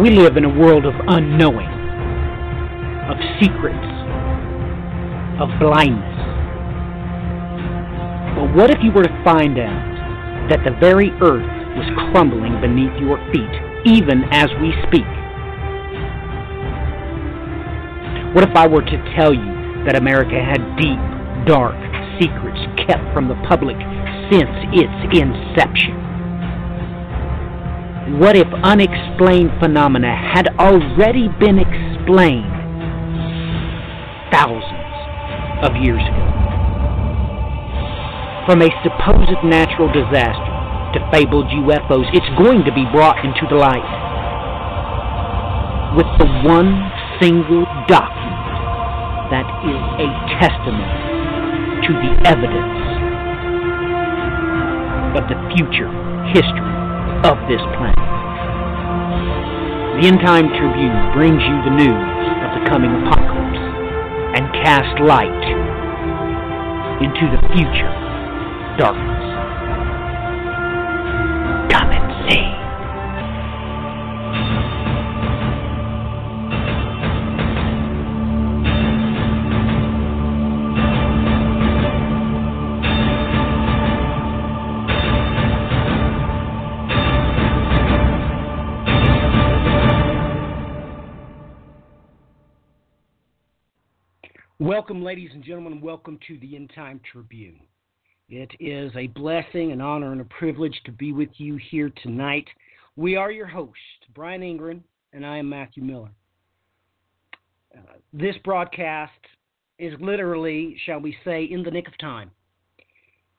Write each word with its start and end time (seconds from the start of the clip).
We 0.00 0.08
live 0.08 0.38
in 0.38 0.46
a 0.46 0.48
world 0.48 0.86
of 0.86 0.94
unknowing, 1.06 1.68
of 3.12 3.16
secrets, 3.36 3.76
of 5.36 5.52
blindness. 5.60 6.16
But 8.32 8.56
what 8.56 8.70
if 8.70 8.78
you 8.82 8.90
were 8.90 9.02
to 9.02 9.22
find 9.22 9.58
out 9.58 10.48
that 10.48 10.64
the 10.64 10.72
very 10.80 11.10
earth 11.20 11.44
was 11.76 11.84
crumbling 12.10 12.58
beneath 12.62 12.96
your 13.04 13.20
feet, 13.36 13.52
even 13.84 14.24
as 14.32 14.48
we 14.64 14.72
speak? 14.88 15.04
What 18.32 18.48
if 18.48 18.56
I 18.56 18.66
were 18.66 18.80
to 18.80 19.14
tell 19.14 19.34
you 19.34 19.84
that 19.84 19.94
America 19.94 20.40
had 20.40 20.56
deep, 20.80 20.96
dark 21.44 21.76
secrets 22.16 22.64
kept 22.88 23.04
from 23.12 23.28
the 23.28 23.36
public 23.46 23.76
since 24.32 24.48
its 24.72 24.96
inception? 25.12 26.11
What 28.02 28.34
if 28.34 28.48
unexplained 28.64 29.52
phenomena 29.60 30.10
had 30.10 30.48
already 30.58 31.28
been 31.38 31.62
explained 31.62 32.50
thousands 34.34 34.90
of 35.62 35.78
years 35.78 36.02
ago? 36.02 36.26
From 38.42 38.58
a 38.58 38.74
supposed 38.82 39.38
natural 39.46 39.86
disaster 39.94 40.50
to 40.98 41.10
fabled 41.14 41.46
UFOs, 41.46 42.10
it's 42.10 42.26
going 42.42 42.64
to 42.66 42.74
be 42.74 42.82
brought 42.90 43.22
into 43.24 43.46
the 43.46 43.54
light. 43.54 43.86
With 45.94 46.10
the 46.18 46.26
one 46.42 46.74
single 47.22 47.62
document 47.86 48.42
that 49.30 49.46
is 49.62 49.78
a 50.02 50.08
testament 50.42 50.90
to 51.86 51.92
the 52.02 52.12
evidence 52.26 52.82
of 55.14 55.22
the 55.30 55.38
future 55.54 55.86
history 56.34 56.71
of 57.24 57.38
this 57.46 57.62
planet. 57.78 58.02
The 60.00 60.08
End 60.08 60.18
Time 60.20 60.48
Tribune 60.58 61.12
brings 61.14 61.38
you 61.38 61.56
the 61.62 61.70
news 61.70 62.24
of 62.42 62.50
the 62.58 62.68
coming 62.68 62.90
apocalypse 62.90 63.62
and 64.34 64.50
cast 64.64 64.98
light 64.98 65.30
into 66.98 67.30
the 67.30 67.38
future 67.54 67.92
darkness. 68.78 69.22
Come 71.70 71.90
and 71.92 72.30
see. 72.30 72.61
Welcome, 94.82 95.04
ladies 95.04 95.30
and 95.32 95.44
gentlemen. 95.44 95.80
Welcome 95.80 96.18
to 96.26 96.36
the 96.38 96.56
End 96.56 96.72
Time 96.74 97.00
Tribune. 97.12 97.60
It 98.28 98.50
is 98.58 98.90
a 98.96 99.06
blessing, 99.06 99.70
an 99.70 99.80
honor, 99.80 100.10
and 100.10 100.20
a 100.20 100.24
privilege 100.24 100.74
to 100.86 100.90
be 100.90 101.12
with 101.12 101.28
you 101.36 101.56
here 101.70 101.92
tonight. 102.02 102.48
We 102.96 103.14
are 103.14 103.30
your 103.30 103.46
hosts, 103.46 103.78
Brian 104.12 104.42
Ingram, 104.42 104.82
and 105.12 105.24
I 105.24 105.38
am 105.38 105.48
Matthew 105.48 105.84
Miller. 105.84 106.10
Uh, 107.72 107.92
this 108.12 108.34
broadcast 108.42 109.12
is 109.78 109.94
literally, 110.00 110.76
shall 110.84 110.98
we 110.98 111.16
say, 111.24 111.44
in 111.44 111.62
the 111.62 111.70
nick 111.70 111.86
of 111.86 111.96
time. 111.98 112.32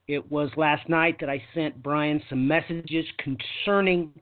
It 0.07 0.31
was 0.31 0.49
last 0.55 0.87
night 0.87 1.17
that 1.19 1.29
I 1.29 1.43
sent 1.53 1.83
Brian 1.83 2.23
some 2.29 2.47
messages 2.47 3.05
concerning 3.17 4.13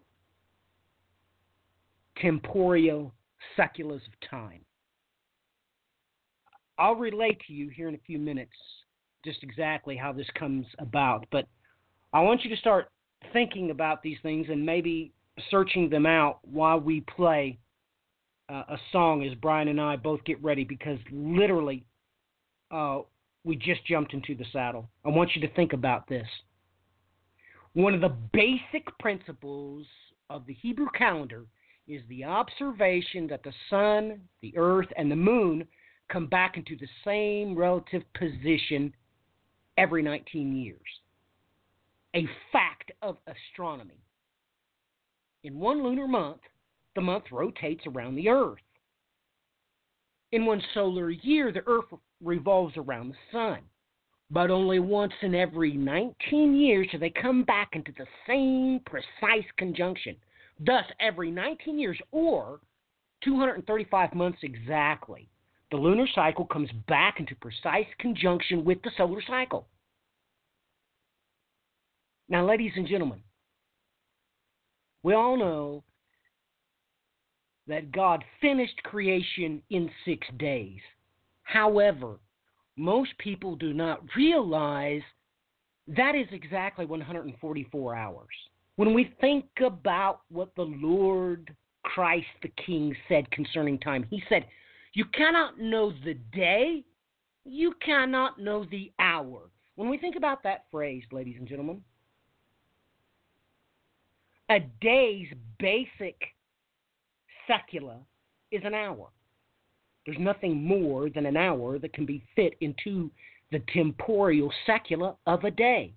temporal 2.20 3.14
seculars 3.55 4.02
of 4.08 4.27
time. 4.27 4.61
I'll 6.81 6.95
relate 6.95 7.39
to 7.45 7.53
you 7.53 7.69
here 7.69 7.87
in 7.87 7.93
a 7.93 7.99
few 8.08 8.17
minutes 8.17 8.55
just 9.23 9.43
exactly 9.43 9.95
how 9.95 10.11
this 10.11 10.25
comes 10.33 10.65
about, 10.80 11.27
but 11.31 11.45
I 12.11 12.21
want 12.21 12.43
you 12.43 12.49
to 12.49 12.58
start 12.58 12.89
thinking 13.31 13.69
about 13.69 14.02
these 14.02 14.17
things 14.23 14.47
and 14.49 14.65
maybe 14.65 15.14
searching 15.52 15.91
them 15.91 16.08
out 16.08 16.39
while 16.41 16.80
we 16.80 17.02
play 17.02 17.59
uh, 18.49 18.64
a 18.67 18.77
song 18.91 19.23
as 19.23 19.36
Brian 19.36 19.67
and 19.67 19.80
I 19.80 19.95
both 19.95 20.23
get 20.23 20.41
ready 20.41 20.64
because 20.64 20.97
literally 21.11 21.86
uh, 22.71 23.02
we 23.43 23.58
just 23.58 23.86
jumped 23.86 24.15
into 24.15 24.33
the 24.33 24.45
saddle. 24.52 24.89
I 25.05 25.09
want 25.09 25.36
you 25.36 25.41
to 25.47 25.53
think 25.53 25.73
about 25.73 26.09
this. 26.09 26.27
One 27.73 27.93
of 27.93 28.02
the 28.02 28.17
basic 28.33 28.87
principles 28.97 29.86
of 30.31 30.47
the 30.47 30.55
Hebrew 30.55 30.87
calendar 30.97 31.45
is 31.87 32.02
the 32.09 32.23
observation 32.23 33.27
that 33.27 33.43
the 33.43 33.53
sun, 33.70 34.21
the 34.41 34.58
earth, 34.58 34.87
and 34.97 35.11
the 35.11 35.15
moon 35.15 35.67
come 36.11 36.27
back 36.27 36.58
into 36.58 36.76
the 36.76 36.88
same 37.05 37.58
relative 37.58 38.04
position 38.14 38.94
every 39.77 40.04
19 40.04 40.55
years. 40.55 40.80
A 42.16 42.27
fact 42.52 42.92
of 43.02 43.17
astronomy. 43.27 44.04
In 45.44 45.58
one 45.60 45.83
lunar 45.83 46.08
month, 46.08 46.42
the 46.95 47.02
month 47.02 47.26
rotates 47.32 47.86
around 47.88 48.16
the 48.16 48.30
Earth. 48.30 48.60
In 50.32 50.45
one 50.45 50.61
solar 50.73 51.10
year, 51.10 51.52
the 51.52 51.64
Earth 51.66 51.86
revolves 52.21 52.76
around 52.77 53.10
the 53.10 53.16
Sun. 53.32 53.60
But 54.30 54.50
only 54.50 54.80
once 54.80 55.14
in 55.21 55.36
every 55.36 55.73
19 55.73 56.55
years 56.55 56.88
do 56.92 56.98
they 56.98 57.10
come 57.10 57.44
back 57.44 57.70
into 57.73 57.92
the 57.98 58.05
same 58.27 58.80
precise 58.86 59.50
conjunction. 59.58 60.16
Thus, 60.60 60.86
every 61.00 61.32
19 61.32 61.80
years, 61.80 62.00
or 62.11 62.60
235 63.23 64.14
months 64.14 64.39
exactly, 64.44 65.27
the 65.71 65.77
lunar 65.77 66.08
cycle 66.14 66.45
comes 66.45 66.70
back 66.87 67.20
into 67.20 67.33
precise 67.36 67.87
conjunction 67.98 68.64
with 68.65 68.82
the 68.83 68.92
solar 68.98 69.21
cycle. 69.26 69.67
Now, 72.30 72.45
ladies 72.45 72.73
and 72.76 72.87
gentlemen, 72.87 73.21
we 75.04 75.14
all 75.14 75.37
know 75.37 75.83
that 77.67 77.92
God 77.92 78.23
finished 78.42 78.82
creation 78.83 79.61
in 79.70 79.89
six 80.05 80.27
days. 80.37 80.80
However, 81.43 82.20
most 82.77 83.17
people 83.17 83.55
do 83.55 83.73
not 83.73 84.02
realize 84.15 85.02
that 85.88 86.15
is 86.15 86.27
exactly 86.32 86.86
144 86.86 87.95
hours. 87.95 88.27
When 88.76 88.93
we 88.93 89.14
think 89.20 89.45
about 89.65 90.21
what 90.30 90.55
the 90.55 90.64
Lord 90.64 91.55
Christ 91.83 92.27
the 92.42 92.52
King 92.65 92.95
said 93.09 93.30
concerning 93.32 93.80
time, 93.80 94.05
he 94.09 94.23
said, 94.30 94.45
you 94.93 95.05
cannot 95.05 95.59
know 95.59 95.93
the 96.03 96.15
day, 96.33 96.83
you 97.45 97.73
cannot 97.83 98.39
know 98.39 98.65
the 98.69 98.91
hour. 98.99 99.49
When 99.75 99.89
we 99.89 99.97
think 99.97 100.15
about 100.15 100.43
that 100.43 100.65
phrase, 100.69 101.03
ladies 101.11 101.37
and 101.39 101.47
gentlemen, 101.47 101.81
a 104.49 104.59
day's 104.81 105.27
basic 105.59 106.17
secula 107.47 107.97
is 108.52 108.61
an 108.65 108.73
hour. 108.73 109.07
There's 110.05 110.19
nothing 110.19 110.61
more 110.61 111.09
than 111.09 111.25
an 111.25 111.37
hour 111.37 111.79
that 111.79 111.93
can 111.93 112.05
be 112.05 112.23
fit 112.35 112.53
into 112.59 113.09
the 113.52 113.61
temporal 113.73 114.52
secula 114.67 115.15
of 115.25 115.43
a 115.43 115.52
day. 115.52 115.93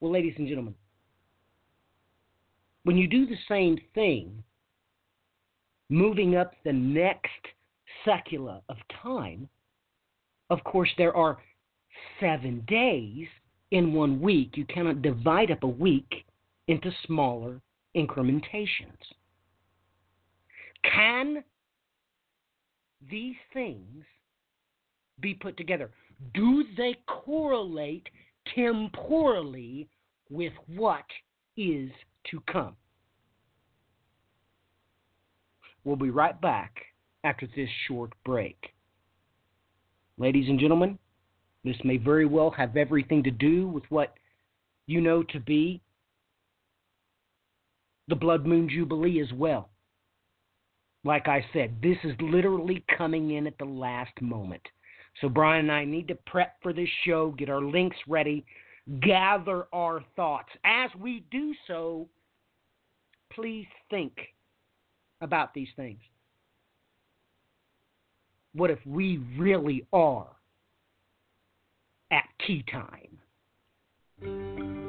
Well, 0.00 0.12
ladies 0.12 0.34
and 0.38 0.48
gentlemen, 0.48 0.74
when 2.84 2.96
you 2.96 3.06
do 3.06 3.26
the 3.26 3.36
same 3.48 3.78
thing 3.94 4.42
moving 5.90 6.36
up 6.36 6.52
the 6.64 6.72
next 6.72 7.28
secula 8.04 8.62
of 8.68 8.76
time, 9.02 9.48
of 10.48 10.64
course, 10.64 10.88
there 10.96 11.14
are 11.14 11.38
seven 12.18 12.64
days 12.66 13.26
in 13.72 13.92
one 13.92 14.20
week. 14.20 14.56
You 14.56 14.64
cannot 14.64 15.02
divide 15.02 15.50
up 15.50 15.62
a 15.62 15.68
week 15.68 16.24
into 16.68 16.90
smaller 17.06 17.60
incrementations. 17.94 18.98
Can 20.84 21.44
these 23.10 23.36
things 23.52 24.04
be 25.20 25.34
put 25.34 25.56
together? 25.56 25.90
Do 26.34 26.64
they 26.76 26.96
correlate 27.06 28.08
temporally 28.54 29.88
with 30.30 30.52
what 30.66 31.04
is 31.56 31.90
to 32.30 32.40
come? 32.50 32.76
We'll 35.84 35.96
be 35.96 36.10
right 36.10 36.38
back 36.40 36.74
after 37.24 37.46
this 37.56 37.68
short 37.86 38.12
break. 38.24 38.56
Ladies 40.18 40.48
and 40.48 40.60
gentlemen, 40.60 40.98
this 41.64 41.76
may 41.84 41.96
very 41.96 42.26
well 42.26 42.50
have 42.50 42.76
everything 42.76 43.22
to 43.24 43.30
do 43.30 43.68
with 43.68 43.84
what 43.88 44.14
you 44.86 45.00
know 45.00 45.22
to 45.24 45.40
be 45.40 45.80
the 48.08 48.16
Blood 48.16 48.44
Moon 48.44 48.68
Jubilee 48.68 49.20
as 49.20 49.32
well. 49.32 49.70
Like 51.04 51.28
I 51.28 51.44
said, 51.52 51.76
this 51.82 51.96
is 52.04 52.12
literally 52.20 52.84
coming 52.98 53.32
in 53.32 53.46
at 53.46 53.56
the 53.58 53.64
last 53.64 54.12
moment. 54.20 54.62
So 55.20 55.28
Brian 55.28 55.66
and 55.66 55.72
I 55.72 55.84
need 55.84 56.08
to 56.08 56.14
prep 56.26 56.56
for 56.62 56.72
this 56.72 56.88
show, 57.04 57.30
get 57.38 57.48
our 57.48 57.62
links 57.62 57.96
ready, 58.06 58.44
gather 59.00 59.66
our 59.72 60.04
thoughts. 60.16 60.50
As 60.64 60.90
we 60.98 61.24
do 61.30 61.54
so, 61.66 62.08
please 63.32 63.66
think 63.88 64.12
about 65.20 65.54
these 65.54 65.68
things? 65.76 66.00
What 68.54 68.70
if 68.70 68.78
we 68.84 69.18
really 69.38 69.86
are 69.92 70.26
at 72.10 72.24
key 72.44 72.64
time? 72.70 74.79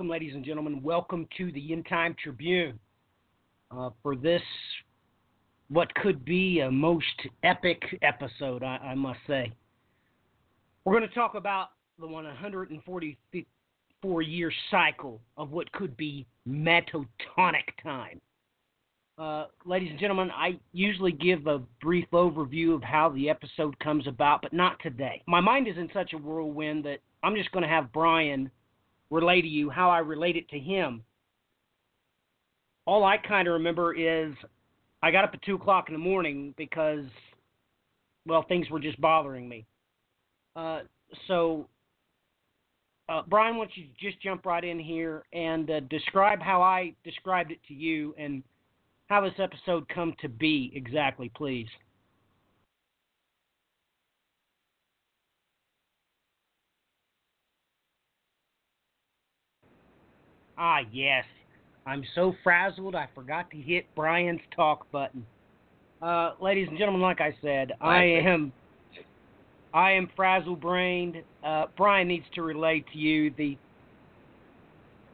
Welcome, 0.00 0.12
ladies 0.12 0.34
and 0.34 0.42
gentlemen. 0.42 0.82
Welcome 0.82 1.28
to 1.36 1.52
the 1.52 1.74
End 1.74 1.84
Time 1.86 2.16
Tribune. 2.22 2.78
Uh, 3.70 3.90
for 4.02 4.16
this, 4.16 4.40
what 5.68 5.94
could 5.96 6.24
be 6.24 6.60
a 6.60 6.70
most 6.70 7.04
epic 7.42 7.82
episode, 8.00 8.62
I, 8.62 8.78
I 8.78 8.94
must 8.94 9.18
say. 9.26 9.52
We're 10.86 10.96
going 10.96 11.06
to 11.06 11.14
talk 11.14 11.34
about 11.34 11.72
the 11.98 12.06
144 12.06 14.22
year 14.22 14.50
cycle 14.70 15.20
of 15.36 15.50
what 15.50 15.70
could 15.72 15.94
be 15.98 16.26
Metotonic 16.48 17.04
time. 17.82 18.22
Uh, 19.18 19.48
ladies 19.66 19.90
and 19.90 20.00
gentlemen, 20.00 20.30
I 20.30 20.58
usually 20.72 21.12
give 21.12 21.46
a 21.46 21.60
brief 21.82 22.06
overview 22.14 22.74
of 22.74 22.82
how 22.82 23.10
the 23.10 23.28
episode 23.28 23.78
comes 23.80 24.06
about, 24.06 24.40
but 24.40 24.54
not 24.54 24.78
today. 24.82 25.22
My 25.26 25.42
mind 25.42 25.68
is 25.68 25.76
in 25.76 25.90
such 25.92 26.14
a 26.14 26.16
whirlwind 26.16 26.86
that 26.86 27.00
I'm 27.22 27.36
just 27.36 27.52
going 27.52 27.64
to 27.64 27.68
have 27.68 27.92
Brian 27.92 28.50
relay 29.10 29.42
to 29.42 29.48
you 29.48 29.70
how 29.70 29.90
I 29.90 29.98
relate 29.98 30.36
it 30.36 30.48
to 30.50 30.58
him. 30.58 31.02
All 32.86 33.04
I 33.04 33.18
kind 33.18 33.46
of 33.46 33.54
remember 33.54 33.94
is 33.94 34.34
I 35.02 35.10
got 35.10 35.24
up 35.24 35.30
at 35.34 35.42
2 35.42 35.56
o'clock 35.56 35.88
in 35.88 35.94
the 35.94 35.98
morning 35.98 36.54
because, 36.56 37.04
well, 38.26 38.44
things 38.48 38.68
were 38.70 38.80
just 38.80 39.00
bothering 39.00 39.48
me. 39.48 39.66
Uh, 40.56 40.80
so, 41.26 41.68
uh, 43.08 43.22
Brian, 43.28 43.56
why 43.56 43.64
don't 43.64 43.76
you 43.76 43.86
just 44.00 44.20
jump 44.20 44.46
right 44.46 44.64
in 44.64 44.78
here 44.78 45.24
and 45.32 45.70
uh, 45.70 45.80
describe 45.90 46.40
how 46.40 46.62
I 46.62 46.94
described 47.04 47.50
it 47.50 47.58
to 47.68 47.74
you 47.74 48.14
and 48.18 48.42
how 49.08 49.20
this 49.20 49.34
episode 49.38 49.88
come 49.88 50.14
to 50.20 50.28
be 50.28 50.72
exactly, 50.74 51.30
please. 51.36 51.66
Ah, 60.62 60.80
yes. 60.92 61.24
I'm 61.86 62.04
so 62.14 62.34
frazzled 62.44 62.94
I 62.94 63.08
forgot 63.14 63.50
to 63.50 63.56
hit 63.56 63.86
Brian's 63.96 64.42
talk 64.54 64.88
button. 64.92 65.24
Uh, 66.02 66.34
ladies 66.38 66.68
and 66.68 66.78
gentlemen, 66.78 67.00
like 67.00 67.22
I 67.22 67.34
said, 67.42 67.72
I 67.80 68.04
am 68.04 68.52
I 69.72 69.92
am 69.92 70.10
frazzle 70.14 70.56
brained. 70.56 71.16
Uh, 71.42 71.66
Brian 71.78 72.08
needs 72.08 72.26
to 72.34 72.42
relate 72.42 72.84
to 72.92 72.98
you 72.98 73.32
the 73.38 73.56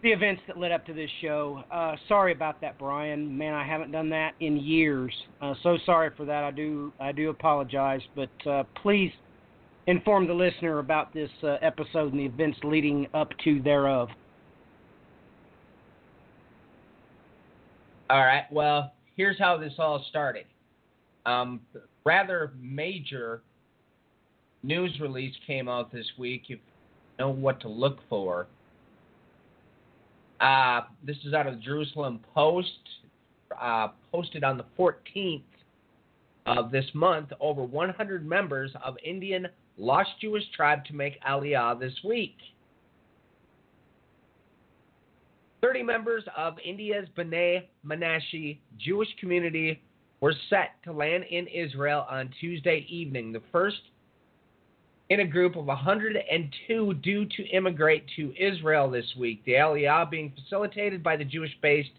the 0.02 0.10
events 0.10 0.42
that 0.48 0.58
led 0.58 0.72
up 0.72 0.84
to 0.86 0.92
this 0.92 1.10
show. 1.22 1.62
Uh, 1.70 1.94
sorry 2.08 2.32
about 2.32 2.60
that, 2.60 2.76
Brian. 2.78 3.36
Man, 3.36 3.54
I 3.54 3.66
haven't 3.66 3.92
done 3.92 4.10
that 4.10 4.34
in 4.40 4.56
years. 4.56 5.14
Uh, 5.40 5.54
so 5.62 5.78
sorry 5.86 6.10
for 6.16 6.24
that. 6.24 6.42
I 6.42 6.50
do 6.50 6.92
I 6.98 7.12
do 7.12 7.30
apologize, 7.30 8.02
but 8.16 8.46
uh, 8.50 8.64
please 8.82 9.12
inform 9.86 10.26
the 10.26 10.34
listener 10.34 10.80
about 10.80 11.14
this 11.14 11.30
uh, 11.44 11.56
episode 11.62 12.12
and 12.12 12.18
the 12.18 12.26
events 12.26 12.58
leading 12.64 13.06
up 13.14 13.30
to 13.44 13.62
thereof. 13.62 14.08
All 18.08 18.24
right. 18.24 18.44
Well, 18.52 18.92
here's 19.16 19.38
how 19.38 19.56
this 19.56 19.72
all 19.78 20.04
started. 20.08 20.46
Um, 21.24 21.60
rather 22.04 22.52
major 22.60 23.42
news 24.62 24.96
release 25.00 25.34
came 25.46 25.68
out 25.68 25.92
this 25.92 26.06
week. 26.18 26.42
If 26.44 26.50
you 26.50 26.58
know 27.18 27.30
what 27.30 27.60
to 27.60 27.68
look 27.68 27.98
for. 28.08 28.46
Uh, 30.40 30.82
this 31.02 31.16
is 31.24 31.34
out 31.34 31.46
of 31.46 31.56
the 31.56 31.60
Jerusalem 31.60 32.20
Post, 32.34 32.68
uh, 33.60 33.88
posted 34.12 34.44
on 34.44 34.56
the 34.58 34.64
14th 34.78 35.42
of 36.44 36.70
this 36.70 36.84
month. 36.94 37.30
Over 37.40 37.64
100 37.64 38.26
members 38.26 38.70
of 38.84 38.96
Indian 39.04 39.48
lost 39.78 40.10
Jewish 40.20 40.44
tribe 40.54 40.84
to 40.86 40.94
make 40.94 41.20
Aliyah 41.22 41.80
this 41.80 41.94
week. 42.04 42.36
30 45.66 45.82
members 45.82 46.22
of 46.36 46.54
India's 46.64 47.08
B'nai 47.18 47.64
Menashe 47.84 48.58
Jewish 48.78 49.08
community 49.18 49.82
were 50.20 50.32
set 50.48 50.74
to 50.84 50.92
land 50.92 51.24
in 51.28 51.48
Israel 51.48 52.06
on 52.08 52.30
Tuesday 52.40 52.86
evening, 52.88 53.32
the 53.32 53.42
first 53.50 53.80
in 55.10 55.20
a 55.20 55.26
group 55.26 55.56
of 55.56 55.64
102 55.64 56.94
due 56.94 57.24
to 57.24 57.42
immigrate 57.48 58.04
to 58.14 58.32
Israel 58.38 58.88
this 58.88 59.06
week. 59.18 59.44
The 59.44 59.54
Aliyah 59.54 60.08
being 60.08 60.32
facilitated 60.40 61.02
by 61.02 61.16
the 61.16 61.24
Jewish 61.24 61.56
based 61.60 61.90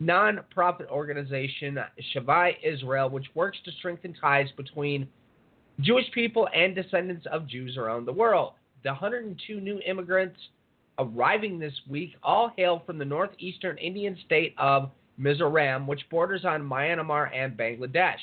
non-profit 0.00 0.88
organization 0.88 1.78
Shavei 2.14 2.54
Israel, 2.64 3.10
which 3.10 3.26
works 3.34 3.58
to 3.66 3.72
strengthen 3.72 4.14
ties 4.14 4.48
between 4.56 5.06
Jewish 5.80 6.10
people 6.12 6.48
and 6.54 6.74
descendants 6.74 7.26
of 7.30 7.46
Jews 7.46 7.76
around 7.76 8.06
the 8.06 8.12
world. 8.12 8.54
The 8.84 8.90
102 8.90 9.60
new 9.60 9.80
immigrants 9.86 10.38
arriving 11.02 11.58
this 11.58 11.74
week 11.88 12.14
all 12.22 12.52
hail 12.56 12.82
from 12.86 12.98
the 12.98 13.04
northeastern 13.04 13.78
Indian 13.78 14.16
state 14.24 14.54
of 14.58 14.90
Mizoram, 15.18 15.86
which 15.86 16.08
borders 16.10 16.44
on 16.44 16.62
Myanmar 16.62 17.34
and 17.34 17.56
Bangladesh, 17.56 18.14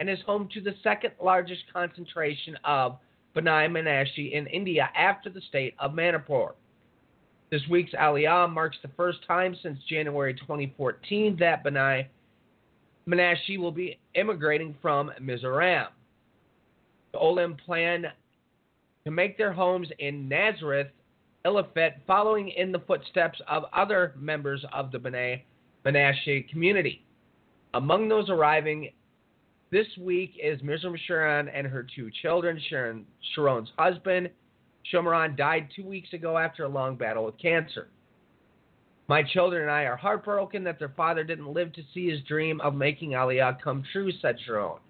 and 0.00 0.08
is 0.08 0.18
home 0.26 0.48
to 0.52 0.60
the 0.60 0.74
second 0.82 1.12
largest 1.22 1.62
concentration 1.72 2.56
of 2.64 2.98
B'nai 3.36 3.68
Menashe 3.70 4.32
in 4.32 4.46
India 4.46 4.90
after 4.96 5.30
the 5.30 5.40
state 5.42 5.74
of 5.78 5.94
Manipur. 5.94 6.54
This 7.50 7.62
week's 7.70 7.92
Aliyah 7.92 8.52
marks 8.52 8.76
the 8.82 8.90
first 8.96 9.18
time 9.26 9.56
since 9.62 9.78
January 9.88 10.34
2014 10.34 11.36
that 11.40 11.64
B'nai 11.64 12.06
Menashe 13.08 13.58
will 13.58 13.72
be 13.72 13.98
immigrating 14.14 14.74
from 14.82 15.10
Mizoram. 15.20 15.88
The 17.12 17.18
Olim 17.18 17.56
plan 17.56 18.06
to 19.04 19.10
make 19.10 19.38
their 19.38 19.52
homes 19.52 19.88
in 19.98 20.28
Nazareth 20.28 20.88
Eliphet, 21.48 21.94
following 22.06 22.50
in 22.50 22.72
the 22.72 22.80
footsteps 22.80 23.40
of 23.48 23.64
other 23.72 24.14
members 24.18 24.62
of 24.72 24.92
the 24.92 24.98
B'nai 24.98 25.42
Menashe 25.84 26.48
community. 26.50 27.06
Among 27.72 28.08
those 28.08 28.28
arriving 28.28 28.90
this 29.70 29.86
week 29.98 30.32
is 30.42 30.62
Miriam 30.62 30.94
Sharon 31.06 31.48
and 31.48 31.66
her 31.66 31.86
two 31.94 32.10
children. 32.22 32.60
Sharon, 32.68 33.06
Sharon's 33.34 33.70
husband, 33.78 34.28
Shomron, 34.92 35.36
died 35.36 35.68
two 35.74 35.86
weeks 35.86 36.12
ago 36.12 36.36
after 36.36 36.64
a 36.64 36.68
long 36.68 36.96
battle 36.96 37.24
with 37.24 37.38
cancer. 37.38 37.88
My 39.08 39.22
children 39.22 39.62
and 39.62 39.70
I 39.70 39.84
are 39.84 39.96
heartbroken 39.96 40.64
that 40.64 40.78
their 40.78 40.92
father 40.96 41.24
didn't 41.24 41.52
live 41.52 41.72
to 41.72 41.82
see 41.94 42.10
his 42.10 42.20
dream 42.28 42.60
of 42.60 42.74
making 42.74 43.12
Aliyah 43.12 43.60
come 43.62 43.82
true, 43.90 44.12
said 44.20 44.36
Sharon. 44.44 44.80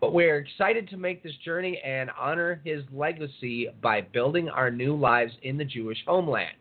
But 0.00 0.14
we 0.14 0.26
are 0.26 0.38
excited 0.38 0.88
to 0.90 0.96
make 0.96 1.22
this 1.22 1.34
journey 1.44 1.80
and 1.84 2.10
honor 2.18 2.60
his 2.64 2.84
legacy 2.92 3.68
by 3.82 4.02
building 4.02 4.48
our 4.48 4.70
new 4.70 4.94
lives 4.94 5.32
in 5.42 5.58
the 5.58 5.64
Jewish 5.64 5.98
homeland. 6.06 6.56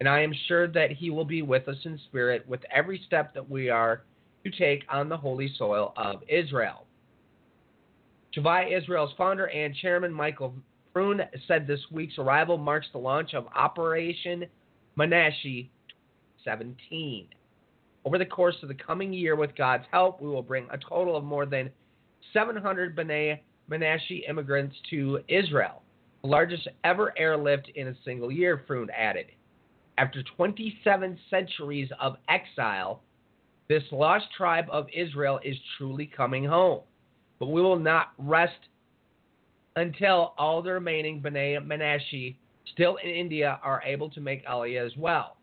And 0.00 0.08
I 0.08 0.20
am 0.20 0.34
sure 0.48 0.66
that 0.68 0.90
he 0.90 1.10
will 1.10 1.24
be 1.24 1.42
with 1.42 1.68
us 1.68 1.76
in 1.84 1.98
spirit 2.08 2.46
with 2.48 2.60
every 2.74 3.00
step 3.06 3.32
that 3.34 3.48
we 3.48 3.70
are 3.70 4.02
to 4.44 4.50
take 4.50 4.84
on 4.90 5.08
the 5.08 5.16
holy 5.16 5.52
soil 5.56 5.92
of 5.96 6.22
Israel. 6.28 6.86
Shavei 8.36 8.76
Israel's 8.76 9.12
founder 9.16 9.46
and 9.46 9.74
chairman 9.76 10.12
Michael 10.12 10.54
Freund 10.92 11.22
said 11.48 11.66
this 11.66 11.80
week's 11.90 12.18
arrival 12.18 12.58
marks 12.58 12.86
the 12.92 12.98
launch 12.98 13.32
of 13.34 13.46
Operation 13.54 14.44
Menashe 14.98 15.68
17. 16.44 17.28
Over 18.04 18.18
the 18.18 18.26
course 18.26 18.56
of 18.62 18.68
the 18.68 18.74
coming 18.74 19.12
year, 19.12 19.36
with 19.36 19.56
God's 19.56 19.84
help, 19.90 20.20
we 20.20 20.28
will 20.28 20.42
bring 20.42 20.66
a 20.70 20.78
total 20.78 21.16
of 21.16 21.24
more 21.24 21.46
than 21.46 21.70
700 22.32 22.96
B'nai 22.96 23.40
Menashe 23.70 24.28
immigrants 24.28 24.76
to 24.90 25.20
Israel, 25.28 25.82
the 26.22 26.28
largest 26.28 26.68
ever 26.84 27.12
airlift 27.18 27.70
in 27.74 27.88
a 27.88 27.94
single 28.04 28.30
year, 28.30 28.62
Freund 28.66 28.90
added. 28.96 29.26
After 29.98 30.22
27 30.36 31.18
centuries 31.30 31.90
of 32.00 32.16
exile, 32.28 33.00
this 33.68 33.82
lost 33.90 34.26
tribe 34.36 34.66
of 34.70 34.86
Israel 34.94 35.40
is 35.44 35.56
truly 35.76 36.06
coming 36.06 36.44
home. 36.44 36.82
But 37.38 37.46
we 37.46 37.60
will 37.60 37.78
not 37.78 38.12
rest 38.18 38.68
until 39.74 40.34
all 40.38 40.62
the 40.62 40.72
remaining 40.72 41.20
B'nai 41.20 41.58
Menashe 41.66 42.36
still 42.72 42.96
in 43.02 43.10
India 43.10 43.58
are 43.62 43.82
able 43.84 44.10
to 44.10 44.20
make 44.20 44.46
Aliyah 44.46 44.86
as 44.86 44.96
well. 44.96 45.36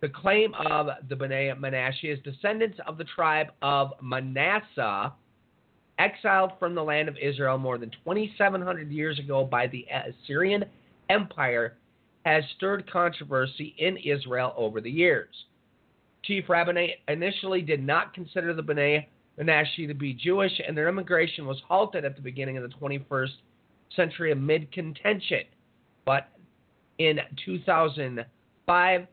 The 0.00 0.08
claim 0.08 0.54
of 0.54 0.88
the 1.08 1.14
B'nai 1.14 1.58
Menashe 1.58 2.04
is 2.04 2.18
descendants 2.24 2.78
of 2.86 2.98
the 2.98 3.04
tribe 3.04 3.48
of 3.62 3.92
Manasseh, 4.02 5.12
exiled 6.00 6.52
from 6.58 6.74
the 6.74 6.82
land 6.82 7.08
of 7.08 7.16
Israel 7.20 7.58
more 7.58 7.78
than 7.78 7.90
2,700 7.90 8.90
years 8.90 9.18
ago 9.18 9.44
by 9.44 9.66
the 9.66 9.86
Assyrian 9.92 10.64
Empire, 11.10 11.76
has 12.24 12.42
stirred 12.56 12.90
controversy 12.90 13.74
in 13.78 13.96
Israel 13.98 14.54
over 14.56 14.80
the 14.80 14.90
years. 14.90 15.28
Chief 16.24 16.44
Rabbinate 16.48 16.96
initially 17.08 17.62
did 17.62 17.82
not 17.84 18.14
consider 18.14 18.54
the 18.54 18.62
B'nai 18.62 19.06
Menashe 19.38 19.86
to 19.88 19.94
be 19.94 20.12
Jewish, 20.12 20.52
and 20.66 20.76
their 20.76 20.88
immigration 20.88 21.46
was 21.46 21.60
halted 21.66 22.04
at 22.04 22.16
the 22.16 22.22
beginning 22.22 22.56
of 22.56 22.62
the 22.62 22.76
21st 22.76 23.30
century 23.96 24.32
amid 24.32 24.70
contention. 24.72 25.44
But 26.04 26.28
in 26.98 27.18
2005, 27.44 29.06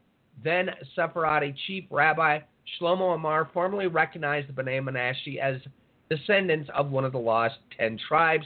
then 0.44 0.70
Sephardi 0.96 1.56
Chief 1.66 1.86
Rabbi 1.90 2.40
Shlomo 2.80 3.16
Amar 3.16 3.50
formally 3.54 3.88
recognized 3.88 4.50
the 4.50 4.54
B'nai 4.54 4.82
Menashe 4.82 5.38
as 5.38 5.62
descendants 6.10 6.70
of 6.74 6.92
one 6.92 7.06
of 7.06 7.12
the 7.12 7.18
lost 7.18 7.56
ten 7.78 8.00
tribes, 8.08 8.46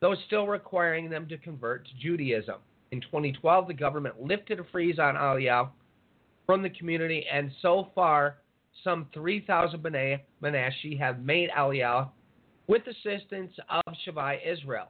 though 0.00 0.14
still 0.26 0.46
requiring 0.46 1.10
them 1.10 1.26
to 1.28 1.38
convert 1.38 1.86
to 1.86 1.90
Judaism. 2.00 2.56
In 2.90 3.00
2012, 3.00 3.68
the 3.68 3.74
government 3.74 4.22
lifted 4.22 4.60
a 4.60 4.64
freeze 4.64 4.98
on 4.98 5.14
Aliyah 5.14 5.68
from 6.46 6.62
the 6.62 6.70
community, 6.70 7.26
and 7.30 7.50
so 7.60 7.88
far, 7.94 8.36
some 8.84 9.06
3,000 9.12 9.80
B'nai 9.82 10.20
Menashe 10.42 10.98
have 10.98 11.20
made 11.20 11.50
Aliyah 11.50 12.08
with 12.68 12.82
assistance 12.86 13.52
of 13.68 13.82
Shavei 14.06 14.38
Israel. 14.46 14.88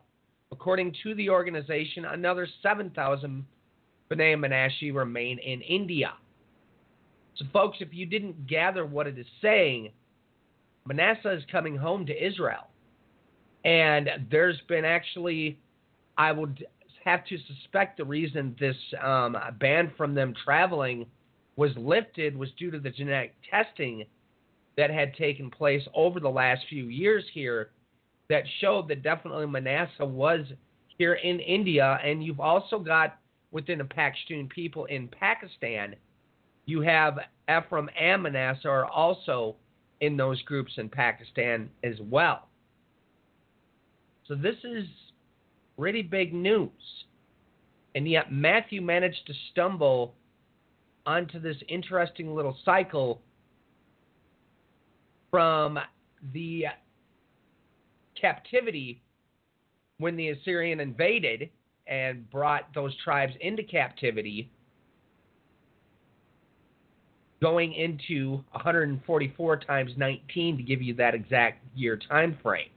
According 0.52 0.94
to 1.02 1.14
the 1.14 1.28
organization, 1.30 2.04
another 2.04 2.46
7,000 2.62 3.44
B'nai 4.10 4.36
Menashe 4.36 4.94
remain 4.94 5.38
in 5.38 5.60
India. 5.62 6.12
So, 7.36 7.44
folks, 7.52 7.78
if 7.80 7.88
you 7.92 8.06
didn't 8.06 8.46
gather 8.46 8.84
what 8.84 9.06
it 9.06 9.18
is 9.18 9.26
saying, 9.40 9.90
Manasseh 10.88 11.36
is 11.36 11.44
coming 11.52 11.76
home 11.76 12.06
to 12.06 12.26
Israel. 12.26 12.66
And 13.64 14.08
there's 14.30 14.60
been 14.68 14.84
actually, 14.84 15.58
I 16.16 16.32
would 16.32 16.64
have 17.04 17.24
to 17.26 17.38
suspect 17.46 17.98
the 17.98 18.04
reason 18.04 18.56
this 18.58 18.76
um, 19.02 19.36
ban 19.60 19.92
from 19.96 20.14
them 20.14 20.34
traveling 20.44 21.06
was 21.56 21.72
lifted 21.76 22.36
was 22.36 22.48
due 22.58 22.70
to 22.70 22.78
the 22.78 22.90
genetic 22.90 23.34
testing 23.50 24.04
that 24.76 24.90
had 24.90 25.14
taken 25.14 25.50
place 25.50 25.82
over 25.94 26.20
the 26.20 26.28
last 26.28 26.62
few 26.68 26.84
years 26.84 27.24
here 27.34 27.70
that 28.30 28.44
showed 28.60 28.88
that 28.88 29.02
definitely 29.02 29.46
Manasseh 29.46 30.04
was 30.04 30.46
here 30.98 31.14
in 31.14 31.40
India. 31.40 31.98
And 32.04 32.22
you've 32.24 32.40
also 32.40 32.78
got 32.78 33.18
within 33.50 33.78
the 33.78 33.84
Pashtun 33.84 34.48
people 34.48 34.84
in 34.86 35.08
Pakistan, 35.08 35.96
you 36.66 36.80
have 36.82 37.18
Ephraim 37.50 37.90
and 37.98 38.22
Manasseh 38.22 38.68
are 38.68 38.86
also 38.86 39.56
in 40.00 40.16
those 40.16 40.40
groups 40.42 40.72
in 40.76 40.88
Pakistan 40.88 41.68
as 41.82 41.94
well. 42.00 42.48
So 44.26 44.34
this 44.34 44.56
is 44.62 44.86
pretty 45.78 46.02
big 46.02 46.34
news. 46.34 46.70
And 47.94 48.08
yet 48.08 48.30
Matthew 48.32 48.82
managed 48.82 49.26
to 49.26 49.32
stumble 49.50 50.14
onto 51.06 51.40
this 51.40 51.56
interesting 51.68 52.34
little 52.34 52.56
cycle 52.64 53.22
from 55.30 55.78
the 56.32 56.66
captivity 58.20 59.00
when 59.98 60.16
the 60.16 60.28
Assyrian 60.28 60.80
invaded 60.80 61.50
and 61.86 62.30
brought 62.30 62.72
those 62.74 62.94
tribes 63.02 63.32
into 63.40 63.62
captivity 63.62 64.50
going 67.40 67.72
into 67.74 68.42
144 68.52 69.56
times 69.58 69.92
19 69.96 70.56
to 70.56 70.62
give 70.62 70.82
you 70.82 70.94
that 70.94 71.14
exact 71.14 71.64
year 71.74 71.96
time 72.08 72.36
frame. 72.42 72.70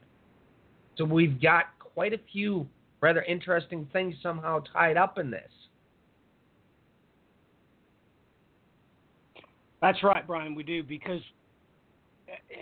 So 0.97 1.05
we've 1.05 1.41
got 1.41 1.65
quite 1.79 2.13
a 2.13 2.19
few 2.31 2.67
rather 3.01 3.23
interesting 3.23 3.87
things 3.91 4.15
somehow 4.21 4.61
tied 4.71 4.97
up 4.97 5.17
in 5.17 5.31
this. 5.31 5.49
That's 9.81 10.03
right, 10.03 10.25
Brian. 10.27 10.53
We 10.53 10.61
do 10.61 10.83
because, 10.83 11.21
eh, 12.29 12.55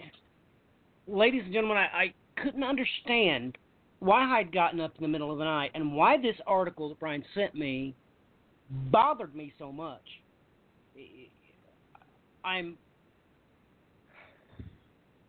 ladies 1.06 1.42
and 1.44 1.54
gentlemen, 1.54 1.78
I, 1.78 2.04
I 2.04 2.14
couldn't 2.42 2.64
understand 2.64 3.58
why 4.00 4.40
I'd 4.40 4.54
gotten 4.54 4.80
up 4.80 4.94
in 4.98 5.02
the 5.02 5.10
middle 5.10 5.32
of 5.32 5.38
the 5.38 5.44
night 5.44 5.72
and 5.74 5.94
why 5.94 6.18
this 6.18 6.38
article 6.48 6.88
that 6.88 7.00
Brian 7.00 7.24
sent 7.36 7.54
me 7.56 7.94
bothered 8.92 9.36
me 9.36 9.54
so 9.60 9.72
much. 9.72 10.02
I'm 12.44 12.78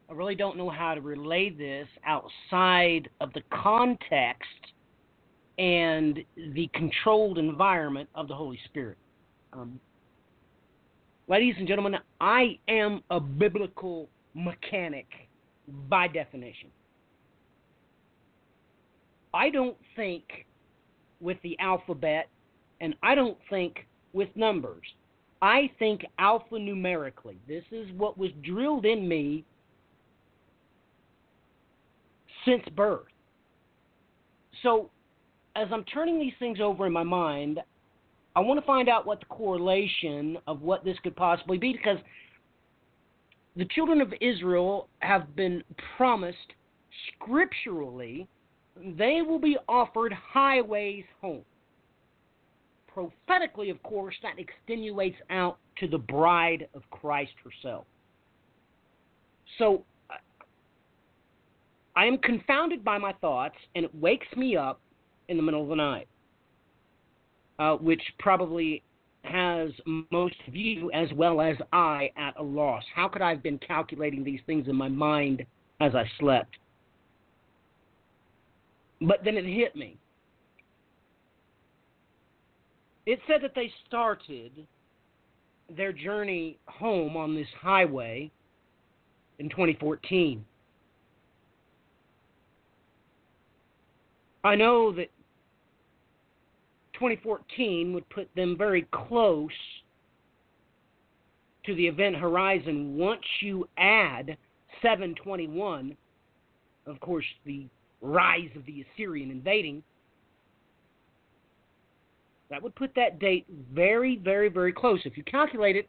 I 0.08 0.12
really 0.12 0.34
don't 0.34 0.56
know 0.56 0.68
how 0.68 0.94
to 0.94 1.00
relay 1.00 1.50
this 1.50 1.86
outside 2.04 3.08
of 3.20 3.32
the 3.32 3.42
context 3.52 4.48
and 5.56 6.18
the 6.36 6.68
controlled 6.74 7.38
environment 7.38 8.08
of 8.16 8.26
the 8.26 8.34
Holy 8.34 8.58
Spirit. 8.64 8.98
Um, 9.52 9.78
ladies 11.28 11.54
and 11.58 11.68
gentlemen, 11.68 11.94
I 12.20 12.58
am 12.66 13.04
a 13.10 13.20
biblical 13.20 14.08
mechanic 14.34 15.06
by 15.88 16.08
definition. 16.08 16.70
I 19.32 19.48
don't 19.48 19.76
think 19.94 20.24
with 21.20 21.36
the 21.42 21.56
alphabet 21.60 22.28
and 22.80 22.96
I 23.00 23.14
don't 23.14 23.38
think 23.48 23.86
with 24.12 24.28
numbers. 24.34 24.86
I 25.42 25.70
think 25.78 26.04
alphanumerically. 26.18 27.36
This 27.48 27.64
is 27.70 27.88
what 27.96 28.18
was 28.18 28.30
drilled 28.42 28.84
in 28.84 29.08
me 29.08 29.44
since 32.44 32.62
birth. 32.76 33.06
So, 34.62 34.90
as 35.56 35.68
I'm 35.72 35.84
turning 35.84 36.18
these 36.18 36.34
things 36.38 36.58
over 36.60 36.86
in 36.86 36.92
my 36.92 37.02
mind, 37.02 37.60
I 38.36 38.40
want 38.40 38.60
to 38.60 38.66
find 38.66 38.88
out 38.88 39.06
what 39.06 39.20
the 39.20 39.26
correlation 39.26 40.38
of 40.46 40.62
what 40.62 40.84
this 40.84 40.96
could 41.02 41.16
possibly 41.16 41.58
be 41.58 41.72
because 41.72 41.98
the 43.56 43.64
children 43.64 44.00
of 44.00 44.12
Israel 44.20 44.88
have 45.00 45.34
been 45.34 45.64
promised 45.96 46.36
scripturally 47.14 48.28
they 48.98 49.22
will 49.22 49.38
be 49.38 49.56
offered 49.68 50.12
highways 50.12 51.04
home. 51.20 51.44
Prophetically, 52.92 53.70
of 53.70 53.82
course, 53.82 54.14
that 54.22 54.38
extenuates 54.38 55.16
out 55.30 55.58
to 55.78 55.86
the 55.86 55.98
bride 55.98 56.68
of 56.74 56.82
Christ 56.90 57.32
herself. 57.44 57.86
So 59.58 59.84
I 61.96 62.06
am 62.06 62.18
confounded 62.18 62.84
by 62.84 62.98
my 62.98 63.12
thoughts, 63.20 63.56
and 63.74 63.84
it 63.84 63.94
wakes 63.94 64.26
me 64.36 64.56
up 64.56 64.80
in 65.28 65.36
the 65.36 65.42
middle 65.42 65.62
of 65.62 65.68
the 65.68 65.76
night, 65.76 66.08
uh, 67.58 67.76
which 67.76 68.02
probably 68.18 68.82
has 69.22 69.70
most 70.10 70.36
of 70.48 70.56
you 70.56 70.90
as 70.92 71.08
well 71.14 71.40
as 71.40 71.56
I 71.72 72.10
at 72.16 72.34
a 72.38 72.42
loss. 72.42 72.82
How 72.94 73.06
could 73.06 73.22
I 73.22 73.30
have 73.30 73.42
been 73.42 73.58
calculating 73.58 74.24
these 74.24 74.40
things 74.46 74.66
in 74.66 74.74
my 74.74 74.88
mind 74.88 75.44
as 75.80 75.94
I 75.94 76.04
slept? 76.18 76.56
But 79.00 79.22
then 79.24 79.36
it 79.36 79.44
hit 79.44 79.76
me. 79.76 79.99
It 83.10 83.18
said 83.26 83.42
that 83.42 83.56
they 83.56 83.72
started 83.88 84.52
their 85.76 85.92
journey 85.92 86.60
home 86.66 87.16
on 87.16 87.34
this 87.34 87.48
highway 87.60 88.30
in 89.40 89.48
2014. 89.48 90.44
I 94.44 94.54
know 94.54 94.92
that 94.92 95.10
2014 96.92 97.92
would 97.94 98.08
put 98.10 98.28
them 98.36 98.56
very 98.56 98.86
close 98.92 99.50
to 101.66 101.74
the 101.74 101.88
event 101.88 102.14
horizon 102.14 102.96
once 102.96 103.24
you 103.40 103.68
add 103.76 104.36
721. 104.82 105.96
Of 106.86 107.00
course, 107.00 107.26
the 107.44 107.66
rise 108.00 108.50
of 108.54 108.64
the 108.66 108.84
Assyrian 108.94 109.32
invading. 109.32 109.82
That 112.50 112.62
would 112.62 112.74
put 112.74 112.94
that 112.96 113.18
date 113.20 113.46
very, 113.72 114.16
very, 114.16 114.48
very 114.48 114.72
close. 114.72 115.00
If 115.04 115.16
you 115.16 115.22
calculate 115.24 115.76
it, 115.76 115.88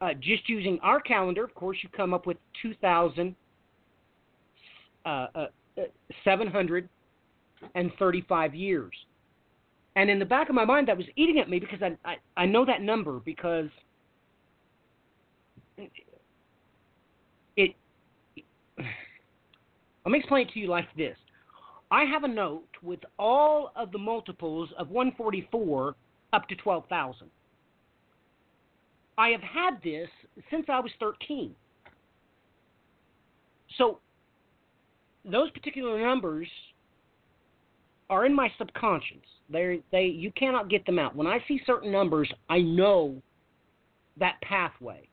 uh, 0.00 0.14
just 0.14 0.48
using 0.48 0.78
our 0.82 1.00
calendar, 1.00 1.42
of 1.42 1.52
course, 1.54 1.78
you 1.82 1.88
come 1.88 2.14
up 2.14 2.24
with 2.26 2.36
2,735 2.62 3.36
uh, 5.04 5.26
uh, 8.34 8.48
years. 8.52 8.92
And 9.96 10.08
in 10.08 10.20
the 10.20 10.24
back 10.24 10.48
of 10.48 10.54
my 10.54 10.64
mind, 10.64 10.86
that 10.86 10.96
was 10.96 11.06
eating 11.16 11.40
at 11.40 11.50
me 11.50 11.58
because 11.58 11.82
I, 11.82 11.96
I, 12.08 12.16
I 12.36 12.46
know 12.46 12.64
that 12.64 12.80
number 12.82 13.18
because 13.24 13.68
it, 15.76 15.90
it 17.56 17.74
let 18.78 18.86
me 20.12 20.20
explain 20.20 20.46
it 20.46 20.52
to 20.52 20.60
you 20.60 20.68
like 20.68 20.86
this. 20.96 21.16
I 21.90 22.04
have 22.04 22.24
a 22.24 22.28
note 22.28 22.68
with 22.82 23.00
all 23.18 23.72
of 23.76 23.92
the 23.92 23.98
multiples 23.98 24.68
of 24.78 24.90
144 24.90 25.94
up 26.32 26.48
to 26.48 26.56
12,000. 26.56 27.28
I 29.16 29.28
have 29.30 29.40
had 29.40 29.82
this 29.82 30.08
since 30.50 30.66
I 30.68 30.80
was 30.80 30.92
13. 31.00 31.54
So 33.76 33.98
those 35.24 35.50
particular 35.50 36.00
numbers 36.00 36.48
are 38.10 38.26
in 38.26 38.34
my 38.34 38.50
subconscious. 38.58 39.16
They 39.50 39.80
they 39.90 40.04
you 40.04 40.30
cannot 40.32 40.70
get 40.70 40.86
them 40.86 40.98
out. 40.98 41.16
When 41.16 41.26
I 41.26 41.38
see 41.48 41.60
certain 41.66 41.90
numbers, 41.90 42.30
I 42.48 42.60
know 42.60 43.20
that 44.18 44.40
pathway. 44.42 45.08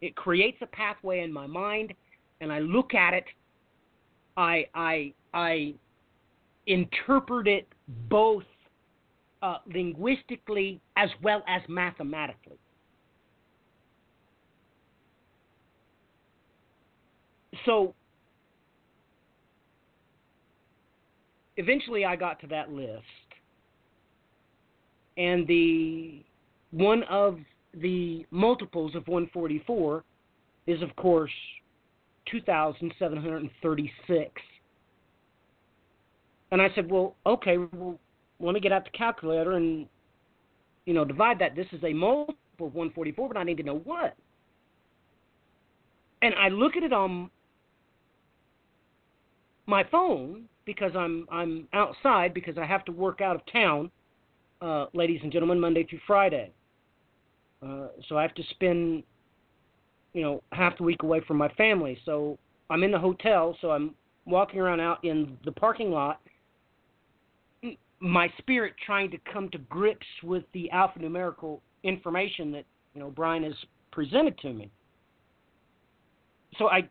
It 0.00 0.14
creates 0.14 0.58
a 0.60 0.66
pathway 0.66 1.20
in 1.20 1.32
my 1.32 1.46
mind 1.46 1.94
and 2.40 2.52
I 2.52 2.60
look 2.60 2.94
at 2.94 3.14
it 3.14 3.24
I 4.38 4.66
I 4.74 5.12
I 5.34 5.74
interpret 6.68 7.48
it 7.48 7.66
both 8.08 8.44
uh, 9.42 9.58
linguistically 9.66 10.80
as 10.96 11.10
well 11.22 11.42
as 11.48 11.62
mathematically. 11.68 12.58
So 17.64 17.94
eventually 21.56 22.04
I 22.04 22.14
got 22.14 22.40
to 22.40 22.46
that 22.48 22.70
list. 22.70 23.02
and 25.18 25.46
the 25.46 26.24
one 26.70 27.02
of 27.04 27.38
the 27.74 28.24
multiples 28.30 28.94
of 28.94 29.06
144 29.08 30.02
is, 30.66 30.80
of 30.80 30.96
course, 30.96 31.30
2,736. 32.30 34.30
And 36.50 36.62
I 36.62 36.68
said, 36.74 36.90
well, 36.90 37.14
okay, 37.26 37.58
well, 37.58 37.98
let 38.40 38.54
me 38.54 38.60
get 38.60 38.72
out 38.72 38.84
the 38.84 38.90
calculator 38.90 39.52
and, 39.52 39.86
you 40.86 40.94
know, 40.94 41.04
divide 41.04 41.38
that. 41.40 41.54
This 41.54 41.66
is 41.72 41.82
a 41.84 41.92
multiple 41.92 42.36
of 42.60 42.74
144, 42.74 43.28
but 43.28 43.36
I 43.36 43.42
need 43.44 43.58
to 43.58 43.62
know 43.62 43.78
what. 43.78 44.14
And 46.22 46.34
I 46.34 46.48
look 46.48 46.76
at 46.76 46.82
it 46.82 46.92
on 46.92 47.30
my 49.66 49.84
phone 49.84 50.48
because 50.64 50.92
I'm 50.96 51.26
I'm 51.30 51.68
outside 51.72 52.34
because 52.34 52.58
I 52.58 52.64
have 52.64 52.84
to 52.86 52.92
work 52.92 53.20
out 53.20 53.36
of 53.36 53.42
town, 53.52 53.90
uh, 54.60 54.86
ladies 54.94 55.20
and 55.22 55.30
gentlemen, 55.30 55.60
Monday 55.60 55.84
through 55.84 56.00
Friday. 56.06 56.50
Uh, 57.62 57.88
so 58.08 58.16
I 58.16 58.22
have 58.22 58.34
to 58.34 58.42
spend, 58.50 59.02
you 60.14 60.22
know, 60.22 60.42
half 60.52 60.76
the 60.78 60.84
week 60.84 61.02
away 61.02 61.20
from 61.26 61.36
my 61.36 61.48
family. 61.50 61.98
So 62.04 62.38
I'm 62.70 62.82
in 62.82 62.90
the 62.90 62.98
hotel, 62.98 63.56
so 63.60 63.70
I'm 63.70 63.94
walking 64.26 64.60
around 64.60 64.80
out 64.80 65.04
in 65.04 65.36
the 65.44 65.52
parking 65.52 65.90
lot. 65.90 66.20
My 68.00 68.32
spirit 68.38 68.74
trying 68.84 69.10
to 69.10 69.18
come 69.32 69.48
to 69.50 69.58
grips 69.58 70.06
with 70.22 70.44
the 70.52 70.70
alphanumerical 70.72 71.60
information 71.82 72.52
that 72.52 72.64
you 72.94 73.00
know 73.00 73.10
Brian 73.10 73.42
has 73.42 73.54
presented 73.90 74.38
to 74.38 74.52
me. 74.52 74.70
So 76.58 76.68
I 76.68 76.88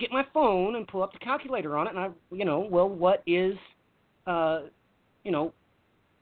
get 0.00 0.10
my 0.10 0.24
phone 0.32 0.76
and 0.76 0.88
pull 0.88 1.02
up 1.02 1.12
the 1.12 1.18
calculator 1.18 1.76
on 1.76 1.86
it, 1.86 1.90
and 1.90 1.98
I, 1.98 2.08
you 2.32 2.44
know, 2.44 2.60
well, 2.60 2.88
what 2.88 3.22
is, 3.26 3.54
uh, 4.26 4.62
you 5.24 5.30
know, 5.30 5.52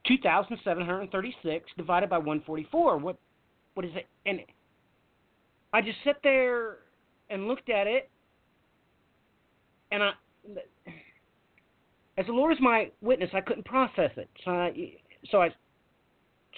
2,736 0.06 1.70
divided 1.76 2.10
by 2.10 2.18
144? 2.18 2.98
What 2.98 3.16
what 3.74 3.86
is 3.86 3.92
it? 3.94 4.06
And 4.26 4.40
I 5.72 5.80
just 5.80 5.98
sat 6.02 6.16
there 6.24 6.78
and 7.30 7.46
looked 7.46 7.70
at 7.70 7.86
it, 7.86 8.10
and 9.92 10.02
I, 10.02 10.10
as 12.18 12.26
the 12.26 12.32
Lord 12.32 12.52
is 12.52 12.58
my 12.60 12.90
witness, 13.00 13.30
I 13.32 13.40
couldn't 13.40 13.64
process 13.64 14.10
it. 14.16 14.28
So 14.44 14.50
I, 14.50 14.72
so 15.30 15.40
I 15.40 15.50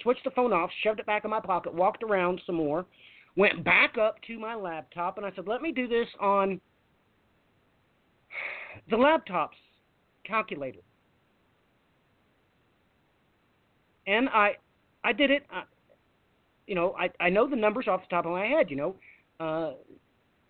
switched 0.01 0.23
the 0.23 0.31
phone 0.31 0.51
off, 0.51 0.71
shoved 0.83 0.99
it 0.99 1.05
back 1.05 1.23
in 1.23 1.29
my 1.29 1.39
pocket, 1.39 1.73
walked 1.73 2.03
around 2.03 2.41
some 2.45 2.55
more, 2.55 2.85
went 3.37 3.63
back 3.63 3.97
up 3.97 4.15
to 4.25 4.39
my 4.39 4.55
laptop, 4.55 5.17
and 5.17 5.25
I 5.25 5.31
said, 5.35 5.47
"Let 5.47 5.61
me 5.61 5.71
do 5.71 5.87
this 5.87 6.07
on 6.19 6.59
the 8.89 8.97
laptop's 8.97 9.57
calculator." 10.25 10.79
And 14.07 14.29
I, 14.29 14.55
I 15.03 15.13
did 15.13 15.29
it. 15.29 15.43
I, 15.51 15.63
you 16.65 16.73
know, 16.73 16.95
I 16.99 17.09
I 17.23 17.29
know 17.29 17.47
the 17.47 17.55
numbers 17.55 17.87
off 17.87 18.01
the 18.01 18.15
top 18.15 18.25
of 18.25 18.31
my 18.31 18.45
head. 18.47 18.69
You 18.69 18.77
know, 18.77 18.95
uh, 19.39 19.73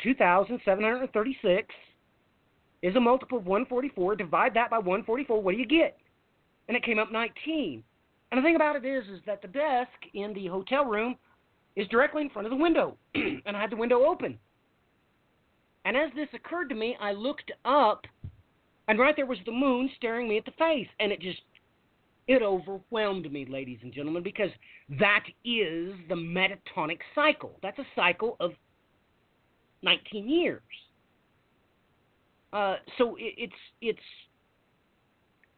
two 0.02 0.16
thousand 0.16 0.62
seven 0.64 0.86
hundred 0.86 1.12
thirty-six 1.12 1.68
is 2.82 2.96
a 2.96 3.00
multiple 3.00 3.38
of 3.38 3.46
one 3.46 3.66
forty-four. 3.66 4.16
Divide 4.16 4.54
that 4.56 4.70
by 4.70 4.80
one 4.80 5.04
forty-four. 5.04 5.42
What 5.42 5.54
do 5.54 5.58
you 5.58 5.68
get? 5.68 5.98
And 6.68 6.76
it 6.78 6.84
came 6.84 7.00
up 7.00 7.12
nineteen. 7.12 7.84
And 8.32 8.38
the 8.38 8.44
thing 8.44 8.56
about 8.56 8.78
it 8.78 8.86
is, 8.86 9.04
is 9.08 9.20
that 9.26 9.42
the 9.42 9.48
desk 9.50 9.90
in 10.14 10.34
the 10.34 10.48
hotel 10.48 10.86
room 10.86 11.18
is 11.76 11.88
directly 11.90 12.22
in 12.22 12.30
front 12.30 12.46
of 12.46 12.52
the 12.52 12.62
window, 12.62 12.98
and 13.16 13.58
I 13.58 13.62
had 13.62 13.72
the 13.72 13.78
window 13.78 14.06
open. 14.06 14.38
And 15.84 15.98
as 15.98 16.12
this 16.16 16.28
occurred 16.34 16.70
to 16.70 16.76
me, 16.76 16.96
I 17.00 17.12
looked 17.12 17.52
up, 17.66 18.06
and 18.88 19.00
right 19.00 19.16
there 19.16 19.26
was 19.26 19.40
the 19.46 19.52
moon 19.52 19.90
staring 19.98 20.30
me 20.30 20.38
at 20.38 20.46
the 20.46 20.52
face, 20.52 20.88
and 21.00 21.12
it 21.12 21.20
just 21.22 21.42
it 22.28 22.42
overwhelmed 22.42 23.30
me, 23.32 23.46
ladies 23.50 23.80
and 23.82 23.92
gentlemen, 23.92 24.24
because 24.24 24.52
that 25.00 25.24
is 25.44 25.94
the 26.08 26.16
metatonic 26.16 27.00
cycle. 27.16 27.58
That's 27.62 27.80
a 27.80 27.86
cycle 27.96 28.38
of 28.40 28.52
19 29.82 30.30
years. 30.30 30.62
Uh, 32.54 32.76
so 32.98 33.16
it, 33.16 33.34
it's 33.38 33.54
it's 33.82 34.00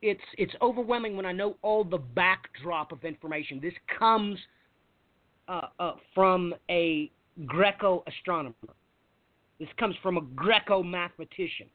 it's 0.02 0.22
it's 0.38 0.54
overwhelming 0.62 1.16
when 1.16 1.26
I 1.26 1.32
know 1.32 1.56
all 1.62 1.84
the 1.84 1.98
backdrop 1.98 2.92
of 2.92 3.04
information. 3.04 3.60
This 3.62 3.74
comes 3.98 4.38
uh, 5.48 5.62
uh, 5.80 5.94
from 6.14 6.54
a 6.70 7.10
Greco 7.46 8.04
astronomer. 8.08 8.54
This 9.60 9.70
comes 9.80 9.96
from 10.04 10.18
a 10.18 10.22
Greco 10.22 10.84
mathematician. 10.84 11.68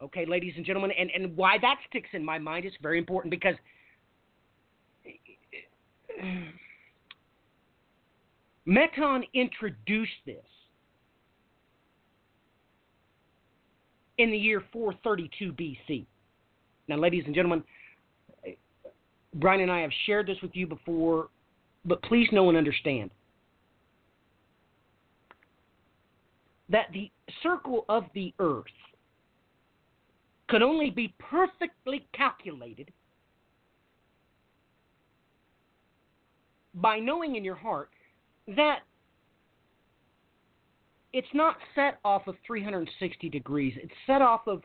Okay, 0.00 0.24
ladies 0.26 0.54
and 0.56 0.64
gentlemen, 0.66 0.90
and, 0.98 1.10
and 1.14 1.36
why 1.36 1.58
that 1.60 1.76
sticks 1.88 2.08
in 2.12 2.24
my 2.24 2.38
mind 2.38 2.64
is 2.64 2.72
very 2.82 2.98
important 2.98 3.30
because 3.30 3.54
Meton 8.64 9.24
introduced 9.34 10.10
this 10.24 10.44
in 14.18 14.30
the 14.30 14.36
year 14.36 14.62
432 14.72 15.52
BC. 15.52 16.04
Now, 16.88 16.96
ladies 16.96 17.24
and 17.26 17.34
gentlemen, 17.34 17.62
Brian 19.34 19.60
and 19.60 19.70
I 19.70 19.80
have 19.80 19.90
shared 20.06 20.26
this 20.26 20.36
with 20.42 20.54
you 20.54 20.66
before, 20.66 21.28
but 21.84 22.02
please 22.02 22.28
know 22.32 22.48
and 22.48 22.58
understand 22.58 23.10
that 26.68 26.86
the 26.92 27.10
circle 27.42 27.84
of 27.88 28.04
the 28.14 28.32
earth 28.38 28.64
could 30.48 30.62
only 30.62 30.90
be 30.90 31.14
perfectly 31.18 32.06
calculated 32.14 32.92
by 36.74 36.98
knowing 36.98 37.36
in 37.36 37.44
your 37.44 37.54
heart 37.54 37.90
that 38.48 38.80
it's 41.12 41.28
not 41.34 41.56
set 41.74 41.98
off 42.04 42.26
of 42.26 42.36
360 42.46 43.28
degrees, 43.28 43.74
it's 43.76 43.92
set 44.06 44.22
off 44.22 44.46
of 44.46 44.62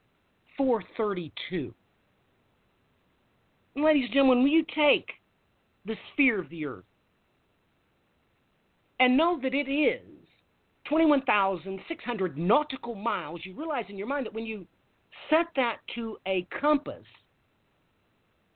432. 0.58 1.74
And 3.76 3.86
ladies 3.86 4.06
and 4.06 4.14
gentlemen, 4.14 4.44
when 4.44 4.52
you 4.52 4.66
take 4.76 5.08
the 5.86 5.96
sphere 6.14 6.40
of 6.40 6.50
the 6.50 6.66
earth 6.66 6.86
and 9.00 9.16
know 9.16 9.40
that 9.42 9.54
it 9.54 9.70
is 9.70 10.02
21,600 10.86 12.38
nautical 12.38 12.96
miles, 12.96 13.42
you 13.44 13.54
realize 13.54 13.86
in 13.90 13.98
your 13.98 14.08
mind 14.08 14.26
that 14.26 14.34
when 14.34 14.46
you 14.46 14.66
Set 15.30 15.48
that 15.56 15.78
to 15.96 16.18
a 16.26 16.48
compass 16.62 17.04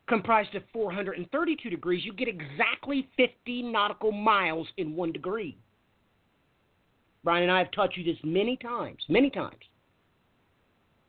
comprised 0.07 0.55
of 0.55 0.63
432 0.71 1.69
degrees, 1.69 2.05
you 2.05 2.13
get 2.13 2.27
exactly 2.27 3.09
50 3.17 3.63
nautical 3.63 4.11
miles 4.11 4.67
in 4.77 4.95
one 4.95 5.11
degree. 5.11 5.57
Brian 7.23 7.43
and 7.43 7.51
I 7.51 7.59
have 7.59 7.71
taught 7.71 7.95
you 7.95 8.03
this 8.03 8.17
many 8.23 8.57
times, 8.57 9.03
many 9.09 9.29
times. 9.29 9.61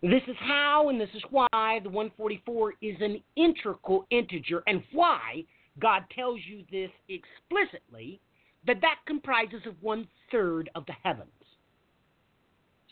This 0.03 0.23
is 0.27 0.37
how 0.41 0.89
and 0.89 1.01
this 1.01 1.09
is 1.15 1.23
why 1.31 1.81
the 1.83 1.89
144 1.89 2.75
is 2.83 2.97
an 3.01 3.23
integral 3.37 4.07
integer 4.11 4.63
and 4.67 4.83
why 4.93 5.45
God 5.79 6.03
tells 6.15 6.41
you 6.47 6.65
this 6.71 6.91
explicitly 7.09 8.21
that 8.67 8.81
that 8.81 8.97
comprises 9.07 9.63
of 9.67 9.75
one 9.81 10.07
third 10.31 10.71
of 10.75 10.85
the 10.87 10.93
heavens. 11.03 11.31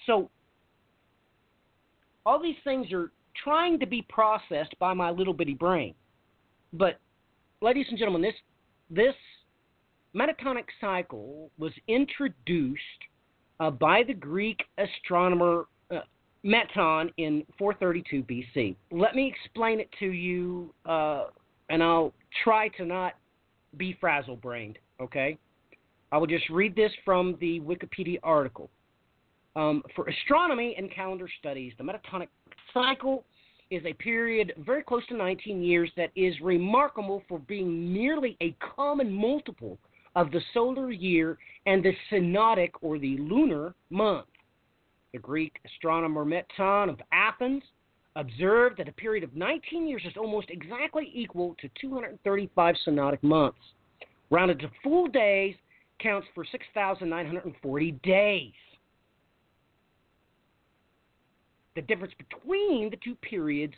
So 0.06 0.30
all 2.24 2.40
these 2.40 2.56
things 2.64 2.92
are 2.92 3.10
trying 3.42 3.78
to 3.80 3.86
be 3.86 4.02
processed 4.08 4.78
by 4.78 4.94
my 4.94 5.10
little 5.10 5.34
bitty 5.34 5.54
brain. 5.54 5.94
But, 6.72 7.00
ladies 7.60 7.86
and 7.88 7.98
gentlemen, 7.98 8.22
this 8.22 8.34
this 8.90 9.14
metatonic 10.14 10.64
cycle 10.80 11.50
was 11.58 11.72
introduced 11.86 12.80
uh, 13.60 13.70
by 13.70 14.02
the 14.02 14.14
Greek 14.14 14.62
astronomer 14.78 15.66
uh, 15.90 16.00
Meton 16.42 17.10
in 17.18 17.44
432 17.58 18.22
BC. 18.24 18.74
Let 18.90 19.14
me 19.14 19.32
explain 19.32 19.78
it 19.78 19.90
to 20.00 20.06
you, 20.06 20.74
uh, 20.86 21.26
and 21.68 21.82
I'll 21.82 22.12
try 22.42 22.68
to 22.68 22.84
not 22.84 23.12
be 23.76 23.96
frazzle 24.00 24.36
brained, 24.36 24.78
okay? 25.00 25.38
I 26.10 26.18
will 26.18 26.26
just 26.26 26.48
read 26.50 26.74
this 26.74 26.90
from 27.04 27.36
the 27.40 27.60
Wikipedia 27.60 28.18
article. 28.22 28.68
Um, 29.54 29.82
for 29.94 30.08
astronomy 30.08 30.74
and 30.78 30.92
calendar 30.92 31.28
studies, 31.38 31.72
the 31.76 31.84
metatonic 31.84 32.28
cycle 32.72 33.24
is 33.70 33.82
a 33.84 33.92
period 33.94 34.52
very 34.58 34.82
close 34.82 35.06
to 35.08 35.16
19 35.16 35.62
years 35.62 35.90
that 35.96 36.10
is 36.16 36.34
remarkable 36.40 37.22
for 37.28 37.38
being 37.40 37.92
nearly 37.92 38.36
a 38.42 38.56
common 38.74 39.12
multiple 39.12 39.78
of 40.16 40.30
the 40.30 40.40
solar 40.52 40.90
year 40.90 41.38
and 41.66 41.84
the 41.84 41.92
synodic 42.10 42.70
or 42.80 42.98
the 42.98 43.16
lunar 43.18 43.74
month. 43.90 44.26
The 45.12 45.18
Greek 45.18 45.58
astronomer 45.64 46.24
Meton 46.24 46.88
of 46.88 47.00
Athens 47.12 47.62
observed 48.16 48.78
that 48.78 48.88
a 48.88 48.92
period 48.92 49.24
of 49.24 49.34
19 49.34 49.86
years 49.86 50.02
is 50.04 50.16
almost 50.16 50.50
exactly 50.50 51.10
equal 51.14 51.56
to 51.60 51.68
235 51.80 52.74
synodic 52.86 53.22
months. 53.22 53.58
Rounded 54.30 54.60
to 54.60 54.70
full 54.82 55.06
days 55.08 55.54
counts 56.00 56.26
for 56.34 56.44
6,940 56.44 57.92
days. 58.02 58.52
the 61.74 61.82
difference 61.82 62.14
between 62.18 62.90
the 62.90 62.98
two 63.02 63.14
periods 63.16 63.74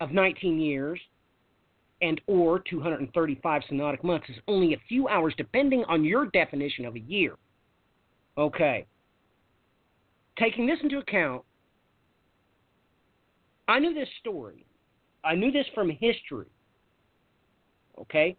of 0.00 0.10
19 0.10 0.60
years 0.60 1.00
and 2.04 2.20
or 2.26 2.62
235 2.68 3.62
synodic 3.70 4.04
months 4.04 4.28
is 4.28 4.36
only 4.46 4.74
a 4.74 4.80
few 4.88 5.08
hours 5.08 5.32
depending 5.38 5.84
on 5.88 6.04
your 6.04 6.26
definition 6.26 6.84
of 6.84 6.96
a 6.96 7.00
year. 7.00 7.36
Okay. 8.36 8.84
Taking 10.38 10.66
this 10.66 10.78
into 10.82 10.98
account, 10.98 11.42
I 13.68 13.78
knew 13.78 13.94
this 13.94 14.08
story. 14.20 14.66
I 15.24 15.34
knew 15.34 15.50
this 15.50 15.66
from 15.74 15.88
history. 15.88 16.46
Okay? 17.98 18.36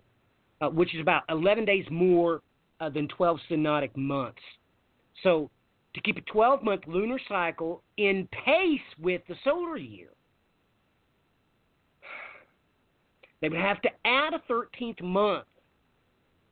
uh, 0.61 0.69
which 0.69 0.95
is 0.95 1.01
about 1.01 1.25
11 1.29 1.65
days 1.65 1.85
more 1.91 2.43
uh, 2.81 2.91
than 2.91 3.09
12 3.09 3.39
synodic 3.51 3.97
months. 3.97 4.39
So, 5.23 5.51
to 5.95 6.01
keep 6.01 6.17
a 6.17 6.23
12 6.23 6.63
month 6.63 6.83
lunar 6.87 7.19
cycle 7.29 7.83
in 7.97 8.29
pace 8.45 8.81
with 8.99 9.23
the 9.29 9.35
solar 9.43 9.77
year, 9.77 10.09
they 13.41 13.49
would 13.49 13.59
have 13.59 13.83
to 13.83 13.89
add 14.05 14.35
a 14.35 14.53
13th 14.53 15.03
month, 15.03 15.47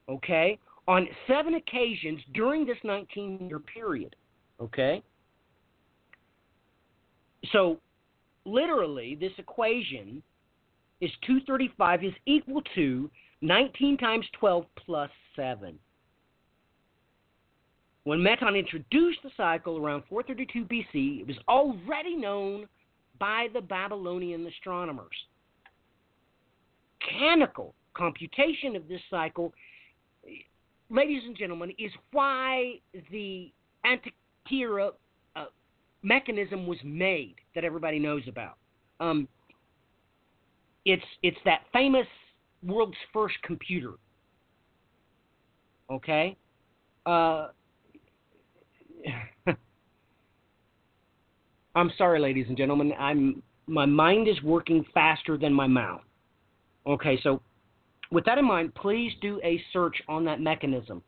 okay, 0.08 0.58
on 0.86 1.06
seven 1.26 1.54
occasions 1.54 2.20
during 2.32 2.64
this 2.64 2.78
19 2.84 3.48
year 3.48 3.58
period, 3.58 4.16
okay? 4.60 5.02
So, 7.52 7.78
literally, 8.44 9.16
this 9.20 9.32
equation 9.38 10.22
is 11.00 11.10
235 11.26 12.04
is 12.04 12.12
equal 12.26 12.62
to 12.74 13.10
19 13.42 13.96
times 13.98 14.26
12 14.38 14.64
plus 14.84 15.10
7. 15.36 15.78
When 18.04 18.22
Meton 18.22 18.56
introduced 18.56 19.18
the 19.22 19.30
cycle 19.36 19.76
around 19.78 20.02
432 20.08 20.64
BC, 20.64 21.20
it 21.20 21.26
was 21.26 21.36
already 21.46 22.16
known 22.16 22.66
by 23.18 23.48
the 23.52 23.60
Babylonian 23.60 24.46
astronomers. 24.46 25.14
Mechanical 27.02 27.74
computation 27.94 28.76
of 28.76 28.88
this 28.88 29.00
cycle, 29.10 29.52
ladies 30.90 31.22
and 31.26 31.36
gentlemen, 31.36 31.72
is 31.78 31.92
why 32.12 32.74
the 33.10 33.52
Antikythera 33.84 34.90
uh, 35.36 35.44
mechanism 36.02 36.66
was 36.66 36.78
made 36.84 37.36
that 37.54 37.64
everybody 37.64 37.98
knows 37.98 38.22
about. 38.28 38.56
Um, 39.00 39.28
it's 40.84 41.04
it's 41.22 41.38
that 41.44 41.62
famous 41.72 42.06
world's 42.62 42.96
first 43.12 43.36
computer. 43.42 43.92
Okay? 45.90 46.36
Uh, 47.06 47.48
I'm 51.74 51.90
sorry, 51.96 52.20
ladies 52.20 52.46
and 52.48 52.56
gentlemen. 52.56 52.92
I'm 52.98 53.42
my 53.66 53.86
mind 53.86 54.28
is 54.28 54.42
working 54.42 54.84
faster 54.94 55.36
than 55.36 55.52
my 55.52 55.66
mouth. 55.66 56.00
Okay, 56.86 57.20
so 57.22 57.42
with 58.10 58.24
that 58.24 58.38
in 58.38 58.44
mind, 58.44 58.74
please 58.74 59.12
do 59.20 59.40
a 59.44 59.60
search 59.72 59.96
on 60.08 60.24
that 60.24 60.40
mechanism. 60.40 61.02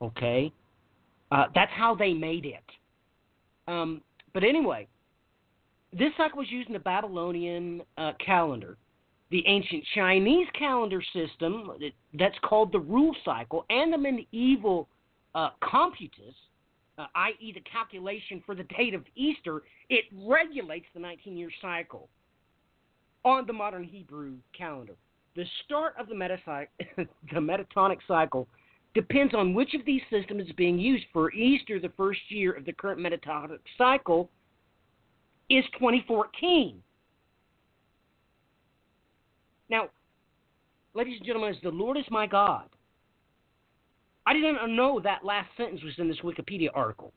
Okay, 0.00 0.52
uh, 1.30 1.44
that's 1.54 1.72
how 1.72 1.94
they 1.94 2.12
made 2.12 2.44
it. 2.44 2.64
Um, 3.68 4.02
but 4.34 4.42
anyway, 4.42 4.88
this 5.92 6.10
cycle 6.16 6.38
was 6.38 6.50
used 6.50 6.68
in 6.68 6.72
the 6.72 6.80
Babylonian 6.80 7.82
uh, 7.96 8.12
calendar 8.24 8.76
the 9.32 9.42
ancient 9.46 9.82
Chinese 9.94 10.46
calendar 10.56 11.02
system 11.14 11.72
that's 12.18 12.36
called 12.44 12.70
the 12.70 12.78
rule 12.78 13.16
cycle 13.24 13.64
and 13.70 13.90
the 13.92 13.96
medieval 13.96 14.88
uh, 15.34 15.48
computus, 15.68 16.34
uh, 16.98 17.06
i.e., 17.14 17.52
the 17.54 17.62
calculation 17.62 18.42
for 18.44 18.54
the 18.54 18.64
date 18.64 18.92
of 18.92 19.02
Easter, 19.16 19.62
it 19.88 20.04
regulates 20.14 20.84
the 20.92 21.00
19 21.00 21.36
year 21.36 21.50
cycle 21.62 22.10
on 23.24 23.46
the 23.46 23.52
modern 23.52 23.82
Hebrew 23.82 24.34
calendar. 24.56 24.96
The 25.34 25.44
start 25.64 25.94
of 25.98 26.08
the, 26.08 26.14
metacy- 26.14 26.68
the 26.96 27.40
metatonic 27.40 27.98
cycle 28.06 28.48
depends 28.94 29.34
on 29.34 29.54
which 29.54 29.74
of 29.74 29.84
these 29.86 30.02
systems 30.10 30.46
is 30.46 30.52
being 30.52 30.78
used. 30.78 31.06
For 31.12 31.32
Easter, 31.32 31.80
the 31.80 31.92
first 31.96 32.20
year 32.28 32.52
of 32.52 32.64
the 32.64 32.72
current 32.72 33.00
metatonic 33.00 33.58
cycle 33.78 34.30
is 35.48 35.64
2014. 35.78 36.82
Now, 39.70 39.88
ladies 40.94 41.16
and 41.18 41.26
gentlemen, 41.26 41.54
the 41.62 41.70
Lord 41.70 41.96
is 41.96 42.04
my 42.10 42.26
God. 42.26 42.68
I 44.26 44.34
didn't 44.34 44.76
know 44.76 45.00
that 45.00 45.24
last 45.24 45.48
sentence 45.56 45.82
was 45.82 45.94
in 45.98 46.08
this 46.08 46.20
Wikipedia 46.20 46.68
article. 46.74 47.12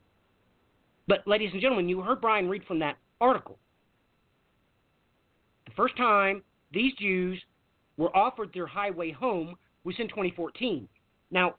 But, 1.06 1.26
ladies 1.26 1.50
and 1.52 1.60
gentlemen, 1.60 1.88
you 1.88 2.00
heard 2.00 2.20
Brian 2.20 2.48
read 2.48 2.64
from 2.64 2.78
that 2.80 2.96
article. 3.20 3.58
The 5.66 5.72
first 5.76 5.96
time 5.96 6.42
these 6.72 6.92
Jews 6.94 7.40
were 7.96 8.14
offered 8.16 8.50
their 8.52 8.66
highway 8.66 9.10
home 9.10 9.56
was 9.84 9.94
in 9.98 10.08
2014. 10.08 10.88
Now, 11.30 11.54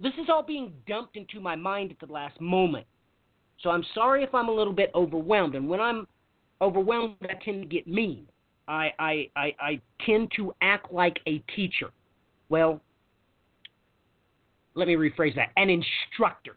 this 0.00 0.12
is 0.14 0.28
all 0.28 0.42
being 0.42 0.72
dumped 0.88 1.16
into 1.16 1.40
my 1.40 1.54
mind 1.54 1.92
at 1.92 2.06
the 2.06 2.12
last 2.12 2.40
moment. 2.40 2.86
So 3.60 3.70
I'm 3.70 3.84
sorry 3.94 4.24
if 4.24 4.34
I'm 4.34 4.48
a 4.48 4.52
little 4.52 4.72
bit 4.72 4.90
overwhelmed. 4.94 5.54
And 5.54 5.68
when 5.68 5.80
I'm 5.80 6.06
overwhelmed, 6.60 7.16
I 7.22 7.34
tend 7.44 7.62
to 7.62 7.68
get 7.68 7.86
mean. 7.86 8.26
I, 8.66 8.90
I, 8.98 9.30
I, 9.36 9.54
I 9.60 9.80
tend 10.04 10.32
to 10.36 10.54
act 10.60 10.92
like 10.92 11.18
a 11.26 11.38
teacher. 11.54 11.90
Well, 12.48 12.80
let 14.74 14.88
me 14.88 14.94
rephrase 14.94 15.34
that 15.36 15.50
an 15.56 15.68
instructor. 15.68 16.56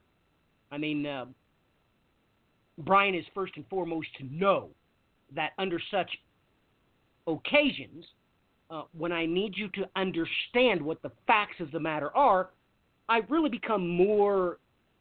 I 0.72 0.78
mean, 0.78 1.06
uh, 1.06 1.26
Brian 2.80 3.16
is 3.16 3.26
first 3.34 3.54
and 3.56 3.66
foremost 3.68 4.08
to 4.18 4.26
know 4.26 4.70
that 5.36 5.52
under 5.58 5.80
such 5.92 6.10
occasions, 7.28 8.06
uh, 8.70 8.84
when 8.98 9.12
I 9.12 9.26
need 9.26 9.54
you 9.56 9.70
to 9.70 9.86
understand 9.96 10.82
what 10.82 11.02
the 11.02 11.12
facts 11.28 11.60
of 11.60 11.72
the 11.72 11.80
matter 11.80 12.16
are, 12.16 12.50
I 13.08 13.22
really 13.30 13.50
become 13.50 13.88
more 13.88 14.60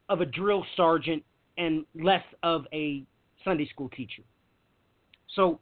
of 0.08 0.20
a 0.20 0.26
drill 0.26 0.64
sergeant 0.76 1.22
and 1.56 1.84
less 1.94 2.24
of 2.42 2.66
a 2.72 3.04
Sunday 3.44 3.68
school 3.68 3.88
teacher. 3.90 4.22
So 5.34 5.60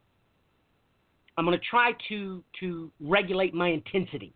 I'm 1.37 1.45
going 1.45 1.57
to 1.57 1.65
try 1.65 1.91
to 2.09 2.43
to 2.59 2.91
regulate 2.99 3.53
my 3.53 3.69
intensity. 3.69 4.33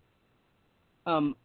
Um, 1.05 1.35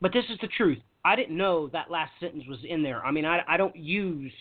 but 0.00 0.12
this 0.12 0.24
is 0.30 0.38
the 0.40 0.48
truth. 0.48 0.78
I 1.04 1.16
didn't 1.16 1.36
know 1.36 1.68
that 1.68 1.90
last 1.90 2.12
sentence 2.20 2.44
was 2.48 2.58
in 2.68 2.82
there. 2.82 3.04
I 3.04 3.10
mean, 3.10 3.24
I, 3.24 3.40
I 3.48 3.56
don't 3.56 3.76
use 3.76 4.32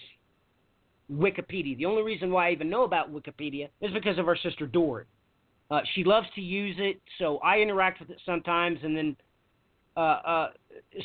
Wikipedia. 1.12 1.78
The 1.78 1.86
only 1.86 2.04
reason 2.04 2.32
why 2.32 2.50
I 2.50 2.52
even 2.52 2.70
know 2.70 2.84
about 2.84 3.14
Wikipedia 3.14 3.70
is 3.82 3.92
because 3.94 4.18
of 4.18 4.28
our 4.28 4.38
sister 4.38 4.66
Dory. 4.66 5.06
Uh, 5.72 5.82
she 5.94 6.04
loves 6.04 6.28
to 6.36 6.42
use 6.42 6.76
it, 6.80 7.02
so 7.18 7.38
I 7.40 7.58
interact 7.60 8.00
with 8.00 8.10
it 8.12 8.22
sometimes, 8.26 8.80
and 8.84 8.96
then 8.96 9.16
uh, 9.98 10.00
uh, 10.00 10.50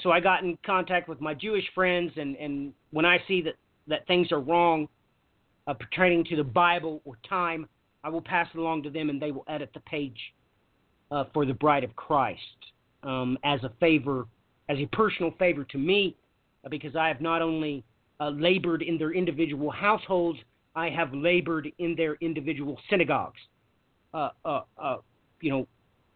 so 0.02 0.10
I 0.10 0.20
got 0.20 0.42
in 0.42 0.58
contact 0.66 1.08
with 1.08 1.20
my 1.20 1.32
Jewish 1.32 1.64
friends, 1.74 2.12
and, 2.16 2.36
and 2.36 2.72
when 2.90 3.04
I 3.04 3.18
see 3.28 3.40
that, 3.42 3.54
that 3.86 4.06
things 4.06 4.32
are 4.32 4.40
wrong, 4.40 4.88
uh, 5.66 5.74
pertaining 5.74 6.24
to 6.24 6.36
the 6.36 6.44
Bible 6.44 7.00
or 7.04 7.16
time, 7.28 7.68
I 8.02 8.08
will 8.08 8.22
pass 8.22 8.48
it 8.52 8.58
along 8.58 8.82
to 8.84 8.90
them 8.90 9.10
and 9.10 9.20
they 9.20 9.30
will 9.30 9.44
edit 9.48 9.70
the 9.74 9.80
page 9.80 10.18
uh, 11.10 11.24
for 11.32 11.44
the 11.44 11.54
Bride 11.54 11.84
of 11.84 11.94
Christ 11.96 12.40
um, 13.02 13.38
as 13.44 13.62
a 13.62 13.70
favor, 13.78 14.26
as 14.68 14.78
a 14.78 14.86
personal 14.86 15.32
favor 15.38 15.64
to 15.64 15.78
me, 15.78 16.16
uh, 16.64 16.68
because 16.68 16.96
I 16.96 17.08
have 17.08 17.20
not 17.20 17.42
only 17.42 17.84
uh, 18.20 18.30
labored 18.30 18.82
in 18.82 18.98
their 18.98 19.12
individual 19.12 19.70
households, 19.70 20.38
I 20.74 20.90
have 20.90 21.12
labored 21.12 21.68
in 21.78 21.96
their 21.96 22.14
individual 22.20 22.78
synagogues. 22.88 23.40
Uh, 24.12 24.30
uh, 24.44 24.60
uh, 24.76 24.96
you 25.40 25.50
know, 25.50 25.66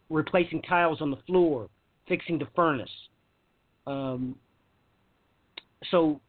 replacing 0.09 0.61
tiles 0.61 1.01
on 1.01 1.09
the 1.11 1.17
floor, 1.27 1.69
fixing 2.07 2.37
the 2.37 2.47
furnace. 2.55 2.89
Um, 3.87 4.35
so, 5.91 6.19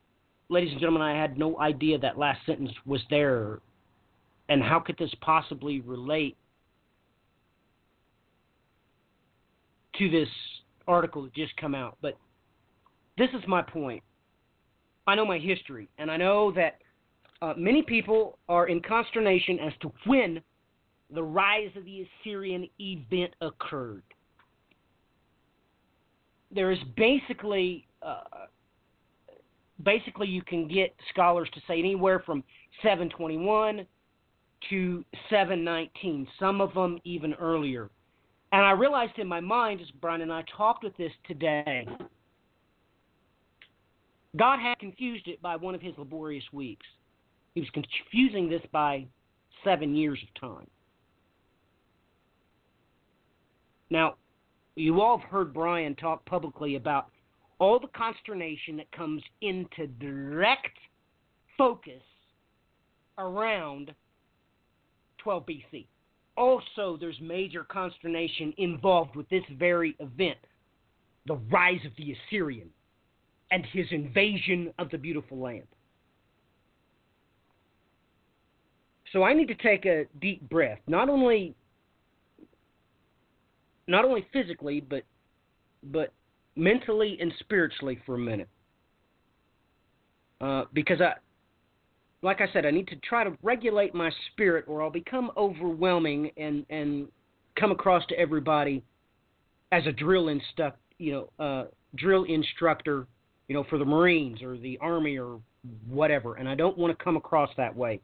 ladies 0.48 0.70
and 0.72 0.80
gentlemen, 0.80 1.02
I 1.02 1.20
had 1.20 1.38
no 1.38 1.58
idea 1.60 1.98
that 1.98 2.18
last 2.18 2.44
sentence 2.46 2.70
was 2.84 3.00
there. 3.10 3.60
And 4.48 4.62
how 4.62 4.78
could 4.78 4.96
this 4.96 5.10
possibly 5.20 5.80
relate 5.80 6.36
to 9.98 10.08
this 10.08 10.28
article 10.86 11.22
that 11.24 11.34
just 11.34 11.56
come 11.56 11.74
out? 11.74 11.98
But 12.00 12.16
this 13.18 13.28
is 13.34 13.42
my 13.48 13.62
point. 13.62 14.02
I 15.06 15.14
know 15.14 15.24
my 15.24 15.38
history, 15.38 15.88
and 15.98 16.10
I 16.10 16.16
know 16.16 16.52
that 16.52 16.78
uh, 17.42 17.54
many 17.56 17.82
people 17.82 18.38
are 18.48 18.66
in 18.66 18.80
consternation 18.80 19.58
as 19.60 19.72
to 19.82 19.92
when 20.06 20.40
the 21.10 21.22
rise 21.22 21.70
of 21.76 21.84
the 21.84 22.06
Assyrian 22.24 22.68
event 22.80 23.34
occurred. 23.40 24.02
There 26.50 26.72
is 26.72 26.78
basically, 26.96 27.86
uh, 28.02 28.22
basically, 29.82 30.28
you 30.28 30.42
can 30.42 30.66
get 30.66 30.94
scholars 31.10 31.48
to 31.54 31.60
say 31.68 31.78
anywhere 31.78 32.20
from 32.20 32.42
721 32.82 33.86
to 34.70 35.04
719. 35.30 36.26
Some 36.40 36.60
of 36.60 36.74
them 36.74 36.98
even 37.04 37.34
earlier. 37.34 37.90
And 38.52 38.64
I 38.64 38.70
realized 38.70 39.18
in 39.18 39.26
my 39.26 39.40
mind, 39.40 39.80
as 39.80 39.88
Brian 40.00 40.22
and 40.22 40.32
I 40.32 40.44
talked 40.56 40.82
with 40.82 40.96
this 40.96 41.12
today, 41.26 41.86
God 44.36 44.58
had 44.60 44.78
confused 44.78 45.28
it 45.28 45.40
by 45.40 45.56
one 45.56 45.74
of 45.74 45.80
his 45.80 45.94
laborious 45.96 46.44
weeks. 46.52 46.86
He 47.54 47.60
was 47.60 47.70
confusing 47.70 48.48
this 48.48 48.62
by 48.72 49.06
seven 49.64 49.94
years 49.94 50.18
of 50.22 50.40
time. 50.40 50.66
Now, 53.88 54.16
you 54.74 55.00
all 55.00 55.18
have 55.18 55.28
heard 55.28 55.54
Brian 55.54 55.94
talk 55.94 56.24
publicly 56.26 56.76
about 56.76 57.10
all 57.58 57.78
the 57.78 57.88
consternation 57.88 58.76
that 58.76 58.90
comes 58.92 59.22
into 59.40 59.86
direct 59.86 60.76
focus 61.56 62.02
around 63.16 63.94
12 65.18 65.46
BC. 65.46 65.86
Also, 66.36 66.98
there's 67.00 67.18
major 67.22 67.64
consternation 67.64 68.52
involved 68.58 69.16
with 69.16 69.28
this 69.30 69.44
very 69.58 69.96
event 70.00 70.36
the 71.26 71.36
rise 71.50 71.80
of 71.84 71.92
the 71.96 72.12
Assyrian 72.12 72.68
and 73.50 73.64
his 73.72 73.86
invasion 73.90 74.72
of 74.78 74.90
the 74.90 74.98
beautiful 74.98 75.38
land. 75.38 75.66
So 79.12 79.22
I 79.22 79.32
need 79.32 79.48
to 79.48 79.54
take 79.54 79.86
a 79.86 80.06
deep 80.20 80.48
breath, 80.48 80.78
not 80.86 81.08
only 81.08 81.54
not 83.88 84.04
only 84.04 84.26
physically 84.32 84.80
but 84.80 85.02
but 85.82 86.12
mentally 86.56 87.16
and 87.20 87.32
spiritually 87.38 87.98
for 88.04 88.16
a 88.16 88.18
minute. 88.18 88.48
Uh, 90.40 90.64
because 90.72 91.00
I 91.00 91.14
like 92.22 92.40
I 92.40 92.52
said, 92.52 92.66
I 92.66 92.72
need 92.72 92.88
to 92.88 92.96
try 92.96 93.22
to 93.22 93.36
regulate 93.42 93.94
my 93.94 94.10
spirit 94.32 94.64
or 94.66 94.82
I'll 94.82 94.90
become 94.90 95.30
overwhelming 95.36 96.30
and 96.36 96.66
and 96.68 97.08
come 97.58 97.70
across 97.70 98.04
to 98.06 98.18
everybody 98.18 98.82
as 99.72 99.86
a 99.86 99.92
drill 99.92 100.28
instruct 100.28 100.78
you 100.98 101.12
know, 101.12 101.44
uh, 101.44 101.64
drill 101.94 102.24
instructor, 102.24 103.06
you 103.48 103.54
know, 103.54 103.64
for 103.68 103.78
the 103.78 103.84
Marines 103.84 104.42
or 104.42 104.56
the 104.56 104.78
Army 104.80 105.18
or 105.18 105.40
whatever. 105.88 106.34
And 106.36 106.48
I 106.48 106.54
don't 106.54 106.76
want 106.76 106.96
to 106.96 107.04
come 107.04 107.16
across 107.16 107.50
that 107.56 107.74
way 107.74 108.00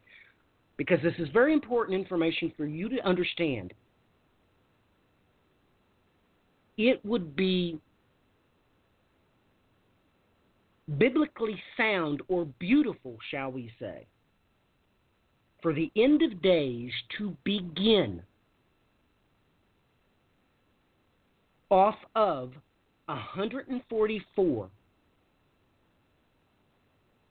because 0.77 0.99
this 1.03 1.15
is 1.19 1.29
very 1.33 1.53
important 1.53 1.99
information 1.99 2.53
for 2.57 2.67
you 2.67 2.89
to 2.89 3.01
understand. 3.07 3.73
It 6.79 7.05
would 7.05 7.37
be 7.37 7.79
biblically 10.99 11.61
sound 11.77 12.23
or 12.29 12.47
beautiful, 12.59 13.17
shall 13.31 13.53
we 13.53 13.71
say, 13.79 14.07
for 15.63 15.73
the 15.73 15.91
end 15.97 16.23
of 16.23 16.43
days 16.43 16.91
to 17.19 17.37
begin 17.45 18.23
off 21.71 21.97
of 22.15 22.53
144 23.07 24.69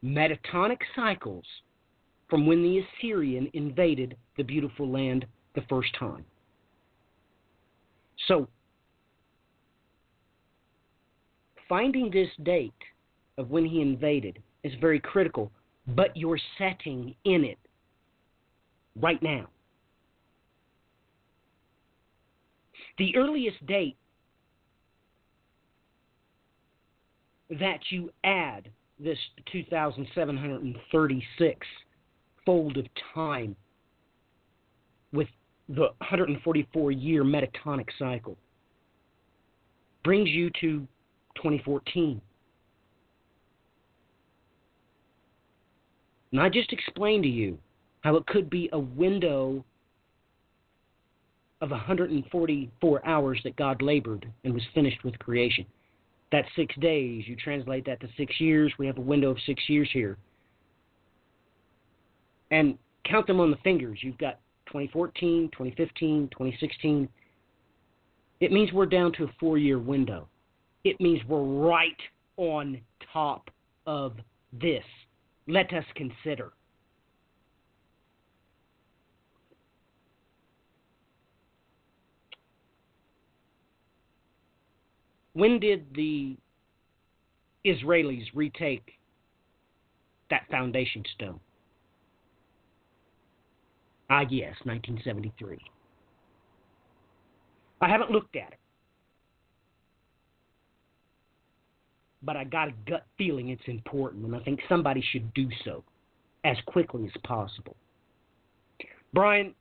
metatonic 0.04 0.80
cycles 0.96 1.46
from 2.30 2.46
when 2.46 2.64
the 2.64 2.80
Assyrian 2.80 3.50
invaded 3.54 4.16
the 4.38 4.44
beautiful 4.44 4.90
land 4.90 5.26
the 5.54 5.62
first 5.70 5.90
time. 6.00 6.26
So, 8.28 8.48
finding 11.68 12.10
this 12.12 12.30
date 12.44 12.74
of 13.38 13.50
when 13.50 13.66
he 13.66 13.82
invaded 13.82 14.40
is 14.64 14.74
very 14.80 15.00
critical, 15.00 15.52
but 15.88 16.16
you're 16.16 16.40
setting 16.58 17.16
in 17.26 17.44
it 17.44 17.58
right 19.00 19.22
now. 19.22 19.48
The 22.98 23.16
earliest 23.16 23.66
date 23.66 23.98
that 27.50 27.80
you 27.90 28.12
add 28.24 28.70
this 29.04 29.18
2,736 29.52 31.68
fold 32.46 32.78
of 32.78 32.86
time 33.14 33.56
with 35.12 35.28
the 35.70 35.88
144 36.00 36.92
year 36.92 37.24
metatonic 37.24 37.88
cycle 37.98 38.38
brings 40.04 40.30
you 40.30 40.52
to 40.62 40.88
2014. 41.36 42.22
And 46.32 46.42
I 46.42 46.50
just 46.50 46.72
explained 46.72 47.24
to 47.24 47.30
you 47.30 47.58
how 48.02 48.16
it 48.16 48.26
could 48.28 48.50
be 48.50 48.70
a 48.72 48.80
window 48.80 49.66
of 51.62 51.70
144 51.70 53.06
hours 53.06 53.40
that 53.44 53.56
God 53.56 53.82
labored 53.82 54.32
and 54.44 54.54
was 54.54 54.64
finished 54.74 55.04
with 55.04 55.18
creation. 55.20 55.66
That's 56.32 56.48
six 56.56 56.74
days. 56.80 57.24
You 57.28 57.36
translate 57.36 57.86
that 57.86 58.00
to 58.02 58.08
six 58.18 58.40
years. 58.40 58.72
We 58.80 58.88
have 58.88 58.98
a 58.98 59.02
window 59.02 59.32
of 59.32 59.38
six 59.46 59.62
years 59.68 59.90
here 59.92 60.18
and 62.52 62.78
count 63.06 63.26
them 63.26 63.40
on 63.40 63.50
the 63.50 63.58
fingers. 63.58 64.00
You've 64.02 64.18
got 64.18 64.40
2014, 64.68 65.50
2015, 65.52 66.30
2016. 66.32 67.10
It 68.40 68.52
means 68.52 68.72
we're 68.72 68.86
down 68.86 69.14
to 69.14 69.24
a 69.24 69.32
four 69.40 69.58
year 69.58 69.80
window. 69.80 70.28
It 70.84 71.00
means 71.02 71.22
we're 71.28 71.42
right 71.42 71.98
on 72.38 72.80
top 73.12 73.50
of 73.88 74.14
this. 74.54 74.84
Let 75.48 75.74
us 75.74 75.86
consider. 75.96 76.52
When 85.34 85.60
did 85.60 85.86
the 85.96 86.36
Israelis 87.66 88.26
retake 88.34 88.94
that 90.30 90.44
foundation 90.50 91.04
stone? 91.16 91.40
Ah, 94.10 94.26
yes, 94.30 94.56
1973. 94.64 95.58
I 97.82 97.90
haven't 97.90 98.12
looked 98.12 98.36
at 98.36 98.52
it. 98.52 98.58
But 102.24 102.36
I 102.36 102.44
got 102.44 102.68
a 102.68 102.74
gut 102.88 103.06
feeling 103.18 103.50
it's 103.50 103.62
important, 103.68 104.26
and 104.26 104.36
I 104.36 104.40
think 104.40 104.60
somebody 104.70 105.04
should 105.12 105.34
do 105.34 105.48
so 105.64 105.84
as 106.44 106.58
quickly 106.68 107.06
as 107.06 107.22
possible. 107.24 107.76
Brian, 109.14 109.56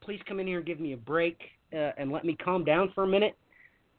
please 0.00 0.20
come 0.26 0.40
in 0.40 0.46
here 0.46 0.58
and 0.58 0.66
give 0.66 0.80
me 0.80 0.92
a 0.92 0.96
break 0.96 1.38
uh, 1.72 1.90
and 1.98 2.10
let 2.10 2.24
me 2.24 2.36
calm 2.42 2.64
down 2.64 2.90
for 2.94 3.04
a 3.04 3.06
minute 3.06 3.36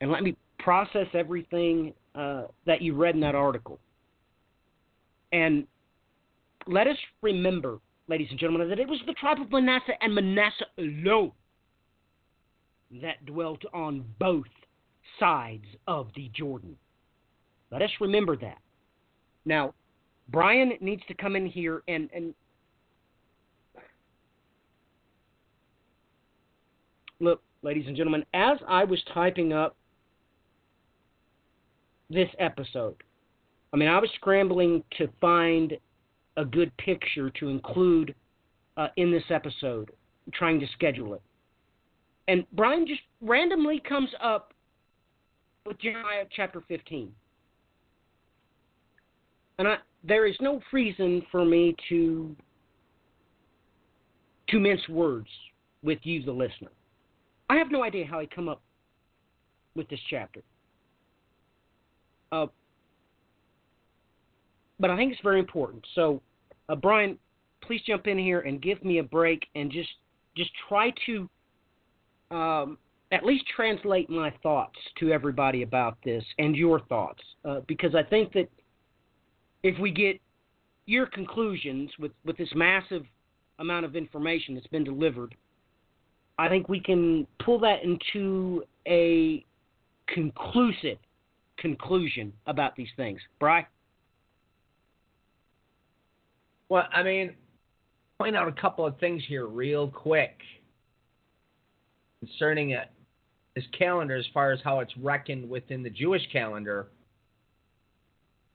and 0.02 0.12
let 0.12 0.24
me 0.24 0.36
process 0.64 1.08
everything 1.14 1.94
uh, 2.16 2.44
that 2.66 2.82
you 2.82 2.96
read 2.96 3.16
in 3.16 3.22
that 3.22 3.36
article. 3.36 3.80
And 5.32 5.66
let 6.68 6.88
us 6.88 6.98
remember 7.22 7.80
ladies 8.12 8.28
and 8.30 8.38
gentlemen, 8.38 8.70
that 8.70 8.78
it 8.78 8.90
was 8.90 9.00
the 9.08 9.14
tribe 9.14 9.40
of 9.40 9.50
Manasseh 9.52 9.94
and 10.02 10.14
Manasseh 10.14 10.66
alone 10.78 11.32
that 13.02 13.26
dwelt 13.26 13.64
on 13.74 14.04
both 14.20 14.46
sides 15.18 15.66
of 15.88 16.10
the 16.16 16.30
Jordan. 16.36 16.76
Let 17.72 17.82
us 17.82 17.90
remember 18.02 18.36
that. 18.36 18.58
Now, 19.46 19.74
Brian 20.28 20.74
needs 20.82 21.02
to 21.08 21.14
come 21.14 21.38
in 21.38 21.46
here 21.46 21.84
and, 21.88 22.10
and 22.14 22.34
look, 27.22 27.42
ladies 27.62 27.86
and 27.88 27.96
gentlemen, 27.96 28.26
as 28.34 28.58
I 28.68 28.84
was 28.84 29.02
typing 29.14 29.54
up 29.54 29.78
this 32.12 32.30
episode, 32.40 32.96
I 33.74 33.78
mean, 33.78 33.90
I 33.90 34.00
was 34.00 34.10
scrambling 34.16 34.84
to 34.98 35.08
find 35.20 35.78
a 36.38 36.46
good 36.46 36.76
picture 36.78 37.30
to 37.32 37.50
include 37.50 38.14
uh, 38.78 38.88
in 38.98 39.12
this 39.12 39.24
episode, 39.30 39.92
trying 40.34 40.60
to 40.60 40.68
schedule 40.74 41.14
it. 41.14 41.22
And 42.28 42.46
Brian 42.54 42.86
just 42.88 43.02
randomly 43.22 43.82
comes 43.88 44.10
up 44.22 44.54
with 45.66 45.80
Jeremiah 45.80 46.26
chapter 46.36 46.64
15. 46.68 47.12
And 49.60 49.68
I, 49.68 49.78
there 50.04 50.26
is 50.26 50.36
no 50.40 50.62
reason 50.72 51.24
for 51.32 51.46
me 51.46 51.76
to 51.90 52.36
to 54.50 54.60
mince 54.60 54.82
words 54.90 55.28
with 55.82 56.00
you, 56.04 56.24
the 56.24 56.32
listener. 56.32 56.72
I 57.50 57.56
have 57.56 57.72
no 57.72 57.84
idea 57.84 58.06
how 58.06 58.20
I 58.20 58.26
come 58.26 58.50
up 58.50 58.62
with 59.76 59.88
this 59.90 60.00
chapter. 60.10 60.42
Uh, 62.32 62.48
but 64.80 64.90
I 64.90 64.98
think 64.98 65.12
it's 65.12 65.22
very 65.22 65.40
important. 65.40 65.86
So, 65.96 66.22
uh, 66.70 66.76
Brian, 66.76 67.18
please 67.62 67.82
jump 67.86 68.08
in 68.08 68.18
here 68.18 68.42
and 68.42 68.62
give 68.62 68.84
me 68.84 68.98
a 68.98 69.04
break 69.04 69.46
and 69.56 69.72
just 69.72 69.90
just 70.36 70.50
try 70.68 70.94
to 71.06 71.30
um, 72.32 72.78
at 73.12 73.26
least 73.26 73.44
translate 73.54 74.10
my 74.10 74.34
thoughts 74.42 74.78
to 75.00 75.12
everybody 75.12 75.64
about 75.64 75.98
this 76.06 76.24
and 76.38 76.56
your 76.56 76.80
thoughts, 76.82 77.22
uh, 77.44 77.60
because 77.68 77.94
I 77.94 78.04
think 78.04 78.32
that 78.34 78.50
if 79.64 79.78
we 79.80 79.92
get 79.92 80.20
your 80.86 81.06
conclusions 81.06 81.92
with 82.00 82.12
with 82.26 82.38
this 82.38 82.50
massive 82.56 83.04
amount 83.60 83.86
of 83.86 83.96
information 83.96 84.56
that's 84.56 84.68
been 84.68 84.84
delivered, 84.84 85.36
I 86.40 86.50
think 86.50 86.70
we 86.70 86.80
can 86.80 87.28
pull 87.46 87.60
that 87.60 87.84
into 87.84 88.64
a 88.88 89.46
conclusive 90.08 90.98
conclusion 91.62 92.34
about 92.48 92.76
these 92.76 92.90
things. 92.98 93.22
Bry? 93.40 93.66
Well, 96.68 96.88
I 96.94 97.04
mean, 97.04 97.36
point 98.20 98.36
out 98.36 98.48
a 98.48 98.52
couple 98.52 98.86
of 98.86 98.98
things 99.00 99.22
here 99.28 99.46
real 99.46 99.88
quick 99.88 100.38
concerning 102.20 102.72
it, 102.72 102.90
this 103.56 103.66
calendar 103.78 104.16
as 104.16 104.26
far 104.34 104.52
as 104.52 104.60
how 104.64 104.80
it's 104.80 104.96
reckoned 104.98 105.50
within 105.50 105.84
the 105.84 105.90
Jewish 105.90 106.22
calendar. 106.32 106.88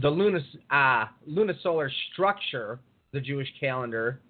The 0.00 0.08
uh, 0.70 1.04
lunisolar 1.28 1.90
structure, 2.12 2.80
the 3.12 3.20
Jewish 3.20 3.48
calendar, 3.58 4.20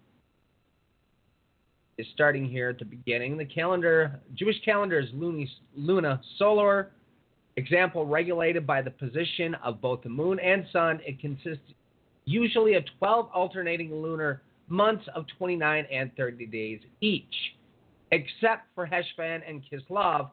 is 1.98 2.06
starting 2.14 2.48
here 2.48 2.70
at 2.70 2.78
the 2.78 2.84
beginning. 2.84 3.36
The 3.36 3.44
calendar, 3.44 4.20
Jewish 4.34 4.56
calendar 4.64 4.98
is 4.98 5.08
luni, 5.12 5.50
luna 5.74 6.20
solar, 6.38 6.92
example 7.56 8.06
regulated 8.06 8.66
by 8.66 8.82
the 8.82 8.90
position 8.90 9.54
of 9.64 9.80
both 9.80 10.02
the 10.02 10.08
moon 10.08 10.38
and 10.40 10.66
sun. 10.72 11.00
It 11.04 11.20
consists 11.20 11.72
usually 12.24 12.74
of 12.74 12.84
12 12.98 13.30
alternating 13.34 13.94
lunar 13.94 14.42
months 14.68 15.04
of 15.14 15.24
29 15.38 15.86
and 15.90 16.10
30 16.16 16.46
days 16.46 16.80
each, 17.00 17.34
except 18.12 18.64
for 18.74 18.86
Heshvan 18.86 19.42
and 19.48 19.62
Kislev, 19.70 20.30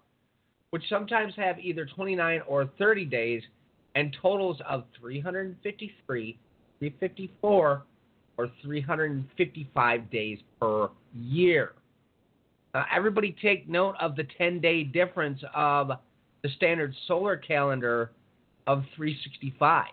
which 0.71 0.83
sometimes 0.89 1.33
have 1.35 1.59
either 1.59 1.85
29 1.85 2.41
or 2.47 2.69
30 2.77 3.05
days 3.05 3.43
and 3.95 4.15
totals 4.21 4.57
of 4.67 4.85
353, 4.99 6.37
354, 6.79 7.83
or 8.37 8.51
355 8.63 10.09
days 10.09 10.39
per 10.59 10.89
year. 11.13 11.73
Uh, 12.73 12.83
everybody 12.93 13.35
take 13.39 13.69
note 13.69 13.93
of 14.01 14.15
the 14.15 14.25
10 14.35 14.59
day 14.59 14.83
difference 14.83 15.39
of 15.53 15.91
the 16.43 16.49
standard 16.57 16.93
solar 17.07 17.37
calendar 17.37 18.11
of 18.67 18.83
365. 18.95 19.85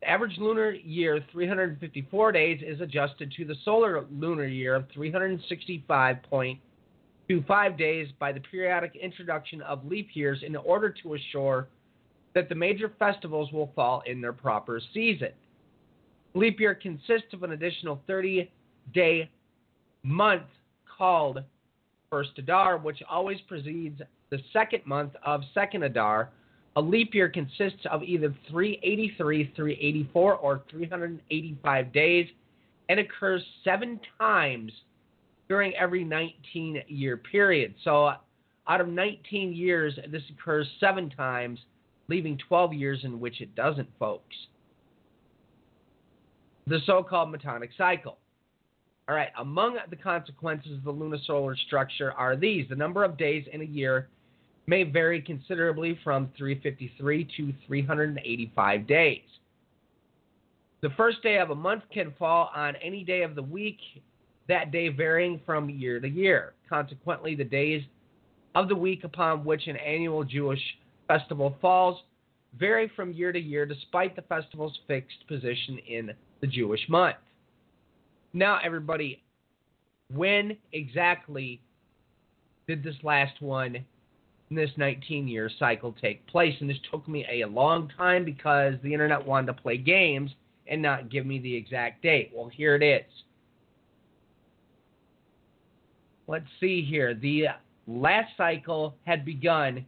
The 0.00 0.08
average 0.08 0.38
lunar 0.38 0.70
year, 0.72 1.20
354 1.32 2.32
days, 2.32 2.62
is 2.64 2.80
adjusted 2.80 3.32
to 3.36 3.44
the 3.44 3.56
solar 3.64 4.04
lunar 4.12 4.46
year 4.46 4.76
of 4.76 4.84
365.25 4.96 7.78
days 7.78 8.08
by 8.18 8.32
the 8.32 8.40
periodic 8.40 8.94
introduction 8.94 9.60
of 9.62 9.84
leap 9.86 10.10
years 10.12 10.42
in 10.46 10.54
order 10.54 10.94
to 11.02 11.14
assure 11.14 11.66
that 12.34 12.48
the 12.48 12.54
major 12.54 12.92
festivals 12.98 13.50
will 13.52 13.72
fall 13.74 14.02
in 14.06 14.20
their 14.20 14.34
proper 14.34 14.80
season. 14.94 15.30
Leap 16.34 16.60
year 16.60 16.74
consists 16.74 17.32
of 17.32 17.42
an 17.42 17.52
additional 17.52 18.02
30 18.06 18.50
day 18.94 19.30
month 20.04 20.42
called 20.96 21.40
First 22.10 22.30
Adar, 22.38 22.78
which 22.78 23.02
always 23.10 23.38
precedes 23.48 24.00
the 24.30 24.38
second 24.52 24.84
month 24.86 25.12
of 25.24 25.42
Second 25.54 25.84
Adar, 25.84 26.30
a 26.76 26.80
leap 26.80 27.14
year 27.14 27.28
consists 27.28 27.84
of 27.90 28.02
either 28.02 28.34
383, 28.50 29.52
384, 29.56 30.34
or 30.34 30.62
385 30.70 31.92
days 31.92 32.28
and 32.88 33.00
occurs 33.00 33.42
seven 33.64 34.00
times 34.18 34.72
during 35.48 35.74
every 35.74 36.04
19 36.04 36.82
year 36.88 37.16
period. 37.16 37.74
So, 37.84 38.12
out 38.68 38.80
of 38.80 38.88
19 38.88 39.54
years, 39.54 39.98
this 40.10 40.22
occurs 40.30 40.66
seven 40.78 41.08
times, 41.10 41.58
leaving 42.08 42.38
12 42.48 42.74
years 42.74 43.00
in 43.02 43.18
which 43.18 43.40
it 43.40 43.54
doesn't, 43.54 43.88
folks. 43.98 44.36
The 46.66 46.80
so 46.84 47.02
called 47.02 47.34
Metonic 47.34 47.70
cycle. 47.78 48.18
All 49.08 49.14
right, 49.14 49.30
among 49.38 49.78
the 49.88 49.96
consequences 49.96 50.72
of 50.72 50.84
the 50.84 50.92
lunisolar 50.92 51.56
structure 51.66 52.12
are 52.12 52.36
these 52.36 52.68
the 52.68 52.76
number 52.76 53.04
of 53.04 53.16
days 53.16 53.46
in 53.50 53.62
a 53.62 53.64
year 53.64 54.08
may 54.68 54.82
vary 54.82 55.22
considerably 55.22 55.98
from 56.04 56.30
353 56.36 57.24
to 57.38 57.54
385 57.66 58.86
days. 58.86 59.22
The 60.82 60.90
first 60.90 61.22
day 61.22 61.38
of 61.38 61.48
a 61.48 61.54
month 61.54 61.84
can 61.92 62.12
fall 62.18 62.50
on 62.54 62.76
any 62.76 63.02
day 63.02 63.22
of 63.22 63.34
the 63.34 63.42
week, 63.42 63.78
that 64.46 64.70
day 64.70 64.90
varying 64.90 65.40
from 65.46 65.70
year 65.70 65.98
to 66.00 66.08
year. 66.08 66.52
Consequently, 66.68 67.34
the 67.34 67.44
days 67.44 67.82
of 68.54 68.68
the 68.68 68.76
week 68.76 69.04
upon 69.04 69.42
which 69.42 69.66
an 69.68 69.76
annual 69.76 70.22
Jewish 70.22 70.60
festival 71.08 71.56
falls 71.62 72.02
vary 72.58 72.92
from 72.94 73.14
year 73.14 73.32
to 73.32 73.40
year 73.40 73.64
despite 73.64 74.16
the 74.16 74.22
festival's 74.22 74.78
fixed 74.86 75.26
position 75.28 75.78
in 75.88 76.10
the 76.42 76.46
Jewish 76.46 76.86
month. 76.90 77.16
Now, 78.34 78.58
everybody, 78.62 79.22
when 80.12 80.58
exactly 80.74 81.62
did 82.66 82.84
this 82.84 82.96
last 83.02 83.40
one 83.40 83.86
this 84.56 84.70
19 84.76 85.28
year 85.28 85.50
cycle 85.58 85.94
take 86.00 86.26
place. 86.26 86.54
And 86.60 86.68
this 86.68 86.78
took 86.90 87.06
me 87.08 87.26
a 87.30 87.46
long 87.46 87.90
time 87.96 88.24
because 88.24 88.74
the 88.82 88.92
internet 88.92 89.24
wanted 89.24 89.48
to 89.48 89.52
play 89.54 89.76
games 89.76 90.30
and 90.66 90.80
not 90.82 91.10
give 91.10 91.26
me 91.26 91.38
the 91.38 91.54
exact 91.54 92.02
date. 92.02 92.30
Well, 92.34 92.48
here 92.48 92.74
it 92.74 92.82
is. 92.82 93.10
Let's 96.26 96.46
see 96.60 96.84
here. 96.84 97.14
The 97.14 97.46
last 97.86 98.36
cycle 98.36 98.94
had 99.06 99.24
begun 99.24 99.86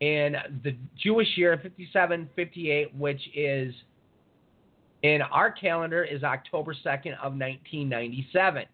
in 0.00 0.36
the 0.62 0.76
Jewish 1.02 1.28
year 1.36 1.56
5758, 1.56 2.94
which 2.94 3.20
is 3.34 3.74
in 5.02 5.22
our 5.22 5.50
calendar 5.50 6.04
is 6.04 6.22
October 6.22 6.74
2nd 6.74 7.12
of 7.14 7.32
1997. 7.32 8.64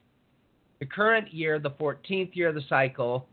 The 0.81 0.87
current 0.87 1.33
year, 1.33 1.59
the 1.59 1.71
14th 1.71 2.35
year 2.35 2.49
of 2.49 2.55
the 2.55 2.65
cycle, 2.69 3.27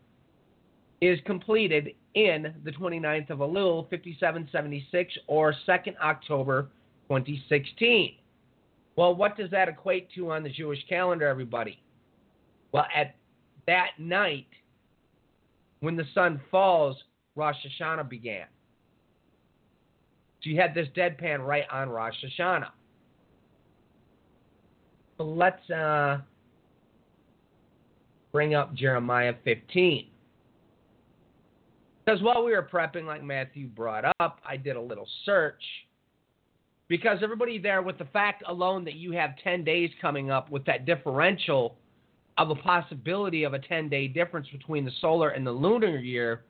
is 1.00 1.18
completed 1.24 1.94
in 2.14 2.54
the 2.64 2.72
29th 2.72 3.30
of 3.30 3.38
Elul, 3.38 3.88
5776, 3.90 5.14
or 5.26 5.54
2nd 5.66 5.96
October 6.02 6.68
2016. 7.08 8.14
Well, 8.96 9.14
what 9.14 9.36
does 9.36 9.50
that 9.50 9.68
equate 9.68 10.08
to 10.16 10.32
on 10.32 10.42
the 10.42 10.50
Jewish 10.50 10.84
calendar, 10.88 11.28
everybody? 11.28 11.80
Well, 12.72 12.86
at 12.94 13.14
that 13.66 13.90
night, 13.98 14.48
when 15.80 15.96
the 15.96 16.04
sun 16.14 16.40
falls, 16.50 16.96
Rosh 17.36 17.56
Hashanah 17.80 18.08
began. 18.08 18.46
So 20.42 20.50
you 20.50 20.60
had 20.60 20.74
this 20.74 20.88
deadpan 20.96 21.46
right 21.46 21.64
on 21.70 21.88
Rosh 21.88 22.14
Hashanah. 22.24 22.70
So 25.16 25.24
let's 25.24 25.70
uh, 25.70 26.18
bring 28.32 28.54
up 28.54 28.74
Jeremiah 28.74 29.34
15. 29.44 30.06
Because 32.08 32.22
while 32.22 32.42
we 32.42 32.52
were 32.52 32.62
prepping, 32.62 33.04
like 33.04 33.22
Matthew 33.22 33.66
brought 33.66 34.06
up, 34.18 34.40
I 34.42 34.56
did 34.56 34.76
a 34.76 34.80
little 34.80 35.06
search. 35.26 35.62
Because 36.88 37.18
everybody 37.22 37.58
there, 37.58 37.82
with 37.82 37.98
the 37.98 38.06
fact 38.06 38.42
alone 38.48 38.82
that 38.86 38.94
you 38.94 39.12
have 39.12 39.32
10 39.44 39.62
days 39.62 39.90
coming 40.00 40.30
up 40.30 40.50
with 40.50 40.64
that 40.64 40.86
differential 40.86 41.76
of 42.38 42.48
a 42.48 42.54
possibility 42.54 43.44
of 43.44 43.52
a 43.52 43.58
10 43.58 43.90
day 43.90 44.08
difference 44.08 44.48
between 44.50 44.86
the 44.86 44.90
solar 45.02 45.28
and 45.28 45.46
the 45.46 45.52
lunar 45.52 45.98
year, 45.98 46.44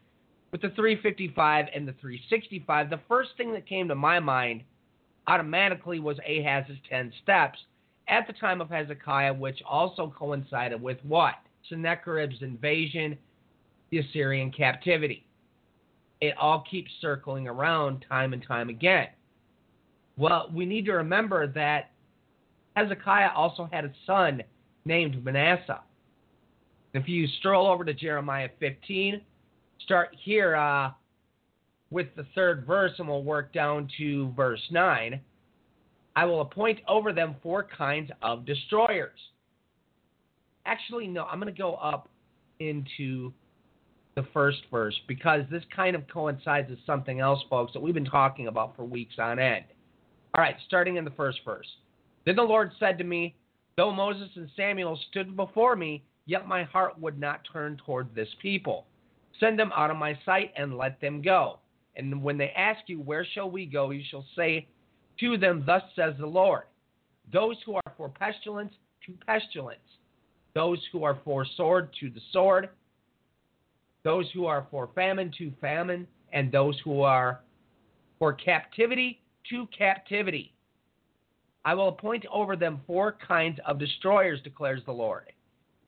with 0.53 0.63
the 0.63 0.71
355 0.77 1.65
and 1.75 1.89
the 1.89 1.93
365, 1.95 2.89
the 2.89 3.01
first 3.09 3.31
thing 3.37 3.53
that 3.53 3.67
came 3.67 3.89
to 3.89 3.97
my 3.97 4.21
mind 4.21 4.63
automatically 5.27 5.99
was 5.99 6.19
Ahaz's 6.25 6.79
10 6.89 7.13
steps 7.25 7.59
at 8.07 8.29
the 8.29 8.33
time 8.35 8.61
of 8.61 8.71
Hezekiah, 8.71 9.35
which 9.35 9.61
also 9.69 10.15
coincided 10.17 10.81
with 10.81 10.99
what? 11.03 11.35
Sennacherib's 11.69 12.43
invasion, 12.43 13.19
the 13.91 13.99
Assyrian 13.99 14.53
captivity 14.53 15.25
it 16.21 16.35
all 16.39 16.65
keeps 16.71 16.91
circling 17.01 17.47
around 17.47 18.05
time 18.09 18.33
and 18.33 18.45
time 18.47 18.69
again. 18.69 19.09
Well, 20.17 20.51
we 20.53 20.67
need 20.67 20.85
to 20.87 20.93
remember 20.93 21.47
that 21.49 21.91
Hezekiah 22.75 23.31
also 23.35 23.69
had 23.73 23.85
a 23.85 23.93
son 24.07 24.43
named 24.85 25.25
Manasseh. 25.25 25.81
If 26.95 27.09
you 27.09 27.27
stroll 27.39 27.67
over 27.69 27.85
to 27.85 27.95
Jeremiah 27.95 28.49
15, 28.59 29.21
start 29.85 30.09
here 30.25 30.57
uh, 30.57 30.91
with 31.91 32.09
the 32.17 32.27
third 32.35 32.67
verse, 32.67 32.93
and 32.99 33.07
we'll 33.07 33.23
work 33.23 33.53
down 33.53 33.89
to 33.99 34.33
verse 34.33 34.63
9. 34.71 35.21
I 36.17 36.25
will 36.25 36.41
appoint 36.41 36.81
over 36.89 37.13
them 37.13 37.37
four 37.43 37.63
kinds 37.63 38.11
of 38.23 38.45
destroyers. 38.45 39.19
Actually, 40.67 41.07
no, 41.07 41.25
I'm 41.25 41.39
going 41.39 41.53
to 41.53 41.57
go 41.57 41.75
up 41.77 42.09
into 42.59 43.33
the 44.19 44.27
first 44.33 44.59
verse 44.69 44.99
because 45.07 45.43
this 45.49 45.63
kind 45.75 45.95
of 45.95 46.09
coincides 46.09 46.69
with 46.69 46.81
something 46.85 47.21
else, 47.21 47.39
folks, 47.49 47.73
that 47.73 47.81
we've 47.81 47.95
been 47.95 48.05
talking 48.05 48.49
about 48.49 48.75
for 48.75 48.85
weeks 48.85 49.15
on 49.19 49.39
end. 49.39 49.65
All 50.35 50.43
right, 50.43 50.57
starting 50.67 50.97
in 50.97 51.05
the 51.05 51.13
first 51.13 51.39
verse. 51.45 51.69
Then 52.27 52.35
the 52.35 52.43
Lord 52.43 52.73
said 52.81 52.99
to 52.99 53.05
me, 53.05 53.37
Though 53.77 53.93
Moses 53.93 54.29
and 54.35 54.51
Samuel 54.57 54.99
stood 55.09 55.37
before 55.37 55.77
me, 55.77 56.03
yet 56.27 56.49
my 56.49 56.65
heart 56.65 56.99
would 56.99 57.21
not 57.21 57.47
turn 57.53 57.81
toward 57.87 58.13
this 58.13 58.29
people. 58.43 58.87
Send 59.39 59.57
them 59.57 59.71
out 59.73 59.93
of 59.93 59.97
my 59.97 60.19
sight 60.27 60.53
and 60.57 60.77
let 60.77 61.01
them 61.01 61.23
go. 61.23 61.61
And 61.95 62.21
when 62.21 62.37
they 62.37 62.51
ask 62.57 62.81
you, 62.89 63.01
Where 63.01 63.25
shall 63.25 63.49
we 63.49 63.67
go? 63.67 63.91
you 63.91 64.03
shall 64.11 64.27
say 64.35 64.67
to 65.21 65.39
them, 65.39 65.63
Thus 65.65 65.83
says 65.95 66.15
the 66.19 66.27
Lord 66.27 66.65
Those 67.33 67.57
who 67.65 67.77
are 67.77 67.93
for 67.97 68.09
pestilence, 68.09 68.73
to 69.07 69.13
pestilence. 69.27 69.79
Those 70.57 70.81
who 70.91 71.05
are 71.05 71.21
for 71.25 71.47
sword, 71.57 71.91
to 72.01 72.11
the 72.11 72.21
sword 72.33 72.71
those 74.09 74.31
who 74.33 74.47
are 74.47 74.67
for 74.71 74.89
famine 74.95 75.31
to 75.37 75.53
famine, 75.61 76.07
and 76.33 76.51
those 76.51 76.81
who 76.83 77.03
are 77.03 77.41
for 78.19 78.33
captivity 78.33 79.21
to 79.51 79.67
captivity. 79.67 80.55
I 81.67 81.75
will 81.75 81.89
appoint 81.89 82.25
over 82.33 82.57
them 82.57 82.81
four 82.87 83.19
kinds 83.29 83.59
of 83.67 83.79
destroyers, 83.79 84.41
declares 84.43 84.81
the 84.87 84.93
Lord 84.93 85.25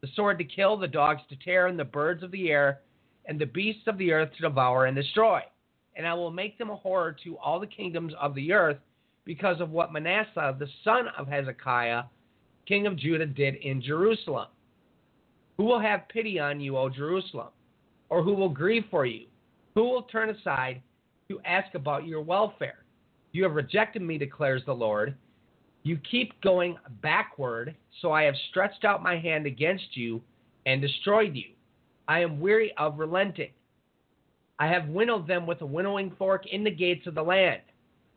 the 0.03 0.09
sword 0.15 0.37
to 0.37 0.45
kill, 0.45 0.77
the 0.77 0.87
dogs 0.87 1.23
to 1.31 1.37
tear, 1.37 1.67
and 1.67 1.79
the 1.79 1.85
birds 1.85 2.23
of 2.23 2.31
the 2.31 2.51
air, 2.51 2.81
and 3.25 3.39
the 3.39 3.47
beasts 3.47 3.85
of 3.87 3.97
the 3.97 4.13
earth 4.13 4.29
to 4.37 4.43
devour 4.43 4.85
and 4.85 4.95
destroy. 4.95 5.41
And 5.97 6.07
I 6.07 6.13
will 6.13 6.31
make 6.31 6.59
them 6.59 6.69
a 6.69 6.77
horror 6.77 7.17
to 7.25 7.39
all 7.39 7.59
the 7.59 7.67
kingdoms 7.67 8.13
of 8.21 8.35
the 8.35 8.53
earth 8.53 8.79
because 9.25 9.63
of 9.63 9.71
what 9.71 9.95
Manasseh, 9.95 10.57
the 10.59 10.69
son 10.85 11.07
of 11.17 11.27
Hezekiah, 11.27 12.03
king 12.69 12.87
of 12.87 12.99
Judah, 12.99 13.25
did 13.25 13.55
in 13.55 13.81
Jerusalem. 13.81 14.49
Who 15.57 15.65
will 15.65 15.81
have 15.81 16.09
pity 16.11 16.39
on 16.39 16.61
you, 16.61 16.77
O 16.77 16.91
Jerusalem? 16.91 17.49
Or 18.11 18.23
who 18.23 18.35
will 18.35 18.49
grieve 18.49 18.85
for 18.91 19.07
you? 19.07 19.27
Who 19.75 19.85
will 19.85 20.03
turn 20.03 20.31
aside 20.31 20.83
to 21.29 21.41
ask 21.45 21.75
about 21.75 22.07
your 22.07 22.21
welfare? 22.21 22.85
You 23.33 23.45
have 23.45 23.55
rejected 23.55 24.03
me, 24.03 24.19
declares 24.19 24.63
the 24.67 24.75
Lord. 24.75 25.15
You 25.85 25.97
keep 26.11 26.39
going 26.43 26.77
backward, 27.01 27.75
so 28.03 28.13
I 28.13 28.25
have 28.25 28.35
stretched 28.51 28.85
out 28.85 29.03
my 29.03 29.17
hand 29.17 29.47
against 29.47 29.97
you 29.97 30.21
and 30.67 30.83
destroyed 30.83 31.35
you. 31.35 31.51
I 32.09 32.21
am 32.21 32.41
weary 32.41 32.73
of 32.77 32.99
relenting. 32.99 33.51
I 34.59 34.67
have 34.67 34.89
winnowed 34.89 35.27
them 35.27 35.47
with 35.47 35.63
a 35.63 35.67
winnowing 35.67 36.13
fork 36.19 36.47
in 36.47 36.65
the 36.65 36.71
gates 36.71 37.07
of 37.07 37.15
the 37.15 37.23
land. 37.23 37.63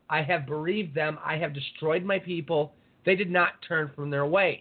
I 0.10 0.24
have 0.24 0.46
bereaved 0.46 0.94
them. 0.94 1.18
I 1.24 1.38
have 1.38 1.54
destroyed 1.54 2.04
my 2.04 2.20
people. 2.20 2.74
They 3.06 3.16
did 3.16 3.32
not 3.32 3.62
turn 3.66 3.92
from 3.96 4.10
their 4.10 4.26
ways. 4.26 4.60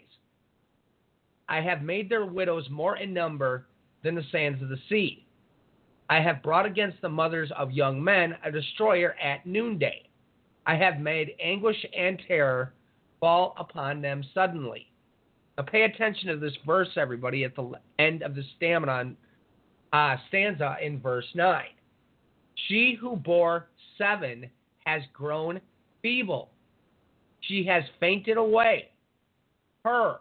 I 1.48 1.60
have 1.60 1.82
made 1.82 2.08
their 2.08 2.24
widows 2.24 2.68
more 2.70 2.98
in 2.98 3.12
number 3.12 3.66
than 4.02 4.14
the 4.14 4.24
sands 4.30 4.62
of 4.62 4.68
the 4.68 4.78
sea. 4.88 5.26
I 6.08 6.20
have 6.20 6.42
brought 6.42 6.66
against 6.66 7.00
the 7.00 7.08
mothers 7.08 7.50
of 7.56 7.70
young 7.70 8.02
men 8.02 8.36
a 8.44 8.50
destroyer 8.50 9.14
at 9.22 9.46
noonday. 9.46 10.08
I 10.66 10.76
have 10.76 11.00
made 11.00 11.34
anguish 11.42 11.84
and 11.96 12.20
terror 12.28 12.74
fall 13.20 13.54
upon 13.58 14.02
them 14.02 14.22
suddenly. 14.34 14.88
Now 15.56 15.64
pay 15.64 15.82
attention 15.82 16.28
to 16.28 16.36
this 16.36 16.56
verse, 16.66 16.88
everybody, 16.96 17.44
at 17.44 17.56
the 17.56 17.72
end 17.98 18.22
of 18.22 18.34
the 18.34 18.42
stamina, 18.56 19.12
uh, 19.92 20.16
stanza 20.28 20.76
in 20.82 21.00
verse 21.00 21.26
9. 21.34 21.64
She 22.68 22.96
who 23.00 23.16
bore 23.16 23.68
seven 23.98 24.50
has 24.84 25.02
grown 25.12 25.60
feeble. 26.00 26.50
She 27.40 27.64
has 27.66 27.84
fainted 28.00 28.36
away. 28.36 28.90
Her 29.84 30.18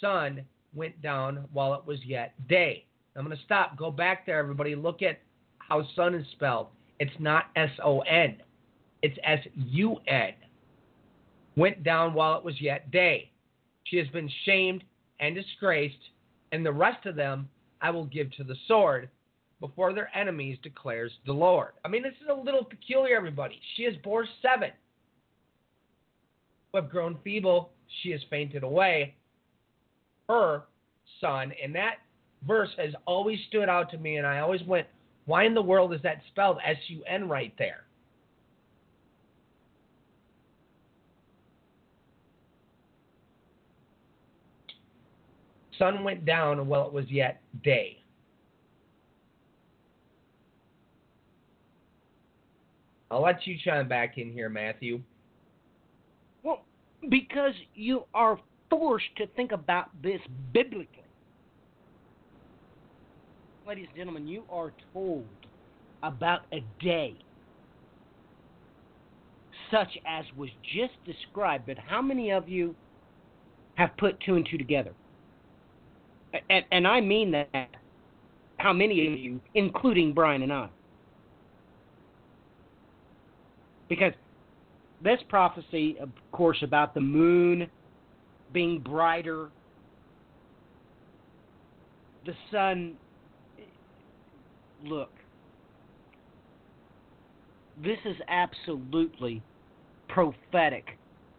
son 0.00 0.44
went 0.74 1.00
down 1.02 1.46
while 1.52 1.74
it 1.74 1.86
was 1.86 1.98
yet 2.04 2.34
day. 2.48 2.84
I'm 3.16 3.24
going 3.24 3.36
to 3.36 3.42
stop. 3.44 3.76
Go 3.76 3.90
back 3.90 4.26
there, 4.26 4.38
everybody. 4.38 4.76
Look 4.76 5.02
at 5.02 5.18
how 5.58 5.86
sun 5.96 6.14
is 6.14 6.26
spelled. 6.32 6.68
It's 7.00 7.10
not 7.18 7.46
S 7.56 7.70
O 7.84 8.00
N, 8.00 8.36
it's 9.02 9.18
S 9.24 9.40
U 9.54 9.96
N. 10.06 10.32
Went 11.56 11.82
down 11.82 12.14
while 12.14 12.36
it 12.38 12.44
was 12.44 12.60
yet 12.60 12.90
day. 12.90 13.30
She 13.84 13.96
has 13.96 14.06
been 14.08 14.30
shamed 14.44 14.84
and 15.20 15.34
disgraced, 15.34 15.96
and 16.52 16.64
the 16.64 16.72
rest 16.72 17.06
of 17.06 17.16
them 17.16 17.48
I 17.80 17.90
will 17.90 18.04
give 18.04 18.30
to 18.32 18.44
the 18.44 18.56
sword 18.66 19.08
before 19.60 19.92
their 19.92 20.10
enemies, 20.16 20.58
declares 20.62 21.10
the 21.26 21.32
Lord. 21.32 21.72
I 21.84 21.88
mean, 21.88 22.02
this 22.02 22.12
is 22.22 22.28
a 22.30 22.40
little 22.40 22.64
peculiar, 22.64 23.16
everybody. 23.16 23.60
She 23.76 23.82
has 23.84 23.94
bore 24.04 24.26
seven, 24.40 24.70
who 26.70 26.80
have 26.80 26.90
grown 26.90 27.18
feeble. 27.24 27.70
She 28.02 28.10
has 28.10 28.20
fainted 28.30 28.62
away 28.62 29.16
her 30.28 30.62
son. 31.20 31.52
And 31.62 31.74
that 31.74 31.96
verse 32.46 32.70
has 32.78 32.94
always 33.06 33.38
stood 33.48 33.68
out 33.68 33.90
to 33.90 33.98
me, 33.98 34.16
and 34.16 34.26
I 34.26 34.40
always 34.40 34.62
went, 34.62 34.86
why 35.26 35.44
in 35.44 35.54
the 35.54 35.62
world 35.62 35.92
is 35.92 36.00
that 36.02 36.22
spelled 36.28 36.58
S 36.64 36.76
U 36.88 37.02
N 37.06 37.28
right 37.28 37.52
there? 37.58 37.84
Sun 45.78 46.02
went 46.02 46.24
down 46.24 46.66
while 46.66 46.86
it 46.86 46.92
was 46.92 47.04
yet 47.08 47.40
day. 47.62 48.02
I'll 53.10 53.22
let 53.22 53.46
you 53.46 53.56
chime 53.64 53.88
back 53.88 54.18
in 54.18 54.32
here, 54.32 54.48
Matthew. 54.48 55.00
Well, 56.42 56.64
because 57.08 57.54
you 57.74 58.04
are 58.12 58.38
forced 58.70 59.06
to 59.16 59.26
think 59.28 59.52
about 59.52 59.90
this 60.02 60.20
biblically. 60.52 61.02
Ladies 63.66 63.86
and 63.88 63.96
gentlemen, 63.96 64.26
you 64.26 64.44
are 64.50 64.72
told 64.92 65.26
about 66.02 66.42
a 66.52 66.62
day 66.80 67.14
such 69.70 69.98
as 70.06 70.24
was 70.36 70.48
just 70.62 70.92
described, 71.04 71.66
but 71.66 71.76
how 71.78 72.00
many 72.00 72.30
of 72.30 72.48
you 72.48 72.74
have 73.74 73.96
put 73.98 74.18
two 74.20 74.36
and 74.36 74.48
two 74.50 74.56
together? 74.56 74.92
And, 76.50 76.64
and 76.70 76.86
I 76.86 77.00
mean 77.00 77.30
that. 77.32 77.68
How 78.58 78.72
many 78.72 79.06
of 79.06 79.18
you, 79.18 79.40
including 79.54 80.12
Brian 80.12 80.42
and 80.42 80.52
I? 80.52 80.68
Because 83.88 84.12
this 85.02 85.20
prophecy, 85.28 85.96
of 86.00 86.08
course, 86.32 86.58
about 86.62 86.92
the 86.92 87.00
moon 87.00 87.68
being 88.52 88.80
brighter. 88.80 89.50
The 92.26 92.34
sun. 92.50 92.94
Look, 94.84 95.10
this 97.82 97.98
is 98.04 98.16
absolutely 98.28 99.42
prophetic 100.08 100.98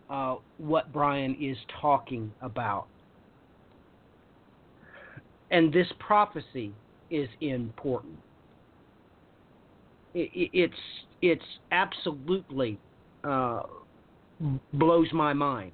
uh, 0.09 0.35
what 0.57 0.91
Brian 0.91 1.37
is 1.39 1.57
talking 1.81 2.31
about. 2.41 2.87
And 5.51 5.71
this 5.73 5.87
prophecy 5.99 6.73
is 7.09 7.29
important. 7.41 8.17
It, 10.13 10.29
it, 10.33 10.49
it's 10.53 10.73
it's 11.21 11.45
absolutely 11.71 12.77
uh, 13.23 13.63
blows 14.73 15.07
my 15.13 15.33
mind 15.33 15.71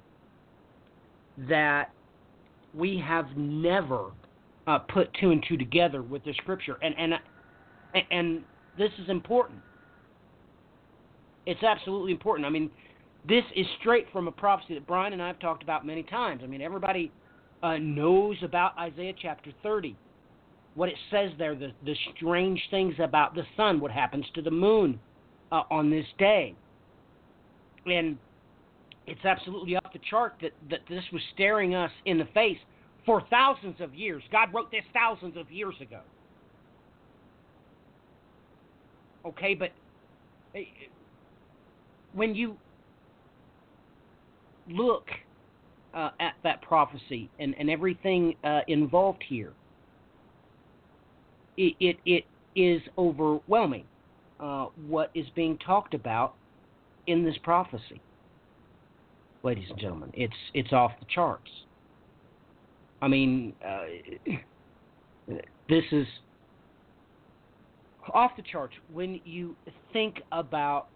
that 1.48 1.90
we 2.74 3.02
have 3.06 3.26
never 3.36 4.10
uh, 4.66 4.78
put 4.78 5.12
two 5.20 5.30
and 5.30 5.44
two 5.48 5.56
together 5.56 6.02
with 6.02 6.24
the 6.24 6.32
scripture, 6.34 6.78
and 6.82 6.94
and 6.98 7.14
and 8.10 8.42
this 8.78 8.90
is 9.02 9.08
important. 9.08 9.60
It's 11.46 11.62
absolutely 11.62 12.12
important. 12.12 12.46
I 12.46 12.50
mean, 12.50 12.70
this 13.26 13.44
is 13.54 13.66
straight 13.80 14.06
from 14.12 14.28
a 14.28 14.32
prophecy 14.32 14.74
that 14.74 14.86
Brian 14.86 15.12
and 15.12 15.22
I 15.22 15.28
have 15.28 15.38
talked 15.38 15.62
about 15.62 15.86
many 15.86 16.02
times. 16.02 16.42
I 16.42 16.46
mean, 16.46 16.60
everybody 16.60 17.12
uh, 17.62 17.76
knows 17.78 18.36
about 18.42 18.76
Isaiah 18.78 19.14
chapter 19.20 19.52
30, 19.62 19.96
what 20.74 20.88
it 20.88 20.96
says 21.10 21.30
there, 21.38 21.54
the 21.54 21.72
the 21.84 21.94
strange 22.14 22.60
things 22.70 22.94
about 22.98 23.34
the 23.34 23.44
sun, 23.56 23.80
what 23.80 23.90
happens 23.90 24.26
to 24.34 24.42
the 24.42 24.50
moon 24.50 24.98
uh, 25.52 25.62
on 25.70 25.90
this 25.90 26.06
day, 26.18 26.54
and 27.86 28.18
it's 29.06 29.24
absolutely 29.24 29.76
off 29.76 29.92
the 29.92 30.00
chart 30.10 30.34
that, 30.42 30.52
that 30.70 30.80
this 30.88 31.04
was 31.12 31.22
staring 31.34 31.74
us 31.74 31.90
in 32.04 32.18
the 32.18 32.26
face 32.34 32.58
for 33.04 33.22
thousands 33.30 33.80
of 33.80 33.94
years. 33.94 34.22
God 34.32 34.52
wrote 34.52 34.70
this 34.70 34.82
thousands 34.92 35.36
of 35.36 35.50
years 35.50 35.74
ago. 35.80 36.00
Okay, 39.24 39.54
but 39.54 39.70
when 42.12 42.34
you 42.34 42.56
look 44.68 45.06
uh, 45.94 46.10
at 46.20 46.34
that 46.42 46.62
prophecy 46.62 47.30
and, 47.38 47.54
and 47.58 47.70
everything 47.70 48.34
uh, 48.44 48.60
involved 48.68 49.22
here, 49.28 49.52
it, 51.56 51.74
it, 51.80 51.96
it 52.04 52.24
is 52.54 52.82
overwhelming 52.98 53.84
uh, 54.40 54.66
what 54.86 55.10
is 55.14 55.26
being 55.34 55.58
talked 55.58 55.94
about 55.94 56.34
in 57.06 57.24
this 57.24 57.36
prophecy. 57.42 58.00
Ladies 59.46 59.68
and 59.70 59.78
gentlemen, 59.78 60.10
it's 60.12 60.34
it's 60.54 60.72
off 60.72 60.90
the 60.98 61.06
charts. 61.06 61.48
I 63.00 63.06
mean, 63.06 63.52
uh, 63.64 64.32
this 65.68 65.84
is 65.92 66.04
off 68.12 68.32
the 68.36 68.42
charts 68.42 68.74
when 68.92 69.20
you 69.24 69.54
think 69.92 70.20
about 70.32 70.88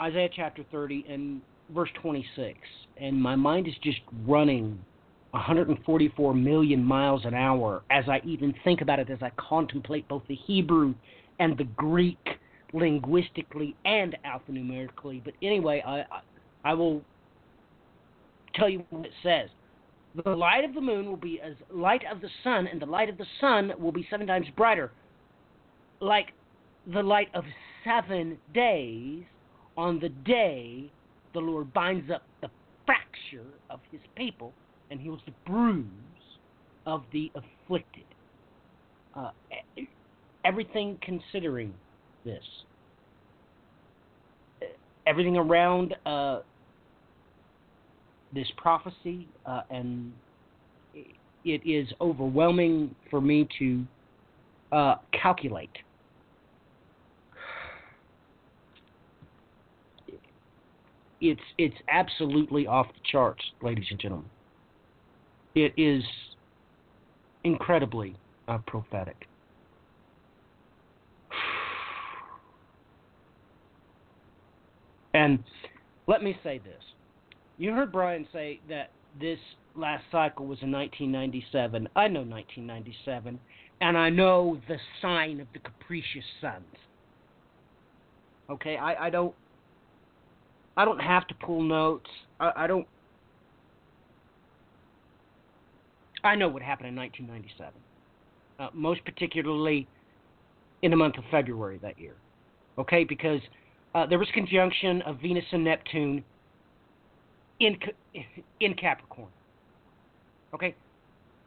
Isaiah 0.00 0.30
chapter 0.34 0.64
30 0.72 1.04
and 1.06 1.42
verse 1.74 1.90
26, 2.00 2.58
and 2.96 3.20
my 3.20 3.36
mind 3.36 3.68
is 3.68 3.74
just 3.82 4.00
running 4.26 4.82
144 5.32 6.32
million 6.32 6.82
miles 6.82 7.26
an 7.26 7.34
hour 7.34 7.82
as 7.90 8.08
I 8.08 8.22
even 8.24 8.54
think 8.64 8.80
about 8.80 9.00
it, 9.00 9.10
as 9.10 9.18
I 9.20 9.30
contemplate 9.36 10.08
both 10.08 10.22
the 10.28 10.36
Hebrew 10.46 10.94
and 11.40 11.58
the 11.58 11.64
Greek 11.64 12.26
linguistically 12.72 13.76
and 13.84 14.16
alphanumerically. 14.24 15.22
But 15.22 15.34
anyway, 15.42 15.82
I, 15.86 15.98
I, 15.98 16.22
I 16.64 16.72
will 16.72 17.02
tell 18.56 18.68
you 18.68 18.84
what 18.90 19.06
it 19.06 19.12
says. 19.22 19.48
The 20.24 20.30
light 20.30 20.64
of 20.64 20.74
the 20.74 20.80
moon 20.80 21.06
will 21.06 21.16
be 21.16 21.40
as 21.40 21.54
light 21.70 22.02
of 22.10 22.20
the 22.20 22.28
sun, 22.42 22.66
and 22.66 22.80
the 22.80 22.86
light 22.86 23.08
of 23.08 23.18
the 23.18 23.26
sun 23.40 23.72
will 23.78 23.92
be 23.92 24.06
seven 24.10 24.26
times 24.26 24.46
brighter, 24.56 24.90
like 26.00 26.32
the 26.92 27.02
light 27.02 27.28
of 27.34 27.44
seven 27.84 28.38
days 28.54 29.24
on 29.76 30.00
the 30.00 30.08
day 30.08 30.90
the 31.34 31.40
Lord 31.40 31.72
binds 31.74 32.10
up 32.10 32.22
the 32.40 32.48
fracture 32.86 33.46
of 33.68 33.80
his 33.90 34.00
people 34.16 34.52
and 34.90 35.00
heals 35.00 35.20
the 35.26 35.32
bruise 35.44 35.86
of 36.86 37.02
the 37.12 37.30
afflicted. 37.34 38.04
Uh, 39.14 39.30
everything 40.44 40.98
considering 41.02 41.74
this, 42.24 42.42
everything 45.06 45.36
around 45.36 45.94
uh, 46.06 46.40
this 48.32 48.48
prophecy, 48.56 49.28
uh, 49.46 49.62
and 49.70 50.12
it 51.44 51.60
is 51.64 51.88
overwhelming 52.00 52.94
for 53.10 53.20
me 53.20 53.48
to 53.58 53.84
uh, 54.72 54.96
calculate 55.12 55.70
it's 61.20 61.40
it's 61.58 61.76
absolutely 61.88 62.66
off 62.66 62.86
the 62.88 63.00
charts, 63.10 63.42
ladies 63.62 63.86
and 63.90 63.98
gentlemen. 63.98 64.28
It 65.54 65.72
is 65.76 66.02
incredibly 67.44 68.16
uh, 68.48 68.58
prophetic. 68.66 69.26
And 75.14 75.42
let 76.06 76.22
me 76.22 76.36
say 76.44 76.58
this. 76.58 76.82
You 77.58 77.72
heard 77.72 77.92
Brian 77.92 78.26
say 78.32 78.60
that 78.68 78.90
this 79.20 79.38
last 79.74 80.04
cycle 80.12 80.46
was 80.46 80.58
in 80.62 80.70
1997. 80.70 81.88
I 81.96 82.08
know 82.08 82.20
1997, 82.20 83.38
and 83.80 83.96
I 83.96 84.10
know 84.10 84.60
the 84.68 84.76
sign 85.00 85.40
of 85.40 85.46
the 85.52 85.58
capricious 85.60 86.24
sons. 86.40 86.64
Okay, 88.50 88.76
I, 88.76 89.06
I 89.06 89.10
don't 89.10 89.34
I 90.76 90.84
don't 90.84 91.00
have 91.00 91.26
to 91.28 91.34
pull 91.34 91.62
notes. 91.62 92.10
I, 92.38 92.52
I 92.56 92.66
don't. 92.66 92.86
I 96.22 96.34
know 96.34 96.48
what 96.48 96.62
happened 96.62 96.88
in 96.88 96.96
1997, 96.96 97.72
uh, 98.58 98.68
most 98.74 99.04
particularly 99.04 99.86
in 100.82 100.90
the 100.90 100.96
month 100.96 101.16
of 101.18 101.24
February 101.30 101.78
that 101.82 101.98
year. 101.98 102.14
Okay, 102.78 103.04
because 103.04 103.40
uh, 103.94 104.06
there 104.06 104.18
was 104.18 104.28
conjunction 104.34 105.02
of 105.02 105.20
Venus 105.20 105.44
and 105.52 105.64
Neptune 105.64 106.24
in 107.60 107.76
in 108.60 108.74
Capricorn. 108.74 109.28
Okay, 110.54 110.74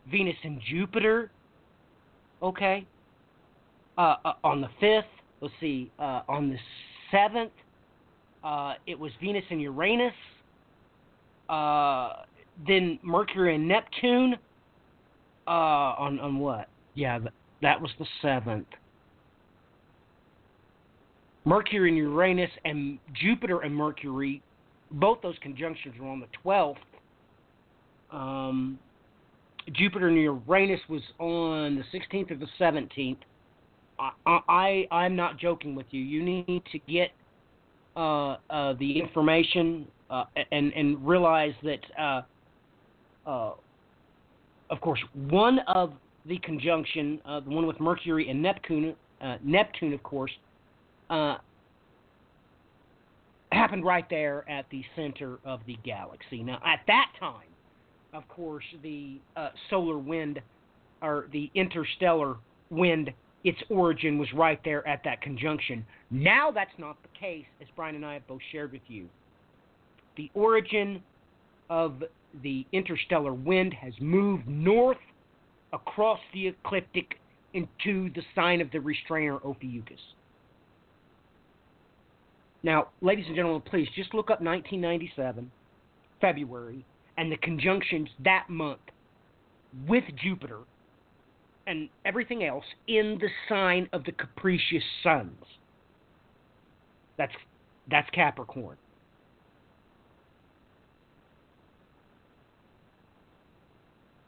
Venus 0.10 0.36
and 0.43 0.62
Jupiter. 0.70 1.32
Okay, 2.41 2.86
uh, 3.97 4.16
uh 4.24 4.34
on 4.43 4.62
the 4.62 4.70
fifth. 4.80 5.05
Let's 5.41 5.53
see, 5.60 5.89
uh, 5.99 6.22
on 6.28 6.49
the 6.49 6.57
seventh 7.12 7.51
uh, 8.43 8.74
it 8.88 8.97
was 8.97 9.12
Venus 9.22 9.43
and 9.49 9.62
Uranus. 9.62 10.14
Uh, 11.49 12.14
then 12.68 12.99
Mercury 13.03 13.55
and 13.55 13.68
Neptune. 13.68 14.36
Uh, 15.47 15.95
on 15.97 16.20
on 16.20 16.39
what? 16.39 16.70
Yeah, 16.93 17.20
that, 17.20 17.34
that 17.62 17.82
was 17.82 17.91
the 17.99 18.05
seventh. 18.22 18.68
Mercury 21.45 21.89
and 21.89 21.97
Uranus 21.97 22.51
and 22.66 22.99
Jupiter 23.14 23.62
and 23.62 23.74
Mercury, 23.74 24.41
both 24.91 25.21
those 25.21 25.35
conjunctions 25.41 25.95
were 25.99 26.07
on 26.07 26.19
the 26.19 26.27
twelfth. 26.41 26.79
Um, 28.11 28.79
Jupiter 29.73 30.07
and 30.07 30.17
Uranus 30.17 30.79
was 30.89 31.01
on 31.19 31.75
the 31.75 31.97
16th 31.97 32.31
or 32.31 32.35
the 32.35 32.47
17th. 32.59 33.17
I, 33.99 34.39
I 34.47 34.87
I'm 34.91 35.15
not 35.15 35.37
joking 35.37 35.75
with 35.75 35.85
you. 35.91 36.01
You 36.01 36.23
need 36.23 36.63
to 36.71 36.79
get 36.87 37.11
uh, 37.95 38.37
uh, 38.49 38.73
the 38.79 38.99
information 38.99 39.85
uh, 40.09 40.23
and 40.51 40.71
and 40.73 41.05
realize 41.05 41.53
that, 41.63 41.79
uh, 41.99 42.21
uh, 43.27 43.51
of 44.69 44.81
course, 44.81 44.99
one 45.29 45.59
of 45.67 45.93
the 46.25 46.37
conjunction, 46.39 47.19
the 47.25 47.49
one 47.49 47.67
with 47.67 47.79
Mercury 47.79 48.29
and 48.29 48.41
Neptune, 48.41 48.95
Neptune, 49.43 49.93
of 49.93 50.01
course, 50.03 50.31
happened 53.52 53.86
right 53.86 54.06
there 54.10 54.50
at 54.50 54.66
the 54.70 54.84
center 54.95 55.39
of 55.45 55.62
the 55.66 55.78
galaxy. 55.84 56.43
Now, 56.43 56.62
at 56.66 56.82
that 56.88 57.12
time, 57.20 57.47
of 58.14 58.28
course, 58.28 58.64
the 58.84 59.20
uh, 59.36 59.50
solar 59.70 59.97
wind 59.97 60.41
or 61.02 61.28
the 61.32 61.50
interstellar 61.56 62.36
wind 62.70 63.12
its 63.43 63.60
origin 63.70 64.18
was 64.18 64.28
right 64.34 64.60
there 64.66 64.86
at 64.88 65.04
that 65.06 65.22
conjunction. 65.22 65.86
Now 66.12 66.52
that's 66.52 66.78
not 66.78 66.97
the 67.02 67.18
case, 67.18 67.45
as 67.62 67.68
Brian 67.76 67.95
and 67.95 68.06
I 68.06 68.14
have 68.14 68.28
both 68.28 68.41
shared 68.52 68.72
with 68.72 68.82
you. 68.88 69.08
The 70.18 70.30
origin 70.34 71.02
of 71.70 72.04
the 72.43 72.66
interstellar 72.74 73.34
wind 73.34 73.74
has 73.74 73.93
moved 74.02 74.47
north 74.47 74.97
across 75.72 76.20
the 76.34 76.47
ecliptic 76.47 77.16
into 77.54 78.12
the 78.14 78.22
sign 78.36 78.62
of 78.62 78.70
the 78.72 78.80
restrainer 78.80 79.39
Ophiuchus. 79.45 80.00
Now, 82.64 82.89
ladies 83.01 83.26
and 83.28 83.36
gentlemen, 83.36 83.62
please 83.62 83.88
just 83.95 84.14
look 84.14 84.30
up 84.30 84.41
1997, 84.41 85.49
February, 86.20 86.86
and 87.18 87.32
the 87.32 87.38
conjunctions 87.38 88.10
that 88.24 88.45
month 88.49 88.80
with 89.88 90.03
Jupiter 90.22 90.60
and 91.68 91.89
everything 92.03 92.43
else 92.43 92.66
in 92.88 93.18
the 93.22 93.30
sign 93.47 93.88
of 93.93 94.03
the 94.03 94.12
capricious 94.12 94.84
suns. 95.03 95.43
That's 97.18 97.34
that's 97.89 98.10
Capricorn. 98.12 98.78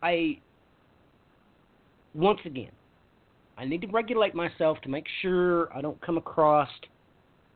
I 0.04 0.40
once 2.14 2.40
again 2.46 2.72
I 3.58 3.66
need 3.66 3.82
to 3.82 3.88
regulate 3.88 4.36
myself 4.36 4.80
to 4.82 4.90
make 4.90 5.06
sure 5.22 5.76
I 5.76 5.82
don't 5.82 6.00
come 6.02 6.18
across 6.18 6.70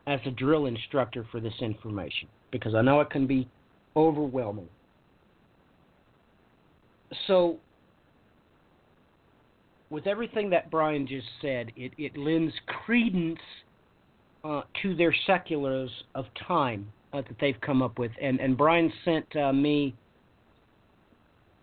as 0.07 0.19
a 0.25 0.31
drill 0.31 0.65
instructor 0.65 1.25
for 1.31 1.39
this 1.39 1.53
information 1.61 2.27
because 2.51 2.75
I 2.75 2.81
know 2.81 3.01
it 3.01 3.09
can 3.09 3.27
be 3.27 3.47
overwhelming. 3.95 4.69
So 7.27 7.57
with 9.89 10.07
everything 10.07 10.49
that 10.51 10.69
Brian 10.69 11.07
just 11.07 11.27
said, 11.41 11.71
it, 11.75 11.91
it 11.97 12.17
lends 12.17 12.53
credence 12.85 13.39
uh, 14.43 14.61
to 14.81 14.95
their 14.95 15.13
seculars 15.25 15.89
of 16.13 16.25
time 16.47 16.87
uh, 17.13 17.21
that 17.21 17.35
they've 17.39 17.59
come 17.61 17.81
up 17.81 17.97
with. 17.97 18.11
And, 18.21 18.39
and 18.39 18.57
Brian 18.57 18.91
sent 19.03 19.35
uh, 19.35 19.53
me 19.53 19.95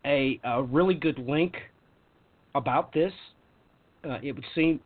a, 0.04 0.40
a, 0.44 0.62
really 0.62 0.94
good 0.94 1.18
link 1.18 1.54
about 2.54 2.92
this. 2.92 3.12
Uh, 4.04 4.18
it 4.22 4.32
would 4.32 4.44
seem 4.54 4.80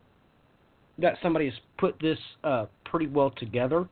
that 0.99 1.15
somebody 1.23 1.45
has 1.45 1.53
put 1.77 1.99
this 1.99 2.19
uh, 2.43 2.65
pretty 2.89 3.07
well 3.07 3.31
together. 3.31 3.87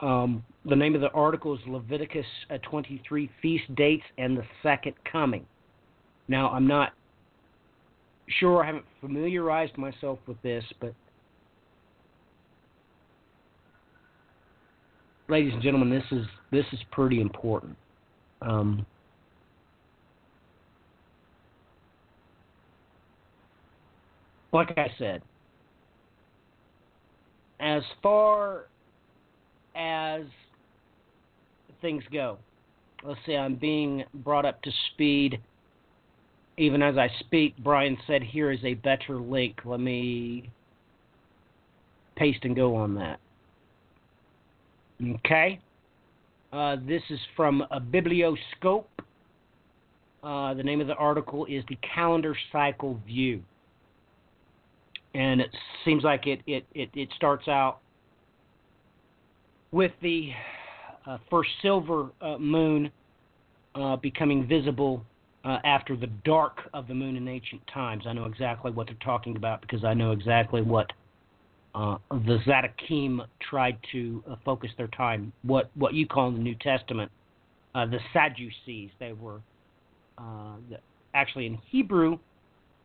Um, 0.00 0.44
the 0.64 0.74
name 0.74 0.94
of 0.94 1.00
the 1.00 1.10
article 1.10 1.54
is 1.54 1.60
Leviticus 1.66 2.26
uh, 2.50 2.58
23 2.68 3.30
Feast 3.40 3.74
Dates 3.76 4.02
and 4.18 4.36
the 4.36 4.42
Second 4.62 4.94
Coming. 5.10 5.46
Now, 6.28 6.50
I'm 6.50 6.66
not 6.66 6.92
sure, 8.40 8.62
I 8.62 8.66
haven't 8.66 8.84
familiarized 9.00 9.76
myself 9.78 10.18
with 10.26 10.40
this, 10.42 10.64
but 10.80 10.94
ladies 15.28 15.52
and 15.52 15.62
gentlemen, 15.62 15.90
this 15.90 16.18
is, 16.18 16.26
this 16.50 16.64
is 16.72 16.80
pretty 16.90 17.20
important. 17.20 17.76
Um, 18.40 18.84
like 24.52 24.76
I 24.76 24.88
said, 24.98 25.22
as 27.62 27.82
far 28.02 28.66
as 29.74 30.22
things 31.80 32.04
go, 32.12 32.36
let's 33.04 33.20
see, 33.24 33.36
I'm 33.36 33.54
being 33.54 34.04
brought 34.14 34.44
up 34.44 34.60
to 34.62 34.70
speed 34.92 35.40
even 36.56 36.82
as 36.82 36.96
I 36.98 37.08
speak. 37.20 37.54
Brian 37.58 37.96
said, 38.06 38.22
Here 38.22 38.50
is 38.50 38.60
a 38.64 38.74
better 38.74 39.18
link. 39.18 39.60
Let 39.64 39.80
me 39.80 40.50
paste 42.16 42.40
and 42.42 42.54
go 42.54 42.76
on 42.76 42.94
that. 42.96 43.18
Okay. 45.02 45.58
Uh, 46.52 46.76
this 46.86 47.02
is 47.10 47.18
from 47.34 47.62
a 47.70 47.80
Biblioscope. 47.80 48.84
Uh, 50.22 50.54
the 50.54 50.62
name 50.62 50.80
of 50.80 50.86
the 50.86 50.94
article 50.94 51.46
is 51.46 51.64
The 51.68 51.78
Calendar 51.94 52.36
Cycle 52.52 53.00
View. 53.06 53.42
And 55.14 55.40
it 55.40 55.50
seems 55.84 56.04
like 56.04 56.26
it, 56.26 56.40
it, 56.46 56.64
it, 56.74 56.90
it 56.94 57.08
starts 57.16 57.48
out 57.48 57.78
with 59.70 59.92
the 60.02 60.30
uh, 61.06 61.18
first 61.30 61.50
silver 61.60 62.10
uh, 62.20 62.38
moon 62.38 62.90
uh, 63.74 63.96
becoming 63.96 64.46
visible 64.46 65.04
uh, 65.44 65.58
after 65.64 65.96
the 65.96 66.06
dark 66.24 66.58
of 66.72 66.86
the 66.86 66.94
moon 66.94 67.16
in 67.16 67.26
ancient 67.26 67.62
times. 67.72 68.04
I 68.06 68.12
know 68.12 68.26
exactly 68.26 68.70
what 68.70 68.86
they're 68.86 68.96
talking 69.02 69.36
about 69.36 69.60
because 69.60 69.84
I 69.84 69.94
know 69.94 70.12
exactly 70.12 70.62
what 70.62 70.92
uh, 71.74 71.96
the 72.10 72.38
Zadokim 72.46 73.26
tried 73.40 73.78
to 73.92 74.22
uh, 74.30 74.36
focus 74.44 74.70
their 74.76 74.88
time. 74.88 75.32
What 75.42 75.70
what 75.74 75.94
you 75.94 76.06
call 76.06 76.28
in 76.28 76.34
the 76.34 76.40
New 76.40 76.54
Testament, 76.56 77.10
the 77.74 77.98
Sadducees. 78.12 78.90
They 79.00 79.14
were 79.14 79.40
actually 81.14 81.46
in 81.46 81.58
Hebrew. 81.70 82.18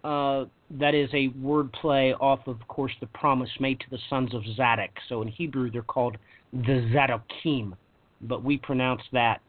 Uh, 0.08 0.46
that 0.72 0.96
is 0.96 1.10
a 1.14 1.28
word 1.40 1.70
play 1.74 2.14
off 2.14 2.40
of, 2.48 2.62
of 2.62 2.68
course, 2.70 2.94
the 3.02 3.08
promise 3.08 3.50
made 3.60 3.78
to 3.82 3.90
the 3.92 3.98
sons 4.10 4.34
of 4.34 4.42
Zadok. 4.56 4.92
So 5.10 5.22
in 5.22 5.28
Hebrew, 5.28 5.70
they're 5.70 5.82
called 5.82 6.18
the 6.54 6.90
Zadokim, 6.96 7.74
but 8.22 8.42
we 8.42 8.58
pronounce 8.58 9.02
that 9.12 9.42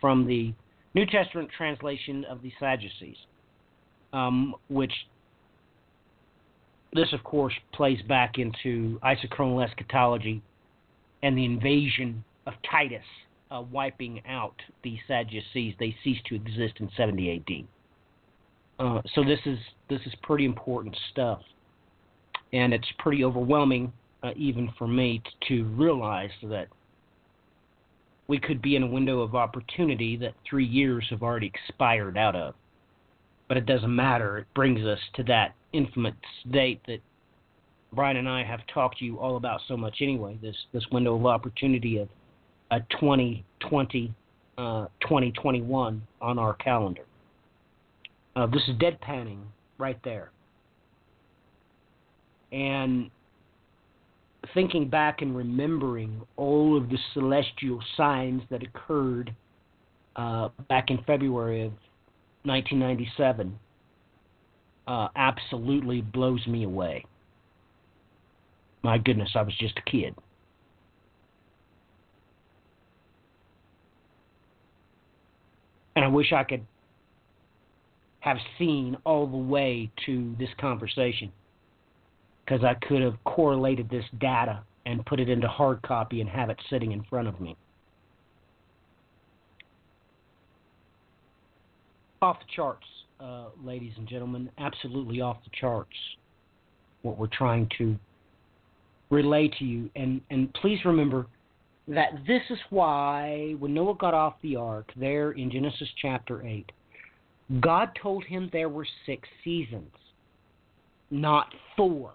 from 0.00 0.26
the 0.26 0.52
New 0.94 1.06
Testament 1.06 1.48
translation 1.56 2.24
of 2.24 2.42
the 2.42 2.50
Sadducees, 2.58 3.18
um, 4.12 4.56
which 4.68 4.92
this, 6.92 7.12
of 7.12 7.22
course, 7.22 7.54
plays 7.72 8.00
back 8.08 8.38
into 8.38 8.98
isochronal 9.04 9.64
eschatology 9.64 10.42
and 11.22 11.38
the 11.38 11.44
invasion 11.44 12.24
of 12.48 12.54
Titus, 12.68 13.04
uh, 13.52 13.62
wiping 13.70 14.22
out 14.26 14.56
the 14.82 14.98
Sadducees. 15.06 15.76
They 15.78 15.94
ceased 16.02 16.24
to 16.26 16.34
exist 16.34 16.74
in 16.80 16.90
70 16.96 17.30
A.D. 17.30 17.68
Uh, 18.78 19.02
so 19.14 19.24
this 19.24 19.40
is 19.44 19.58
this 19.88 20.00
is 20.06 20.12
pretty 20.22 20.44
important 20.44 20.96
stuff, 21.10 21.40
and 22.52 22.72
it's 22.72 22.86
pretty 22.98 23.24
overwhelming, 23.24 23.92
uh, 24.22 24.30
even 24.36 24.70
for 24.78 24.86
me, 24.86 25.20
t- 25.24 25.48
to 25.48 25.64
realize 25.74 26.30
that 26.44 26.68
we 28.28 28.38
could 28.38 28.62
be 28.62 28.76
in 28.76 28.82
a 28.82 28.86
window 28.86 29.20
of 29.20 29.34
opportunity 29.34 30.16
that 30.16 30.34
three 30.48 30.66
years 30.66 31.04
have 31.10 31.22
already 31.22 31.46
expired 31.46 32.16
out 32.16 32.36
of. 32.36 32.54
But 33.48 33.56
it 33.56 33.66
doesn't 33.66 33.94
matter. 33.94 34.38
It 34.38 34.46
brings 34.54 34.84
us 34.86 34.98
to 35.14 35.22
that 35.24 35.54
infamous 35.72 36.14
date 36.50 36.80
that 36.86 37.00
Brian 37.92 38.18
and 38.18 38.28
I 38.28 38.44
have 38.44 38.60
talked 38.72 38.98
to 38.98 39.04
you 39.04 39.18
all 39.18 39.36
about 39.36 39.60
so 39.66 39.76
much 39.76 39.96
anyway. 40.02 40.38
This 40.40 40.56
this 40.72 40.84
window 40.92 41.16
of 41.16 41.26
opportunity 41.26 41.98
of 41.98 42.08
a 42.70 42.80
2020, 43.00 44.14
uh, 44.58 44.86
2021 45.00 46.02
on 46.20 46.38
our 46.38 46.54
calendar. 46.54 47.02
Uh, 48.38 48.46
this 48.46 48.62
is 48.68 48.76
deadpanning 48.76 49.40
right 49.78 49.98
there. 50.04 50.30
And 52.52 53.10
thinking 54.54 54.88
back 54.88 55.22
and 55.22 55.36
remembering 55.36 56.20
all 56.36 56.76
of 56.76 56.88
the 56.88 56.98
celestial 57.14 57.82
signs 57.96 58.42
that 58.50 58.62
occurred 58.62 59.34
uh, 60.14 60.50
back 60.68 60.90
in 60.90 60.98
February 61.04 61.62
of 61.62 61.72
1997 62.44 63.58
uh, 64.86 65.08
absolutely 65.16 66.00
blows 66.00 66.46
me 66.46 66.62
away. 66.62 67.04
My 68.84 68.98
goodness, 68.98 69.30
I 69.34 69.42
was 69.42 69.54
just 69.58 69.76
a 69.78 69.90
kid. 69.90 70.14
And 75.96 76.04
I 76.04 76.08
wish 76.08 76.32
I 76.32 76.44
could 76.44 76.64
have 78.20 78.38
seen 78.58 78.96
all 79.04 79.26
the 79.26 79.36
way 79.36 79.90
to 80.06 80.34
this 80.38 80.48
conversation 80.60 81.32
because 82.44 82.64
I 82.64 82.74
could 82.86 83.02
have 83.02 83.22
correlated 83.24 83.90
this 83.90 84.04
data 84.20 84.62
and 84.86 85.04
put 85.04 85.20
it 85.20 85.28
into 85.28 85.46
hard 85.46 85.82
copy 85.82 86.20
and 86.20 86.30
have 86.30 86.48
it 86.48 86.58
sitting 86.70 86.92
in 86.92 87.04
front 87.04 87.28
of 87.28 87.40
me. 87.40 87.56
Off 92.22 92.38
the 92.40 92.46
charts, 92.56 92.86
uh, 93.20 93.46
ladies 93.62 93.92
and 93.96 94.08
gentlemen, 94.08 94.50
absolutely 94.58 95.20
off 95.20 95.36
the 95.44 95.50
charts. 95.60 95.94
What 97.02 97.18
we're 97.18 97.28
trying 97.28 97.68
to 97.78 97.96
relay 99.10 99.48
to 99.58 99.64
you, 99.64 99.88
and 99.94 100.20
and 100.30 100.52
please 100.54 100.78
remember 100.84 101.26
that 101.86 102.10
this 102.26 102.42
is 102.50 102.58
why 102.70 103.54
when 103.58 103.72
Noah 103.72 103.94
got 103.94 104.14
off 104.14 104.34
the 104.42 104.56
ark, 104.56 104.90
there 104.96 105.32
in 105.32 105.50
Genesis 105.50 105.88
chapter 106.00 106.44
eight, 106.44 106.70
God 107.60 107.90
told 108.00 108.24
him 108.24 108.50
there 108.52 108.68
were 108.68 108.86
six 109.06 109.26
seasons, 109.42 109.90
not 111.10 111.46
four. 111.76 112.12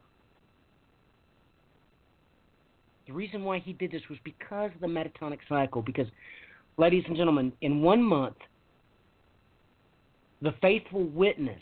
The 3.07 3.13
reason 3.13 3.43
why 3.43 3.59
he 3.59 3.73
did 3.73 3.91
this 3.91 4.03
was 4.09 4.19
because 4.23 4.71
of 4.75 4.81
the 4.81 4.87
metatonic 4.87 5.39
cycle. 5.49 5.81
Because, 5.81 6.07
ladies 6.77 7.03
and 7.07 7.17
gentlemen, 7.17 7.51
in 7.61 7.81
one 7.81 8.01
month, 8.01 8.37
the 10.41 10.53
faithful 10.61 11.05
witness 11.05 11.61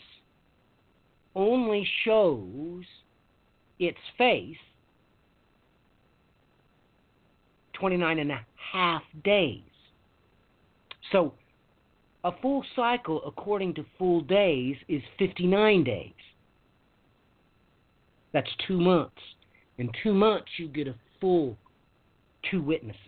only 1.34 1.88
shows 2.04 2.84
its 3.78 3.98
face 4.18 4.56
29 7.72 8.18
and 8.18 8.30
a 8.32 8.46
half 8.72 9.02
days. 9.24 9.62
So, 11.10 11.32
a 12.24 12.32
full 12.40 12.64
cycle, 12.76 13.22
according 13.26 13.74
to 13.74 13.84
full 13.98 14.20
days, 14.20 14.76
is 14.88 15.02
59 15.18 15.84
days. 15.84 16.12
That's 18.32 18.50
two 18.66 18.78
months. 18.78 19.20
In 19.78 19.90
two 20.02 20.14
months, 20.14 20.46
you 20.56 20.68
get 20.68 20.86
a 20.86 20.94
full 21.20 21.56
two 22.50 22.62
witnesses. 22.62 22.98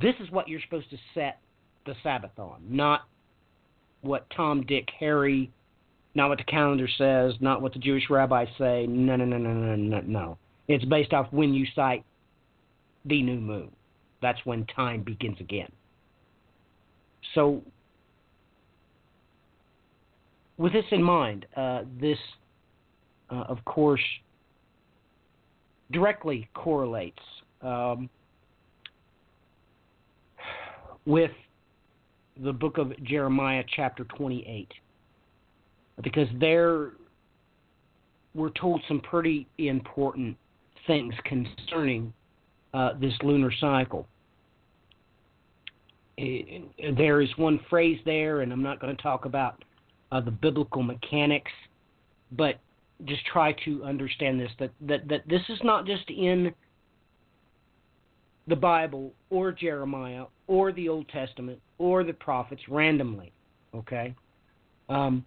This 0.00 0.14
is 0.20 0.30
what 0.30 0.48
you're 0.48 0.60
supposed 0.60 0.90
to 0.90 0.98
set 1.14 1.40
the 1.86 1.94
Sabbath 2.02 2.38
on, 2.38 2.60
not 2.68 3.02
what 4.02 4.26
Tom, 4.34 4.64
Dick, 4.66 4.88
Harry, 4.98 5.50
not 6.14 6.28
what 6.28 6.38
the 6.38 6.44
calendar 6.44 6.88
says, 6.98 7.34
not 7.40 7.62
what 7.62 7.72
the 7.72 7.78
Jewish 7.78 8.10
rabbis 8.10 8.48
say. 8.58 8.86
No, 8.86 9.16
no, 9.16 9.24
no, 9.24 9.38
no, 9.38 9.52
no, 9.52 9.76
no, 9.76 10.00
no. 10.00 10.38
It's 10.68 10.84
based 10.84 11.12
off 11.12 11.28
when 11.30 11.54
you 11.54 11.66
cite 11.74 12.04
the 13.04 13.22
new 13.22 13.40
moon. 13.40 13.70
That's 14.20 14.38
when 14.44 14.66
time 14.66 15.02
begins 15.02 15.40
again. 15.40 15.70
So, 17.34 17.62
with 20.58 20.72
this 20.72 20.84
in 20.90 21.02
mind, 21.02 21.46
uh, 21.56 21.82
this, 22.00 22.18
uh, 23.30 23.44
of 23.48 23.64
course, 23.64 24.00
directly 25.92 26.48
correlates 26.54 27.22
um, 27.62 28.08
with 31.06 31.30
the 32.42 32.52
book 32.52 32.78
of 32.78 32.92
Jeremiah, 33.04 33.64
chapter 33.74 34.04
28, 34.04 34.68
because 36.02 36.28
there 36.38 36.92
we're 38.34 38.50
told 38.50 38.80
some 38.86 39.00
pretty 39.00 39.46
important 39.58 40.36
things 40.86 41.14
concerning 41.24 42.12
uh, 42.72 42.92
this 43.00 43.12
lunar 43.22 43.52
cycle. 43.60 44.06
It, 46.22 46.96
there 46.98 47.22
is 47.22 47.30
one 47.36 47.58
phrase 47.70 47.98
there, 48.04 48.42
and 48.42 48.52
I'm 48.52 48.62
not 48.62 48.78
going 48.78 48.94
to 48.94 49.02
talk 49.02 49.24
about 49.24 49.64
uh, 50.12 50.20
the 50.20 50.30
biblical 50.30 50.82
mechanics, 50.82 51.50
but 52.32 52.58
just 53.06 53.24
try 53.24 53.54
to 53.64 53.82
understand 53.84 54.38
this 54.38 54.50
that, 54.58 54.70
that, 54.82 55.08
that 55.08 55.26
this 55.26 55.40
is 55.48 55.58
not 55.64 55.86
just 55.86 56.08
in 56.10 56.52
the 58.46 58.56
Bible 58.56 59.14
or 59.30 59.50
Jeremiah 59.50 60.24
or 60.46 60.72
the 60.72 60.90
Old 60.90 61.08
Testament 61.08 61.58
or 61.78 62.04
the 62.04 62.12
prophets 62.12 62.60
randomly. 62.68 63.32
Okay? 63.74 64.14
Um, 64.90 65.24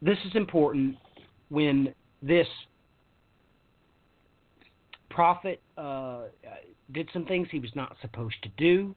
this 0.00 0.18
is 0.26 0.36
important 0.36 0.96
when 1.48 1.92
this 2.22 2.46
prophet 5.10 5.60
uh, 5.76 6.22
did 6.92 7.08
some 7.12 7.24
things 7.24 7.48
he 7.50 7.58
was 7.58 7.74
not 7.74 7.96
supposed 8.00 8.36
to 8.42 8.48
do. 8.56 8.94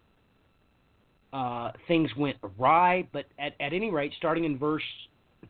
Uh, 1.36 1.70
things 1.90 2.10
went 2.16 2.38
awry, 2.44 3.06
but 3.12 3.26
at, 3.38 3.56
at 3.60 3.74
any 3.74 3.92
rate, 3.92 4.14
starting 4.16 4.46
in 4.46 4.58
verse 4.58 4.82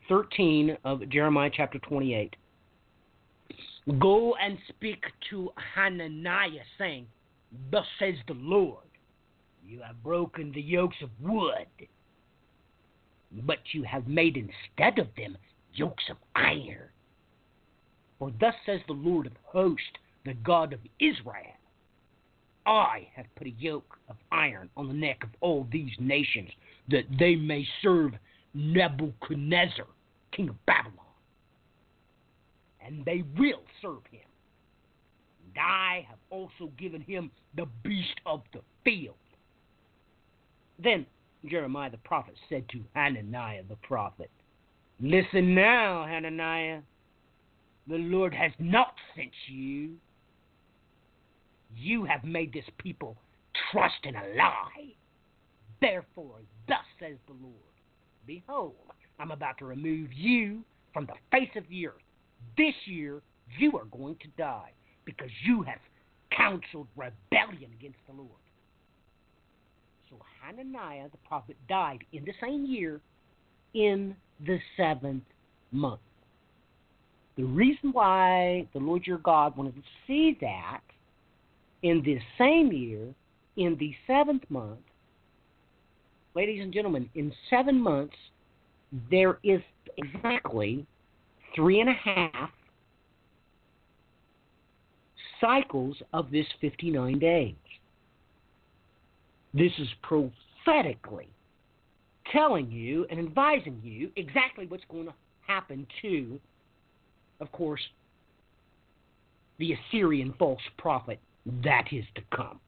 13 0.08 0.76
of 0.84 1.08
Jeremiah 1.10 1.50
chapter 1.54 1.78
28. 1.78 2.34
Go 4.00 4.34
and 4.34 4.58
speak 4.68 5.04
to 5.30 5.48
Hananiah, 5.76 6.64
saying, 6.76 7.06
Thus 7.70 7.84
says 8.00 8.16
the 8.26 8.34
Lord, 8.34 8.82
you 9.64 9.80
have 9.80 10.02
broken 10.02 10.50
the 10.50 10.60
yokes 10.60 10.96
of 11.04 11.10
wood, 11.20 11.68
but 13.44 13.58
you 13.70 13.84
have 13.84 14.08
made 14.08 14.36
instead 14.36 14.98
of 14.98 15.06
them 15.16 15.38
yokes 15.72 16.04
of 16.10 16.16
iron. 16.34 16.88
For 18.18 18.32
thus 18.40 18.54
says 18.66 18.80
the 18.88 18.92
Lord 18.92 19.26
of 19.26 19.34
hosts, 19.44 19.84
the 20.24 20.34
God 20.34 20.72
of 20.72 20.80
Israel 20.98 21.55
I 22.66 23.08
have 23.14 23.26
put 23.36 23.46
a 23.46 23.50
yoke 23.50 23.96
of 24.08 24.16
iron 24.32 24.68
on 24.76 24.88
the 24.88 24.94
neck 24.94 25.22
of 25.22 25.30
all 25.40 25.66
these 25.70 25.92
nations, 26.00 26.50
that 26.88 27.04
they 27.18 27.36
may 27.36 27.66
serve 27.80 28.12
Nebuchadnezzar, 28.54 29.86
king 30.32 30.48
of 30.48 30.66
Babylon. 30.66 30.98
And 32.84 33.04
they 33.04 33.24
will 33.38 33.62
serve 33.80 34.04
him. 34.10 34.20
And 35.44 35.64
I 35.64 36.06
have 36.08 36.18
also 36.30 36.72
given 36.78 37.02
him 37.02 37.30
the 37.56 37.66
beast 37.84 38.20
of 38.26 38.42
the 38.52 38.60
field. 38.84 39.16
Then 40.82 41.06
Jeremiah 41.48 41.90
the 41.90 41.98
prophet 41.98 42.34
said 42.48 42.68
to 42.70 42.80
Hananiah 42.94 43.62
the 43.68 43.76
prophet, 43.76 44.30
Listen 45.00 45.54
now, 45.54 46.04
Hananiah. 46.06 46.80
The 47.88 47.98
Lord 47.98 48.34
has 48.34 48.50
not 48.58 48.94
sent 49.14 49.30
you 49.46 49.92
you 51.76 52.04
have 52.04 52.24
made 52.24 52.52
this 52.52 52.64
people 52.78 53.16
trust 53.70 53.94
in 54.04 54.14
a 54.14 54.36
lie. 54.36 54.94
Therefore, 55.80 56.40
thus 56.68 56.78
says 56.98 57.16
the 57.26 57.34
Lord 57.34 57.54
Behold, 58.26 58.74
I'm 59.20 59.30
about 59.30 59.58
to 59.58 59.66
remove 59.66 60.12
you 60.12 60.62
from 60.92 61.06
the 61.06 61.14
face 61.30 61.50
of 61.56 61.64
the 61.68 61.86
earth. 61.86 61.94
This 62.56 62.74
year, 62.86 63.22
you 63.58 63.76
are 63.78 63.84
going 63.84 64.16
to 64.22 64.28
die 64.36 64.72
because 65.04 65.30
you 65.44 65.62
have 65.62 65.78
counseled 66.36 66.88
rebellion 66.96 67.70
against 67.78 67.98
the 68.08 68.14
Lord. 68.14 68.30
So 70.10 70.16
Hananiah 70.42 71.08
the 71.10 71.18
prophet 71.28 71.56
died 71.68 72.04
in 72.12 72.24
the 72.24 72.32
same 72.42 72.66
year, 72.66 73.00
in 73.74 74.16
the 74.44 74.58
seventh 74.76 75.24
month. 75.70 76.00
The 77.36 77.44
reason 77.44 77.92
why 77.92 78.66
the 78.72 78.78
Lord 78.78 79.06
your 79.06 79.18
God 79.18 79.56
wanted 79.56 79.76
to 79.76 79.82
see 80.06 80.36
that 80.40 80.80
in 81.82 82.02
this 82.04 82.22
same 82.38 82.72
year, 82.72 83.14
in 83.56 83.76
the 83.78 83.94
seventh 84.06 84.42
month, 84.48 84.80
ladies 86.34 86.62
and 86.62 86.72
gentlemen, 86.72 87.08
in 87.14 87.32
seven 87.50 87.80
months, 87.80 88.16
there 89.10 89.38
is 89.42 89.60
exactly 89.96 90.86
three 91.54 91.80
and 91.80 91.88
a 91.88 91.94
half 91.94 92.50
cycles 95.40 95.96
of 96.12 96.30
this 96.30 96.46
59 96.60 97.18
days. 97.18 97.54
This 99.54 99.72
is 99.78 99.88
prophetically 100.02 101.28
telling 102.32 102.70
you 102.70 103.06
and 103.10 103.18
advising 103.18 103.80
you 103.82 104.10
exactly 104.16 104.66
what's 104.66 104.84
going 104.90 105.06
to 105.06 105.14
happen 105.46 105.86
to, 106.02 106.38
of 107.40 107.50
course, 107.52 107.80
the 109.58 109.72
Assyrian 109.72 110.34
false 110.38 110.60
prophet 110.76 111.18
that 111.62 111.86
is 111.92 112.04
to 112.14 112.22
come. 112.34 112.60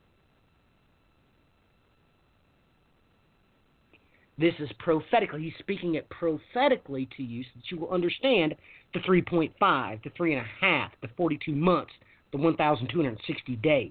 This 4.39 4.55
is 4.61 4.71
prophetically. 4.79 5.43
He's 5.43 5.53
speaking 5.59 5.97
it 5.97 6.09
prophetically 6.11 7.09
to 7.17 7.23
you 7.25 7.43
so 7.43 7.49
that 7.57 7.71
you 7.71 7.79
will 7.79 7.91
understand 7.91 8.55
the 8.95 9.01
3.5, 9.01 10.03
the 10.05 10.11
3.5, 10.11 10.89
the 11.03 11.09
42 11.17 11.53
months, 11.53 11.93
the 12.31 12.39
1,260 12.39 13.57
days. 13.57 13.91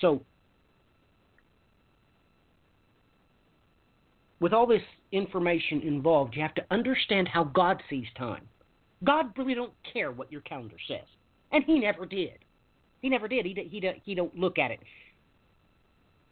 So, 0.00 0.22
with 4.40 4.54
all 4.54 4.66
this 4.66 4.82
information 5.12 5.82
involved, 5.82 6.34
you 6.34 6.42
have 6.42 6.54
to 6.54 6.64
understand 6.70 7.28
how 7.28 7.44
God 7.44 7.82
sees 7.90 8.06
time. 8.16 8.48
God 9.04 9.36
really 9.36 9.54
don't 9.54 9.72
care 9.92 10.10
what 10.12 10.32
your 10.32 10.40
calendar 10.42 10.76
says. 10.88 11.04
And 11.52 11.64
he 11.64 11.78
never 11.78 12.06
did. 12.06 12.38
He 13.00 13.08
never 13.08 13.28
did. 13.28 13.46
He 13.46 13.54
he 13.54 13.90
he 14.04 14.14
don't 14.14 14.36
look 14.36 14.58
at 14.58 14.70
it. 14.70 14.80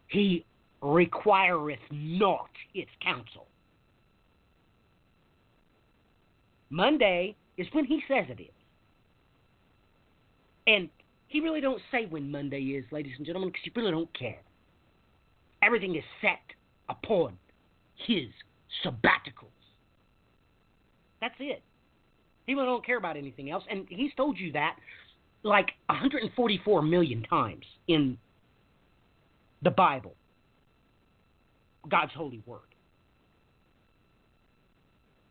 He 0.07 0.45
requireth 0.81 1.79
not 1.91 2.49
its 2.73 2.91
counsel. 3.01 3.47
Monday 6.69 7.35
is 7.57 7.67
when 7.71 7.85
he 7.85 8.01
says 8.07 8.25
it 8.29 8.41
is. 8.41 8.49
And 10.67 10.89
he 11.27 11.39
really 11.39 11.61
don't 11.61 11.81
say 11.91 12.05
when 12.05 12.29
Monday 12.29 12.59
is, 12.59 12.85
ladies 12.91 13.13
and 13.17 13.25
gentlemen, 13.25 13.49
because 13.49 13.61
he 13.63 13.71
really 13.75 13.91
don't 13.91 14.17
care. 14.17 14.41
Everything 15.63 15.95
is 15.95 16.03
set 16.21 16.41
upon 16.89 17.37
his 17.95 18.27
sabbaticals. 18.83 19.49
That's 21.21 21.35
it. 21.39 21.61
He 22.45 22.53
really 22.53 22.67
don't 22.67 22.85
care 22.85 22.97
about 22.97 23.17
anything 23.17 23.49
else. 23.49 23.63
And 23.69 23.85
he's 23.89 24.13
told 24.15 24.37
you 24.37 24.51
that 24.51 24.75
like 25.45 25.71
144 25.85 26.81
million 26.81 27.21
times 27.23 27.63
in 27.87 28.17
the 29.61 29.69
Bible, 29.69 30.15
God's 31.87 32.11
holy 32.13 32.41
word. 32.47 32.61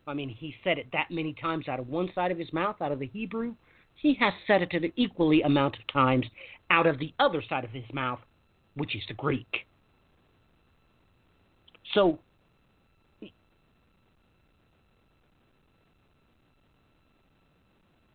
I 0.07 0.15
mean, 0.15 0.29
he 0.29 0.55
said 0.63 0.79
it 0.79 0.87
that 0.93 1.11
many 1.11 1.35
times 1.35 1.67
out 1.67 1.81
of 1.81 1.89
one 1.89 2.11
side 2.15 2.31
of 2.31 2.39
his 2.39 2.53
mouth, 2.53 2.77
out 2.81 2.93
of 2.93 3.01
the 3.01 3.09
Hebrew. 3.09 3.55
He 3.97 4.15
has 4.21 4.33
said 4.47 4.63
it 4.63 4.73
an 4.73 4.93
equally 4.97 5.43
amount 5.43 5.77
of 5.77 5.87
times 5.93 6.27
out 6.71 6.87
of 6.87 6.99
the 6.99 7.13
other 7.19 7.43
side 7.49 7.65
of 7.65 7.71
his 7.71 7.85
mouth, 7.93 8.21
which 8.75 8.95
is 8.95 9.03
the 9.09 9.15
Greek. 9.15 9.67
So 11.93 12.21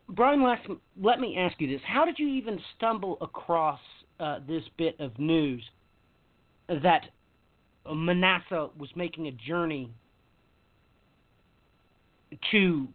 Brian, 0.09 0.43
let, 0.43 0.59
let 1.01 1.19
me 1.19 1.37
ask 1.37 1.59
you 1.61 1.67
this: 1.67 1.81
How 1.85 2.03
did 2.03 2.17
you 2.17 2.27
even 2.27 2.59
stumble 2.75 3.17
across 3.21 3.79
uh, 4.19 4.39
this 4.47 4.63
bit 4.77 4.99
of 4.99 5.17
news 5.19 5.63
that 6.67 7.05
Manasseh 7.91 8.69
was 8.77 8.89
making 8.95 9.27
a 9.27 9.31
journey 9.31 9.91
to 12.51 12.87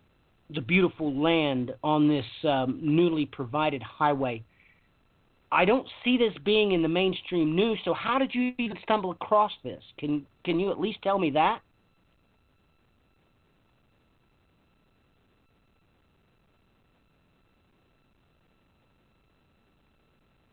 the 0.51 0.61
beautiful 0.61 1.15
land 1.21 1.73
on 1.83 2.09
this 2.09 2.27
um, 2.45 2.81
newly 2.83 3.27
provided 3.27 3.83
highway? 3.83 4.43
I 5.53 5.65
don't 5.65 5.87
see 6.03 6.19
this 6.19 6.33
being 6.45 6.73
in 6.73 6.83
the 6.83 6.89
mainstream 6.89 7.55
news. 7.55 7.79
So, 7.85 7.95
how 7.95 8.19
did 8.19 8.35
you 8.35 8.53
even 8.59 8.77
stumble 8.83 9.13
across 9.13 9.53
this? 9.63 9.83
Can 9.99 10.27
Can 10.45 10.59
you 10.59 10.73
at 10.73 10.81
least 10.81 10.99
tell 11.03 11.19
me 11.21 11.31
that? 11.31 11.61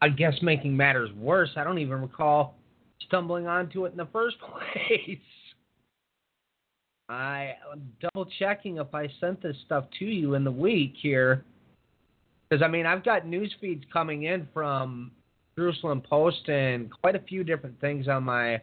I 0.02 0.10
guess 0.10 0.34
making 0.42 0.76
matters 0.76 1.12
worse, 1.14 1.50
I 1.56 1.64
don't 1.64 1.78
even 1.78 2.02
recall 2.02 2.56
stumbling 3.08 3.48
onto 3.48 3.86
it 3.86 3.92
in 3.92 3.98
the 3.98 4.08
first 4.12 4.38
place. 4.40 5.20
I 7.10 7.56
am 7.72 7.92
double 8.00 8.30
checking 8.40 8.78
if 8.78 8.94
I 8.96 9.08
sent 9.20 9.44
this 9.44 9.58
stuff 9.66 9.86
to 10.00 10.06
you 10.06 10.36
in 10.36 10.44
the 10.44 10.52
week 10.52 10.94
here. 11.02 11.44
Because, 12.50 12.64
I 12.64 12.68
mean, 12.68 12.86
I've 12.86 13.04
got 13.04 13.28
news 13.28 13.54
feeds 13.60 13.84
coming 13.92 14.24
in 14.24 14.48
from 14.54 15.12
Jerusalem 15.58 16.02
Post 16.02 16.48
and 16.48 16.90
quite 17.02 17.16
a 17.16 17.20
few 17.20 17.44
different 17.44 17.80
things 17.80 18.08
on 18.08 18.24
my 18.24 18.62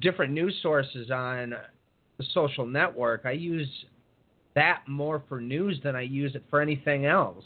different 0.00 0.32
news 0.32 0.56
sources 0.62 1.10
on 1.10 1.54
the 2.18 2.24
social 2.32 2.66
network. 2.66 3.22
I 3.24 3.32
use 3.32 3.68
that 4.54 4.82
more 4.86 5.22
for 5.28 5.40
news 5.40 5.80
than 5.82 5.96
I 5.96 6.02
use 6.02 6.34
it 6.34 6.44
for 6.50 6.60
anything 6.60 7.06
else. 7.06 7.44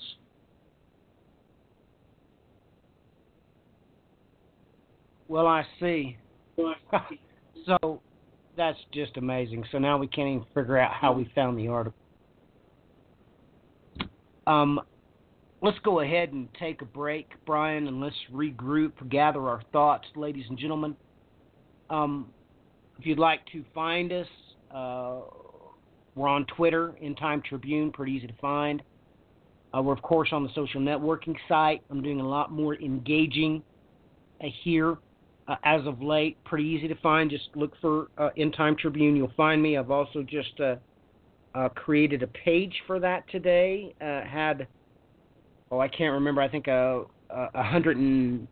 Well, 5.28 5.46
I 5.46 5.64
see. 5.80 6.16
so 7.66 8.00
that's 8.56 8.78
just 8.92 9.16
amazing. 9.16 9.64
So 9.72 9.78
now 9.78 9.98
we 9.98 10.06
can't 10.06 10.28
even 10.28 10.46
figure 10.54 10.78
out 10.78 10.92
how 10.92 11.12
we 11.12 11.30
found 11.34 11.58
the 11.58 11.68
article. 11.68 11.98
Um, 14.46 14.80
let's 15.60 15.78
go 15.84 16.00
ahead 16.00 16.32
and 16.32 16.48
take 16.58 16.82
a 16.82 16.84
break, 16.84 17.30
Brian, 17.44 17.88
and 17.88 18.00
let's 18.00 18.16
regroup, 18.32 18.92
gather 19.10 19.48
our 19.48 19.62
thoughts, 19.72 20.06
ladies 20.14 20.44
and 20.48 20.58
gentlemen. 20.58 20.96
Um, 21.90 22.30
if 22.98 23.06
you'd 23.06 23.18
like 23.18 23.40
to 23.52 23.64
find 23.74 24.12
us, 24.12 24.26
uh, 24.74 25.20
we're 26.14 26.28
on 26.28 26.46
Twitter, 26.56 26.94
End 27.02 27.16
Time 27.18 27.42
Tribune, 27.46 27.92
pretty 27.92 28.12
easy 28.12 28.26
to 28.26 28.36
find. 28.40 28.82
Uh, 29.76 29.82
we're, 29.82 29.92
of 29.92 30.02
course, 30.02 30.30
on 30.32 30.42
the 30.42 30.48
social 30.54 30.80
networking 30.80 31.34
site. 31.48 31.82
I'm 31.90 32.02
doing 32.02 32.20
a 32.20 32.28
lot 32.28 32.50
more 32.52 32.76
engaging 32.76 33.62
uh, 34.40 34.46
here 34.62 34.96
uh, 35.48 35.56
as 35.64 35.86
of 35.86 36.02
late. 36.02 36.42
Pretty 36.44 36.64
easy 36.64 36.88
to 36.88 36.94
find. 36.96 37.30
Just 37.30 37.48
look 37.54 37.72
for 37.80 38.08
uh, 38.18 38.30
End 38.36 38.54
Time 38.56 38.76
Tribune. 38.76 39.16
You'll 39.16 39.32
find 39.36 39.62
me. 39.62 39.76
I've 39.76 39.90
also 39.90 40.22
just 40.22 40.58
uh, 40.60 40.76
uh, 41.54 41.68
created 41.70 42.22
a 42.22 42.26
page 42.28 42.74
for 42.86 42.98
that 43.00 43.28
today. 43.30 43.94
Uh, 44.00 44.22
had 44.22 44.66
oh 45.70 45.80
I 45.80 45.88
can't 45.88 46.12
remember. 46.12 46.42
I 46.42 46.48
think 46.48 46.66
a, 46.68 47.04
a 47.30 47.62
hundred 47.62 47.96
and 47.96 48.46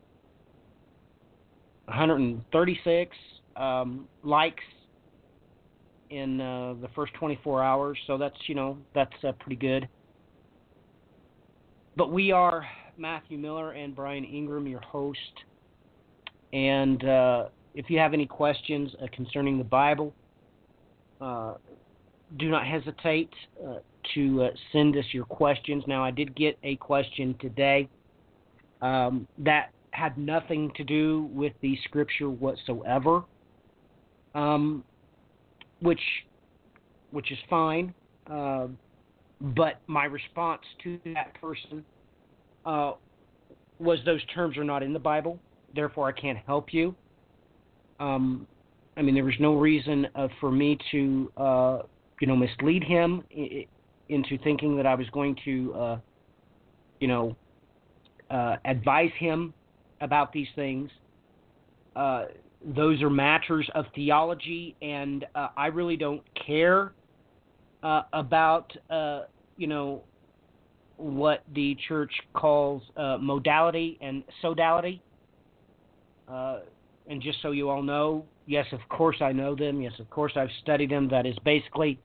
136 1.87 3.17
um, 3.57 4.09
likes 4.23 4.63
in 6.11 6.41
uh, 6.41 6.75
the 6.81 6.89
first 6.95 7.13
24 7.15 7.63
hours. 7.63 7.99
So 8.07 8.17
that's 8.17 8.37
you 8.47 8.55
know 8.55 8.79
that's 8.95 9.13
uh, 9.27 9.33
pretty 9.33 9.57
good. 9.57 9.89
But 11.97 12.11
we 12.11 12.33
are 12.33 12.67
Matthew 12.97 13.39
Miller 13.39 13.73
and 13.73 13.95
Brian 13.95 14.25
Ingram, 14.25 14.67
your 14.67 14.81
host. 14.81 15.19
And 16.55 17.05
uh, 17.05 17.45
if 17.75 17.91
you 17.91 17.99
have 17.99 18.15
any 18.15 18.27
questions 18.27 18.93
uh, 19.03 19.07
concerning 19.13 19.59
the 19.59 19.65
Bible, 19.65 20.15
uh, 21.21 21.55
do 22.39 22.49
not 22.49 22.65
hesitate 22.65 23.31
uh, 23.61 23.79
to 24.15 24.45
uh, 24.45 24.49
send 24.73 24.97
us 24.97 25.05
your 25.11 25.25
questions. 25.25 25.83
Now, 25.89 26.05
I 26.05 26.13
did 26.13 26.35
get 26.37 26.57
a 26.63 26.77
question 26.77 27.35
today 27.41 27.89
um, 28.81 29.27
that 29.39 29.71
had 29.91 30.17
nothing 30.17 30.71
to 30.77 30.85
do 30.85 31.29
with 31.33 31.53
the 31.61 31.77
scripture 31.85 32.31
whatsoever, 32.31 33.25
um, 34.35 34.85
which 35.81 36.01
which 37.11 37.31
is 37.31 37.39
fine. 37.51 37.95
Uh, 38.31 38.67
but 39.41 39.81
my 39.87 40.05
response 40.05 40.63
to 40.83 40.99
that 41.15 41.33
person 41.41 41.85
was 42.65 43.99
those 44.05 44.25
terms 44.35 44.57
are 44.57 44.65
not 44.65 44.83
in 44.83 44.93
the 44.93 44.99
Bible, 44.99 45.39
therefore 45.75 46.09
I 46.09 46.13
can't 46.13 46.39
help 46.47 46.73
you. 46.73 46.95
Um, 48.01 48.47
I 48.97 49.03
mean, 49.03 49.15
there 49.15 49.25
was 49.25 49.35
no 49.41 49.57
reason 49.57 50.07
uh, 50.15 50.29
for 50.41 50.51
me 50.51 50.79
to, 50.93 51.33
uh, 51.37 51.79
you 52.21 52.27
know, 52.27 52.37
mislead 52.37 52.85
him 52.85 53.25
I- 53.37 53.67
into 54.09 54.39
thinking 54.39 54.77
that 54.77 54.87
I 54.87 54.95
was 54.95 55.09
going 55.11 55.37
to, 55.45 55.75
uh, 55.75 55.99
you 57.01 57.09
know, 57.09 57.37
uh, 58.31 58.57
advise 58.65 59.11
him 59.19 59.53
about 60.01 60.33
these 60.33 60.47
things. 60.55 60.91
Uh, 61.97 62.27
those 62.75 63.03
are 63.03 63.11
matters 63.11 63.69
of 63.75 63.87
theology, 63.95 64.75
and 64.81 65.27
uh, 65.35 65.49
I 65.57 65.67
really 65.67 65.97
don't 65.97 66.23
care 66.47 66.93
uh, 67.83 68.03
about, 68.13 68.73
uh, 68.91 69.23
you 69.57 69.67
know, 69.67 70.03
what 70.97 71.43
the 71.55 71.77
church 71.89 72.13
calls 72.35 72.83
uh, 72.97 73.19
modality 73.21 73.99
and 74.01 74.23
sodality. 74.43 75.01
Uh, 76.29 76.61
and 77.09 77.21
just 77.21 77.39
so 77.43 77.51
you 77.51 77.69
all 77.69 77.83
know, 77.83 78.25
yes, 78.47 78.67
of 78.73 78.81
course 78.89 79.17
I 79.21 79.33
know 79.33 79.55
them. 79.55 79.81
Yes, 79.81 79.93
of 79.99 80.09
course 80.11 80.33
I've 80.37 80.49
studied 80.63 80.91
them. 80.91 81.09
That 81.09 81.27
is 81.27 81.37
basically 81.45 81.99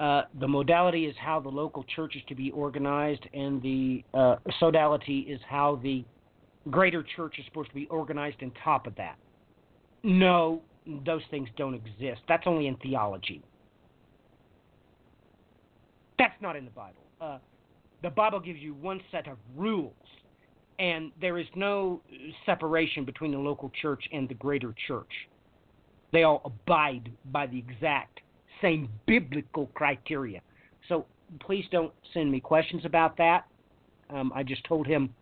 uh, 0.00 0.22
the 0.40 0.48
modality 0.48 1.06
is 1.06 1.14
how 1.18 1.40
the 1.40 1.48
local 1.48 1.84
church 1.94 2.16
is 2.16 2.22
to 2.28 2.34
be 2.34 2.50
organized, 2.50 3.24
and 3.32 3.62
the 3.62 4.02
uh, 4.14 4.36
sodality 4.60 5.20
is 5.28 5.40
how 5.48 5.80
the 5.82 6.04
greater 6.70 7.04
church 7.16 7.36
is 7.38 7.44
supposed 7.46 7.68
to 7.68 7.74
be 7.74 7.86
organized 7.86 8.42
on 8.42 8.52
top 8.64 8.86
of 8.86 8.94
that. 8.96 9.16
No, 10.02 10.60
those 11.06 11.22
things 11.30 11.48
don't 11.56 11.74
exist. 11.74 12.20
That's 12.28 12.44
only 12.46 12.66
in 12.66 12.76
theology. 12.76 13.42
That's 16.18 16.34
not 16.40 16.56
in 16.56 16.64
the 16.64 16.70
Bible. 16.70 17.02
Uh, 17.20 17.38
the 18.02 18.10
Bible 18.10 18.40
gives 18.40 18.58
you 18.58 18.74
one 18.74 19.00
set 19.10 19.28
of 19.28 19.38
rules, 19.56 19.92
and 20.78 21.12
there 21.20 21.38
is 21.38 21.46
no 21.54 22.00
separation 22.46 23.04
between 23.04 23.32
the 23.32 23.38
local 23.38 23.70
church 23.80 24.02
and 24.12 24.28
the 24.28 24.34
greater 24.34 24.74
church. 24.86 25.10
They 26.12 26.24
all 26.24 26.42
abide 26.44 27.10
by 27.26 27.46
the 27.46 27.58
exact 27.58 28.20
same 28.60 28.88
biblical 29.06 29.66
criteria. 29.74 30.40
So 30.88 31.06
please 31.40 31.64
don't 31.70 31.92
send 32.12 32.30
me 32.30 32.40
questions 32.40 32.84
about 32.84 33.16
that. 33.18 33.46
Um, 34.10 34.32
I 34.34 34.42
just 34.42 34.64
told 34.64 34.86
him, 34.86 35.14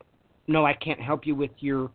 no, 0.48 0.66
I 0.66 0.72
can't 0.74 1.00
help 1.00 1.26
you 1.26 1.34
with 1.34 1.52
your 1.58 1.90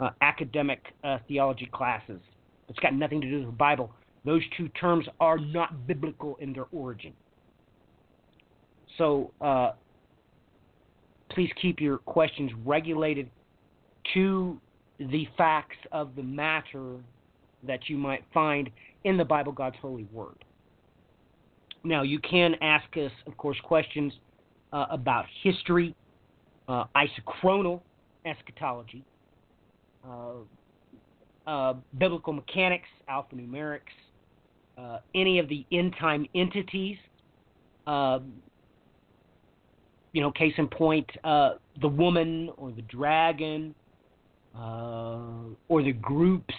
uh, 0.00 0.10
academic 0.22 0.80
uh, 1.04 1.18
theology 1.28 1.68
classes. 1.72 2.20
It's 2.68 2.78
got 2.78 2.94
nothing 2.94 3.20
to 3.20 3.28
do 3.28 3.38
with 3.38 3.46
the 3.46 3.52
Bible. 3.52 3.92
Those 4.24 4.42
two 4.56 4.68
terms 4.70 5.06
are 5.20 5.38
not 5.38 5.86
biblical 5.86 6.36
in 6.40 6.52
their 6.52 6.66
origin. 6.72 7.12
So 8.96 9.32
uh, 9.40 9.72
please 11.30 11.50
keep 11.60 11.80
your 11.80 11.98
questions 11.98 12.50
regulated 12.64 13.30
to 14.14 14.60
the 14.98 15.28
facts 15.36 15.76
of 15.92 16.14
the 16.16 16.22
matter 16.22 16.96
that 17.62 17.88
you 17.88 17.96
might 17.96 18.24
find 18.32 18.70
in 19.04 19.16
the 19.16 19.24
Bible, 19.24 19.52
God's 19.52 19.76
holy 19.80 20.06
word. 20.12 20.44
Now, 21.84 22.02
you 22.02 22.18
can 22.18 22.54
ask 22.60 22.84
us, 22.96 23.12
of 23.26 23.36
course, 23.36 23.56
questions 23.62 24.12
uh, 24.72 24.86
about 24.90 25.26
history, 25.42 25.94
uh, 26.68 26.84
isochronal 26.96 27.80
eschatology, 28.26 29.04
uh, 30.06 30.32
uh 31.46 31.74
biblical 31.96 32.32
mechanics, 32.32 32.88
alphanumerics, 33.08 33.80
uh, 34.76 34.98
any 35.14 35.38
of 35.38 35.48
the 35.48 35.64
end 35.72 35.94
time 35.98 36.26
entities. 36.34 36.98
You 40.12 40.22
know, 40.22 40.30
case 40.30 40.54
in 40.56 40.68
point, 40.68 41.08
uh, 41.22 41.54
the 41.80 41.88
woman 41.88 42.50
or 42.56 42.72
the 42.72 42.82
dragon 42.82 43.74
or 44.54 45.82
the 45.82 45.92
groups 45.92 46.54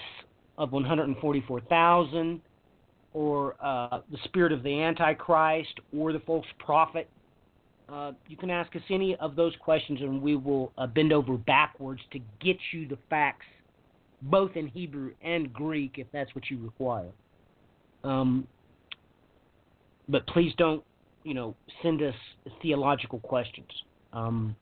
of 0.57 0.71
144,000 0.71 2.41
or 3.13 3.55
uh, 3.61 4.01
the 4.11 4.17
spirit 4.25 4.51
of 4.51 4.63
the 4.63 4.81
Antichrist 4.81 5.79
or 5.97 6.13
the 6.13 6.19
false 6.19 6.45
prophet. 6.59 7.09
Uh, 7.87 8.11
you 8.27 8.37
can 8.37 8.51
ask 8.51 8.75
us 8.75 8.81
any 8.91 9.15
of 9.15 9.35
those 9.35 9.53
questions, 9.59 9.99
and 10.01 10.21
we 10.21 10.35
will 10.35 10.71
uh, 10.77 10.85
bend 10.85 11.11
over 11.11 11.37
backwards 11.37 12.01
to 12.11 12.19
get 12.39 12.57
you 12.71 12.87
the 12.87 12.97
facts, 13.09 13.47
both 14.23 14.55
in 14.55 14.67
Hebrew 14.67 15.11
and 15.23 15.51
Greek, 15.51 15.93
if 15.97 16.05
that's 16.13 16.33
what 16.35 16.49
you 16.51 16.59
require. 16.63 17.09
Um, 18.03 18.47
but 20.07 20.27
please 20.27 20.53
don't, 20.57 20.83
you 21.23 21.33
know, 21.33 21.55
send 21.81 22.01
us 22.01 22.15
theological 22.61 23.19
questions. 23.19 23.69
Um, 24.13 24.55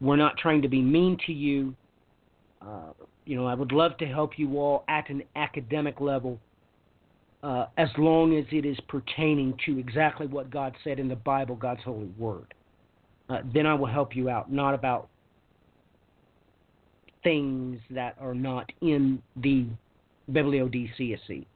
we're 0.00 0.16
not 0.16 0.36
trying 0.38 0.62
to 0.62 0.68
be 0.68 0.80
mean 0.80 1.18
to 1.26 1.32
you. 1.32 1.74
Uh, 2.62 2.92
you 3.26 3.36
know, 3.36 3.46
I 3.46 3.54
would 3.54 3.72
love 3.72 3.96
to 3.98 4.06
help 4.06 4.38
you 4.38 4.58
all 4.58 4.84
at 4.88 5.08
an 5.10 5.22
academic 5.36 6.00
level 6.00 6.38
uh, 7.42 7.66
as 7.76 7.88
long 7.96 8.36
as 8.36 8.44
it 8.50 8.66
is 8.66 8.78
pertaining 8.88 9.54
to 9.66 9.78
exactly 9.78 10.26
what 10.26 10.50
God 10.50 10.74
said 10.84 10.98
in 10.98 11.08
the 11.08 11.16
Bible, 11.16 11.56
God's 11.56 11.82
holy 11.82 12.10
word. 12.18 12.52
Uh, 13.28 13.38
then 13.54 13.66
I 13.66 13.74
will 13.74 13.86
help 13.86 14.16
you 14.16 14.28
out, 14.28 14.50
not 14.50 14.74
about 14.74 15.08
things 17.22 17.78
that 17.90 18.16
are 18.20 18.34
not 18.34 18.70
in 18.80 19.22
the 19.36 19.66
Bibliodiciacy. 20.30 21.46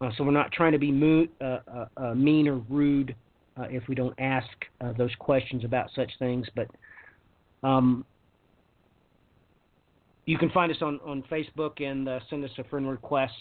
Uh, 0.00 0.10
so 0.16 0.24
we're 0.24 0.30
not 0.30 0.52
trying 0.52 0.72
to 0.72 0.78
be 0.78 0.92
mo- 0.92 1.26
uh, 1.40 1.58
uh, 1.74 1.86
uh, 1.96 2.14
mean 2.14 2.46
or 2.46 2.56
rude 2.68 3.14
if 3.70 3.88
we 3.88 3.94
don't 3.96 4.14
ask 4.20 4.46
those 4.96 5.10
questions 5.18 5.64
about 5.64 5.90
such 5.92 6.12
things, 6.20 6.46
but 6.54 6.68
um, 7.64 8.04
you 10.26 10.38
can 10.38 10.48
find 10.50 10.70
us 10.70 10.78
on, 10.80 11.00
on 11.04 11.24
Facebook 11.28 11.82
and 11.82 12.08
send 12.30 12.44
us 12.44 12.52
a 12.58 12.64
friend 12.64 12.88
request 12.88 13.32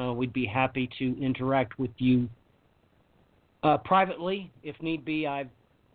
uh, 0.00 0.12
we'd 0.12 0.32
be 0.32 0.46
happy 0.46 0.88
to 0.98 1.22
interact 1.22 1.78
with 1.78 1.90
you 1.98 2.28
uh, 3.62 3.76
privately, 3.78 4.50
if 4.62 4.80
need 4.80 5.04
be. 5.04 5.26
I've 5.26 5.48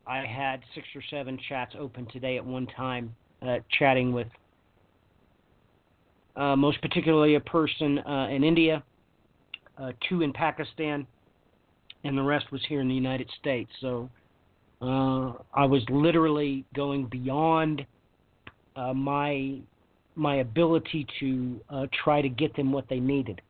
I 0.07 0.23
had 0.23 0.61
six 0.75 0.85
or 0.95 1.01
seven 1.09 1.39
chats 1.49 1.73
open 1.79 2.05
today 2.13 2.37
at 2.37 2.45
one 2.45 2.67
time, 2.67 3.15
uh, 3.41 3.57
chatting 3.79 4.13
with 4.13 4.27
uh, 6.35 6.55
most 6.55 6.79
particularly 6.81 7.35
a 7.35 7.39
person 7.39 7.97
uh, 7.99 8.27
in 8.29 8.43
India, 8.43 8.83
uh, 9.77 9.91
two 10.07 10.21
in 10.21 10.33
Pakistan, 10.33 11.05
and 12.03 12.17
the 12.17 12.23
rest 12.23 12.51
was 12.51 12.61
here 12.67 12.81
in 12.81 12.87
the 12.87 12.95
United 12.95 13.29
States. 13.39 13.71
So 13.81 14.09
I 14.81 15.65
was 15.65 15.81
literally 15.89 16.65
going 16.75 17.07
beyond 17.07 17.85
my 18.75 19.59
my 20.15 20.35
ability 20.37 21.05
to 21.19 21.59
try 22.03 22.21
to 22.21 22.29
get 22.29 22.55
them 22.55 22.71
what 22.71 22.87
they 22.89 22.99
needed. 22.99 23.41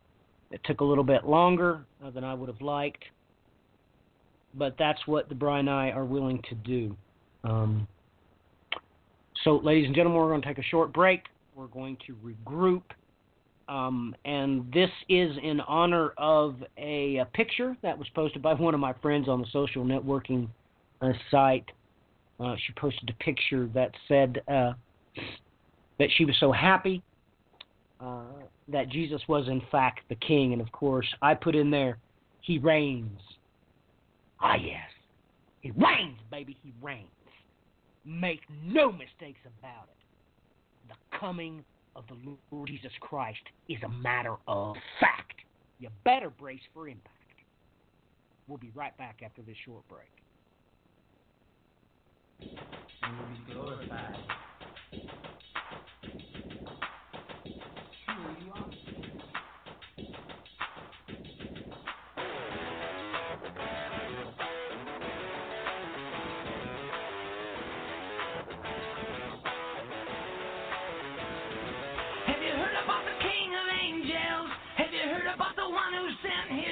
It 0.51 0.61
took 0.63 0.81
a 0.81 0.83
little 0.83 1.03
bit 1.03 1.25
longer 1.25 1.85
uh, 2.03 2.11
than 2.11 2.23
I 2.23 2.33
would 2.33 2.47
have 2.47 2.61
liked, 2.61 3.03
but 4.53 4.75
that's 4.77 4.99
what 5.05 5.27
the 5.27 5.35
Brian 5.35 5.67
and 5.67 5.75
I 5.75 5.89
are 5.89 6.05
willing 6.05 6.41
to 6.49 6.55
do. 6.55 6.95
Um, 7.43 7.87
so, 9.43 9.57
ladies 9.57 9.85
and 9.85 9.95
gentlemen, 9.95 10.21
we're 10.21 10.29
going 10.29 10.41
to 10.41 10.47
take 10.47 10.57
a 10.57 10.63
short 10.63 10.93
break. 10.93 11.23
We're 11.55 11.67
going 11.67 11.97
to 12.07 12.15
regroup. 12.15 12.83
Um, 13.67 14.15
and 14.25 14.71
this 14.71 14.91
is 15.09 15.31
in 15.41 15.59
honor 15.61 16.13
of 16.17 16.55
a, 16.77 17.17
a, 17.17 17.25
picture 17.25 17.75
that 17.81 17.97
was 17.97 18.07
posted 18.13 18.41
by 18.41 18.53
one 18.55 18.73
of 18.73 18.79
my 18.79 18.93
friends 19.01 19.27
on 19.27 19.41
the 19.41 19.47
social 19.51 19.83
networking 19.83 20.47
uh, 21.01 21.13
site. 21.31 21.65
Uh, 22.39 22.55
she 22.65 22.73
posted 22.73 23.09
a 23.09 23.23
picture 23.23 23.67
that 23.73 23.91
said 24.07 24.41
uh, 24.47 24.73
that 25.97 26.09
she 26.15 26.25
was 26.25 26.35
so 26.39 26.51
happy 26.51 27.01
uh, 27.99 28.23
that 28.67 28.89
Jesus 28.89 29.21
was 29.27 29.47
in 29.47 29.61
fact 29.71 30.01
the 30.09 30.15
king, 30.15 30.53
and 30.53 30.61
of 30.61 30.71
course 30.71 31.07
I 31.21 31.33
put 31.33 31.55
in 31.55 31.71
there, 31.71 31.97
he 32.41 32.59
reigns. 32.59 33.19
Ah 34.41 34.55
yes, 34.55 34.89
he 35.61 35.71
reigns, 35.71 36.19
baby, 36.29 36.57
he 36.61 36.73
reigns. 36.81 37.07
Make 38.03 38.41
no 38.63 38.91
mistakes 38.91 39.39
about 39.59 39.87
it. 39.87 40.89
The 40.89 41.17
coming 41.17 41.63
of 41.95 42.05
the 42.07 42.35
Lord 42.51 42.67
Jesus 42.67 42.91
Christ 42.99 43.39
is 43.69 43.77
a 43.83 43.89
matter 43.89 44.35
of 44.47 44.75
fact. 44.99 45.41
You 45.79 45.89
better 46.03 46.29
brace 46.29 46.61
for 46.73 46.87
impact. 46.87 47.11
We'll 48.47 48.57
be 48.57 48.71
right 48.75 48.95
back 48.97 49.21
after 49.23 49.41
this 49.41 49.57
short 49.65 49.83
break. 49.87 50.09
will 52.41 53.45
be 53.47 53.53
glorified. 53.53 54.15
about 75.35 75.55
the 75.59 75.67
one 75.67 75.91
who 75.91 76.07
sent 76.23 76.59
him. 76.59 76.64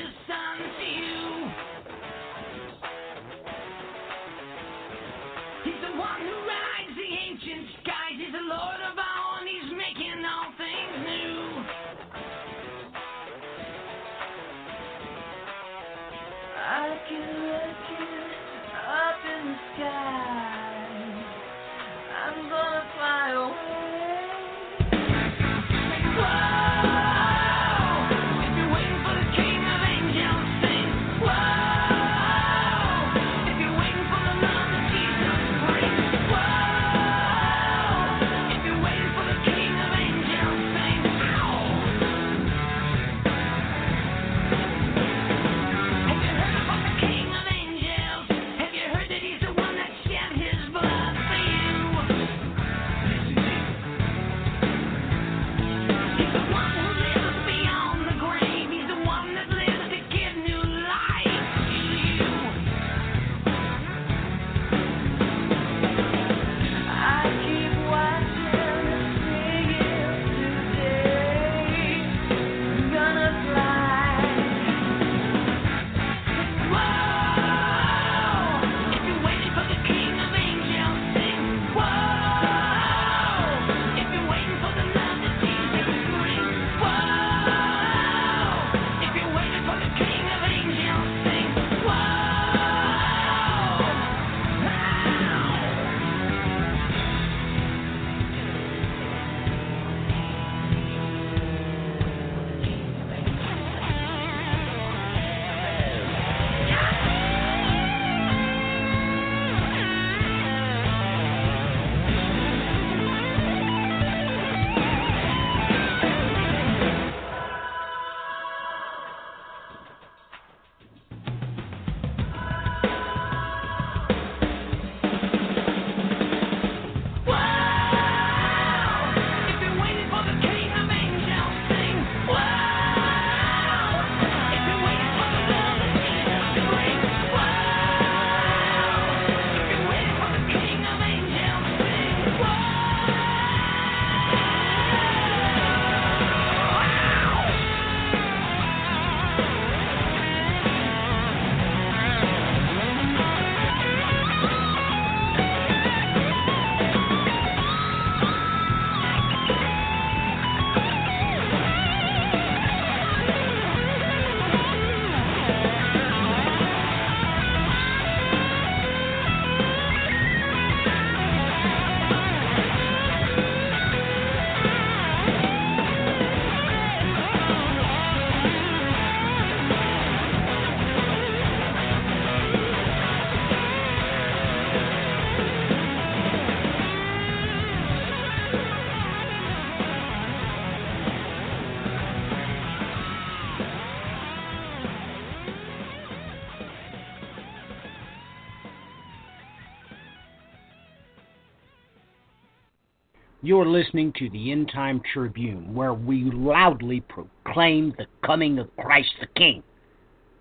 You're 203.45 203.65
listening 203.65 204.13
to 204.19 204.29
the 204.29 204.53
End 204.53 204.71
Time 204.73 205.01
Tribune, 205.11 205.73
where 205.73 205.93
we 205.93 206.23
loudly 206.31 207.01
proclaim 207.01 207.93
the 207.97 208.05
coming 208.25 208.57
of 208.57 208.73
Christ 208.77 209.11
the 209.19 209.27
King. 209.35 209.61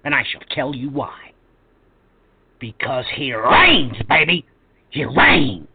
And 0.04 0.14
I 0.14 0.22
shall 0.30 0.42
tell 0.52 0.72
you 0.72 0.88
why. 0.88 1.32
Because 2.60 3.04
he 3.16 3.34
reigns, 3.34 3.96
baby! 4.08 4.46
He 4.90 5.04
reigns! 5.04 5.66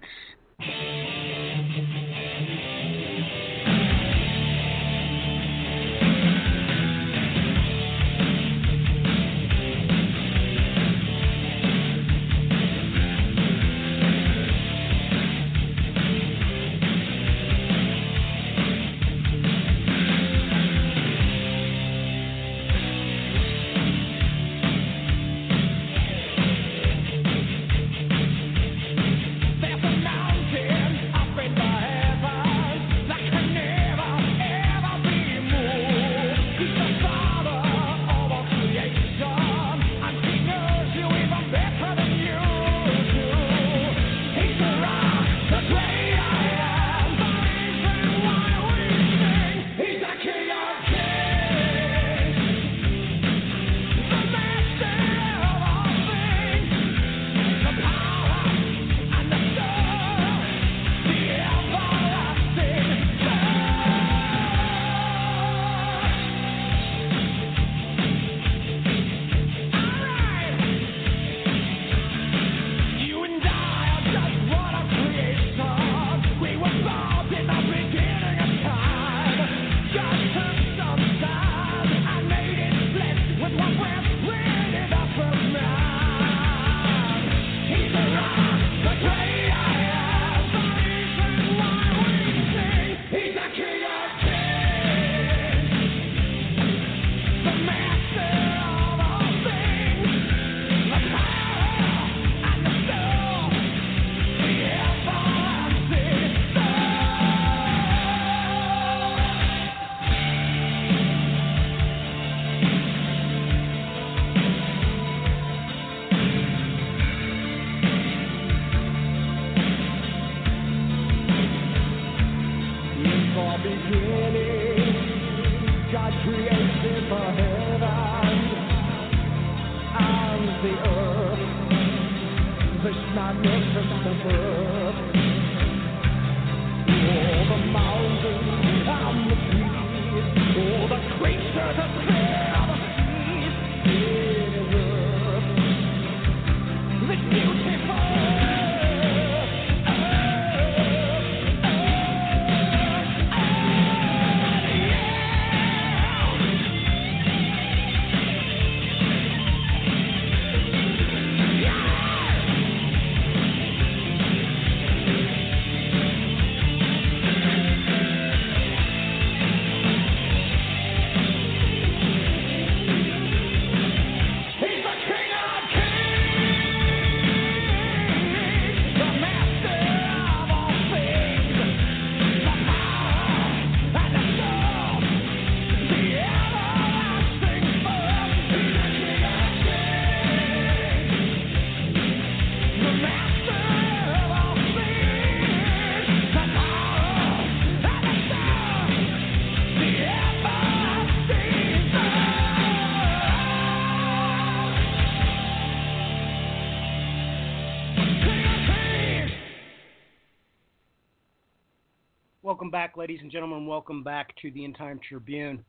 Welcome 212.67 212.81
back, 212.81 212.97
ladies 212.97 213.19
and 213.21 213.31
gentlemen. 213.31 213.65
Welcome 213.65 214.03
back 214.03 214.35
to 214.41 214.51
the 214.51 214.65
End 214.65 214.75
Time 214.77 214.99
Tribune. 215.07 215.63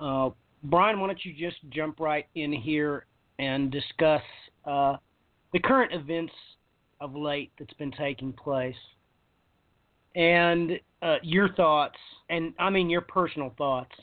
Uh, 0.00 0.30
Brian, 0.64 0.98
why 0.98 1.06
don't 1.06 1.24
you 1.24 1.32
just 1.32 1.58
jump 1.70 2.00
right 2.00 2.26
in 2.34 2.50
here 2.50 3.06
and 3.38 3.70
discuss 3.70 4.22
uh, 4.64 4.96
the 5.52 5.60
current 5.60 5.92
events 5.94 6.32
of 7.00 7.14
late 7.14 7.52
that's 7.56 7.72
been 7.74 7.92
taking 7.92 8.32
place 8.32 8.74
and 10.16 10.80
uh, 11.02 11.18
your 11.22 11.52
thoughts, 11.52 11.98
and 12.30 12.52
I 12.58 12.68
mean 12.68 12.90
your 12.90 13.02
personal 13.02 13.54
thoughts, 13.56 13.94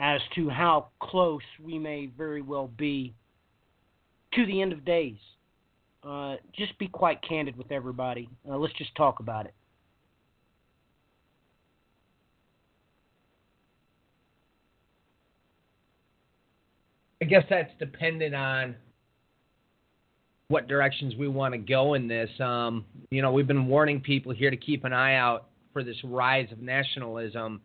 as 0.00 0.20
to 0.34 0.48
how 0.48 0.88
close 1.00 1.42
we 1.62 1.78
may 1.78 2.06
very 2.06 2.42
well 2.42 2.72
be 2.76 3.14
to 4.34 4.44
the 4.46 4.60
end 4.60 4.72
of 4.72 4.84
days. 4.84 5.18
Uh, 6.02 6.34
just 6.56 6.76
be 6.80 6.88
quite 6.88 7.22
candid 7.22 7.56
with 7.56 7.70
everybody. 7.70 8.28
Uh, 8.50 8.56
let's 8.56 8.74
just 8.74 8.92
talk 8.96 9.20
about 9.20 9.46
it. 9.46 9.54
I 17.20 17.24
guess 17.24 17.44
that's 17.50 17.72
dependent 17.78 18.34
on 18.34 18.76
what 20.48 20.66
directions 20.66 21.14
we 21.16 21.28
want 21.28 21.52
to 21.52 21.58
go 21.58 21.94
in 21.94 22.08
this. 22.08 22.30
Um, 22.40 22.84
you 23.10 23.22
know, 23.22 23.32
we've 23.32 23.46
been 23.46 23.66
warning 23.66 24.00
people 24.00 24.32
here 24.32 24.50
to 24.50 24.56
keep 24.56 24.84
an 24.84 24.92
eye 24.92 25.16
out 25.16 25.48
for 25.72 25.82
this 25.84 25.96
rise 26.04 26.50
of 26.52 26.60
nationalism, 26.60 27.60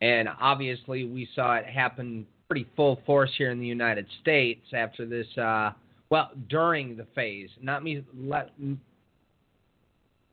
and 0.00 0.28
obviously 0.40 1.04
we 1.04 1.28
saw 1.34 1.56
it 1.56 1.66
happen 1.66 2.26
pretty 2.48 2.66
full 2.76 3.00
force 3.06 3.30
here 3.38 3.50
in 3.50 3.58
the 3.58 3.66
United 3.66 4.06
States 4.20 4.66
after 4.74 5.06
this. 5.06 5.26
Uh, 5.38 5.70
well, 6.10 6.30
during 6.48 6.96
the 6.96 7.06
phase, 7.14 7.48
not 7.62 7.82
me. 7.82 8.04
Let 8.16 8.50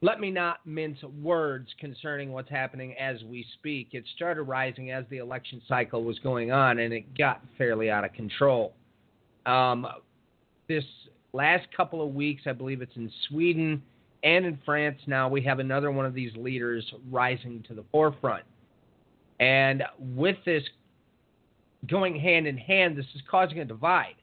let 0.02 0.19
me 0.19 0.32
not 0.32 0.65
mince 0.65 1.02
words 1.22 1.69
concerning 1.80 2.32
what's 2.32 2.49
happening 2.49 2.95
as 2.98 3.23
we 3.23 3.45
speak. 3.53 3.90
It 3.91 4.03
started 4.15 4.44
rising 4.44 4.91
as 4.91 5.06
the 5.10 5.18
election 5.18 5.61
cycle 5.68 6.03
was 6.03 6.18
going 6.19 6.52
on, 6.52 6.80
and 6.80 6.94
it 6.94 7.18
got 7.18 7.41
fairly 7.57 7.90
out 7.90 8.03
of 8.03 8.14
control. 8.14 8.73
Um, 9.45 9.88
this 10.68 10.84
last 11.34 11.68
couple 11.76 12.06
of 12.06 12.14
weeks, 12.14 12.44
I 12.45 12.53
believe 12.53 12.82
it's 12.82 12.95
in 12.95 13.11
Sweden 13.30 13.82
and 14.23 14.45
in 14.45 14.60
France 14.65 14.99
now, 15.07 15.28
we 15.28 15.41
have 15.44 15.60
another 15.60 15.91
one 15.91 16.06
of 16.06 16.14
these 16.14 16.32
leaders 16.36 16.86
rising 17.10 17.64
to 17.68 17.73
the 17.73 17.84
forefront. 17.91 18.44
And 19.40 19.84
with 19.99 20.38
this 20.45 20.64
going 21.88 22.19
hand 22.19 22.45
in 22.45 22.57
hand, 22.57 22.95
this 22.95 23.06
is 23.15 23.22
causing 23.30 23.60
a 23.60 23.65
divide 23.65 24.15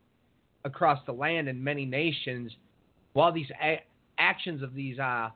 across 0.64 1.00
the 1.06 1.12
land 1.12 1.48
in 1.48 1.62
many 1.62 1.84
nations. 1.84 2.52
While 3.12 3.32
these 3.32 3.50
a- 3.60 3.82
actions 4.18 4.62
of 4.62 4.74
these 4.74 4.98
uh, 5.00 5.30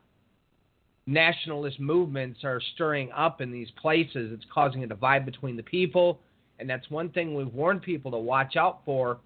nationalist 1.06 1.80
movements 1.80 2.40
are 2.44 2.60
stirring 2.74 3.10
up 3.12 3.40
in 3.40 3.50
these 3.50 3.68
places. 3.80 4.32
It's 4.32 4.44
causing 4.52 4.84
a 4.84 4.86
divide 4.86 5.24
between 5.24 5.56
the 5.56 5.62
people, 5.62 6.20
and 6.58 6.68
that's 6.68 6.88
one 6.90 7.10
thing 7.10 7.34
we've 7.34 7.52
warned 7.52 7.82
people 7.82 8.10
to 8.12 8.18
watch 8.18 8.56
out 8.56 8.80
for 8.84 9.18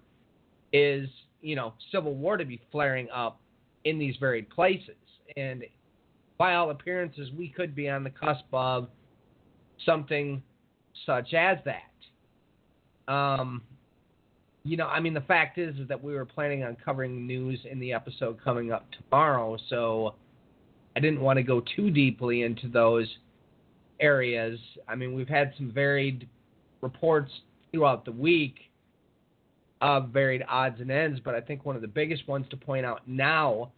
is, 0.73 1.07
you 1.41 1.55
know, 1.55 1.73
civil 1.91 2.15
war 2.15 2.37
to 2.37 2.45
be 2.45 2.59
flaring 2.71 3.07
up 3.13 3.39
in 3.85 3.99
these 3.99 4.15
very 4.19 4.41
places. 4.41 4.95
And 5.35 5.63
by 6.37 6.55
all 6.55 6.71
appearances, 6.71 7.29
we 7.37 7.49
could 7.49 7.75
be 7.75 7.89
on 7.89 8.03
the 8.03 8.09
cusp 8.09 8.45
of 8.53 8.87
something 9.85 10.41
such 11.05 11.33
as 11.33 11.57
that. 11.65 13.11
Um, 13.11 13.61
you 14.63 14.75
know, 14.77 14.87
I 14.87 14.99
mean, 14.99 15.13
the 15.13 15.21
fact 15.21 15.57
is, 15.57 15.77
is 15.77 15.87
that 15.87 16.03
we 16.03 16.13
were 16.13 16.25
planning 16.25 16.63
on 16.63 16.75
covering 16.83 17.25
news 17.25 17.59
in 17.69 17.79
the 17.79 17.93
episode 17.93 18.37
coming 18.43 18.71
up 18.71 18.85
tomorrow, 18.91 19.57
so 19.69 20.15
I 20.97 20.99
didn't 20.99 21.21
want 21.21 21.37
to 21.37 21.43
go 21.43 21.61
too 21.75 21.91
deeply 21.91 22.41
into 22.41 22.67
those 22.67 23.07
areas. 23.99 24.59
I 24.87 24.95
mean, 24.95 25.13
we've 25.13 25.29
had 25.29 25.53
some 25.55 25.71
varied 25.71 26.27
reports 26.81 27.31
throughout 27.71 28.03
the 28.03 28.11
week 28.11 28.55
of 29.79 30.09
varied 30.09 30.43
odds 30.49 30.81
and 30.81 30.89
ends, 30.89 31.19
but 31.23 31.35
I 31.35 31.41
think 31.41 31.65
one 31.65 31.75
of 31.75 31.83
the 31.83 31.87
biggest 31.87 32.27
ones 32.27 32.47
to 32.49 32.57
point 32.57 32.83
out 32.83 33.07
now, 33.07 33.71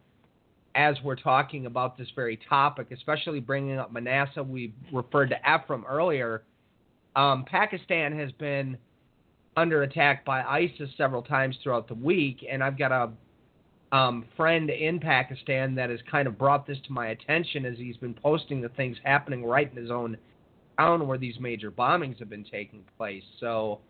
as 0.74 0.96
we're 1.04 1.14
talking 1.14 1.66
about 1.66 1.98
this 1.98 2.08
very 2.16 2.40
topic, 2.48 2.86
especially 2.90 3.38
bringing 3.38 3.76
up 3.76 3.92
Manasseh, 3.92 4.42
we 4.42 4.72
referred 4.90 5.28
to 5.28 5.36
Ephraim 5.40 5.84
earlier. 5.86 6.44
Um, 7.16 7.44
Pakistan 7.44 8.18
has 8.18 8.32
been 8.32 8.78
under 9.58 9.82
attack 9.82 10.24
by 10.24 10.40
ISIS 10.42 10.88
several 10.96 11.20
times 11.20 11.58
throughout 11.62 11.86
the 11.86 11.94
week, 11.96 12.46
and 12.50 12.64
I've 12.64 12.78
got 12.78 12.92
a 12.92 13.10
um, 13.92 14.24
friend 14.36 14.70
in 14.70 15.00
Pakistan 15.00 15.74
that 15.74 15.90
has 15.90 16.00
kind 16.10 16.28
of 16.28 16.38
brought 16.38 16.66
this 16.66 16.78
to 16.86 16.92
my 16.92 17.08
attention 17.08 17.64
as 17.64 17.76
he's 17.76 17.96
been 17.96 18.14
posting 18.14 18.60
the 18.60 18.68
things 18.70 18.96
happening 19.04 19.44
right 19.44 19.70
in 19.70 19.76
his 19.76 19.90
own 19.90 20.16
town 20.78 21.06
where 21.06 21.18
these 21.18 21.34
major 21.40 21.70
bombings 21.70 22.18
have 22.18 22.30
been 22.30 22.44
taking 22.44 22.84
place. 22.96 23.24
So, 23.40 23.80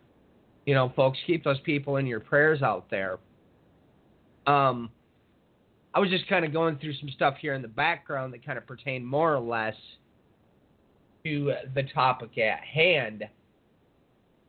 you 0.65 0.75
know, 0.75 0.93
folks, 0.97 1.19
keep 1.27 1.45
those 1.45 1.61
people 1.61 1.97
in 1.97 2.07
your 2.07 2.21
prayers 2.21 2.63
out 2.63 2.87
there. 2.91 3.19
Um, 4.47 4.91
I 5.95 6.01
was 6.01 6.09
just 6.09 6.27
kind 6.29 6.45
of 6.45 6.53
going 6.53 6.79
through 6.79 6.95
some 6.95 7.11
stuff 7.11 7.35
here 7.41 7.55
in 7.55 7.63
the 7.63 7.69
background 7.69 8.33
that 8.33 8.45
kind 8.45 8.57
of 8.57 8.67
pertain 8.67 9.05
more 9.05 9.35
or 9.35 9.41
less 9.41 9.75
to 11.25 11.53
the 11.75 11.83
topic 11.95 12.39
at 12.39 12.61
hand. 12.61 13.25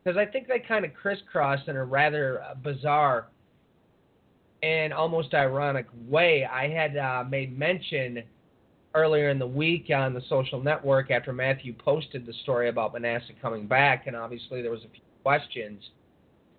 Because 0.03 0.18
I 0.18 0.26
think 0.26 0.48
they 0.48 0.60
kind 0.60 0.86
of 0.86 0.94
crisscross 0.94 1.60
in 1.68 1.76
a 1.76 1.84
rather 1.84 2.41
bizarre 2.64 3.28
and 4.64 4.94
almost 4.94 5.34
ironic 5.34 5.88
way. 6.08 6.46
I 6.46 6.68
had 6.70 6.98
uh, 6.98 7.24
made 7.30 7.58
mention 7.58 8.24
earlier 8.94 9.30
in 9.30 9.40
the 9.40 9.48
week 9.48 9.90
on 9.94 10.14
the 10.14 10.22
social 10.30 10.62
network 10.62 11.12
after 11.12 11.34
Matthew 11.34 11.74
posted 11.74 12.26
the 12.26 12.34
story 12.44 12.70
about 12.70 12.94
Manasseh 12.94 13.34
coming 13.42 13.68
back, 13.68 14.08
and 14.08 14.16
obviously 14.16 14.62
there 14.62 14.72
was 14.72 14.82
a 14.82 14.90
few 14.90 15.02
questions 15.24 15.82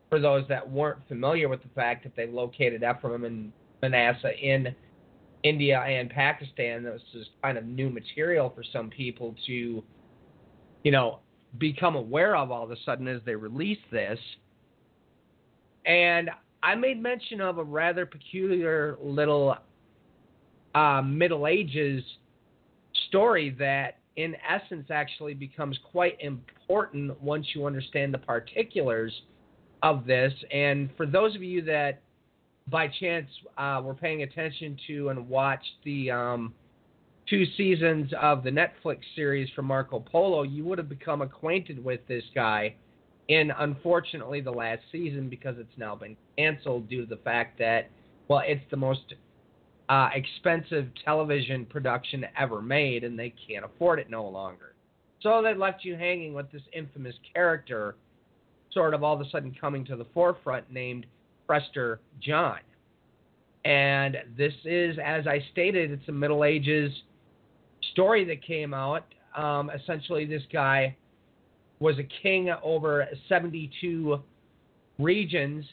for 0.09 0.21
those 0.21 0.45
that 0.49 0.69
weren't 0.69 0.99
familiar 1.09 1.49
with 1.49 1.63
the 1.63 1.69
fact 1.75 2.05
that 2.05 2.15
they 2.17 2.27
located 2.27 2.83
Ephraim 2.83 3.25
and 3.25 3.53
Manasseh 3.83 4.37
in 4.39 4.75
India 5.43 5.81
and 5.81 6.11
Pakistan. 6.11 6.83
This 6.85 7.03
is 7.15 7.27
kind 7.43 7.59
of 7.59 7.65
new 7.65 7.91
material 7.91 8.53
for 8.55 8.63
some 8.73 8.91
people 8.91 9.35
to, 9.47 9.83
you 10.85 10.91
know, 10.91 11.21
become 11.59 11.97
aware 11.97 12.37
of 12.37 12.51
all 12.51 12.65
of 12.65 12.71
a 12.71 12.77
sudden 12.85 13.09
as 13.09 13.21
they 13.25 13.35
release 13.35 13.79
this. 13.91 14.19
And 15.85 16.31
I 16.63 16.75
made 16.75 17.03
mention 17.03 17.41
of 17.41 17.59
a 17.59 17.65
rather 17.65 18.07
peculiar 18.07 18.97
little 19.03 19.57
uh, 20.75 21.03
Middle 21.03 21.47
Ages 21.47 22.03
story 23.09 23.55
that, 23.59 23.99
in 24.17 24.37
essence, 24.49 24.87
actually 24.91 25.35
becomes 25.35 25.79
quite 25.91 26.17
important 26.21 27.21
once 27.21 27.47
you 27.55 27.67
understand 27.67 28.15
the 28.15 28.19
particulars 28.19 29.13
of 29.83 30.07
this. 30.07 30.33
And 30.53 30.91
for 30.97 31.07
those 31.07 31.35
of 31.35 31.43
you 31.43 31.63
that 31.63 32.01
by 32.69 32.89
chance 33.01 33.27
uh, 33.59 33.81
were 33.83 33.95
paying 33.95 34.23
attention 34.23 34.79
to 34.87 35.09
and 35.09 35.29
watched 35.29 35.73
the 35.85 36.13
um, 36.13 36.55
two 37.29 37.45
seasons 37.57 38.13
of 38.21 38.45
the 38.45 38.51
Netflix 38.51 38.99
series 39.17 39.49
from 39.57 39.65
Marco 39.65 39.99
Polo, 39.99 40.43
you 40.45 40.65
would 40.65 40.79
have 40.79 40.89
become 40.89 41.23
acquainted 41.23 41.83
with 41.83 42.07
this 42.07 42.25
guy 42.35 42.77
in 43.29 43.51
unfortunately 43.59 44.41
the 44.41 44.51
last 44.51 44.83
season 44.91 45.29
because 45.29 45.57
it's 45.59 45.77
now 45.77 45.95
been 45.95 46.17
canceled 46.37 46.89
due 46.89 47.03
to 47.03 47.07
the 47.07 47.21
fact 47.23 47.59
that 47.59 47.89
well 48.29 48.43
it's 48.45 48.65
the 48.71 48.77
most 48.77 49.15
uh, 49.89 50.09
expensive 50.15 50.87
television 51.05 51.67
production 51.67 52.25
ever 52.39 52.63
made 52.63 53.05
and 53.05 53.19
they 53.19 53.35
can't 53.47 53.65
afford 53.65 53.99
it 53.99 54.09
no 54.09 54.27
longer. 54.27 54.75
So 55.21 55.43
they 55.43 55.55
left 55.55 55.85
you 55.85 55.97
hanging 55.97 56.35
with 56.35 56.51
this 56.51 56.63
infamous 56.73 57.15
character 57.33 57.97
sort 58.73 58.95
of 58.95 59.05
all 59.05 59.15
of 59.15 59.21
a 59.21 59.29
sudden 59.31 59.55
coming 59.61 59.85
to 59.85 59.97
the 59.97 60.07
forefront 60.15 60.71
named 60.73 61.07
Prester 61.47 62.01
John. 62.21 62.59
And 63.65 64.17
this 64.37 64.55
is 64.65 64.97
as 65.05 65.27
i 65.27 65.45
stated 65.53 65.93
it's 65.93 66.09
a 66.09 66.13
middle 66.13 66.45
ages 66.45 66.91
story 67.93 68.25
that 68.25 68.43
came 68.45 68.75
out. 68.75 69.05
Um, 69.37 69.71
essentially 69.71 70.25
this 70.25 70.43
guy 70.53 70.97
was 71.83 71.99
a 71.99 72.09
king 72.23 72.49
over 72.63 73.07
72 73.29 74.21
regions. 74.99 75.65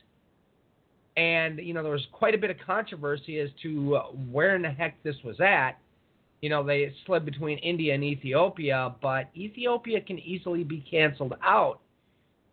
And, 1.15 1.60
you 1.60 1.73
know, 1.73 1.84
there 1.84 1.91
was 1.91 2.07
quite 2.11 2.34
a 2.34 2.38
bit 2.38 2.49
of 2.49 2.57
controversy 2.65 3.40
as 3.40 3.49
to 3.61 3.98
where 4.31 4.56
in 4.56 4.64
the 4.64 4.69
heck 4.69 5.02
this 5.03 5.15
was 5.23 5.40
at. 5.40 5.73
You 6.41 6.49
know, 6.49 6.64
they 6.64 6.94
slid 7.06 7.26
between 7.26 7.57
India 7.60 7.94
and 7.94 8.03
Ethiopia, 8.03 8.95
but 9.02 9.30
Ethiopia 9.36 10.02
can 10.02 10.18
easily 10.19 10.64
be 10.64 10.84
canceled 10.90 11.34
out 11.44 11.80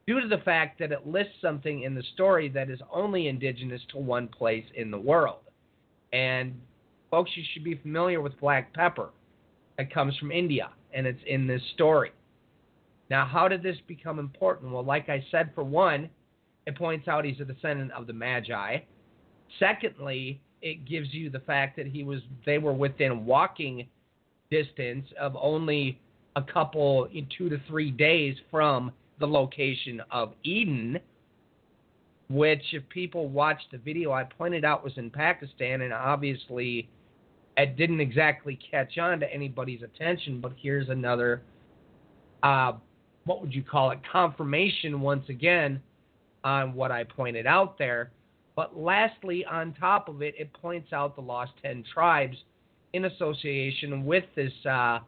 due 0.06 0.20
to 0.20 0.28
the 0.28 0.38
fact 0.38 0.78
that 0.80 0.92
it 0.92 1.06
lists 1.06 1.34
something 1.40 1.82
in 1.82 1.94
the 1.94 2.02
story 2.14 2.48
that 2.48 2.68
is 2.68 2.80
only 2.92 3.28
indigenous 3.28 3.80
to 3.92 3.98
one 3.98 4.28
place 4.28 4.64
in 4.74 4.90
the 4.90 4.98
world. 4.98 5.40
And, 6.12 6.54
folks, 7.10 7.30
you 7.36 7.44
should 7.52 7.64
be 7.64 7.76
familiar 7.76 8.20
with 8.20 8.38
black 8.40 8.74
pepper 8.74 9.10
that 9.78 9.92
comes 9.92 10.16
from 10.18 10.32
India, 10.32 10.70
and 10.92 11.06
it's 11.06 11.22
in 11.26 11.46
this 11.46 11.62
story. 11.74 12.10
Now, 13.10 13.24
how 13.24 13.48
did 13.48 13.62
this 13.62 13.76
become 13.86 14.18
important? 14.18 14.72
Well, 14.72 14.84
like 14.84 15.08
I 15.08 15.24
said, 15.30 15.50
for 15.54 15.64
one, 15.64 16.10
it 16.66 16.76
points 16.76 17.06
out 17.08 17.24
he's 17.24 17.40
a 17.40 17.44
descendant 17.44 17.92
of 17.92 18.06
the 18.06 18.12
Magi. 18.12 18.78
Secondly, 19.58 20.40
it 20.62 20.84
gives 20.84 21.12
you 21.12 21.30
the 21.30 21.40
fact 21.40 21.76
that 21.76 21.86
he 21.86 22.02
was 22.02 22.20
they 22.44 22.58
were 22.58 22.72
within 22.72 23.24
walking 23.24 23.86
distance 24.50 25.06
of 25.20 25.36
only 25.40 26.00
a 26.34 26.42
couple 26.42 27.04
in 27.12 27.26
2 27.36 27.48
to 27.48 27.60
3 27.68 27.90
days 27.92 28.36
from 28.50 28.92
the 29.20 29.26
location 29.26 30.02
of 30.10 30.32
Eden, 30.44 30.98
which 32.28 32.62
if 32.72 32.86
people 32.88 33.28
watched 33.28 33.70
the 33.70 33.78
video 33.78 34.12
I 34.12 34.24
pointed 34.24 34.64
out 34.64 34.82
was 34.82 34.92
in 34.96 35.10
Pakistan 35.10 35.82
and 35.82 35.92
obviously 35.92 36.88
it 37.56 37.76
didn't 37.76 38.00
exactly 38.00 38.58
catch 38.70 38.98
on 38.98 39.20
to 39.20 39.32
anybody's 39.32 39.82
attention, 39.82 40.40
but 40.40 40.52
here's 40.60 40.88
another 40.88 41.42
uh, 42.42 42.72
what 43.27 43.43
would 43.43 43.53
you 43.53 43.62
call 43.62 43.90
it, 43.90 43.98
confirmation 44.11 45.01
once 45.01 45.28
again 45.28 45.82
on 46.44 46.73
what 46.74 46.90
I 46.90 47.05
pointed 47.05 47.47
out 47.47 47.77
there. 47.77 48.11
But 48.55 48.78
lastly, 48.78 49.44
on 49.44 49.74
top 49.74 50.09
of 50.09 50.23
it, 50.23 50.35
it 50.39 50.51
points 50.55 50.93
out 50.93 51.15
the 51.15 51.23
lost 51.23 51.53
10 51.62 51.85
tribes 51.93 52.36
in 52.94 53.05
association 53.05 54.07
with 54.07 54.24
this 54.35 54.53
uh, 54.65 55.01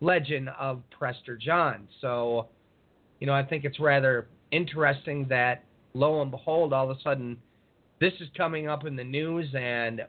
legend 0.00 0.48
of 0.58 0.80
Prester 0.90 1.36
John. 1.36 1.86
So, 2.00 2.46
you 3.20 3.26
know, 3.26 3.34
I 3.34 3.42
think 3.42 3.64
it's 3.64 3.80
rather 3.80 4.28
interesting 4.52 5.26
that 5.28 5.64
lo 5.92 6.22
and 6.22 6.30
behold, 6.30 6.72
all 6.72 6.90
of 6.90 6.96
a 6.96 7.00
sudden, 7.02 7.36
this 8.00 8.12
is 8.20 8.28
coming 8.36 8.68
up 8.68 8.86
in 8.86 8.94
the 8.94 9.04
news, 9.04 9.48
and 9.54 10.02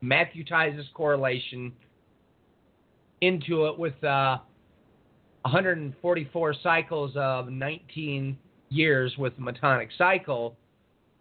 Matthew 0.00 0.44
ties 0.44 0.74
this 0.76 0.86
correlation 0.94 1.72
into 3.20 3.66
it 3.66 3.78
with 3.78 4.02
uh, 4.02 4.38
144 5.46 6.54
cycles 6.60 7.12
of 7.14 7.48
19 7.48 8.36
years 8.68 9.14
with 9.16 9.32
the 9.36 9.42
Metonic 9.42 9.88
cycle, 9.96 10.56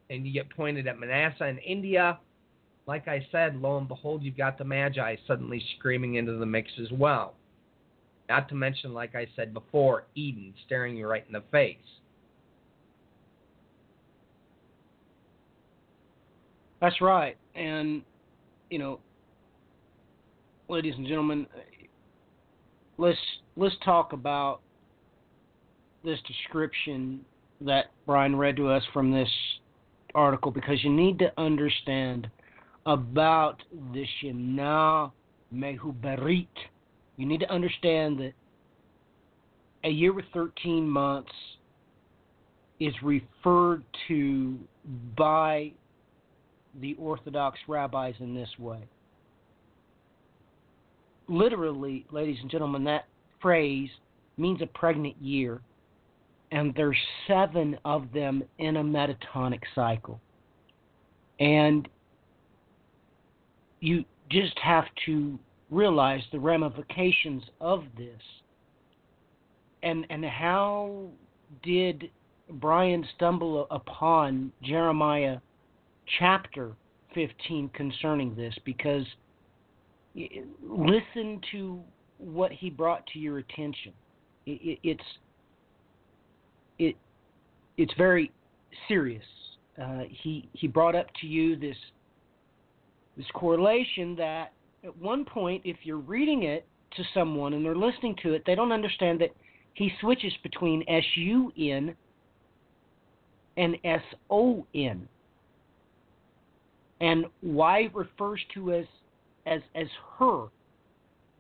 and 0.09 0.25
you 0.25 0.33
get 0.33 0.49
pointed 0.49 0.87
at 0.87 0.99
Manasseh 0.99 1.45
in 1.45 1.59
India. 1.59 2.17
Like 2.87 3.07
I 3.07 3.23
said, 3.31 3.55
lo 3.55 3.77
and 3.77 3.87
behold, 3.87 4.23
you've 4.23 4.35
got 4.35 4.57
the 4.57 4.63
Magi 4.63 5.15
suddenly 5.27 5.63
screaming 5.77 6.15
into 6.15 6.33
the 6.33 6.45
mix 6.45 6.71
as 6.81 6.91
well. 6.91 7.35
Not 8.27 8.49
to 8.49 8.55
mention, 8.55 8.95
like 8.95 9.13
I 9.13 9.27
said 9.35 9.53
before, 9.53 10.05
Eden 10.15 10.55
staring 10.65 10.97
you 10.97 11.07
right 11.07 11.23
in 11.27 11.33
the 11.33 11.43
face. 11.51 11.77
That's 16.81 16.99
right. 16.99 17.37
And, 17.53 18.01
you 18.71 18.79
know, 18.79 18.99
ladies 20.67 20.95
and 20.97 21.05
gentlemen, 21.05 21.45
let's 22.97 23.19
let's 23.55 23.75
talk 23.83 24.13
about 24.13 24.61
this 26.03 26.19
description 26.27 27.21
that 27.61 27.85
Brian 28.05 28.35
read 28.35 28.55
to 28.57 28.69
us 28.69 28.83
from 28.93 29.11
this 29.11 29.29
article 30.13 30.51
because 30.51 30.83
you 30.83 30.91
need 30.91 31.17
to 31.19 31.31
understand 31.39 32.29
about 32.85 33.61
the 33.93 34.05
Shanah 34.21 35.11
Me'uberet. 35.51 36.47
You 37.17 37.25
need 37.25 37.39
to 37.39 37.51
understand 37.51 38.19
that 38.19 38.33
a 39.83 39.89
year 39.89 40.13
with 40.13 40.25
13 40.33 40.87
months 40.87 41.31
is 42.79 42.93
referred 43.01 43.83
to 44.07 44.59
by 45.17 45.71
the 46.81 46.95
Orthodox 46.99 47.57
rabbis 47.67 48.15
in 48.19 48.35
this 48.35 48.49
way 48.59 48.79
literally, 51.27 52.05
ladies 52.11 52.37
and 52.41 52.49
gentlemen, 52.49 52.83
that 52.85 53.05
phrase 53.45 53.91
means 54.37 54.59
a 54.63 54.65
pregnant 54.65 55.15
year, 55.21 55.61
and 56.51 56.73
there's 56.73 56.97
seven 57.27 57.77
of 57.85 58.11
them 58.11 58.41
in 58.57 58.77
a 58.77 58.83
metatonic 58.83 59.59
cycle. 59.75 60.19
And 61.39 61.87
you 63.81 64.03
just 64.31 64.57
have 64.57 64.85
to 65.05 65.37
realize 65.69 66.23
the 66.31 66.39
ramifications 66.39 67.43
of 67.61 67.83
this. 67.95 68.19
And 69.83 70.07
and 70.09 70.25
how 70.25 71.09
did 71.61 72.09
Brian 72.53 73.05
stumble 73.15 73.67
upon 73.69 74.51
Jeremiah 74.63 75.37
chapter 76.17 76.71
15 77.13 77.69
concerning 77.75 78.35
this 78.35 78.55
because 78.65 79.05
listen 80.15 81.39
to 81.51 81.79
what 82.17 82.51
he 82.51 82.69
brought 82.69 83.05
to 83.07 83.19
your 83.19 83.39
attention. 83.39 83.93
It, 84.45 84.61
it, 84.61 84.79
it's 84.83 85.03
it 86.79 86.95
it's 87.77 87.93
very 87.97 88.31
serious. 88.87 89.23
Uh, 89.81 90.03
he 90.09 90.47
he 90.53 90.67
brought 90.67 90.95
up 90.95 91.07
to 91.21 91.27
you 91.27 91.55
this 91.55 91.77
this 93.17 93.25
correlation 93.33 94.15
that 94.15 94.51
at 94.83 94.95
one 94.97 95.25
point, 95.25 95.61
if 95.65 95.77
you're 95.83 95.97
reading 95.97 96.43
it 96.43 96.65
to 96.95 97.03
someone 97.13 97.53
and 97.53 97.65
they're 97.65 97.75
listening 97.75 98.15
to 98.23 98.33
it, 98.33 98.43
they 98.45 98.55
don't 98.55 98.71
understand 98.71 99.19
that 99.19 99.31
he 99.73 99.91
switches 99.99 100.31
between 100.43 100.83
S 100.87 101.03
U 101.15 101.51
N 101.57 101.95
and 103.57 103.75
S 103.83 104.01
O 104.29 104.65
N. 104.73 105.07
And 107.01 107.25
Y 107.41 107.89
refers 107.93 108.39
to 108.53 108.73
as 108.73 108.85
as 109.45 109.61
as 109.75 109.87
her. 110.17 110.45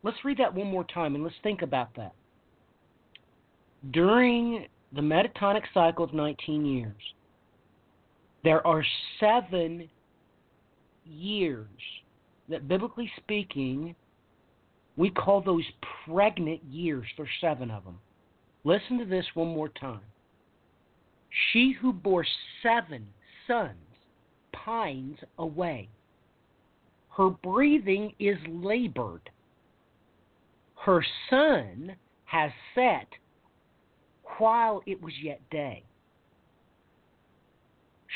Let's 0.05 0.23
read 0.23 0.37
that 0.37 0.53
one 0.53 0.67
more 0.67 0.83
time 0.83 1.15
and 1.15 1.23
let's 1.23 1.35
think 1.41 1.63
about 1.63 1.89
that. 1.95 2.13
During 3.89 4.67
the 4.93 5.01
metatonic 5.01 5.63
cycle 5.73 6.05
of 6.05 6.13
19 6.13 6.63
years, 6.63 7.01
there 8.43 8.65
are 8.67 8.85
seven 9.19 9.89
years 11.03 11.67
that, 12.49 12.67
biblically 12.67 13.11
speaking, 13.17 13.95
we 14.95 15.09
call 15.09 15.41
those 15.41 15.63
pregnant 16.05 16.63
years. 16.69 17.07
There's 17.17 17.27
seven 17.41 17.71
of 17.71 17.83
them. 17.83 17.97
Listen 18.63 18.99
to 18.99 19.05
this 19.05 19.25
one 19.33 19.47
more 19.47 19.69
time. 19.69 20.01
She 21.51 21.75
who 21.81 21.91
bore 21.91 22.27
seven 22.61 23.07
sons 23.47 23.73
pines 24.53 25.17
away. 25.39 25.89
Her 27.09 27.31
breathing 27.31 28.13
is 28.19 28.37
labored. 28.47 29.31
Her 30.85 31.03
sun 31.31 31.95
has 32.25 32.51
set 32.75 33.07
while 34.37 34.83
it 34.85 35.01
was 35.01 35.13
yet 35.19 35.41
day. 35.49 35.83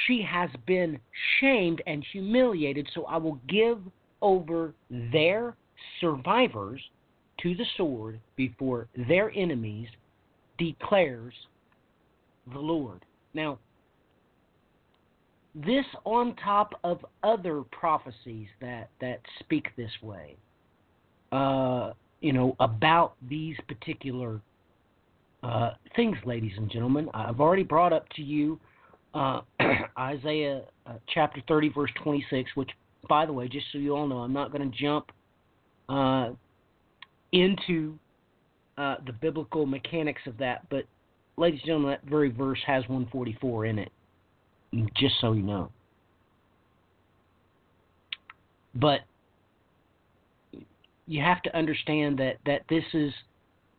She 0.06 0.22
has 0.22 0.52
been 0.68 1.00
shamed 1.40 1.82
and 1.88 2.06
humiliated, 2.12 2.88
so 2.94 3.06
I 3.06 3.18
will 3.18 3.40
give 3.48 3.80
over 4.22 4.76
their 4.92 5.56
survivors 6.00 6.80
to 7.42 7.56
the 7.56 7.66
sword 7.76 8.20
before 8.36 8.88
their 9.08 9.32
enemies, 9.32 9.88
declares 10.60 11.34
the 12.54 12.60
Lord. 12.60 13.04
Now, 13.34 13.58
this 15.56 15.86
on 16.06 16.36
top 16.36 16.76
of 16.84 17.04
other 17.24 17.64
prophecies 17.72 18.48
that 18.62 18.92
that 19.02 19.22
speak 19.40 19.76
this 19.76 19.92
way. 20.04 20.38
Uh, 21.32 21.94
you 22.22 22.34
know 22.34 22.56
about 22.60 23.14
these 23.30 23.56
particular 23.68 24.42
uh, 25.44 25.72
things, 25.96 26.18
ladies 26.26 26.52
and 26.58 26.70
gentlemen. 26.72 27.10
I've 27.14 27.40
already 27.40 27.64
brought 27.64 27.94
up 27.94 28.08
to 28.16 28.22
you 28.22 28.60
uh, 29.14 29.42
Isaiah 30.00 30.64
uh, 30.86 30.94
chapter 31.14 31.42
30, 31.48 31.70
verse 31.70 31.92
26, 32.04 32.52
which, 32.56 32.70
by 33.08 33.26
the 33.26 33.34
way, 33.34 33.48
just 33.48 33.66
so 33.72 33.78
you 33.78 33.96
all 33.96 34.08
know, 34.08 34.18
I'm 34.18 34.34
not 34.34 34.52
going 34.52 34.70
to 34.70 34.78
jump 34.78 35.12
uh, 35.88 36.32
into 37.32 37.98
uh, 38.78 38.96
the 39.06 39.14
biblical 39.14 39.66
mechanics 39.66 40.22
of 40.26 40.38
that, 40.38 40.70
but, 40.70 40.84
ladies 41.38 41.60
and 41.62 41.68
gentlemen, 41.68 41.92
that 41.92 42.10
very 42.10 42.30
verse 42.30 42.60
has 42.66 42.84
144 42.84 43.66
in 43.66 43.80
it, 43.80 43.92
just 44.96 45.16
so 45.22 45.34
you 45.34 45.44
know. 45.44 45.72
But 48.76 49.02
you 51.10 51.24
have 51.24 51.42
to 51.42 51.58
understand 51.58 52.20
that, 52.20 52.38
that 52.46 52.62
this 52.70 52.84
is 52.94 53.12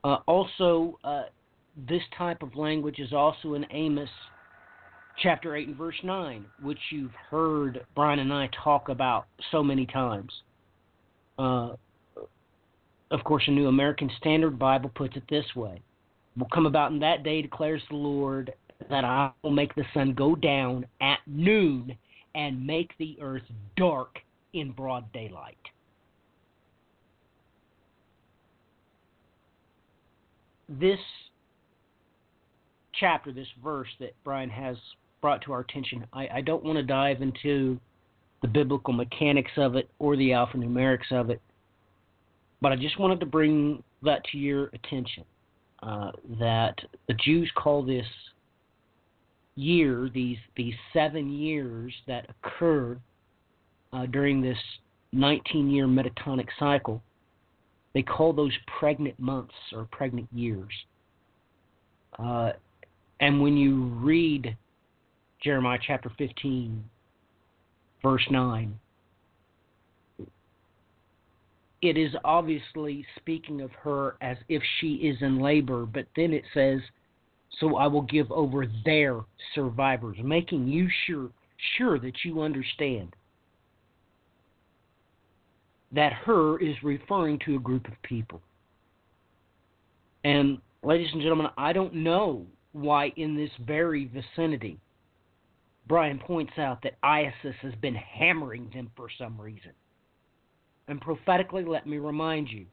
uh, 0.03 0.17
also, 0.27 0.99
uh, 1.05 1.23
this 1.89 2.03
type 2.19 2.43
of 2.43 2.57
language 2.57 2.99
is 2.99 3.13
also 3.13 3.55
in 3.55 3.65
Amos 3.71 4.09
chapter 5.23 5.55
8 5.55 5.69
and 5.69 5.77
verse 5.77 5.95
9, 6.03 6.45
which 6.61 6.81
you've 6.91 7.15
heard 7.31 7.87
Brian 7.95 8.19
and 8.19 8.33
I 8.33 8.49
talk 8.65 8.89
about 8.89 9.27
so 9.53 9.63
many 9.63 9.87
times. 9.87 10.33
Uh, 11.39 11.75
of 13.13 13.23
course, 13.23 13.45
a 13.47 13.53
New 13.53 13.69
American 13.69 14.11
Standard 14.19 14.59
Bible 14.59 14.91
puts 14.93 15.17
it 15.17 15.23
this 15.31 15.47
way 15.55 15.81
Will 16.37 16.49
come 16.53 16.67
about 16.67 16.91
in 16.91 16.99
that 16.99 17.23
day, 17.23 17.43
declares 17.43 17.83
the 17.91 17.97
Lord, 17.97 18.53
that 18.89 19.05
I 19.05 19.31
will 19.43 19.51
make 19.53 19.73
the 19.77 19.85
sun 19.95 20.15
go 20.15 20.35
down 20.35 20.85
at 21.01 21.19
noon 21.29 21.97
and 22.35 22.67
make 22.67 22.91
the 22.99 23.17
earth 23.21 23.43
dark 23.77 24.19
in 24.53 24.73
broad 24.73 25.13
daylight. 25.13 25.57
This 30.79 30.99
chapter, 32.99 33.33
this 33.33 33.49
verse 33.63 33.89
that 33.99 34.15
Brian 34.25 34.51
has 34.51 34.77
brought 35.21 35.43
to 35.43 35.53
our 35.53 35.61
attention. 35.61 36.07
I, 36.13 36.29
I 36.35 36.41
don't 36.41 36.65
want 36.65 36.77
to 36.79 36.83
dive 36.83 37.23
into 37.23 37.79
the 38.43 38.49
biblical 38.49 38.93
mechanics 38.95 39.51
of 39.57 39.77
it 39.77 39.91
or 39.99 40.17
the 40.17 40.31
alphanumerics 40.31 41.13
of 41.13 41.31
it, 41.31 41.43
but 42.63 42.73
I 42.73 42.77
just 42.77 42.99
wanted 42.99 43.21
to 43.21 43.27
bring 43.27 43.83
that 44.03 44.25
to 44.33 44.39
your 44.39 44.71
attention. 44.73 45.25
Uh, 45.83 46.13
that 46.39 46.75
the 47.09 47.15
Jews 47.15 47.51
call 47.55 47.83
this 47.83 48.05
year, 49.55 50.11
these 50.13 50.37
these 50.55 50.75
seven 50.93 51.33
years 51.33 51.95
that 52.07 52.27
occur 52.29 52.99
uh, 53.93 54.05
during 54.07 54.43
this 54.43 54.59
19-year 55.15 55.87
metatonic 55.87 56.49
cycle, 56.59 57.03
they 57.95 58.03
call 58.03 58.33
those 58.33 58.57
pregnant 58.79 59.19
months 59.19 59.55
or 59.73 59.89
pregnant 59.91 60.29
years. 60.33 60.73
Uh, 62.19 62.53
and 63.21 63.41
when 63.41 63.57
you 63.57 63.85
read 64.01 64.57
Jeremiah 65.43 65.79
chapter 65.85 66.11
15, 66.19 66.85
verse 68.03 68.27
9. 68.31 68.79
It 71.83 71.97
is 71.97 72.15
obviously 72.25 73.07
speaking 73.17 73.63
of 73.63 73.71
her 73.73 74.17
as 74.21 74.37
if 74.49 74.63
she 74.79 74.95
is 74.97 75.17
in 75.23 75.41
labor, 75.41 75.87
but 75.87 76.07
then 76.15 76.35
it 76.35 76.45
says, 76.53 76.81
So 77.59 77.77
I 77.77 77.87
will 77.87 78.03
give 78.03 78.31
over 78.31 78.67
their 78.85 79.21
survivors, 79.55 80.19
making 80.23 80.69
you 80.69 80.89
sure, 81.07 81.31
sure 81.79 81.99
that 81.99 82.23
you 82.23 82.43
understand 82.43 83.17
that 85.93 86.13
her 86.13 86.59
is 86.61 86.75
referring 86.83 87.39
to 87.47 87.57
a 87.57 87.59
group 87.59 87.87
of 87.87 88.01
people. 88.03 88.41
And, 90.25 90.59
ladies 90.83 91.09
and 91.13 91.21
gentlemen, 91.21 91.49
I 91.57 91.73
don't 91.73 91.95
know 91.95 92.47
why 92.73 93.13
in 93.17 93.37
this 93.37 93.51
very 93.67 94.07
vicinity 94.07 94.79
Brian 95.89 96.19
points 96.21 96.53
out 96.57 96.83
that 96.83 96.95
Isis 97.03 97.57
has 97.63 97.75
been 97.81 97.97
hammering 97.97 98.71
them 98.73 98.91
for 98.97 99.09
some 99.19 99.41
reason. 99.41 99.73
And 100.87 101.01
prophetically, 101.01 101.65
let 101.65 101.87
me 101.87 101.99
remind 101.99 102.49
you 102.49 102.67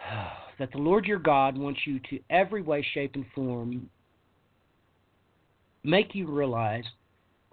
that 0.58 0.72
the 0.72 0.78
Lord 0.78 1.04
your 1.04 1.20
God 1.20 1.56
wants 1.56 1.80
you 1.86 2.00
to 2.10 2.18
every 2.30 2.62
way, 2.62 2.84
shape, 2.92 3.14
and 3.14 3.24
form 3.34 3.88
make 5.84 6.14
you 6.14 6.26
realize 6.26 6.84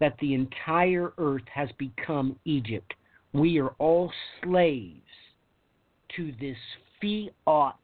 that 0.04 0.18
the 0.20 0.34
entire 0.34 1.14
earth 1.18 1.46
has 1.54 1.70
become 1.78 2.38
Egypt. 2.44 2.94
We 3.32 3.58
are 3.62 3.70
all 3.80 4.12
slaves 4.44 5.00
to 6.18 6.34
this 6.42 6.58
fiat 7.00 7.80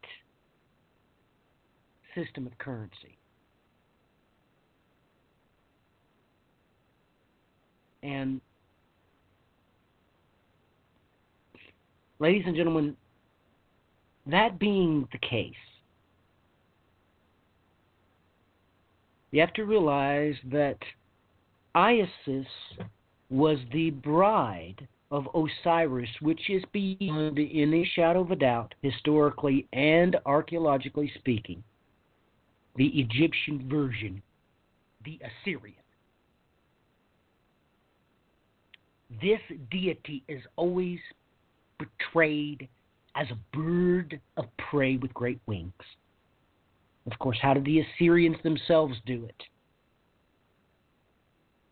system 2.14 2.46
of 2.46 2.58
currency. 2.58 3.18
And, 8.04 8.42
ladies 12.20 12.44
and 12.46 12.54
gentlemen, 12.54 12.98
that 14.26 14.60
being 14.60 15.08
the 15.14 15.20
case, 15.20 15.54
you 19.32 19.40
have 19.40 19.54
to 19.54 19.64
realize 19.64 20.36
that 20.52 20.80
Isis 21.76 22.48
was 23.30 23.60
the 23.72 23.92
bride 23.92 24.88
of 25.12 25.28
Osiris, 25.34 26.10
which 26.22 26.50
is 26.50 26.64
beyond 26.72 27.40
any 27.40 27.90
shadow 27.96 28.22
of 28.22 28.32
a 28.32 28.36
doubt, 28.36 28.74
historically 28.82 29.68
and 29.74 30.16
archaeologically 30.26 31.12
speaking, 31.16 31.64
the 32.76 32.88
Egyptian 32.88 33.68
version, 33.70 34.22
the 35.06 35.20
Assyrian. 35.24 35.76
this 39.22 39.40
deity 39.72 40.24
is 40.28 40.42
always 40.56 41.00
portrayed 41.78 42.68
as 43.16 43.28
a 43.32 43.58
bird 43.58 44.20
of 44.38 44.46
prey 44.58 44.98
with 44.98 45.14
great 45.14 45.40
wings. 45.48 45.74
Of 47.12 47.18
course, 47.20 47.38
how 47.42 47.54
did 47.54 47.66
the 47.66 47.80
Assyrians 47.80 48.38
themselves 48.44 48.96
do 49.06 49.26
it? 49.26 49.44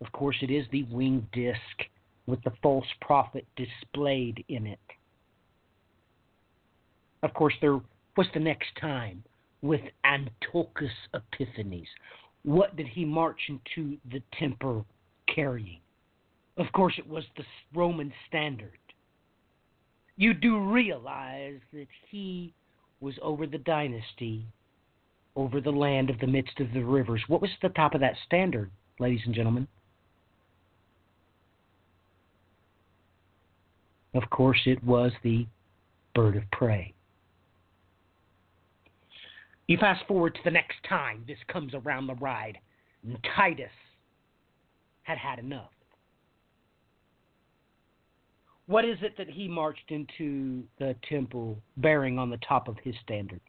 Of 0.01 0.11
course, 0.11 0.37
it 0.41 0.51
is 0.51 0.65
the 0.71 0.83
winged 0.83 1.31
disc 1.31 1.59
with 2.27 2.43
the 2.43 2.53
false 2.61 2.85
prophet 3.01 3.45
displayed 3.55 4.43
in 4.47 4.67
it. 4.67 4.79
Of 7.23 7.33
course, 7.33 7.55
there 7.61 7.79
was 8.15 8.27
the 8.33 8.39
next 8.39 8.69
time 8.79 9.23
with 9.61 9.81
Antiochus 10.03 10.91
Epiphanes. 11.13 11.87
What 12.43 12.75
did 12.75 12.87
he 12.87 13.05
march 13.05 13.39
into 13.49 13.97
the 14.11 14.21
temple 14.37 14.85
carrying? 15.33 15.79
Of 16.57 16.71
course, 16.73 16.93
it 16.97 17.07
was 17.07 17.23
the 17.35 17.43
Roman 17.73 18.13
standard. 18.27 18.77
You 20.15 20.33
do 20.33 20.59
realize 20.59 21.59
that 21.73 21.87
he 22.09 22.53
was 22.99 23.15
over 23.21 23.45
the 23.45 23.59
dynasty, 23.59 24.45
over 25.35 25.61
the 25.61 25.71
land 25.71 26.09
of 26.09 26.19
the 26.19 26.27
midst 26.27 26.59
of 26.59 26.73
the 26.73 26.83
rivers. 26.83 27.21
What 27.27 27.41
was 27.41 27.51
the 27.61 27.69
top 27.69 27.93
of 27.93 28.01
that 28.01 28.15
standard, 28.25 28.71
ladies 28.99 29.21
and 29.25 29.35
gentlemen? 29.35 29.67
Of 34.17 34.27
course, 34.31 34.59
it 34.65 34.83
was 34.83 35.11
the 35.23 35.45
bird 36.15 36.37
of 36.37 36.43
prey. 36.51 36.91
You 39.67 39.77
fast 39.77 40.07
forward 40.07 40.33
to 40.33 40.39
the 40.43 40.49
next 40.49 40.77
time 40.89 41.23
this 41.27 41.37
comes 41.47 41.75
around 41.75 42.07
the 42.07 42.15
ride, 42.15 42.57
and 43.03 43.15
Titus 43.35 43.69
had 45.03 45.19
had 45.19 45.37
enough. 45.37 45.69
What 48.65 48.85
is 48.85 48.97
it 49.03 49.15
that 49.19 49.29
he 49.29 49.47
marched 49.47 49.91
into 49.91 50.63
the 50.79 50.95
temple 51.07 51.59
bearing 51.77 52.17
on 52.17 52.31
the 52.31 52.37
top 52.37 52.67
of 52.67 52.77
his 52.83 52.95
standard? 53.03 53.39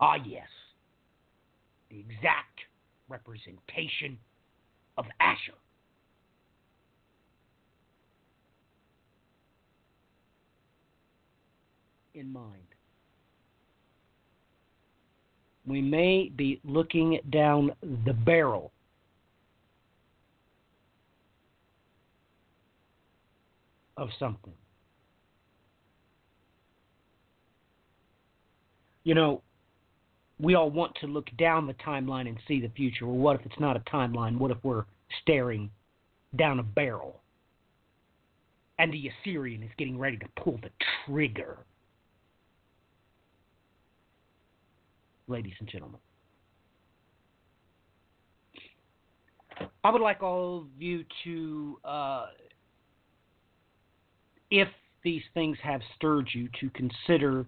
Ah, 0.00 0.16
yes, 0.24 0.48
the 1.90 2.00
exact 2.00 2.60
representation 3.08 4.18
of 4.96 5.04
Ashur. 5.20 5.52
In 12.14 12.32
mind. 12.32 12.62
We 15.66 15.82
may 15.82 16.30
be 16.36 16.60
looking 16.64 17.18
down 17.30 17.72
the 17.82 18.12
barrel 18.12 18.70
of 23.96 24.10
something. 24.18 24.52
You 29.04 29.14
know, 29.14 29.42
we 30.40 30.54
all 30.54 30.70
want 30.70 30.94
to 31.00 31.06
look 31.06 31.28
down 31.38 31.66
the 31.66 31.74
timeline 31.74 32.28
and 32.28 32.38
see 32.46 32.60
the 32.60 32.70
future. 32.70 33.06
Well, 33.06 33.16
what 33.16 33.40
if 33.40 33.46
it's 33.46 33.60
not 33.60 33.76
a 33.76 33.80
timeline? 33.80 34.38
What 34.38 34.50
if 34.50 34.58
we're 34.62 34.84
staring 35.22 35.70
down 36.36 36.58
a 36.58 36.62
barrel 36.62 37.20
and 38.78 38.92
the 38.92 39.08
Assyrian 39.08 39.62
is 39.62 39.70
getting 39.78 39.98
ready 39.98 40.16
to 40.18 40.26
pull 40.36 40.58
the 40.62 40.70
trigger? 41.06 41.58
Ladies 45.26 45.54
and 45.58 45.68
gentlemen. 45.68 46.00
I 49.82 49.90
would 49.90 50.02
like 50.02 50.22
all 50.22 50.58
of 50.58 50.66
you 50.78 51.04
to, 51.24 51.78
uh, 51.84 52.26
if 54.50 54.68
these 55.02 55.22
things 55.34 55.56
have 55.62 55.80
stirred 55.96 56.28
you, 56.32 56.48
to 56.60 56.70
consider 56.70 57.46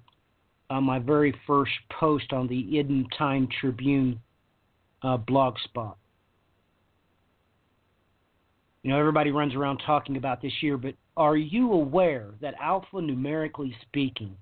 uh, 0.70 0.80
my 0.80 0.98
very 0.98 1.34
first 1.46 1.72
post 1.90 2.32
on 2.32 2.46
the 2.46 2.78
End 2.78 3.06
Time 3.16 3.48
Tribune 3.60 4.20
uh, 5.02 5.16
blog 5.16 5.56
spot. 5.64 5.96
You 8.82 8.90
know, 8.92 8.98
everybody 8.98 9.32
runs 9.32 9.54
around 9.54 9.82
talking 9.84 10.16
about 10.16 10.40
this 10.40 10.52
year, 10.60 10.76
but 10.76 10.94
are 11.16 11.36
you 11.36 11.72
aware 11.72 12.34
that 12.40 12.54
alpha 12.60 13.00
numerically 13.00 13.74
speaking, 13.82 14.36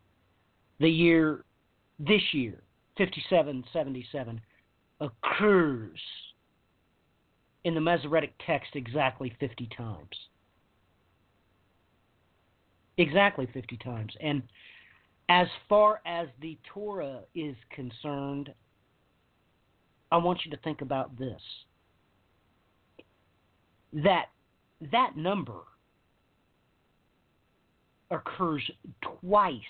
the 0.80 0.90
year, 0.90 1.44
this 1.98 2.22
year, 2.32 2.63
5777, 2.96 4.40
occurs 5.00 6.00
in 7.64 7.74
the 7.74 7.80
Masoretic 7.80 8.32
text 8.46 8.70
exactly 8.74 9.34
50 9.40 9.68
times? 9.76 10.16
Exactly 12.96 13.48
50 13.52 13.76
times. 13.78 14.12
And 14.20 14.42
as 15.28 15.48
far 15.68 16.00
as 16.06 16.28
the 16.40 16.58
Torah 16.72 17.20
is 17.34 17.56
concerned, 17.74 18.52
I 20.12 20.18
want 20.18 20.44
you 20.44 20.50
to 20.50 20.56
think 20.58 20.80
about 20.80 21.18
this. 21.18 21.40
That 23.92 24.26
that 24.92 25.16
number 25.16 25.60
occurs 28.10 28.62
twice 29.20 29.60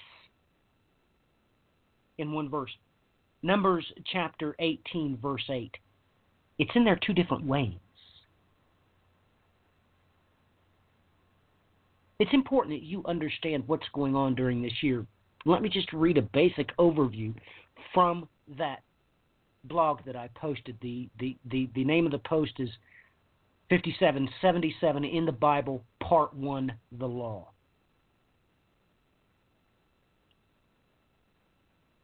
in 2.19 2.33
one 2.33 2.49
verse. 2.49 2.71
Numbers 3.45 3.85
chapter 4.13 4.57
18 4.59 5.19
verse 5.23 5.45
8. 5.49 5.71
It's 6.59 6.71
in 6.75 6.85
there 6.85 6.99
two 7.05 7.13
different 7.13 7.47
ways. 7.47 7.75
It's 12.19 12.33
important 12.33 12.81
that 12.81 12.87
you 12.87 13.03
understand 13.07 13.65
what's 13.67 13.87
going 13.93 14.17
on 14.17 14.35
during 14.35 14.63
this 14.63 14.83
year 14.83 15.07
let 15.45 15.63
me 15.63 15.69
just 15.69 15.93
read 15.93 16.19
a 16.19 16.23
basic 16.23 16.77
overview 16.79 17.35
from 17.93 18.29
that 18.59 18.83
blog 19.65 20.01
that 20.07 20.17
I 20.17 20.29
posted. 20.35 20.77
The, 20.81 21.09
the, 21.21 21.37
the, 21.51 21.69
the 21.75 21.85
name 21.85 22.07
of 22.07 22.13
the 22.13 22.19
post 22.19 22.53
is 22.59 22.71
5777 23.71 25.05
in 25.05 25.27
the 25.27 25.33
Bible, 25.33 25.83
Part 26.03 26.35
1 26.35 26.73
The 26.99 27.07
Law. 27.07 27.49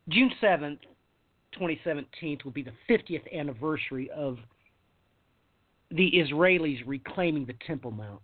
June 0.08 0.30
7th, 0.42 0.78
2017 1.52 2.38
will 2.44 2.52
be 2.52 2.62
the 2.62 2.72
50th 2.88 3.22
anniversary 3.32 4.10
of 4.10 4.38
the 5.90 6.12
Israelis 6.12 6.82
reclaiming 6.86 7.46
the 7.46 7.54
Temple 7.66 7.90
Mount. 7.90 8.20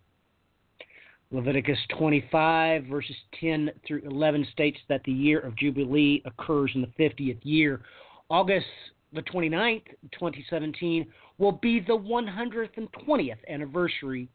Leviticus 1.32 1.78
25, 1.98 2.84
verses 2.84 3.16
10 3.40 3.70
through 3.86 4.02
11 4.06 4.46
states 4.52 4.78
that 4.88 5.02
the 5.04 5.12
year 5.12 5.40
of 5.40 5.56
Jubilee 5.56 6.22
occurs 6.24 6.70
in 6.74 6.82
the 6.82 7.04
50th 7.04 7.40
year. 7.42 7.80
August 8.30 8.66
the 9.12 9.22
29th, 9.22 9.86
2017, 10.12 11.06
will 11.38 11.52
be 11.52 11.80
the 11.80 11.96
120th 11.96 13.36
anniversary 13.48 14.28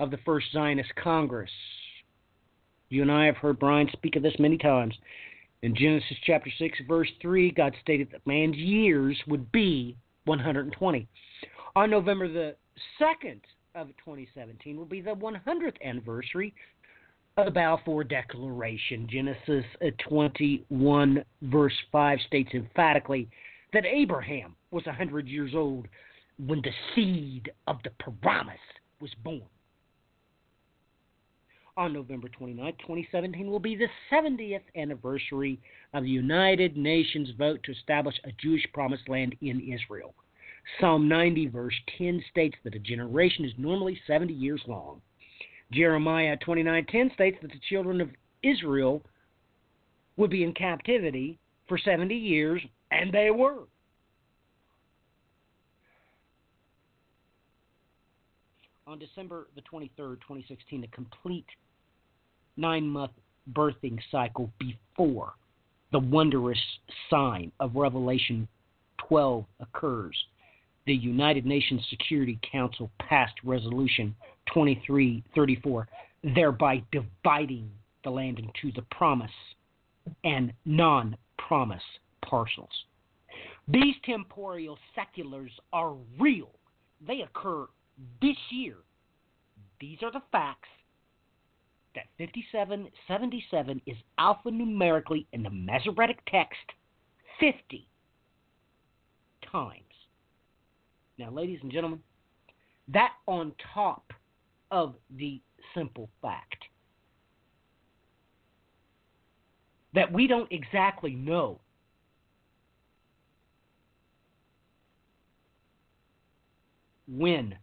of 0.00 0.10
the 0.10 0.18
First 0.18 0.52
Zionist 0.52 0.94
Congress. 1.02 1.50
You 2.90 3.02
and 3.02 3.12
I 3.12 3.26
have 3.26 3.36
heard 3.36 3.58
Brian 3.58 3.88
speak 3.92 4.16
of 4.16 4.22
this 4.22 4.34
many 4.38 4.58
times. 4.58 4.94
In 5.62 5.74
Genesis 5.74 6.16
chapter 6.24 6.50
6, 6.56 6.78
verse 6.86 7.08
3, 7.20 7.50
God 7.50 7.74
stated 7.80 8.08
that 8.12 8.26
man's 8.26 8.56
years 8.56 9.18
would 9.26 9.50
be 9.50 9.96
120. 10.24 11.08
On 11.74 11.90
November 11.90 12.28
the 12.28 12.54
2nd, 13.00 13.40
of 13.78 13.88
2017 13.98 14.76
will 14.76 14.84
be 14.84 15.00
the 15.00 15.14
100th 15.14 15.80
anniversary 15.84 16.52
of 17.36 17.46
the 17.46 17.50
Balfour 17.50 18.04
Declaration. 18.04 19.06
Genesis 19.10 19.64
uh, 19.82 19.90
21, 20.08 21.24
verse 21.42 21.72
5 21.92 22.18
states 22.26 22.50
emphatically 22.54 23.28
that 23.72 23.84
Abraham 23.86 24.56
was 24.70 24.84
100 24.86 25.28
years 25.28 25.52
old 25.54 25.86
when 26.44 26.60
the 26.62 26.72
seed 26.94 27.50
of 27.66 27.76
the 27.84 27.90
promise 28.20 28.56
was 29.00 29.10
born. 29.22 29.42
On 31.78 31.92
November 31.92 32.28
29, 32.28 32.72
2017, 32.80 33.48
will 33.48 33.60
be 33.60 33.76
the 33.76 33.86
70th 34.12 34.64
anniversary 34.74 35.60
of 35.94 36.02
the 36.02 36.10
United 36.10 36.76
Nations 36.76 37.30
vote 37.38 37.62
to 37.62 37.70
establish 37.70 38.16
a 38.24 38.32
Jewish 38.32 38.66
promised 38.74 39.08
land 39.08 39.36
in 39.42 39.60
Israel. 39.60 40.12
Psalm 40.80 41.06
90, 41.06 41.46
verse 41.46 41.74
10 41.96 42.20
states 42.32 42.56
that 42.64 42.74
a 42.74 42.80
generation 42.80 43.44
is 43.44 43.52
normally 43.58 43.96
70 44.08 44.34
years 44.34 44.60
long. 44.66 45.00
Jeremiah 45.70 46.36
29:10 46.38 47.14
states 47.14 47.38
that 47.42 47.52
the 47.52 47.60
children 47.68 48.00
of 48.00 48.10
Israel 48.42 49.00
would 50.16 50.30
be 50.30 50.42
in 50.42 50.54
captivity 50.54 51.38
for 51.68 51.78
70 51.78 52.12
years, 52.12 52.60
and 52.90 53.12
they 53.12 53.30
were. 53.30 53.68
On 58.88 58.98
December 58.98 59.46
the 59.54 59.62
23rd, 59.62 60.20
2016, 60.22 60.80
the 60.80 60.88
complete 60.88 61.46
nine 62.58 62.86
month 62.86 63.12
birthing 63.52 63.98
cycle 64.10 64.50
before 64.58 65.32
the 65.92 65.98
wondrous 65.98 66.58
sign 67.08 67.50
of 67.60 67.74
Revelation 67.74 68.46
12 69.08 69.44
occurs 69.60 70.14
the 70.88 70.94
United 70.94 71.44
Nations 71.44 71.82
Security 71.90 72.38
Council 72.50 72.90
passed 72.98 73.34
Resolution 73.44 74.14
2334, 74.46 75.86
thereby 76.34 76.82
dividing 76.90 77.70
the 78.04 78.10
land 78.10 78.38
into 78.38 78.74
the 78.74 78.86
promise 78.90 79.30
and 80.24 80.50
non 80.64 81.14
promise 81.36 81.82
parcels. 82.24 82.70
These 83.68 83.94
temporal 84.02 84.78
seculars 84.94 85.52
are 85.74 85.94
real. 86.18 86.48
They 87.06 87.20
occur 87.20 87.66
this 88.22 88.36
year. 88.50 88.76
These 89.80 89.98
are 90.02 90.10
the 90.10 90.22
facts 90.32 90.70
that 91.98 92.06
5777 92.18 93.82
is 93.86 93.96
alphanumerically 94.20 95.26
in 95.32 95.42
the 95.42 95.50
Masoretic 95.50 96.18
text 96.30 96.56
50 97.40 97.88
times. 99.50 99.82
Now, 101.18 101.30
ladies 101.30 101.58
and 101.62 101.72
gentlemen, 101.72 102.00
that 102.88 103.12
on 103.26 103.52
top 103.74 104.12
of 104.70 104.94
the 105.16 105.40
simple 105.74 106.08
fact 106.22 106.64
that 109.94 110.12
we 110.12 110.28
don't 110.28 110.50
exactly 110.52 111.14
know 111.14 111.60
when 117.08 117.56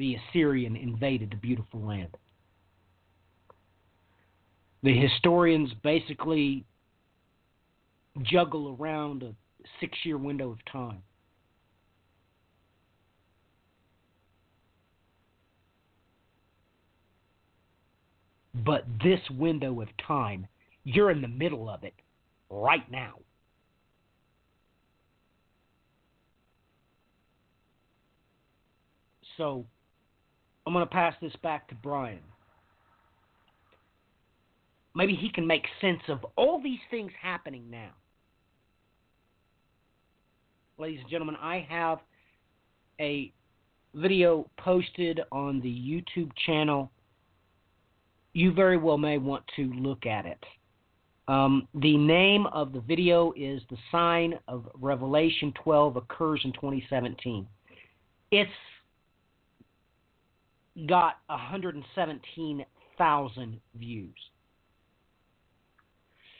the 0.00 0.16
Assyrian 0.16 0.76
invaded 0.76 1.30
the 1.30 1.36
beautiful 1.36 1.78
land. 1.78 2.16
The 4.82 4.96
historians 4.96 5.70
basically 5.82 6.64
juggle 8.22 8.78
around 8.80 9.22
a 9.22 9.34
six 9.78 9.98
year 10.02 10.16
window 10.16 10.52
of 10.52 10.58
time. 10.72 11.02
But 18.54 18.86
this 19.02 19.20
window 19.30 19.82
of 19.82 19.88
time, 20.06 20.46
you're 20.84 21.10
in 21.10 21.20
the 21.20 21.28
middle 21.28 21.68
of 21.68 21.84
it 21.84 21.94
right 22.48 22.90
now. 22.90 23.16
So 29.36 29.66
I'm 30.70 30.74
going 30.74 30.86
to 30.86 30.92
pass 30.92 31.14
this 31.20 31.34
back 31.42 31.68
to 31.68 31.74
Brian. 31.74 32.20
Maybe 34.94 35.14
he 35.14 35.30
can 35.30 35.46
make 35.46 35.66
sense 35.80 36.00
of 36.08 36.24
all 36.36 36.62
these 36.62 36.78
things 36.90 37.12
happening 37.20 37.70
now 37.70 37.90
ladies 40.80 41.00
and 41.00 41.10
gentlemen, 41.10 41.36
I 41.40 41.66
have 41.68 41.98
a 43.00 43.30
video 43.94 44.48
posted 44.58 45.20
on 45.30 45.60
the 45.60 45.68
YouTube 45.68 46.30
channel. 46.46 46.90
You 48.32 48.52
very 48.52 48.78
well 48.78 48.96
may 48.96 49.18
want 49.18 49.44
to 49.56 49.64
look 49.74 50.06
at 50.06 50.24
it. 50.24 50.42
Um, 51.28 51.68
the 51.74 51.96
name 51.96 52.46
of 52.46 52.72
the 52.72 52.80
video 52.80 53.32
is 53.36 53.60
The 53.68 53.76
Sign 53.92 54.38
of 54.48 54.68
Revelation 54.74 55.52
12 55.62 55.96
Occurs 55.96 56.40
in 56.44 56.52
2017. 56.54 57.46
It's 58.32 58.50
got 60.86 61.16
117,000 61.26 63.60
views. 63.74 64.14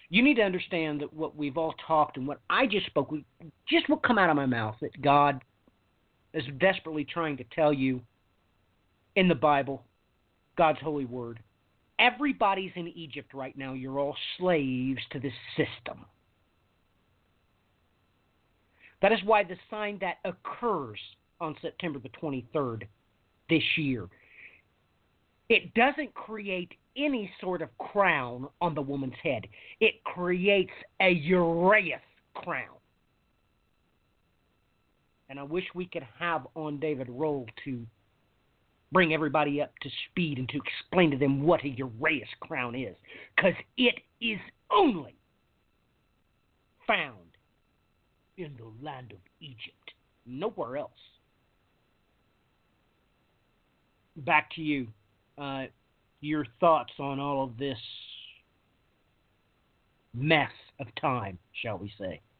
You 0.09 0.23
need 0.23 0.37
to 0.37 0.43
understand 0.43 1.01
that 1.01 1.13
what 1.13 1.37
we've 1.37 1.57
all 1.57 1.75
talked 1.87 2.17
and 2.17 2.27
what 2.27 2.41
I 2.51 2.67
just 2.67 2.87
spoke, 2.87 3.15
just 3.69 3.89
what 3.89 4.03
come 4.03 4.19
out 4.19 4.29
of 4.29 4.37
my 4.37 4.47
mouth, 4.47 4.75
that 4.81 5.01
God 5.01 5.41
is 6.35 6.45
desperately 6.59 7.05
trying 7.05 7.37
to 7.37 7.45
tell 7.55 7.73
you 7.73 8.01
in 9.17 9.29
the 9.29 9.35
Bible, 9.35 9.83
God's 10.57 10.81
holy 10.81 11.05
word. 11.05 11.41
Everybody's 11.99 12.73
in 12.77 12.89
Egypt 12.89 13.35
right 13.35 13.57
now. 13.57 13.73
You're 13.73 13.99
all 13.99 14.17
slaves 14.39 15.01
to 15.13 15.21
this 15.21 15.33
system. 15.57 16.05
That 19.03 19.13
is 19.13 19.19
why 19.25 19.45
the 19.45 19.57
sign 19.71 19.99
that 20.01 20.19
occurs 20.25 20.99
on 21.41 21.57
September 21.63 21.99
the 21.99 22.11
23rd 22.21 22.83
this 23.49 23.63
year, 23.77 24.09
it 25.51 25.75
doesn't 25.75 26.15
create 26.15 26.73
any 26.97 27.31
sort 27.41 27.61
of 27.61 27.77
crown 27.77 28.49
on 28.61 28.75
the 28.75 28.81
woman's 28.81 29.15
head. 29.21 29.47
It 29.81 30.03
creates 30.05 30.71
a 31.01 31.13
Uraeus 31.29 32.01
crown. 32.35 32.77
And 35.29 35.41
I 35.41 35.43
wish 35.43 35.65
we 35.75 35.87
could 35.87 36.07
have 36.19 36.47
on 36.55 36.79
David 36.79 37.09
Rohl 37.09 37.47
to 37.65 37.85
bring 38.93 39.13
everybody 39.13 39.61
up 39.61 39.73
to 39.83 39.91
speed 40.09 40.39
and 40.39 40.49
to 40.51 40.59
explain 40.59 41.11
to 41.11 41.17
them 41.17 41.43
what 41.43 41.65
a 41.65 41.69
Uraeus 41.69 42.29
crown 42.41 42.77
is. 42.77 42.95
Because 43.35 43.55
it 43.77 43.97
is 44.21 44.39
only 44.71 45.17
found 46.87 47.17
in 48.37 48.57
the 48.57 48.85
land 48.85 49.11
of 49.11 49.19
Egypt, 49.41 49.95
nowhere 50.27 50.77
else. 50.77 50.93
Back 54.17 54.51
to 54.55 54.63
you. 54.63 54.87
Uh, 55.41 55.65
your 56.21 56.45
thoughts 56.61 56.93
on 56.99 57.19
all 57.19 57.43
of 57.43 57.57
this 57.57 57.79
mess 60.13 60.51
of 60.79 60.87
time, 61.01 61.39
shall 61.63 61.79
we 61.79 61.93
say? 61.99 62.21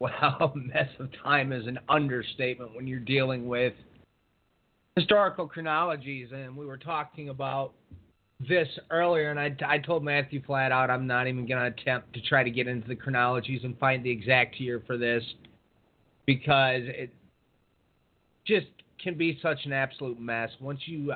Wow, 0.00 0.52
mess 0.56 0.90
of 0.98 1.08
time 1.22 1.50
is 1.50 1.66
an 1.66 1.78
understatement 1.88 2.74
when 2.74 2.86
you're 2.86 2.98
dealing 2.98 3.48
with 3.48 3.72
historical 4.96 5.48
chronologies. 5.48 6.28
And 6.34 6.54
we 6.54 6.66
were 6.66 6.76
talking 6.76 7.30
about 7.30 7.72
this 8.38 8.68
earlier, 8.90 9.30
and 9.30 9.40
I, 9.40 9.56
I 9.66 9.78
told 9.78 10.04
Matthew 10.04 10.42
flat 10.44 10.72
out 10.72 10.90
I'm 10.90 11.06
not 11.06 11.26
even 11.26 11.46
going 11.46 11.60
to 11.60 11.80
attempt 11.80 12.12
to 12.14 12.20
try 12.20 12.42
to 12.42 12.50
get 12.50 12.66
into 12.66 12.86
the 12.86 12.96
chronologies 12.96 13.62
and 13.64 13.78
find 13.78 14.04
the 14.04 14.10
exact 14.10 14.60
year 14.60 14.82
for 14.86 14.98
this 14.98 15.24
because 16.26 16.82
it 16.84 17.12
just 18.46 18.66
can 19.02 19.16
be 19.16 19.38
such 19.42 19.58
an 19.64 19.72
absolute 19.72 20.20
mess. 20.20 20.50
Once 20.60 20.80
you 20.86 21.12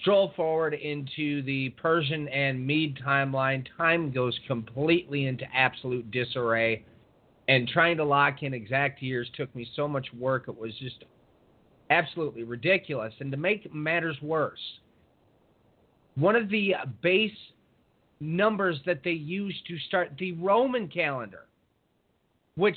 stroll 0.00 0.32
forward 0.36 0.74
into 0.74 1.42
the 1.42 1.70
Persian 1.70 2.28
and 2.28 2.64
Mede 2.66 2.98
timeline, 3.04 3.64
time 3.76 4.10
goes 4.10 4.38
completely 4.46 5.26
into 5.26 5.44
absolute 5.54 6.10
disarray 6.10 6.84
and 7.48 7.68
trying 7.68 7.96
to 7.96 8.04
lock 8.04 8.42
in 8.42 8.54
exact 8.54 9.02
years 9.02 9.28
took 9.36 9.54
me 9.54 9.66
so 9.76 9.86
much 9.86 10.06
work. 10.18 10.44
It 10.48 10.58
was 10.58 10.72
just 10.78 11.04
absolutely 11.90 12.42
ridiculous. 12.42 13.12
And 13.20 13.30
to 13.30 13.36
make 13.36 13.72
matters 13.74 14.16
worse, 14.22 14.60
one 16.14 16.36
of 16.36 16.48
the 16.48 16.74
base 17.02 17.36
numbers 18.20 18.78
that 18.86 19.02
they 19.04 19.10
used 19.10 19.66
to 19.66 19.78
start 19.88 20.12
the 20.18 20.32
Roman 20.32 20.88
calendar, 20.88 21.46
which 22.56 22.76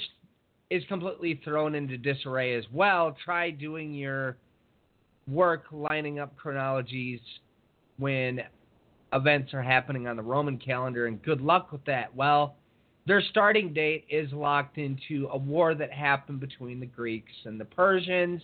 is 0.69 0.83
completely 0.87 1.39
thrown 1.43 1.75
into 1.75 1.97
disarray 1.97 2.55
as 2.55 2.65
well. 2.73 3.15
Try 3.23 3.51
doing 3.51 3.93
your 3.93 4.37
work 5.27 5.65
lining 5.71 6.19
up 6.19 6.35
chronologies 6.37 7.19
when 7.97 8.41
events 9.13 9.53
are 9.53 9.61
happening 9.61 10.07
on 10.07 10.17
the 10.17 10.23
Roman 10.23 10.57
calendar, 10.57 11.07
and 11.07 11.21
good 11.21 11.41
luck 11.41 11.71
with 11.71 11.83
that. 11.85 12.13
Well, 12.15 12.55
their 13.05 13.21
starting 13.21 13.73
date 13.73 14.05
is 14.09 14.31
locked 14.33 14.77
into 14.77 15.29
a 15.31 15.37
war 15.37 15.73
that 15.75 15.91
happened 15.91 16.41
between 16.41 16.79
the 16.79 16.85
Greeks 16.85 17.31
and 17.45 17.59
the 17.59 17.65
Persians. 17.65 18.41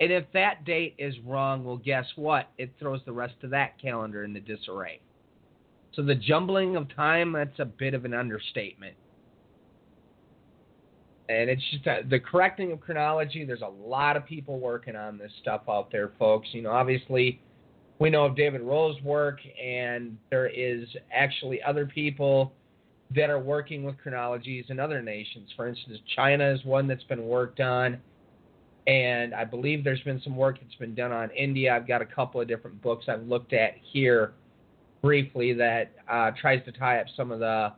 And 0.00 0.12
if 0.12 0.24
that 0.34 0.64
date 0.64 0.94
is 0.98 1.14
wrong, 1.24 1.64
well, 1.64 1.78
guess 1.78 2.04
what? 2.16 2.48
It 2.58 2.72
throws 2.78 3.00
the 3.06 3.12
rest 3.12 3.36
of 3.42 3.50
that 3.50 3.80
calendar 3.80 4.24
into 4.24 4.40
disarray. 4.40 5.00
So 5.94 6.02
the 6.02 6.16
jumbling 6.16 6.76
of 6.76 6.94
time, 6.94 7.32
that's 7.32 7.58
a 7.60 7.64
bit 7.64 7.94
of 7.94 8.04
an 8.04 8.12
understatement. 8.12 8.94
And 11.28 11.48
it's 11.48 11.62
just 11.70 11.84
the 12.10 12.20
correcting 12.20 12.72
of 12.72 12.80
chronology. 12.80 13.44
There's 13.44 13.62
a 13.62 13.66
lot 13.66 14.16
of 14.16 14.26
people 14.26 14.58
working 14.58 14.94
on 14.94 15.16
this 15.16 15.32
stuff 15.40 15.62
out 15.68 15.90
there, 15.90 16.12
folks. 16.18 16.48
You 16.52 16.62
know, 16.62 16.70
obviously, 16.70 17.40
we 17.98 18.10
know 18.10 18.26
of 18.26 18.36
David 18.36 18.60
Rohl's 18.60 19.00
work, 19.02 19.38
and 19.62 20.18
there 20.30 20.48
is 20.48 20.86
actually 21.12 21.62
other 21.62 21.86
people 21.86 22.52
that 23.14 23.30
are 23.30 23.38
working 23.38 23.84
with 23.84 23.96
chronologies 23.98 24.66
in 24.68 24.78
other 24.80 25.00
nations. 25.00 25.48
For 25.56 25.68
instance, 25.68 25.98
China 26.14 26.52
is 26.52 26.62
one 26.64 26.86
that's 26.86 27.04
been 27.04 27.26
worked 27.26 27.60
on, 27.60 27.98
and 28.86 29.34
I 29.34 29.44
believe 29.44 29.84
there's 29.84 30.02
been 30.02 30.20
some 30.22 30.36
work 30.36 30.58
that's 30.60 30.74
been 30.74 30.94
done 30.94 31.12
on 31.12 31.30
India. 31.30 31.74
I've 31.74 31.88
got 31.88 32.02
a 32.02 32.06
couple 32.06 32.40
of 32.40 32.48
different 32.48 32.82
books 32.82 33.06
I've 33.08 33.22
looked 33.22 33.52
at 33.52 33.74
here 33.92 34.32
briefly 35.00 35.52
that 35.54 35.92
uh, 36.10 36.32
tries 36.38 36.64
to 36.64 36.72
tie 36.72 36.98
up 36.98 37.06
some 37.16 37.30
of 37.30 37.38
the 37.38 37.72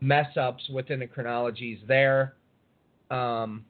mess 0.00 0.36
ups 0.36 0.68
within 0.72 1.00
the 1.00 1.06
chronologies 1.06 1.78
there. 1.86 2.34
Um, 3.10 3.64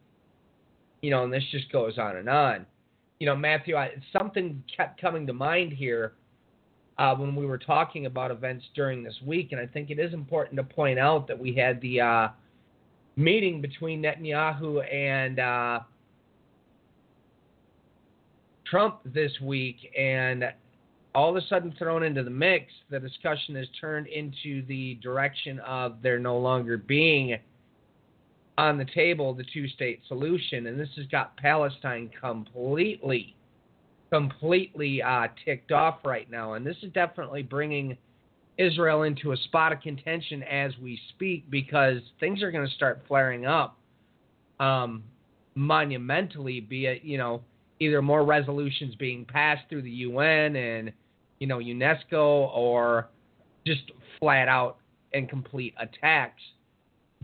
you 1.00 1.10
know, 1.10 1.24
and 1.24 1.32
this 1.32 1.44
just 1.50 1.70
goes 1.70 1.98
on 1.98 2.16
and 2.16 2.28
on. 2.28 2.66
You 3.20 3.26
know, 3.26 3.36
Matthew, 3.36 3.76
I, 3.76 3.90
something 4.12 4.62
kept 4.74 5.00
coming 5.00 5.26
to 5.26 5.32
mind 5.32 5.72
here 5.72 6.14
uh, 6.98 7.14
when 7.14 7.34
we 7.36 7.46
were 7.46 7.59
talking 7.59 8.06
about 8.06 8.30
events 8.30 8.64
during 8.74 9.02
this 9.02 9.14
week, 9.24 9.52
and 9.52 9.60
I 9.60 9.66
think 9.66 9.90
it 9.90 9.98
is 9.98 10.12
important 10.12 10.56
to 10.56 10.64
point 10.64 10.98
out 10.98 11.28
that 11.28 11.38
we 11.38 11.55
had 11.55 11.80
the 11.80 12.00
uh, 12.00 12.28
meeting 13.16 13.60
between 13.60 14.02
Netanyahu 14.02 14.92
and 14.92 15.38
uh, 15.38 15.80
Trump 18.68 19.00
this 19.05 19.32
week, 19.40 19.76
and 19.96 20.44
all 21.19 21.31
of 21.31 21.35
a 21.35 21.45
sudden 21.49 21.74
thrown 21.77 22.05
into 22.05 22.23
the 22.23 22.31
mix, 22.31 22.73
the 22.90 23.01
discussion 23.01 23.57
has 23.57 23.66
turned 23.81 24.07
into 24.07 24.65
the 24.66 24.95
direction 25.03 25.59
of 25.66 25.97
there 26.01 26.20
no 26.20 26.39
longer 26.39 26.77
being 26.78 27.36
on 28.57 28.78
the 28.78 28.85
table 28.95 29.35
the 29.35 29.45
two 29.53 29.66
state 29.66 30.01
solution. 30.07 30.69
And 30.69 30.78
this 30.78 30.90
has 30.97 31.07
got 31.07 31.36
Palestine 31.36 32.09
completely 32.20 33.35
completely 34.11 35.03
uh, 35.03 35.27
ticked 35.45 35.73
off 35.73 35.99
right 36.05 36.31
now, 36.31 36.53
and 36.55 36.65
this 36.65 36.77
is 36.82 36.93
definitely 36.93 37.43
bringing 37.43 37.99
Israel 38.57 39.03
into 39.03 39.32
a 39.32 39.36
spot 39.39 39.73
of 39.73 39.81
contention 39.81 40.45
as 40.45 40.70
we 40.81 41.01
speak 41.11 41.51
because 41.51 41.99
things 42.20 42.45
are 42.45 42.53
going 42.53 42.66
to 42.66 42.74
start 42.74 43.03
flaring 43.09 43.45
up 43.45 43.77
um, 44.61 45.03
monumentally. 45.57 46.61
Be 46.61 46.86
it 46.86 47.03
you 47.03 47.19
know 47.19 47.43
either 47.81 48.01
more 48.03 48.24
resolutions 48.24 48.95
being 48.95 49.24
passed 49.24 49.62
through 49.69 49.82
the 49.82 49.90
UN 49.90 50.55
and 50.55 50.93
you 51.39 51.47
know 51.47 51.59
UNESCO, 51.59 52.55
or 52.55 53.09
just 53.66 53.93
flat 54.19 54.48
out 54.48 54.78
and 55.12 55.28
complete 55.28 55.74
attacks 55.78 56.43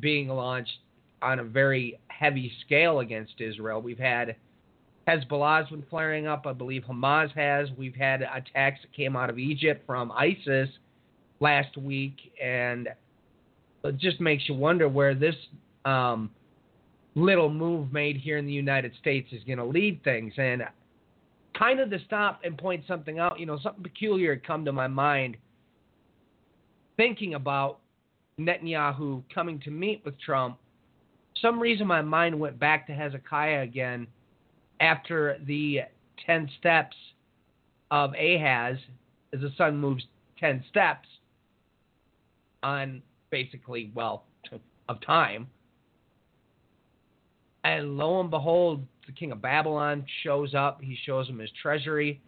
being 0.01 0.29
launched 0.29 0.79
on 1.23 1.39
a 1.39 1.45
very 1.45 1.99
heavy 2.09 2.53
scale 2.65 3.01
against 3.01 3.41
Israel. 3.41 3.81
We've 3.81 3.99
had 3.99 4.37
Hezbollah's 5.09 5.71
been 5.71 5.85
flaring 5.91 6.27
up. 6.27 6.47
I 6.47 6.53
believe 6.53 6.83
Hamas 6.83 7.31
has. 7.33 7.69
We've 7.77 7.95
had 7.95 8.23
attacks 8.23 8.81
that 8.83 8.93
came 8.95 9.17
out 9.17 9.31
of 9.31 9.39
Egypt 9.39 9.85
from 9.87 10.13
ISIS 10.13 10.69
last 11.41 11.77
week, 11.77 12.17
and 12.43 12.89
it 13.85 13.99
just 13.99 14.21
makes 14.21 14.49
you 14.49 14.55
wonder 14.55 14.89
where 14.89 15.15
this 15.15 15.35
um, 15.85 16.31
little 17.15 17.51
move 17.51 17.93
made 17.93 18.17
here 18.17 18.39
in 18.39 18.47
the 18.47 18.53
United 18.53 18.93
States 19.01 19.29
is 19.33 19.43
going 19.45 19.59
to 19.59 19.65
lead 19.65 20.03
things. 20.05 20.33
And 20.39 20.63
kind 21.59 21.81
of 21.81 21.91
to 21.91 21.99
stop 22.05 22.41
and 22.45 22.57
point 22.59 22.85
something 22.87 23.19
out, 23.19 23.39
you 23.39 23.47
know, 23.47 23.59
something 23.63 23.83
peculiar 23.83 24.35
had 24.35 24.47
come 24.47 24.65
to 24.65 24.73
my 24.73 24.89
mind 24.89 25.37
thinking 26.97 27.35
about 27.35 27.79
Netanyahu 28.39 29.23
coming 29.33 29.61
to 29.61 29.71
meet 29.71 30.03
with 30.05 30.19
Trump. 30.21 30.59
some 31.41 31.59
reason 31.59 31.87
my 31.87 32.03
mind 32.03 32.39
went 32.39 32.59
back 32.59 32.87
to 32.87 32.93
Hezekiah 32.93 33.63
again 33.63 34.07
after 34.81 35.39
the 35.47 35.81
10 36.27 36.49
steps 36.59 36.97
of 37.91 38.13
Ahaz, 38.15 38.77
as 39.33 39.41
the 39.41 39.51
sun 39.57 39.77
moves 39.77 40.05
10 40.39 40.65
steps 40.69 41.09
on 42.63 43.03
basically, 43.31 43.91
well, 43.95 44.25
of 44.89 45.01
time. 45.01 45.47
And 47.63 47.97
lo 47.97 48.21
and 48.21 48.31
behold, 48.31 48.85
the 49.07 49.13
king 49.13 49.33
of 49.33 49.43
Babylon 49.43 50.05
shows 50.23 50.55
up. 50.55 50.81
He 50.81 50.97
shows 51.05 51.29
him 51.29 51.39
his 51.39 51.51
treasury. 51.61 52.21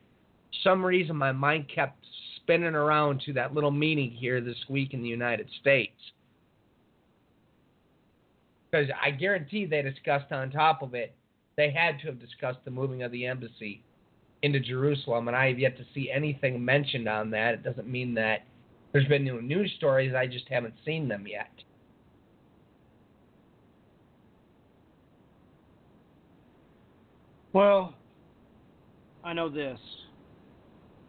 Some 0.62 0.84
reason, 0.84 1.16
my 1.16 1.32
mind 1.32 1.66
kept 1.74 2.04
spinning 2.36 2.74
around 2.74 3.22
to 3.26 3.32
that 3.34 3.54
little 3.54 3.70
meeting 3.70 4.10
here 4.10 4.40
this 4.40 4.56
week 4.68 4.94
in 4.94 5.02
the 5.02 5.08
United 5.08 5.48
States. 5.60 5.96
Because 8.70 8.88
I 9.02 9.10
guarantee 9.10 9.66
they 9.66 9.82
discussed 9.82 10.32
on 10.32 10.50
top 10.50 10.82
of 10.82 10.94
it, 10.94 11.14
they 11.56 11.70
had 11.70 11.98
to 12.00 12.06
have 12.06 12.20
discussed 12.20 12.58
the 12.64 12.70
moving 12.70 13.02
of 13.02 13.12
the 13.12 13.26
embassy 13.26 13.82
into 14.42 14.60
Jerusalem, 14.60 15.28
and 15.28 15.36
I 15.36 15.48
have 15.48 15.58
yet 15.58 15.76
to 15.78 15.84
see 15.94 16.10
anything 16.10 16.64
mentioned 16.64 17.08
on 17.08 17.30
that. 17.30 17.54
It 17.54 17.62
doesn't 17.62 17.88
mean 17.88 18.14
that 18.14 18.44
there's 18.92 19.08
been 19.08 19.24
new 19.24 19.40
news 19.42 19.72
stories, 19.76 20.14
I 20.14 20.26
just 20.26 20.48
haven't 20.48 20.74
seen 20.84 21.08
them 21.08 21.26
yet. 21.26 21.50
Well, 27.56 27.94
I 29.24 29.32
know 29.32 29.48
this, 29.48 29.78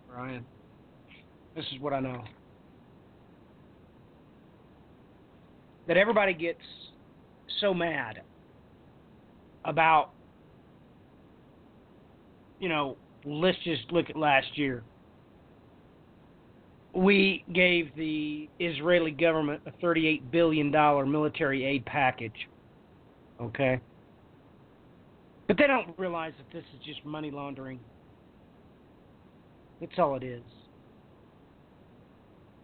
Ryan. 0.10 0.46
This 1.58 1.66
is 1.74 1.82
what 1.82 1.92
I 1.92 2.00
know. 2.00 2.24
That 5.90 5.98
everybody 5.98 6.34
gets 6.34 6.62
so 7.60 7.74
mad 7.74 8.22
about, 9.66 10.12
you 12.62 12.70
know, 12.70 12.96
let's 13.26 13.58
just 13.66 13.92
look 13.92 14.10
at 14.10 14.16
last 14.16 14.58
year. 14.58 14.84
We 16.94 17.44
gave 17.52 17.94
the 17.98 18.48
Israeli 18.58 19.12
government 19.12 19.64
a 19.66 19.72
$38 19.86 20.32
billion 20.32 20.72
military 20.72 21.66
aid 21.66 21.84
package. 21.86 22.48
Okay? 23.42 23.82
But 25.48 25.58
they 25.58 25.68
don't 25.68 25.98
realize 25.98 26.34
that 26.38 26.54
this 26.54 26.66
is 26.74 26.86
just 26.86 27.06
money 27.06 27.32
laundering. 27.32 27.80
That's 29.80 29.98
all 29.98 30.16
it 30.16 30.24
is. 30.24 30.44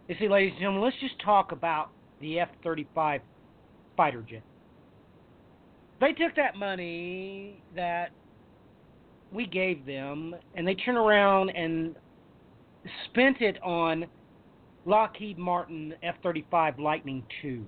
You 0.07 0.15
see, 0.19 0.27
ladies 0.27 0.51
and 0.51 0.59
gentlemen, 0.59 0.83
let's 0.83 0.97
just 0.99 1.19
talk 1.23 1.53
about 1.53 1.89
the 2.19 2.39
F 2.39 2.49
35 2.63 3.21
fighter 3.95 4.21
jet. 4.21 4.43
They 6.01 6.11
took 6.11 6.35
that 6.35 6.57
money 6.57 7.63
that 7.75 8.11
we 9.31 9.45
gave 9.45 9.85
them 9.85 10.35
and 10.55 10.67
they 10.67 10.75
turned 10.75 10.97
around 10.97 11.51
and 11.51 11.95
spent 13.05 13.41
it 13.41 13.61
on 13.63 14.05
Lockheed 14.85 15.37
Martin 15.37 15.93
F 16.03 16.15
35 16.21 16.79
Lightning 16.79 17.23
IIs. 17.43 17.61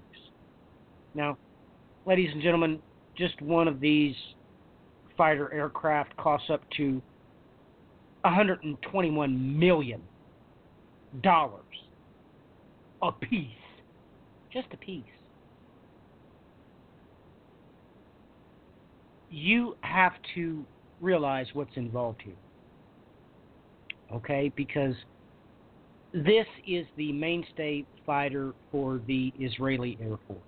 Now, 1.13 1.37
ladies 2.05 2.29
and 2.33 2.41
gentlemen, 2.41 2.81
just 3.17 3.41
one 3.41 3.69
of 3.69 3.79
these 3.79 4.15
fighter 5.17 5.53
aircraft 5.53 6.15
costs 6.17 6.49
up 6.49 6.61
to 6.77 7.01
121 8.21 9.59
million 9.59 10.01
dollars 11.21 11.61
a 13.01 13.11
piece. 13.11 13.49
Just 14.51 14.67
a 14.73 14.77
piece. 14.77 15.03
You 19.29 19.75
have 19.81 20.13
to 20.35 20.65
realize 21.01 21.47
what's 21.53 21.75
involved 21.75 22.21
here. 22.23 22.33
Okay? 24.13 24.51
Because 24.55 24.95
this 26.13 26.45
is 26.65 26.85
the 26.95 27.11
mainstay 27.11 27.85
fighter 28.05 28.53
for 28.71 29.01
the 29.07 29.33
Israeli 29.39 29.97
Air 30.01 30.17
Force. 30.27 30.39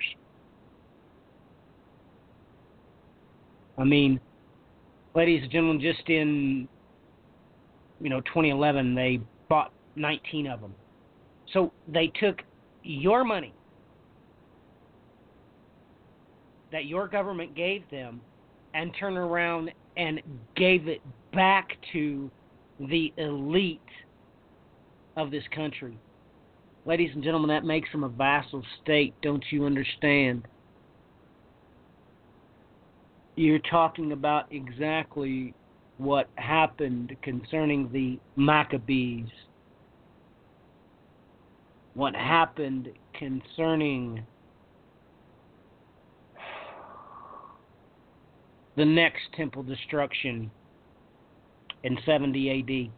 I 3.78 3.84
mean, 3.84 4.20
ladies 5.18 5.42
and 5.42 5.52
gentlemen, 5.52 5.82
just 5.82 6.08
in 6.10 6.68
you 8.00 8.10
know 8.10 8.22
2011, 8.22 8.94
they 8.94 9.20
bought 9.50 9.74
19 9.96 10.46
of 10.48 10.62
them. 10.62 10.76
So 11.52 11.74
they 11.88 12.12
took 12.20 12.42
your 12.84 13.24
money 13.24 13.54
that 16.72 16.86
your 16.86 17.08
government 17.08 17.56
gave 17.56 17.90
them 17.90 18.22
and 18.76 18.92
turned 19.00 19.18
around 19.18 19.72
and 19.96 20.22
gave 20.56 20.88
it 20.88 21.02
back 21.34 21.70
to 21.94 22.30
the 22.80 23.12
elite 23.18 23.82
of 25.16 25.32
this 25.32 25.44
country. 25.56 25.98
Ladies 26.86 27.10
and 27.16 27.24
gentlemen, 27.24 27.50
that 27.50 27.66
makes 27.66 27.92
them 27.92 28.04
a 28.04 28.10
vassal 28.10 28.64
state, 28.84 29.16
don't 29.24 29.44
you 29.50 29.66
understand? 29.66 30.48
You're 33.38 33.60
talking 33.60 34.14
about 34.14 34.52
exactly 34.52 35.54
what 36.00 36.28
happened 36.36 37.16
concerning 37.22 37.88
the 37.92 38.20
Maccabees. 38.36 39.28
What 41.94 42.16
happened 42.16 42.90
concerning 43.14 44.26
the 48.76 48.86
next 48.86 49.22
temple 49.36 49.62
destruction 49.62 50.50
in 51.84 51.96
70 52.08 52.90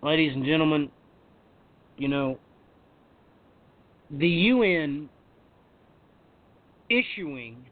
AD. 0.00 0.06
Ladies 0.06 0.32
and 0.34 0.46
gentlemen, 0.46 0.90
you 1.98 2.08
know, 2.08 2.38
the 4.10 4.28
UN 4.28 5.10
issuing 6.90 7.64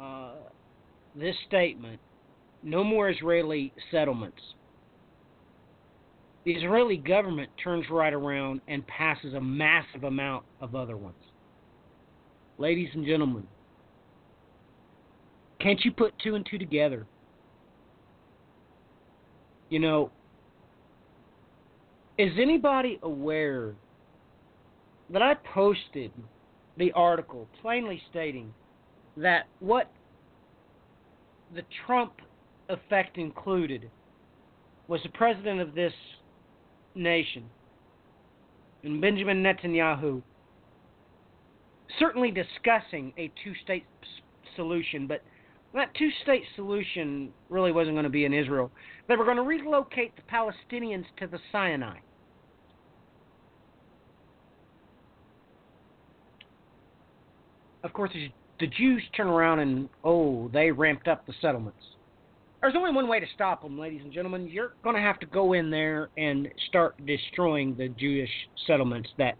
uh, 0.00 0.32
this 1.14 1.36
statement 1.46 2.00
no 2.62 2.84
more 2.84 3.10
Israeli 3.10 3.72
settlements. 3.90 4.40
The 6.44 6.52
Israeli 6.52 6.96
government 6.96 7.50
turns 7.62 7.86
right 7.90 8.12
around 8.12 8.60
and 8.68 8.86
passes 8.86 9.34
a 9.34 9.40
massive 9.40 10.04
amount 10.04 10.44
of 10.60 10.74
other 10.74 10.96
ones. 10.96 11.16
Ladies 12.58 12.88
and 12.94 13.04
gentlemen, 13.06 13.46
can't 15.60 15.84
you 15.84 15.92
put 15.92 16.14
two 16.22 16.34
and 16.34 16.46
two 16.48 16.58
together? 16.58 17.06
You 19.70 19.78
know, 19.78 20.10
is 22.18 22.32
anybody 22.38 22.98
aware 23.02 23.74
that 25.10 25.22
I 25.22 25.34
posted 25.54 26.12
the 26.76 26.92
article 26.92 27.48
plainly 27.60 28.00
stating 28.10 28.52
that 29.16 29.46
what 29.60 29.90
the 31.54 31.62
Trump 31.86 32.14
effect 32.68 33.18
included 33.18 33.90
was 34.88 35.00
the 35.02 35.10
president 35.10 35.60
of 35.60 35.74
this 35.74 35.92
nation, 36.94 37.44
and 38.82 39.00
Benjamin 39.00 39.42
Netanyahu, 39.42 40.22
certainly 41.98 42.30
discussing 42.30 43.12
a 43.18 43.30
two 43.44 43.52
state 43.62 43.84
solution, 44.56 45.06
but 45.06 45.22
that 45.74 45.94
two 45.94 46.10
state 46.22 46.42
solution 46.56 47.30
really 47.48 47.72
wasn't 47.72 47.94
going 47.94 48.04
to 48.04 48.10
be 48.10 48.24
in 48.24 48.34
Israel. 48.34 48.70
They 49.08 49.16
were 49.16 49.24
going 49.24 49.36
to 49.36 49.42
relocate 49.42 50.12
the 50.16 50.22
Palestinians 50.22 51.04
to 51.18 51.26
the 51.26 51.38
Sinai. 51.50 51.98
Of 57.84 57.92
course, 57.92 58.10
the 58.60 58.66
Jews 58.66 59.02
turn 59.16 59.26
around 59.26 59.58
and, 59.58 59.88
oh, 60.04 60.48
they 60.52 60.70
ramped 60.70 61.08
up 61.08 61.26
the 61.26 61.34
settlements. 61.40 61.82
There's 62.60 62.74
only 62.76 62.92
one 62.92 63.08
way 63.08 63.18
to 63.18 63.26
stop 63.34 63.62
them, 63.62 63.76
ladies 63.76 64.02
and 64.04 64.12
gentlemen. 64.12 64.48
You're 64.48 64.74
going 64.84 64.94
to 64.94 65.02
have 65.02 65.18
to 65.18 65.26
go 65.26 65.52
in 65.54 65.68
there 65.68 66.10
and 66.16 66.48
start 66.68 66.94
destroying 67.04 67.74
the 67.76 67.88
Jewish 67.88 68.30
settlements 68.68 69.10
that 69.18 69.36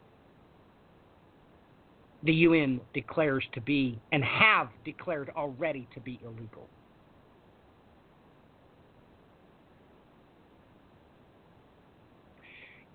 the 2.25 2.33
UN 2.33 2.81
declares 2.95 3.45
to 3.55 3.61
be 3.61 4.01
and 4.11 4.25
have 4.25 4.69
declared 4.85 5.31
already 5.37 5.89
to 5.95 6.01
be 6.01 6.19
illegal. 6.25 6.69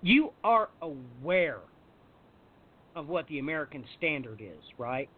You 0.02 0.32
are 0.44 0.68
aware 0.82 1.60
of 2.94 3.08
what 3.08 3.26
the 3.28 3.38
American 3.38 3.84
standard 3.96 4.40
is, 4.40 4.62
right? 4.76 5.08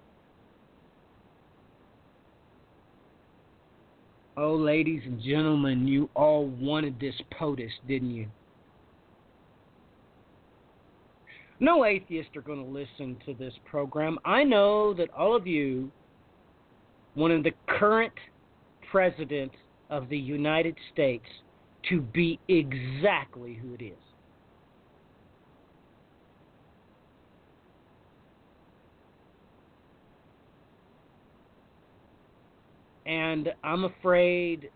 Oh, 4.36 4.54
ladies 4.54 5.02
and 5.04 5.20
gentlemen, 5.20 5.88
you 5.88 6.08
all 6.14 6.46
wanted 6.46 7.00
this 7.00 7.14
POTUS, 7.38 7.70
didn't 7.88 8.10
you? 8.10 8.28
No 11.58 11.84
atheists 11.84 12.34
are 12.36 12.42
going 12.42 12.64
to 12.64 12.70
listen 12.70 13.16
to 13.26 13.34
this 13.34 13.52
program. 13.66 14.18
I 14.24 14.44
know 14.44 14.94
that 14.94 15.10
all 15.10 15.36
of 15.36 15.46
you 15.46 15.90
wanted 17.16 17.44
the 17.44 17.52
current 17.66 18.14
president 18.90 19.52
of 19.90 20.08
the 20.08 20.16
United 20.16 20.76
States 20.92 21.26
to 21.88 22.00
be 22.00 22.38
exactly 22.48 23.54
who 23.60 23.74
it 23.74 23.82
is. 23.82 23.98
And 33.06 33.52
I'm 33.64 33.84
afraid 33.84 34.70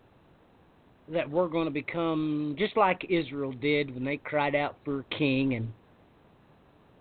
that 1.11 1.29
we're 1.29 1.47
going 1.47 1.65
to 1.65 1.71
become 1.71 2.55
just 2.57 2.75
like 2.75 3.05
Israel 3.09 3.51
did 3.51 3.93
when 3.93 4.03
they 4.03 4.17
cried 4.17 4.55
out 4.55 4.75
for 4.83 4.99
a 5.01 5.15
king, 5.15 5.53
and 5.53 5.71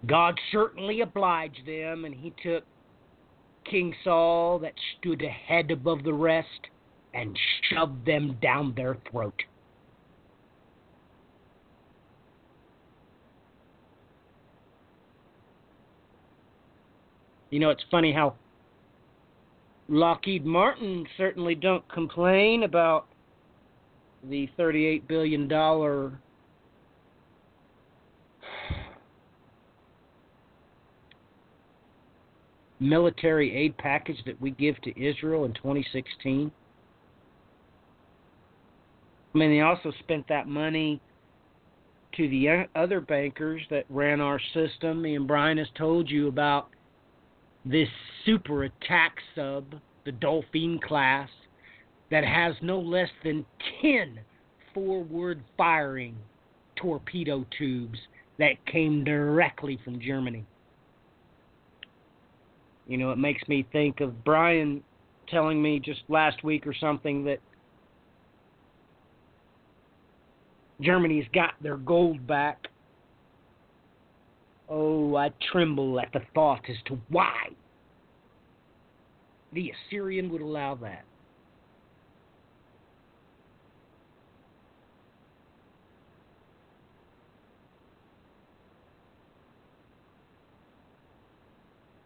God 0.06 0.38
certainly 0.52 1.00
obliged 1.00 1.66
them, 1.66 2.04
and 2.04 2.14
He 2.14 2.32
took 2.42 2.64
King 3.68 3.94
Saul 4.04 4.58
that 4.58 4.74
stood 4.98 5.22
a 5.22 5.28
head 5.28 5.70
above 5.70 6.04
the 6.04 6.12
rest 6.12 6.48
and 7.14 7.38
shoved 7.70 8.04
them 8.04 8.36
down 8.42 8.74
their 8.76 8.98
throat. 9.10 9.42
You 17.50 17.60
know, 17.60 17.70
it's 17.70 17.84
funny 17.90 18.12
how 18.12 18.34
Lockheed 19.88 20.46
Martin 20.46 21.06
certainly 21.16 21.54
don't 21.54 21.86
complain 21.92 22.62
about 22.62 23.06
the 24.28 24.48
$38 24.58 25.06
billion 25.06 25.48
military 32.80 33.54
aid 33.54 33.76
package 33.78 34.18
that 34.26 34.40
we 34.40 34.50
give 34.52 34.80
to 34.82 34.90
Israel 35.00 35.44
in 35.44 35.52
2016. 35.54 36.50
I 39.34 39.38
mean, 39.38 39.50
they 39.50 39.60
also 39.60 39.92
spent 40.00 40.26
that 40.28 40.46
money 40.46 41.00
to 42.16 42.28
the 42.28 42.66
other 42.76 43.00
bankers 43.00 43.62
that 43.70 43.84
ran 43.88 44.20
our 44.20 44.40
system. 44.54 45.02
Me 45.02 45.16
and 45.16 45.26
Brian 45.26 45.58
has 45.58 45.66
told 45.76 46.08
you 46.08 46.28
about 46.28 46.68
this 47.64 47.88
super 48.24 48.64
attack 48.64 49.16
sub, 49.34 49.74
the 50.04 50.12
Dolphin 50.12 50.78
class, 50.86 51.28
that 52.10 52.24
has 52.24 52.54
no 52.62 52.78
less 52.78 53.08
than 53.22 53.44
10 53.80 54.20
forward 54.72 55.42
firing 55.56 56.16
torpedo 56.76 57.46
tubes 57.56 57.98
that 58.38 58.64
came 58.66 59.04
directly 59.04 59.78
from 59.84 60.00
Germany. 60.00 60.44
You 62.86 62.98
know, 62.98 63.10
it 63.12 63.18
makes 63.18 63.46
me 63.48 63.66
think 63.72 64.00
of 64.00 64.24
Brian 64.24 64.82
telling 65.28 65.62
me 65.62 65.80
just 65.80 66.02
last 66.08 66.44
week 66.44 66.66
or 66.66 66.74
something 66.74 67.24
that 67.24 67.38
Germany's 70.80 71.24
got 71.32 71.54
their 71.62 71.76
gold 71.78 72.26
back. 72.26 72.68
Oh, 74.68 75.16
I 75.16 75.30
tremble 75.52 76.00
at 76.00 76.12
the 76.12 76.20
thought 76.34 76.62
as 76.68 76.76
to 76.86 76.98
why 77.08 77.48
the 79.52 79.72
Assyrian 79.88 80.30
would 80.32 80.40
allow 80.40 80.74
that. 80.76 81.04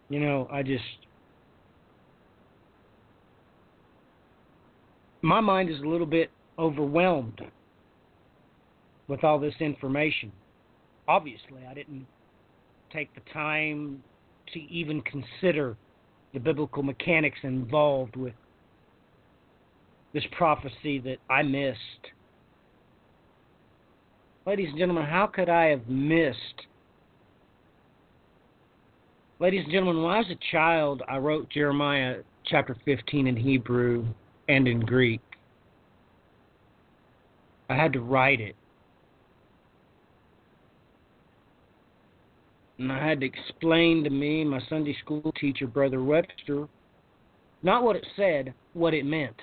You 0.09 0.21
know, 0.21 0.49
I 0.51 0.63
just. 0.63 0.83
My 5.21 5.41
mind 5.41 5.69
is 5.69 5.81
a 5.81 5.87
little 5.87 6.07
bit 6.07 6.31
overwhelmed 6.59 7.43
with 9.07 9.23
all 9.23 9.39
this 9.39 9.55
information. 9.61 10.33
Obviously, 11.07 11.67
I 11.69 11.75
didn't 11.75 12.07
take 12.93 13.15
the 13.15 13.21
time 13.33 14.03
to 14.53 14.61
even 14.61 15.03
consider 15.03 15.77
the 16.33 16.41
biblical 16.41 16.83
mechanics 16.83 17.39
involved 17.43 18.17
with 18.17 18.35
this 20.15 20.25
prophecy 20.33 20.99
that 21.01 21.19
I 21.29 21.43
missed. 21.43 21.79
Ladies 24.47 24.69
and 24.71 24.79
gentlemen, 24.79 25.05
how 25.05 25.27
could 25.27 25.49
I 25.49 25.67
have 25.67 25.87
missed 25.89 26.67
Ladies 29.41 29.63
and 29.63 29.73
gentlemen, 29.73 30.03
when 30.03 30.13
I 30.13 30.19
was 30.19 30.31
a 30.33 30.51
child, 30.51 31.03
I 31.07 31.19
wrote 31.19 31.49
Jeremiah 31.49 32.17
chapter 32.45 32.77
15 32.85 33.29
in 33.29 33.37
Hebrew 33.37 34.05
and 34.49 34.67
in 34.67 34.81
Greek. 34.81 35.21
I 37.71 37.77
had 37.77 37.93
to 37.93 38.01
write 38.01 38.41
it. 38.41 38.57
And 42.79 42.93
I 42.93 43.05
had 43.05 43.21
to 43.21 43.27
explain 43.27 44.05
to 44.05 44.11
me, 44.11 44.45
my 44.45 44.61
Sunday 44.69 44.97
school 45.03 45.33
teacher, 45.41 45.67
Brother 45.67 46.03
Webster, 46.03 46.69
not 47.63 47.83
what 47.83 47.97
it 47.97 48.07
said, 48.17 48.55
what 48.73 48.95
it 48.95 49.05
meant. 49.05 49.37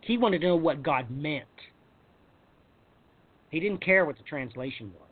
He 0.00 0.16
wanted 0.16 0.40
to 0.40 0.48
know 0.48 0.56
what 0.56 0.82
God 0.82 1.10
meant. 1.10 1.44
He 3.50 3.60
didn't 3.60 3.84
care 3.84 4.06
what 4.06 4.16
the 4.16 4.24
translation 4.24 4.90
was. 4.98 5.08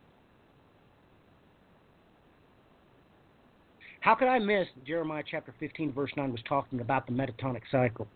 How 4.00 4.14
could 4.14 4.28
I 4.28 4.38
miss 4.38 4.66
Jeremiah 4.86 5.24
chapter 5.28 5.52
15, 5.60 5.92
verse 5.92 6.10
9 6.16 6.32
was 6.32 6.40
talking 6.48 6.80
about 6.80 7.06
the 7.06 7.12
metatonic 7.12 7.62
cycle? 7.70 8.06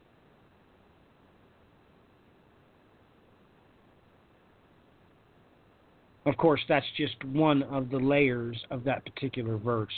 Of 6.25 6.37
course, 6.37 6.61
that's 6.69 6.87
just 6.97 7.23
one 7.25 7.65
of 7.65 7.91
the 7.91 7.99
layers 7.99 8.57
of 8.71 8.85
that 8.85 9.05
particular 9.05 9.57
verse. 9.57 9.93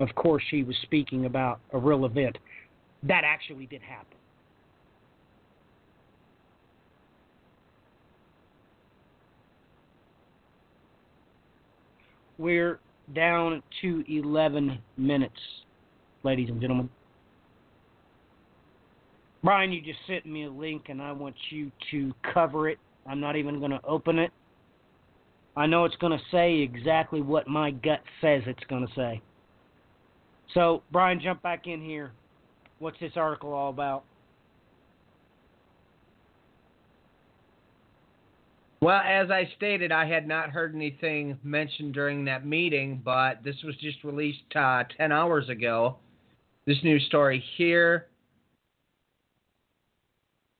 Of 0.00 0.14
course, 0.14 0.42
he 0.50 0.62
was 0.62 0.76
speaking 0.82 1.24
about 1.24 1.60
a 1.72 1.78
real 1.78 2.04
event. 2.04 2.36
That 3.02 3.22
actually 3.24 3.66
did 3.66 3.80
happen. 3.80 4.18
We're 12.36 12.80
down 13.14 13.62
to 13.80 14.04
11 14.08 14.78
minutes, 14.96 15.38
ladies 16.24 16.48
and 16.48 16.60
gentlemen. 16.60 16.90
Brian, 19.42 19.72
you 19.72 19.80
just 19.80 19.98
sent 20.06 20.26
me 20.26 20.44
a 20.44 20.50
link 20.50 20.86
and 20.88 21.00
I 21.00 21.12
want 21.12 21.36
you 21.50 21.70
to 21.92 22.12
cover 22.32 22.68
it. 22.68 22.78
I'm 23.06 23.20
not 23.20 23.36
even 23.36 23.58
going 23.58 23.70
to 23.70 23.80
open 23.84 24.18
it. 24.18 24.32
I 25.56 25.66
know 25.66 25.84
it's 25.84 25.96
going 25.96 26.16
to 26.16 26.24
say 26.32 26.58
exactly 26.58 27.20
what 27.20 27.46
my 27.46 27.70
gut 27.70 28.02
says 28.20 28.42
it's 28.46 28.64
going 28.68 28.86
to 28.86 28.92
say. 28.94 29.22
So, 30.52 30.82
Brian, 30.90 31.20
jump 31.20 31.42
back 31.42 31.66
in 31.66 31.80
here. 31.80 32.12
What's 32.78 32.98
this 33.00 33.12
article 33.16 33.52
all 33.52 33.70
about? 33.70 34.04
Well, 38.80 39.00
as 39.00 39.30
I 39.30 39.48
stated, 39.56 39.92
I 39.92 40.04
had 40.04 40.28
not 40.28 40.50
heard 40.50 40.74
anything 40.74 41.38
mentioned 41.42 41.94
during 41.94 42.24
that 42.26 42.44
meeting, 42.44 43.00
but 43.02 43.42
this 43.42 43.56
was 43.64 43.74
just 43.76 44.04
released 44.04 44.42
uh, 44.54 44.84
10 44.98 45.10
hours 45.10 45.48
ago. 45.48 45.96
This 46.66 46.76
news 46.84 47.02
story 47.06 47.42
here. 47.56 48.08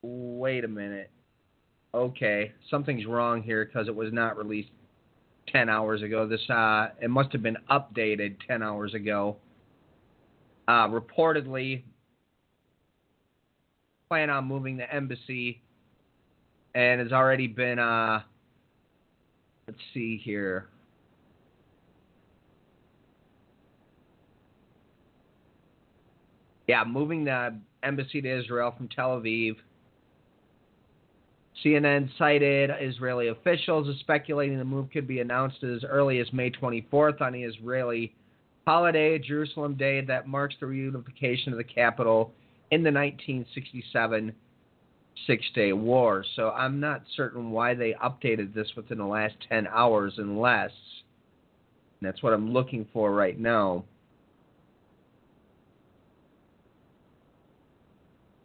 Wait 0.02 0.64
a 0.64 0.68
minute. 0.68 1.10
Okay, 1.92 2.52
something's 2.70 3.04
wrong 3.04 3.42
here 3.42 3.64
because 3.64 3.88
it 3.88 3.94
was 3.94 4.12
not 4.12 4.38
released 4.38 4.70
10 5.48 5.68
hours 5.68 6.02
ago. 6.02 6.26
This 6.26 6.48
uh, 6.50 6.88
it 7.00 7.10
must 7.10 7.32
have 7.32 7.42
been 7.42 7.58
updated 7.70 8.36
10 8.46 8.62
hours 8.62 8.94
ago. 8.94 9.36
Uh, 10.66 10.88
reportedly, 10.88 11.82
plan 14.08 14.30
on 14.30 14.44
moving 14.44 14.76
the 14.76 14.92
embassy 14.92 15.60
and 16.74 17.00
has 17.00 17.12
already 17.12 17.46
been 17.46 17.78
uh 17.78 18.20
let's 19.66 19.80
see 19.92 20.20
here. 20.22 20.66
Yeah, 26.66 26.84
moving 26.84 27.24
the 27.24 27.58
embassy 27.82 28.22
to 28.22 28.38
Israel 28.40 28.72
from 28.76 28.88
Tel 28.88 29.20
Aviv. 29.20 29.56
CNN 31.62 32.08
cited 32.18 32.70
Israeli 32.80 33.28
officials 33.28 33.88
as 33.88 33.96
speculating 34.00 34.58
the 34.58 34.64
move 34.64 34.90
could 34.90 35.06
be 35.06 35.20
announced 35.20 35.62
as 35.62 35.84
early 35.84 36.18
as 36.18 36.32
May 36.32 36.50
24th 36.50 37.20
on 37.20 37.32
the 37.32 37.42
Israeli 37.42 38.14
holiday, 38.66 39.18
Jerusalem 39.18 39.74
Day, 39.74 40.00
that 40.00 40.26
marks 40.26 40.54
the 40.58 40.66
reunification 40.66 41.48
of 41.48 41.56
the 41.56 41.64
capital 41.64 42.32
in 42.70 42.82
the 42.82 42.90
1967 42.90 44.32
Six 45.26 45.44
Day 45.54 45.72
War. 45.72 46.24
So 46.34 46.50
I'm 46.50 46.80
not 46.80 47.02
certain 47.16 47.50
why 47.50 47.74
they 47.74 47.94
updated 48.02 48.54
this 48.54 48.68
within 48.76 48.98
the 48.98 49.06
last 49.06 49.34
10 49.48 49.66
hours 49.68 50.14
unless. 50.18 50.72
that's 52.02 52.22
what 52.22 52.32
I'm 52.32 52.52
looking 52.52 52.86
for 52.92 53.12
right 53.12 53.38
now. 53.38 53.84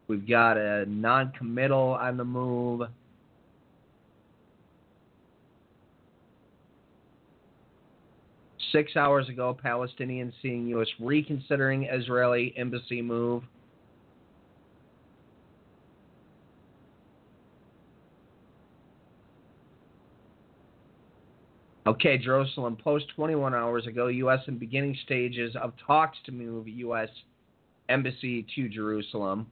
We've 0.08 0.28
got 0.28 0.58
a 0.58 0.86
non 0.88 1.32
committal 1.38 1.98
on 2.00 2.18
the 2.18 2.26
move. 2.26 2.82
Six 8.72 8.96
hours 8.96 9.30
ago, 9.30 9.58
Palestinians 9.64 10.34
seeing 10.42 10.68
U.S. 10.68 10.88
reconsidering 11.00 11.86
Israeli 11.86 12.54
embassy 12.58 13.02
move. 13.02 13.44
Okay, 21.88 22.20
Jerusalem 22.20 22.76
Post 22.76 23.06
21 23.16 23.56
hours 23.56 23.88
ago, 23.88 24.08
U.S. 24.08 24.42
in 24.48 24.60
beginning 24.60 24.96
stages 25.06 25.56
of 25.60 25.74
talks 25.88 26.20
to 26.26 26.32
move 26.32 26.68
U.S. 26.68 27.10
embassy 27.90 28.46
to 28.56 28.70
Jerusalem. 28.70 29.48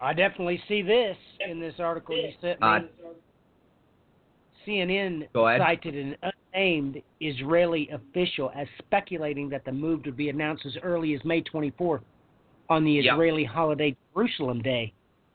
I 0.00 0.12
definitely 0.12 0.60
see 0.66 0.82
this 0.82 1.16
in 1.48 1.60
this 1.60 1.74
article 1.78 2.16
you 2.16 2.32
sent 2.40 2.60
me. 2.60 2.66
Uh, 2.66 2.80
CNN 4.66 5.28
cited 5.32 5.94
an 5.94 6.16
unnamed 6.52 7.02
Israeli 7.20 7.88
official 7.90 8.50
as 8.54 8.66
speculating 8.78 9.48
that 9.50 9.64
the 9.64 9.72
move 9.72 10.02
would 10.04 10.16
be 10.16 10.28
announced 10.28 10.66
as 10.66 10.76
early 10.82 11.14
as 11.14 11.24
May 11.24 11.42
24th 11.42 12.02
on 12.68 12.84
the 12.84 12.92
Yep. 12.92 13.14
Israeli 13.14 13.44
holiday 13.44 13.96
Jerusalem 14.12 14.62
Day 14.62 14.92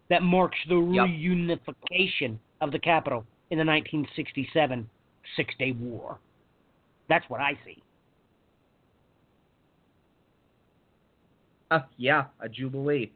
that 0.10 0.24
marks 0.24 0.58
the 0.68 0.76
Yep. 0.76 1.08
reunification 1.08 2.38
of 2.62 2.72
the 2.72 2.80
capital 2.80 3.26
in 3.52 3.58
the 3.58 3.66
1967 3.66 4.90
Six 5.36 5.54
Day 5.58 5.72
War. 5.74 6.20
That's 7.08 7.30
what 7.30 7.42
I 7.42 7.58
see. 7.66 7.82
Uh, 11.72 11.82
yeah, 11.98 12.26
a 12.40 12.50
jubilee. 12.50 13.12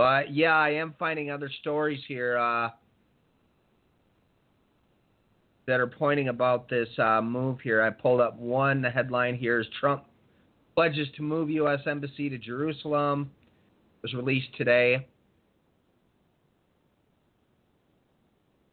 But 0.00 0.32
yeah, 0.32 0.56
I 0.56 0.70
am 0.70 0.94
finding 0.98 1.30
other 1.30 1.50
stories 1.60 2.00
here 2.08 2.38
uh, 2.38 2.70
that 5.66 5.78
are 5.78 5.86
pointing 5.86 6.28
about 6.28 6.70
this 6.70 6.88
uh, 6.98 7.20
move 7.20 7.60
here. 7.60 7.82
I 7.82 7.90
pulled 7.90 8.22
up 8.22 8.38
one. 8.38 8.80
The 8.80 8.88
headline 8.88 9.36
here 9.36 9.60
is 9.60 9.66
Trump 9.78 10.04
pledges 10.74 11.06
to 11.16 11.22
move 11.22 11.50
U.S. 11.50 11.80
embassy 11.86 12.30
to 12.30 12.38
Jerusalem. 12.38 13.30
It 13.98 14.04
was 14.04 14.14
released 14.14 14.48
today. 14.56 15.06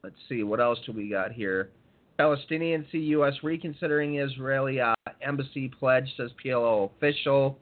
Let's 0.06 0.16
see, 0.30 0.44
what 0.44 0.62
else 0.62 0.80
do 0.86 0.94
we 0.94 1.10
got 1.10 1.34
here? 1.34 1.72
Palestinians 2.18 2.90
see 2.90 3.00
U.S. 3.00 3.34
reconsidering 3.44 4.18
Israeli 4.20 4.80
uh, 4.80 4.94
embassy 5.22 5.68
pledge, 5.68 6.10
says 6.16 6.32
PLO 6.42 6.90
official. 6.96 7.60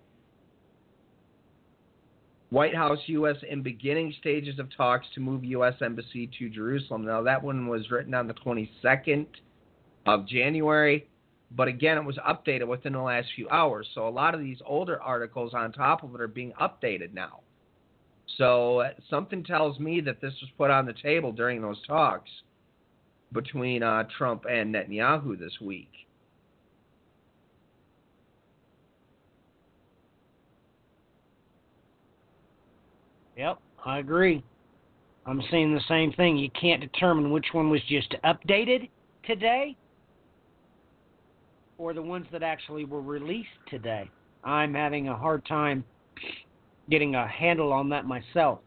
White 2.55 2.73
House, 2.73 2.99
U.S. 3.07 3.35
in 3.49 3.61
beginning 3.63 4.13
stages 4.21 4.59
of 4.59 4.73
talks 4.77 5.05
to 5.13 5.19
move 5.19 5.43
U.S. 5.43 5.73
embassy 5.81 6.31
to 6.39 6.47
Jerusalem. 6.47 7.03
Now, 7.03 7.21
that 7.21 7.43
one 7.43 7.67
was 7.67 7.91
written 7.91 8.13
on 8.13 8.27
the 8.27 8.33
22nd 8.33 9.25
of 10.05 10.25
January, 10.25 11.05
but 11.51 11.67
again, 11.67 11.97
it 11.97 12.05
was 12.05 12.17
updated 12.25 12.69
within 12.69 12.93
the 12.93 13.01
last 13.01 13.27
few 13.35 13.49
hours. 13.49 13.89
So, 13.93 14.07
a 14.07 14.09
lot 14.09 14.33
of 14.33 14.39
these 14.39 14.59
older 14.65 15.01
articles 15.01 15.53
on 15.53 15.73
top 15.73 16.01
of 16.03 16.15
it 16.15 16.21
are 16.21 16.29
being 16.29 16.53
updated 16.61 17.13
now. 17.13 17.41
So, 18.37 18.79
uh, 18.79 18.91
something 19.09 19.43
tells 19.43 19.77
me 19.77 19.99
that 20.05 20.21
this 20.21 20.35
was 20.39 20.49
put 20.57 20.71
on 20.71 20.85
the 20.85 20.93
table 20.93 21.33
during 21.33 21.61
those 21.61 21.85
talks 21.85 22.29
between 23.33 23.83
uh, 23.83 24.05
Trump 24.17 24.45
and 24.49 24.73
Netanyahu 24.73 25.37
this 25.37 25.59
week. 25.59 25.91
Yep, 33.37 33.59
I 33.85 33.99
agree. 33.99 34.43
I'm 35.25 35.41
seeing 35.49 35.73
the 35.73 35.81
same 35.87 36.13
thing. 36.13 36.37
You 36.37 36.49
can't 36.59 36.81
determine 36.81 37.31
which 37.31 37.47
one 37.51 37.69
was 37.69 37.81
just 37.89 38.15
updated 38.23 38.89
today 39.25 39.75
or 41.77 41.93
the 41.93 42.01
ones 42.01 42.27
that 42.31 42.43
actually 42.43 42.85
were 42.85 43.01
released 43.01 43.49
today. 43.69 44.09
I'm 44.43 44.73
having 44.73 45.09
a 45.09 45.15
hard 45.15 45.45
time 45.45 45.83
getting 46.89 47.15
a 47.15 47.27
handle 47.27 47.73
on 47.73 47.89
that 47.89 48.05
myself. 48.05 48.59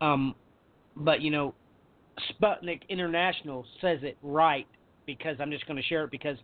Um, 0.00 0.34
but 0.96 1.20
you 1.20 1.30
know, 1.30 1.54
Sputnik 2.32 2.80
International 2.88 3.64
says 3.80 3.98
it 4.02 4.16
right 4.22 4.66
because 5.06 5.36
I'm 5.40 5.50
just 5.50 5.66
going 5.66 5.76
to 5.76 5.82
share 5.82 6.04
it 6.04 6.10
because 6.10 6.36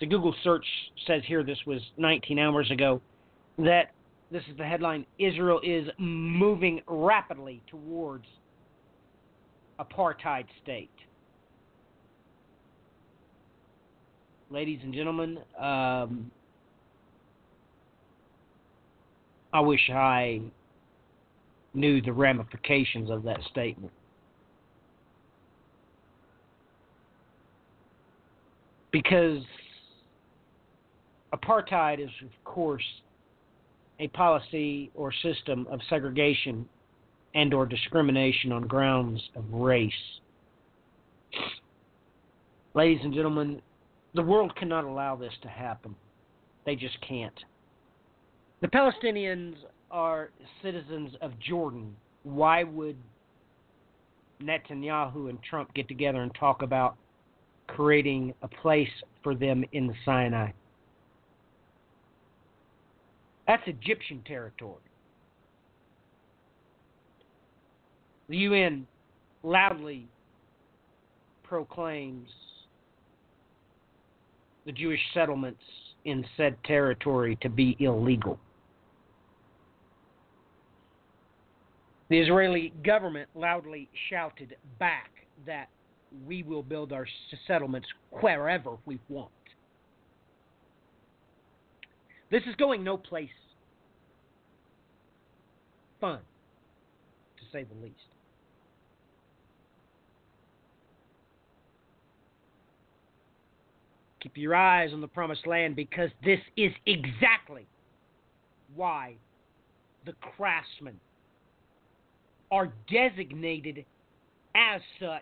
the 0.00 0.06
Google 0.06 0.34
search 0.42 0.64
says 1.06 1.22
here 1.26 1.42
this 1.42 1.58
was 1.66 1.80
19 1.96 2.38
hours 2.38 2.70
ago 2.70 3.00
that 3.58 3.90
this 4.32 4.42
is 4.50 4.56
the 4.56 4.64
headline 4.64 5.04
Israel 5.18 5.60
is 5.62 5.86
moving 5.98 6.80
rapidly 6.86 7.62
towards 7.68 8.24
apartheid 9.78 10.46
state. 10.62 10.90
Ladies 14.50 14.80
and 14.82 14.92
gentlemen, 14.92 15.38
um, 15.58 16.30
I 19.52 19.60
wish 19.60 19.90
I 19.90 20.40
knew 21.74 22.00
the 22.00 22.12
ramifications 22.12 23.10
of 23.10 23.22
that 23.24 23.40
statement. 23.50 23.92
Because 28.90 29.42
apartheid 31.34 32.02
is, 32.02 32.10
of 32.22 32.44
course, 32.44 32.84
a 34.02 34.08
policy 34.08 34.90
or 34.96 35.12
system 35.22 35.64
of 35.70 35.78
segregation 35.88 36.68
and 37.36 37.54
or 37.54 37.64
discrimination 37.64 38.50
on 38.50 38.66
grounds 38.66 39.22
of 39.36 39.44
race. 39.52 39.92
Ladies 42.74 42.98
and 43.04 43.14
gentlemen, 43.14 43.62
the 44.14 44.22
world 44.22 44.54
cannot 44.56 44.84
allow 44.84 45.14
this 45.14 45.32
to 45.42 45.48
happen. 45.48 45.94
They 46.66 46.74
just 46.74 46.96
can't. 47.06 47.44
The 48.60 48.68
Palestinians 48.68 49.54
are 49.92 50.30
citizens 50.62 51.12
of 51.20 51.38
Jordan. 51.38 51.94
Why 52.24 52.64
would 52.64 52.96
Netanyahu 54.42 55.30
and 55.30 55.38
Trump 55.48 55.72
get 55.74 55.86
together 55.86 56.22
and 56.22 56.34
talk 56.34 56.62
about 56.62 56.96
creating 57.68 58.34
a 58.42 58.48
place 58.48 58.90
for 59.22 59.36
them 59.36 59.64
in 59.70 59.86
the 59.86 59.94
Sinai? 60.04 60.50
That's 63.52 63.68
Egyptian 63.68 64.22
territory. 64.26 64.80
The 68.30 68.36
UN 68.38 68.86
loudly 69.42 70.08
proclaims 71.42 72.30
the 74.64 74.72
Jewish 74.72 75.00
settlements 75.12 75.60
in 76.06 76.24
said 76.38 76.56
territory 76.64 77.36
to 77.42 77.50
be 77.50 77.76
illegal. 77.78 78.38
The 82.08 82.20
Israeli 82.20 82.72
government 82.82 83.28
loudly 83.34 83.86
shouted 84.08 84.56
back 84.78 85.10
that 85.44 85.68
we 86.26 86.42
will 86.42 86.62
build 86.62 86.90
our 86.90 87.06
settlements 87.46 87.88
wherever 88.12 88.78
we 88.86 88.98
want. 89.10 89.30
This 92.32 92.42
is 92.48 92.56
going 92.56 92.82
no 92.82 92.96
place 92.96 93.28
fun, 96.00 96.18
to 97.36 97.44
say 97.52 97.64
the 97.64 97.80
least. 97.80 97.94
Keep 104.22 104.38
your 104.38 104.54
eyes 104.54 104.94
on 104.94 105.02
the 105.02 105.08
promised 105.08 105.46
land 105.46 105.76
because 105.76 106.08
this 106.24 106.40
is 106.56 106.72
exactly 106.86 107.66
why 108.74 109.14
the 110.06 110.14
craftsmen 110.36 110.98
are 112.50 112.72
designated 112.90 113.84
as 114.54 114.80
such 114.98 115.20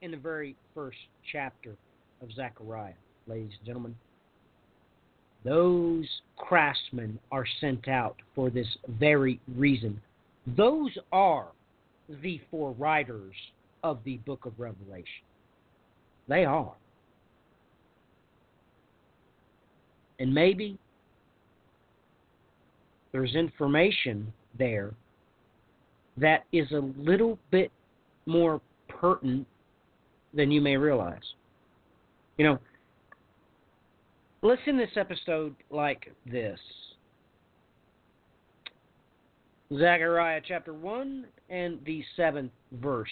in 0.00 0.10
the 0.10 0.16
very 0.16 0.56
first 0.74 0.96
chapter 1.30 1.76
of 2.22 2.32
Zechariah, 2.32 2.94
ladies 3.26 3.52
and 3.58 3.66
gentlemen. 3.66 3.94
Those 5.46 6.08
craftsmen 6.36 7.20
are 7.30 7.46
sent 7.60 7.86
out 7.86 8.16
for 8.34 8.50
this 8.50 8.66
very 8.98 9.38
reason. 9.56 10.00
Those 10.56 10.90
are 11.12 11.46
the 12.20 12.40
four 12.50 12.72
writers 12.72 13.34
of 13.84 14.00
the 14.04 14.16
book 14.18 14.44
of 14.44 14.58
Revelation. 14.58 15.22
They 16.26 16.44
are. 16.44 16.72
And 20.18 20.34
maybe 20.34 20.78
there's 23.12 23.36
information 23.36 24.32
there 24.58 24.94
that 26.16 26.44
is 26.52 26.72
a 26.72 26.90
little 26.98 27.38
bit 27.52 27.70
more 28.24 28.60
pertinent 28.88 29.46
than 30.34 30.50
you 30.50 30.60
may 30.60 30.76
realize. 30.76 31.34
You 32.36 32.46
know, 32.46 32.58
listen 34.42 34.76
this 34.76 34.90
episode 34.96 35.54
like 35.70 36.12
this 36.24 36.58
Zechariah 39.72 40.40
chapter 40.46 40.72
1 40.72 41.26
and 41.50 41.80
the 41.84 42.04
7th 42.18 42.50
verse. 42.72 43.10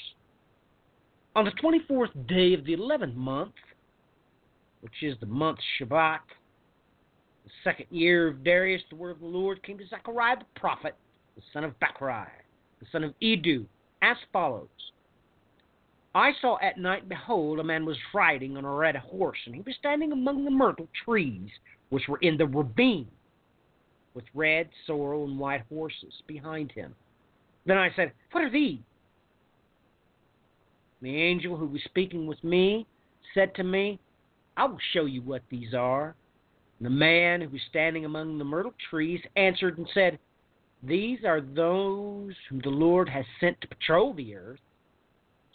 On 1.35 1.45
the 1.45 1.51
24th 1.53 2.29
day 2.29 2.55
of 2.55 2.65
the 2.65 2.77
11th 2.77 3.17
month, 3.17 3.55
which 4.81 5.03
is 5.03 5.17
the 5.19 5.27
month 5.27 5.59
Shebat, 5.81 6.21
the 7.45 7.51
second 7.65 7.87
year 7.91 8.29
of 8.29 8.45
Darius, 8.45 8.83
the 8.89 8.97
word 8.97 9.11
of 9.11 9.21
the 9.21 9.27
Lord 9.27 9.63
came 9.65 9.79
to 9.79 9.87
Zechariah 9.89 10.37
the 10.39 10.61
prophet, 10.61 10.95
the 11.35 11.43
son 11.53 11.65
of 11.65 11.75
Berechiah, 11.81 12.29
the 12.79 12.87
son 12.93 13.03
of 13.03 13.15
Iddo, 13.21 13.65
as 14.03 14.17
follows. 14.33 14.69
I 16.15 16.33
saw 16.41 16.59
at 16.63 16.79
night, 16.79 17.09
behold, 17.09 17.59
a 17.59 17.65
man 17.65 17.85
was 17.85 17.97
riding 18.13 18.57
on 18.57 18.65
a 18.65 18.73
red 18.73 18.95
horse, 18.97 19.39
and 19.47 19.55
he 19.55 19.63
was 19.63 19.75
standing 19.79 20.13
among 20.13 20.45
the 20.45 20.51
myrtle 20.51 20.89
trees, 21.05 21.51
which 21.89 22.07
were 22.09 22.19
in 22.19 22.37
the 22.37 22.47
ravine, 22.47 23.09
with 24.15 24.25
red, 24.33 24.69
sorrel, 24.87 25.25
and 25.25 25.39
white 25.39 25.65
horses 25.69 26.13
behind 26.29 26.71
him. 26.71 26.95
Then 27.67 27.79
I 27.79 27.91
said, 27.97 28.13
What 28.31 28.45
are 28.45 28.51
these? 28.51 28.79
The 31.03 31.17
angel 31.17 31.57
who 31.57 31.67
was 31.67 31.83
speaking 31.85 32.27
with 32.27 32.43
me 32.45 32.87
said 33.35 33.55
to 33.57 33.65
me, 33.65 33.99
I 34.57 34.67
will 34.67 34.79
show 34.93 35.07
you 35.07 35.21
what 35.21 35.43
these 35.51 35.75
are. 35.75 36.15
And 36.79 36.87
the 36.87 36.91
man 36.91 37.41
who 37.41 37.49
was 37.49 37.61
standing 37.69 38.05
among 38.05 38.39
the 38.39 38.45
myrtle 38.45 38.75
trees 38.89 39.21
answered 39.37 39.79
and 39.79 39.89
said, 39.93 40.19
These 40.83 41.25
are 41.25 41.41
those 41.41 42.35
whom 42.49 42.61
the 42.61 42.71
Lord 42.71 43.09
has 43.09 43.25
sent 43.41 43.61
to 43.61 43.69
patrol 43.69 44.15
the 44.15 44.37
earth. 44.37 44.61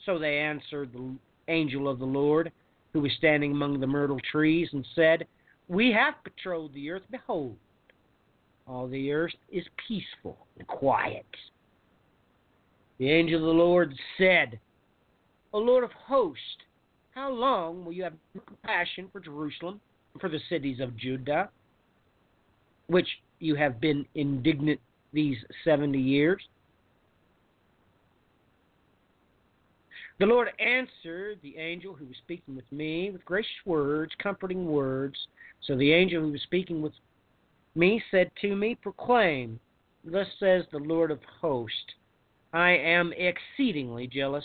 So 0.10 0.18
they 0.18 0.40
answered 0.40 0.91
the 0.91 1.14
angel 1.49 1.88
of 1.88 1.99
the 1.99 2.06
Lord, 2.06 2.52
who 2.94 3.02
was 3.02 3.11
standing 3.19 3.52
among 3.52 3.80
the 3.80 3.86
myrtle 3.86 4.19
trees, 4.31 4.68
and 4.73 4.84
said, 4.95 5.27
We 5.68 5.91
have 5.91 6.15
patrolled 6.23 6.73
the 6.73 6.90
earth. 6.90 7.03
Behold, 7.11 7.56
all 8.65 8.88
the 8.88 9.11
earth 9.11 9.36
is 9.52 9.64
peaceful 9.88 10.48
and 10.57 10.68
quiet. 10.68 11.27
The 12.98 13.11
angel 13.11 13.36
of 13.36 13.45
the 13.45 13.64
Lord 13.64 13.94
said, 14.18 14.60
O 15.53 15.60
Lord 15.60 15.84
of 15.84 15.91
hosts, 15.91 16.41
how 17.14 17.31
long 17.31 17.86
will 17.86 17.94
you 17.94 18.02
have 18.02 18.14
compassion 18.48 19.10
for 19.11 19.19
Jerusalem 19.19 19.80
and 20.14 20.22
for 20.22 20.30
the 20.30 20.40
cities 20.49 20.80
of 20.80 20.98
Judah, 20.98 21.49
which 22.88 23.07
you 23.38 23.53
have 23.53 23.80
been 23.80 24.07
indignant 24.15 24.80
these 25.14 25.38
seventy 25.64 26.02
years? 26.02 26.41
The 30.20 30.26
Lord 30.26 30.50
answered 30.60 31.40
the 31.41 31.58
angel 31.58 31.94
who 31.94 32.06
was 32.06 32.18
speaking 32.18 32.54
with 32.54 32.70
me 32.74 33.10
with 33.10 33.24
gracious 33.24 33.52
words, 33.66 34.12
comforting 34.22 34.66
words. 34.66 35.16
So 35.66 35.78
the 35.78 35.94
angel 35.94 36.22
who 36.22 36.32
was 36.34 36.41
speaking 36.41 36.82
with 36.82 36.91
me 37.74 38.04
said 38.12 38.30
to 38.41 38.54
me, 38.54 38.76
Proclaim, 38.76 39.62
thus 40.04 40.28
says 40.38 40.66
the 40.72 40.80
Lord 40.80 41.10
of 41.10 41.20
hosts, 41.40 41.96
I 42.52 42.72
am 42.72 43.14
exceedingly 43.14 44.08
jealous 44.08 44.44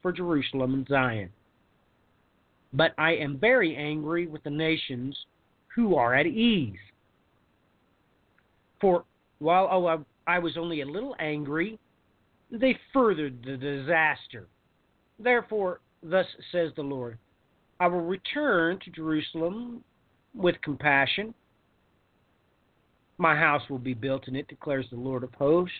for 0.00 0.12
Jerusalem 0.12 0.74
and 0.74 0.86
Zion. 0.86 1.30
But 2.72 2.94
I 2.96 3.14
am 3.14 3.38
very 3.38 3.74
angry 3.74 4.28
with 4.28 4.44
the 4.44 4.50
nations 4.50 5.16
who 5.74 5.96
are 5.96 6.14
at 6.14 6.26
ease. 6.26 6.78
For 8.80 9.04
while 9.40 9.68
oh, 9.72 10.04
I 10.28 10.38
was 10.38 10.56
only 10.56 10.82
a 10.82 10.86
little 10.86 11.16
angry, 11.18 11.80
they 12.52 12.78
furthered 12.92 13.42
the 13.44 13.56
disaster. 13.56 14.46
Therefore, 15.18 15.80
thus 16.02 16.26
says 16.52 16.70
the 16.76 16.82
Lord 16.82 17.18
I 17.80 17.86
will 17.86 18.00
return 18.00 18.78
to 18.84 18.90
Jerusalem 18.90 19.82
with 20.34 20.60
compassion. 20.62 21.34
My 23.18 23.36
house 23.36 23.62
will 23.70 23.78
be 23.78 23.94
built 23.94 24.26
in 24.28 24.36
it, 24.36 24.48
declares 24.48 24.86
the 24.90 24.96
Lord 24.96 25.22
of 25.22 25.32
hosts, 25.34 25.74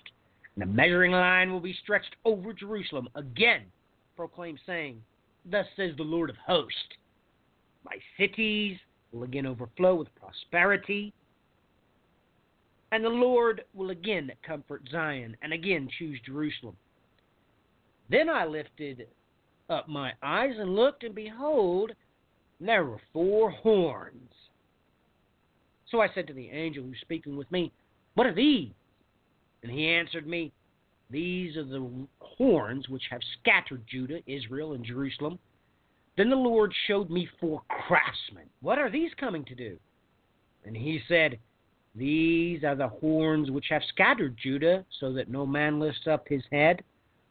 and 0.54 0.62
a 0.62 0.66
measuring 0.66 1.12
line 1.12 1.52
will 1.52 1.60
be 1.60 1.76
stretched 1.82 2.14
over 2.24 2.52
Jerusalem 2.52 3.08
again 3.16 3.64
proclaim, 4.16 4.58
saying, 4.66 5.02
Thus 5.44 5.66
says 5.76 5.92
the 5.96 6.02
Lord 6.02 6.30
of 6.30 6.36
hosts, 6.36 6.78
My 7.84 7.96
cities 8.18 8.78
will 9.12 9.24
again 9.24 9.46
overflow 9.46 9.94
with 9.94 10.08
prosperity, 10.14 11.12
and 12.92 13.04
the 13.04 13.08
Lord 13.08 13.64
will 13.74 13.90
again 13.90 14.30
comfort 14.46 14.82
Zion, 14.90 15.36
and 15.42 15.52
again 15.52 15.88
choose 15.98 16.18
Jerusalem. 16.24 16.76
Then 18.10 18.28
I 18.28 18.44
lifted 18.44 19.06
up 19.68 19.88
my 19.88 20.12
eyes 20.22 20.54
and 20.58 20.74
looked, 20.74 21.04
and 21.04 21.14
behold, 21.14 21.92
there 22.60 22.84
were 22.84 23.00
four 23.12 23.50
horns. 23.50 24.30
So 25.90 26.00
I 26.00 26.08
said 26.14 26.26
to 26.26 26.32
the 26.32 26.50
angel 26.50 26.82
who 26.82 26.90
was 26.90 26.98
speaking 27.00 27.36
with 27.36 27.50
me, 27.50 27.72
What 28.14 28.26
are 28.26 28.34
these? 28.34 28.70
And 29.62 29.72
he 29.72 29.88
answered 29.88 30.26
me, 30.26 30.52
these 31.10 31.56
are 31.56 31.64
the 31.64 32.06
horns 32.18 32.88
which 32.88 33.04
have 33.10 33.20
scattered 33.40 33.84
Judah, 33.88 34.20
Israel, 34.26 34.72
and 34.72 34.84
Jerusalem. 34.84 35.38
Then 36.16 36.30
the 36.30 36.36
Lord 36.36 36.72
showed 36.86 37.10
me 37.10 37.28
four 37.40 37.62
craftsmen. 37.68 38.48
What 38.62 38.78
are 38.78 38.90
these 38.90 39.10
coming 39.18 39.44
to 39.44 39.54
do? 39.54 39.78
And 40.64 40.76
he 40.76 41.00
said, 41.08 41.38
These 41.94 42.64
are 42.64 42.74
the 42.74 42.88
horns 42.88 43.50
which 43.50 43.66
have 43.70 43.82
scattered 43.90 44.36
Judah, 44.42 44.84
so 44.98 45.12
that 45.12 45.28
no 45.28 45.44
man 45.44 45.78
lifts 45.78 46.06
up 46.10 46.26
his 46.28 46.42
head. 46.50 46.82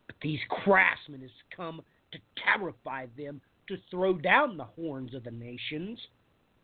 But 0.07 0.15
these 0.21 0.39
craftsmen 0.49 1.21
have 1.21 1.29
come 1.55 1.81
to 2.13 2.19
terrify 2.41 3.07
them, 3.17 3.41
to 3.67 3.77
throw 3.91 4.13
down 4.13 4.57
the 4.57 4.63
horns 4.63 5.13
of 5.13 5.23
the 5.23 5.31
nations, 5.31 5.99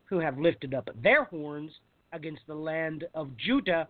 who 0.05 0.19
have 0.19 0.39
lifted 0.39 0.73
up 0.73 0.89
their 1.03 1.25
horns 1.25 1.71
against 2.13 2.41
the 2.47 2.55
land 2.55 3.05
of 3.13 3.35
Judah 3.37 3.87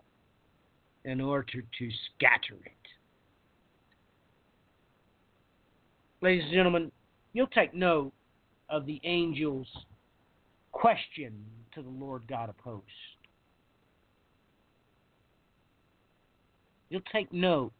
in 1.04 1.20
order 1.20 1.62
to 1.62 1.90
scatter 2.16 2.58
it. 2.66 2.72
ladies 6.22 6.44
and 6.44 6.52
gentlemen, 6.52 6.92
you'll 7.32 7.46
take 7.48 7.74
note 7.74 8.12
of 8.68 8.86
the 8.86 9.00
angel's 9.04 9.66
question 10.72 11.34
to 11.74 11.82
the 11.82 11.88
Lord 11.88 12.22
God 12.28 12.48
of 12.48 12.56
hosts. 12.62 12.88
You'll 16.88 17.00
take 17.12 17.32
note 17.32 17.72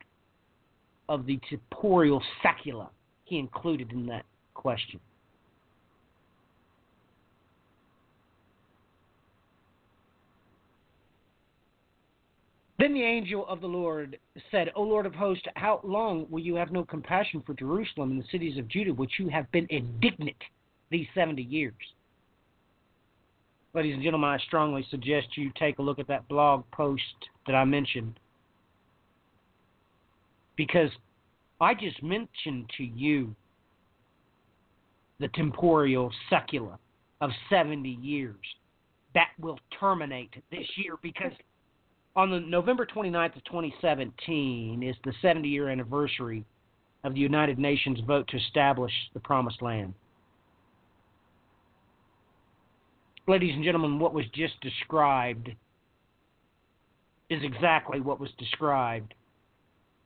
of 1.08 1.26
the 1.26 1.38
temporal 1.48 2.22
secula 2.42 2.90
he 3.30 3.38
included 3.38 3.92
in 3.92 4.06
that 4.06 4.26
question. 4.54 4.98
Then 12.78 12.92
the 12.92 13.02
angel 13.02 13.46
of 13.46 13.60
the 13.60 13.68
Lord 13.68 14.18
said, 14.50 14.72
O 14.74 14.82
Lord 14.82 15.06
of 15.06 15.14
hosts, 15.14 15.44
how 15.54 15.80
long 15.84 16.26
will 16.28 16.40
you 16.40 16.56
have 16.56 16.72
no 16.72 16.84
compassion 16.84 17.42
for 17.46 17.54
Jerusalem 17.54 18.10
and 18.10 18.20
the 18.20 18.26
cities 18.32 18.58
of 18.58 18.66
Judah, 18.68 18.92
which 18.92 19.12
you 19.18 19.28
have 19.28 19.50
been 19.52 19.66
indignant 19.70 20.36
these 20.90 21.06
70 21.14 21.40
years? 21.42 21.74
Ladies 23.74 23.94
and 23.94 24.02
gentlemen, 24.02 24.30
I 24.30 24.38
strongly 24.38 24.84
suggest 24.90 25.36
you 25.36 25.52
take 25.56 25.78
a 25.78 25.82
look 25.82 26.00
at 26.00 26.08
that 26.08 26.26
blog 26.26 26.64
post 26.72 27.02
that 27.46 27.54
I 27.54 27.64
mentioned. 27.64 28.18
Because 30.56 30.90
I 31.60 31.74
just 31.74 32.02
mentioned 32.02 32.70
to 32.78 32.84
you 32.84 33.34
the 35.18 35.28
temporal 35.28 36.10
secula 36.30 36.78
of 37.20 37.30
70 37.50 37.88
years 38.00 38.36
that 39.14 39.28
will 39.38 39.58
terminate 39.78 40.30
this 40.50 40.66
year 40.76 40.94
because 41.02 41.32
on 42.16 42.30
the 42.30 42.40
November 42.40 42.86
29th 42.86 43.36
of 43.36 43.44
2017 43.44 44.82
is 44.82 44.96
the 45.04 45.12
70 45.20 45.48
year 45.48 45.68
anniversary 45.68 46.44
of 47.04 47.14
the 47.14 47.20
United 47.20 47.58
Nations 47.58 47.98
vote 48.06 48.26
to 48.28 48.36
establish 48.36 48.92
the 49.14 49.20
Promised 49.20 49.62
Land. 49.62 49.94
Ladies 53.26 53.54
and 53.54 53.64
gentlemen, 53.64 53.98
what 53.98 54.14
was 54.14 54.24
just 54.34 54.60
described 54.60 55.50
is 57.28 57.40
exactly 57.42 58.00
what 58.00 58.18
was 58.18 58.30
described 58.38 59.14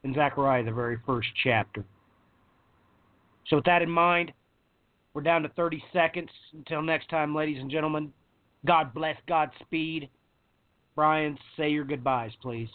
in 0.05 0.15
Zechariah, 0.15 0.63
the 0.63 0.73
very 0.73 0.99
first 1.05 1.29
chapter. 1.43 1.85
So, 3.49 3.57
with 3.57 3.65
that 3.65 3.83
in 3.83 3.91
mind, 3.91 4.33
we're 5.13 5.23
down 5.23 5.43
to 5.43 5.49
30 5.51 5.83
seconds. 5.93 6.31
Until 6.53 6.83
next 6.83 7.09
time, 7.09 7.35
ladies 7.35 7.61
and 7.61 7.71
gentlemen, 7.71 8.13
God 8.65 8.95
bless, 8.95 9.17
Godspeed. 9.27 10.09
Brian, 10.95 11.37
say 11.57 11.71
your 11.71 11.85
goodbyes, 11.85 12.31
please. 12.41 12.69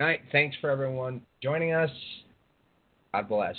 All 0.00 0.06
right. 0.06 0.20
Thanks 0.32 0.56
for 0.60 0.70
everyone 0.70 1.20
joining 1.42 1.72
us. 1.72 1.90
God 3.12 3.28
bless. 3.28 3.56